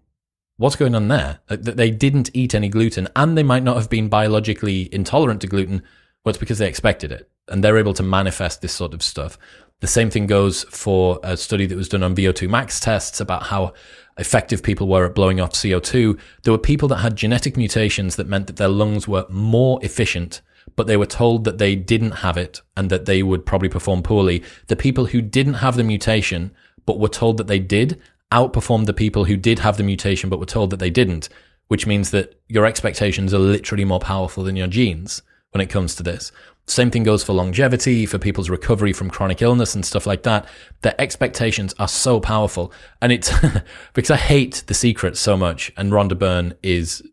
what's 0.57 0.75
going 0.75 0.95
on 0.95 1.07
there? 1.07 1.39
That 1.47 1.77
they 1.77 1.91
didn't 1.91 2.29
eat 2.33 2.53
any 2.53 2.69
gluten 2.69 3.07
and 3.15 3.37
they 3.37 3.43
might 3.43 3.63
not 3.63 3.77
have 3.77 3.89
been 3.89 4.09
biologically 4.09 4.93
intolerant 4.93 5.41
to 5.41 5.47
gluten. 5.47 5.83
but 6.23 6.31
it's 6.31 6.39
because 6.39 6.59
they 6.59 6.67
expected 6.67 7.11
it 7.11 7.29
and 7.47 7.63
they're 7.63 7.77
able 7.77 7.93
to 7.93 8.03
manifest 8.03 8.61
this 8.61 8.73
sort 8.73 8.93
of 8.93 9.03
stuff. 9.03 9.37
The 9.81 9.87
same 9.87 10.09
thing 10.09 10.27
goes 10.27 10.63
for 10.69 11.19
a 11.23 11.35
study 11.35 11.65
that 11.65 11.75
was 11.75 11.89
done 11.89 12.03
on 12.03 12.15
VO2 12.15 12.49
max 12.49 12.79
tests 12.79 13.19
about 13.19 13.43
how 13.43 13.73
effective 14.17 14.63
people 14.63 14.87
were 14.87 15.05
at 15.05 15.15
blowing 15.15 15.39
off 15.39 15.53
CO2. 15.53 16.19
There 16.43 16.53
were 16.53 16.59
people 16.59 16.87
that 16.89 16.97
had 16.97 17.15
genetic 17.15 17.57
mutations 17.57 18.15
that 18.15 18.27
meant 18.27 18.47
that 18.47 18.57
their 18.57 18.67
lungs 18.67 19.07
were 19.07 19.25
more 19.29 19.79
efficient, 19.83 20.41
but 20.75 20.87
they 20.87 20.97
were 20.97 21.05
told 21.05 21.43
that 21.43 21.57
they 21.57 21.75
didn't 21.75 22.11
have 22.11 22.37
it 22.37 22.61
and 22.77 22.89
that 22.89 23.05
they 23.05 23.23
would 23.23 23.45
probably 23.45 23.69
perform 23.69 24.03
poorly. 24.03 24.43
The 24.67 24.75
people 24.75 25.07
who 25.07 25.21
didn't 25.21 25.55
have 25.55 25.75
the 25.75 25.83
mutation, 25.83 26.51
but 26.85 26.99
were 26.99 27.09
told 27.09 27.37
that 27.37 27.47
they 27.47 27.59
did, 27.59 27.99
outperformed 28.31 28.85
the 28.85 28.93
people 28.93 29.25
who 29.25 29.37
did 29.37 29.59
have 29.59 29.77
the 29.77 29.83
mutation 29.83 30.29
but 30.29 30.39
were 30.39 30.45
told 30.45 30.69
that 30.71 30.79
they 30.79 30.89
didn't, 30.89 31.29
which 31.67 31.87
means 31.87 32.11
that 32.11 32.39
your 32.47 32.65
expectations 32.65 33.33
are 33.33 33.39
literally 33.39 33.85
more 33.85 33.99
powerful 33.99 34.43
than 34.43 34.55
your 34.55 34.67
genes 34.67 35.21
when 35.51 35.61
it 35.61 35.69
comes 35.69 35.95
to 35.95 36.03
this. 36.03 36.31
Same 36.65 36.89
thing 36.89 37.03
goes 37.03 37.23
for 37.23 37.33
longevity, 37.33 38.05
for 38.05 38.17
people's 38.17 38.49
recovery 38.49 38.93
from 38.93 39.09
chronic 39.09 39.41
illness 39.41 39.75
and 39.75 39.85
stuff 39.85 40.07
like 40.07 40.23
that. 40.23 40.47
Their 40.81 40.95
expectations 40.99 41.75
are 41.77 41.89
so 41.89 42.21
powerful. 42.21 42.71
And 43.01 43.11
it's 43.11 43.31
because 43.93 44.11
I 44.11 44.15
hate 44.15 44.63
the 44.67 44.73
secret 44.73 45.17
so 45.17 45.35
much, 45.35 45.73
and 45.75 45.91
Rhonda 45.91 46.17
Byrne 46.17 46.53
is 46.63 47.03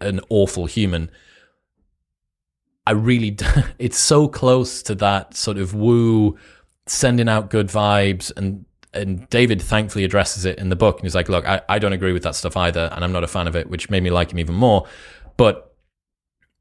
an 0.00 0.20
awful 0.28 0.66
human. 0.66 1.10
I 2.86 2.92
really, 2.92 3.36
it's 3.78 3.98
so 3.98 4.26
close 4.26 4.82
to 4.82 4.94
that 4.96 5.34
sort 5.34 5.58
of 5.58 5.74
woo, 5.74 6.36
sending 6.86 7.28
out 7.28 7.50
good 7.50 7.68
vibes 7.68 8.32
and 8.36 8.64
and 8.94 9.28
David 9.28 9.60
thankfully 9.60 10.02
addresses 10.04 10.46
it 10.46 10.58
in 10.58 10.70
the 10.70 10.76
book 10.76 10.96
and 10.96 11.04
he's 11.04 11.14
like, 11.14 11.28
look, 11.28 11.46
I, 11.46 11.60
I 11.68 11.78
don't 11.78 11.92
agree 11.92 12.12
with 12.12 12.22
that 12.22 12.34
stuff 12.34 12.56
either, 12.56 12.90
and 12.92 13.04
I'm 13.04 13.12
not 13.12 13.22
a 13.22 13.28
fan 13.28 13.46
of 13.46 13.54
it, 13.54 13.68
which 13.68 13.90
made 13.90 14.02
me 14.02 14.10
like 14.10 14.32
him 14.32 14.38
even 14.38 14.54
more. 14.54 14.86
But 15.36 15.67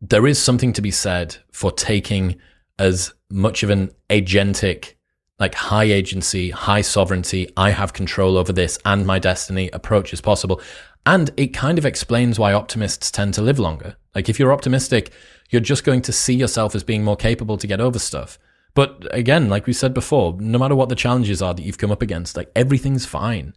there 0.01 0.27
is 0.27 0.39
something 0.41 0.73
to 0.73 0.81
be 0.81 0.91
said 0.91 1.37
for 1.51 1.71
taking 1.71 2.35
as 2.79 3.13
much 3.29 3.63
of 3.63 3.69
an 3.69 3.91
agentic, 4.09 4.93
like 5.39 5.55
high 5.55 5.85
agency, 5.85 6.51
high 6.51 6.81
sovereignty, 6.81 7.49
I 7.57 7.71
have 7.71 7.93
control 7.93 8.37
over 8.37 8.53
this 8.53 8.77
and 8.85 9.05
my 9.05 9.19
destiny 9.19 9.69
approach 9.73 10.13
as 10.13 10.21
possible. 10.21 10.61
And 11.05 11.31
it 11.37 11.47
kind 11.47 11.77
of 11.77 11.85
explains 11.85 12.37
why 12.37 12.53
optimists 12.53 13.11
tend 13.11 13.33
to 13.35 13.41
live 13.41 13.59
longer. 13.59 13.95
Like 14.13 14.29
if 14.29 14.39
you're 14.39 14.53
optimistic, 14.53 15.11
you're 15.49 15.61
just 15.61 15.83
going 15.83 16.01
to 16.03 16.11
see 16.11 16.35
yourself 16.35 16.75
as 16.75 16.83
being 16.83 17.03
more 17.03 17.15
capable 17.15 17.57
to 17.57 17.67
get 17.67 17.79
over 17.79 17.97
stuff. 17.97 18.37
But 18.73 19.07
again, 19.11 19.49
like 19.49 19.65
we 19.65 19.73
said 19.73 19.93
before, 19.93 20.35
no 20.39 20.59
matter 20.59 20.75
what 20.75 20.89
the 20.89 20.95
challenges 20.95 21.41
are 21.41 21.53
that 21.53 21.63
you've 21.63 21.77
come 21.79 21.91
up 21.91 22.01
against, 22.01 22.37
like 22.37 22.51
everything's 22.55 23.05
fine. 23.05 23.53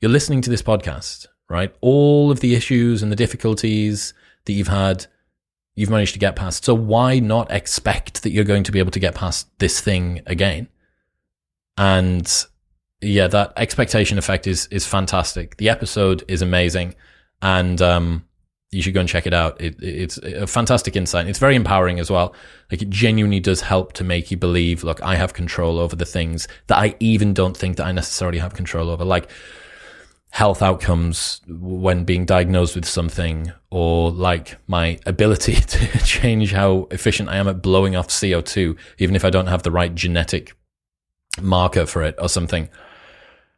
You're 0.00 0.10
listening 0.12 0.42
to 0.42 0.50
this 0.50 0.62
podcast, 0.62 1.26
right? 1.48 1.74
All 1.80 2.30
of 2.30 2.40
the 2.40 2.54
issues 2.54 3.02
and 3.02 3.10
the 3.10 3.16
difficulties 3.16 4.14
that 4.44 4.52
you've 4.52 4.68
had, 4.68 5.06
you've 5.78 5.90
managed 5.90 6.12
to 6.12 6.18
get 6.18 6.34
past. 6.34 6.64
So 6.64 6.74
why 6.74 7.20
not 7.20 7.52
expect 7.52 8.24
that 8.24 8.30
you're 8.30 8.42
going 8.42 8.64
to 8.64 8.72
be 8.72 8.80
able 8.80 8.90
to 8.90 8.98
get 8.98 9.14
past 9.14 9.46
this 9.60 9.80
thing 9.80 10.22
again? 10.26 10.66
And 11.76 12.26
yeah, 13.00 13.28
that 13.28 13.52
expectation 13.56 14.18
effect 14.18 14.48
is 14.48 14.66
is 14.72 14.84
fantastic. 14.84 15.56
The 15.58 15.68
episode 15.68 16.24
is 16.26 16.42
amazing, 16.42 16.96
and 17.40 17.80
um, 17.80 18.24
you 18.72 18.82
should 18.82 18.92
go 18.92 18.98
and 19.00 19.08
check 19.08 19.28
it 19.28 19.32
out. 19.32 19.60
It, 19.60 19.80
it's 19.80 20.18
a 20.18 20.48
fantastic 20.48 20.96
insight. 20.96 21.28
It's 21.28 21.38
very 21.38 21.54
empowering 21.54 22.00
as 22.00 22.10
well. 22.10 22.34
Like 22.72 22.82
it 22.82 22.90
genuinely 22.90 23.38
does 23.38 23.60
help 23.60 23.92
to 23.94 24.04
make 24.04 24.32
you 24.32 24.36
believe, 24.36 24.82
look, 24.82 25.00
I 25.00 25.14
have 25.14 25.32
control 25.32 25.78
over 25.78 25.94
the 25.94 26.04
things 26.04 26.48
that 26.66 26.78
I 26.78 26.96
even 26.98 27.32
don't 27.34 27.56
think 27.56 27.76
that 27.76 27.86
I 27.86 27.92
necessarily 27.92 28.38
have 28.38 28.54
control 28.54 28.90
over, 28.90 29.04
like 29.04 29.30
health 30.30 30.62
outcomes 30.62 31.40
when 31.48 32.04
being 32.04 32.24
diagnosed 32.24 32.74
with 32.74 32.84
something, 32.84 33.52
or 33.70 34.10
like 34.10 34.56
my 34.66 34.98
ability 35.06 35.54
to 35.60 35.98
change 36.04 36.52
how 36.52 36.86
efficient 36.90 37.28
I 37.28 37.36
am 37.36 37.48
at 37.48 37.62
blowing 37.62 37.96
off 37.96 38.08
CO2, 38.08 38.76
even 38.98 39.16
if 39.16 39.24
I 39.24 39.30
don't 39.30 39.46
have 39.46 39.62
the 39.62 39.70
right 39.70 39.94
genetic 39.94 40.54
marker 41.40 41.86
for 41.86 42.02
it 42.02 42.14
or 42.18 42.28
something. 42.28 42.68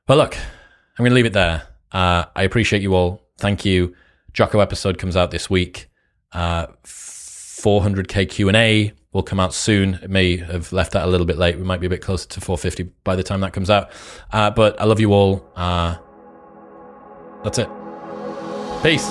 But 0.06 0.18
look, 0.18 0.36
I'm 0.36 1.04
going 1.04 1.10
to 1.10 1.14
leave 1.14 1.26
it 1.26 1.32
there. 1.32 1.62
Uh, 1.92 2.24
I 2.34 2.42
appreciate 2.42 2.82
you 2.82 2.94
all. 2.94 3.22
Thank 3.38 3.64
you. 3.64 3.94
Jocko 4.32 4.60
episode 4.60 4.98
comes 4.98 5.16
out 5.16 5.30
this 5.30 5.50
week. 5.50 5.88
Uh, 6.32 6.66
400k 6.84 8.28
Q&A 8.28 8.92
will 9.12 9.22
come 9.22 9.40
out 9.40 9.52
soon. 9.52 9.94
It 10.02 10.10
may 10.10 10.36
have 10.36 10.72
left 10.72 10.92
that 10.92 11.04
a 11.04 11.08
little 11.08 11.26
bit 11.26 11.36
late. 11.36 11.56
We 11.56 11.64
might 11.64 11.80
be 11.80 11.86
a 11.86 11.90
bit 11.90 12.00
closer 12.02 12.28
to 12.28 12.40
450 12.40 12.92
by 13.02 13.16
the 13.16 13.22
time 13.22 13.40
that 13.40 13.52
comes 13.52 13.70
out. 13.70 13.90
Uh, 14.32 14.50
but 14.50 14.80
I 14.80 14.84
love 14.84 15.00
you 15.00 15.12
all. 15.12 15.50
That's 17.42 17.58
it. 17.58 17.68
Peace. 18.82 19.08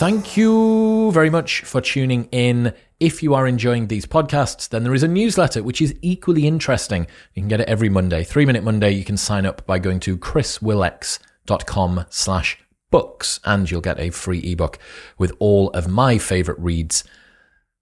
Thank 0.00 0.34
you 0.34 1.12
very 1.12 1.28
much 1.28 1.60
for 1.60 1.82
tuning 1.82 2.24
in. 2.32 2.72
If 3.00 3.22
you 3.22 3.34
are 3.34 3.46
enjoying 3.46 3.88
these 3.88 4.06
podcasts, 4.06 4.66
then 4.66 4.82
there 4.82 4.94
is 4.94 5.02
a 5.02 5.08
newsletter 5.08 5.62
which 5.62 5.82
is 5.82 5.94
equally 6.00 6.46
interesting. 6.46 7.06
You 7.34 7.42
can 7.42 7.48
get 7.48 7.60
it 7.60 7.68
every 7.68 7.90
Monday. 7.90 8.24
Three 8.24 8.46
Minute 8.46 8.64
Monday, 8.64 8.92
you 8.92 9.04
can 9.04 9.18
sign 9.18 9.44
up 9.44 9.66
by 9.66 9.78
going 9.78 10.00
to 10.00 10.16
chriswillx.com 10.16 12.06
slash 12.08 12.58
books 12.90 13.40
and 13.44 13.70
you'll 13.70 13.82
get 13.82 14.00
a 14.00 14.08
free 14.08 14.40
ebook 14.40 14.78
with 15.18 15.34
all 15.38 15.68
of 15.72 15.86
my 15.86 16.16
favorite 16.16 16.58
reads 16.58 17.04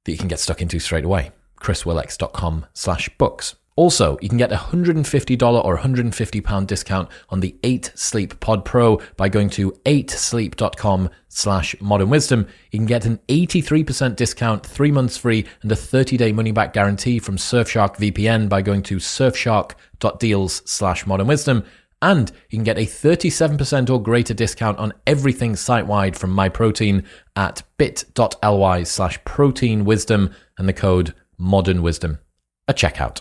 that 0.05 0.11
you 0.11 0.19
can 0.19 0.27
get 0.27 0.41
stuck 0.41 0.61
into 0.61 0.81
straight 0.81 1.05
away. 1.05 1.31
chriswillx.com 1.61 2.67
slash 2.75 3.09
books. 3.17 3.55
Also, 3.79 4.19
you 4.21 4.29
can 4.29 4.39
get 4.39 4.51
a 4.51 4.57
$150 4.57 5.65
or 5.65 5.79
£150 5.79 6.67
discount 6.67 7.09
on 7.29 7.39
the 7.39 7.55
8 7.63 7.93
Sleep 7.95 8.41
Pod 8.41 8.65
Pro 8.65 9.01
by 9.17 9.29
going 9.29 9.49
to 9.51 9.71
8sleep.com 9.87 11.09
slash 11.29 11.81
modern 11.81 12.11
wisdom. 12.11 12.49
You 12.73 12.81
can 12.81 12.87
get 12.87 13.07
an 13.07 13.21
83% 13.29 14.17
discount, 14.17 14.67
three 14.67 14.91
months 14.91 15.17
free, 15.17 15.47
and 15.63 15.71
a 15.71 15.77
30-day 15.77 16.33
money-back 16.33 16.73
guarantee 16.73 17.21
from 17.21 17.37
Surfshark 17.37 17.95
VPN 17.99 18.49
by 18.49 18.63
going 18.63 18.83
to 18.83 18.97
surfshark.deals 18.97 20.69
slash 20.69 21.07
modern 21.07 21.29
wisdom. 21.29 21.65
And 22.03 22.33
you 22.51 22.59
can 22.59 22.65
get 22.65 22.79
a 22.79 22.85
37% 22.85 23.91
or 23.91 24.03
greater 24.03 24.35
discount 24.35 24.79
on 24.79 24.93
everything 25.07 25.55
site-wide 25.55 26.17
from 26.17 26.35
MyProtein 26.35 27.05
at 27.37 27.63
bit.ly 27.77 28.83
slash 28.83 29.23
protein 29.23 29.85
wisdom 29.85 30.35
and 30.59 30.69
the 30.69 30.73
code 30.73 31.15
modern 31.39 31.81
wisdom 31.81 32.19
at 32.67 32.77
checkout. 32.77 33.21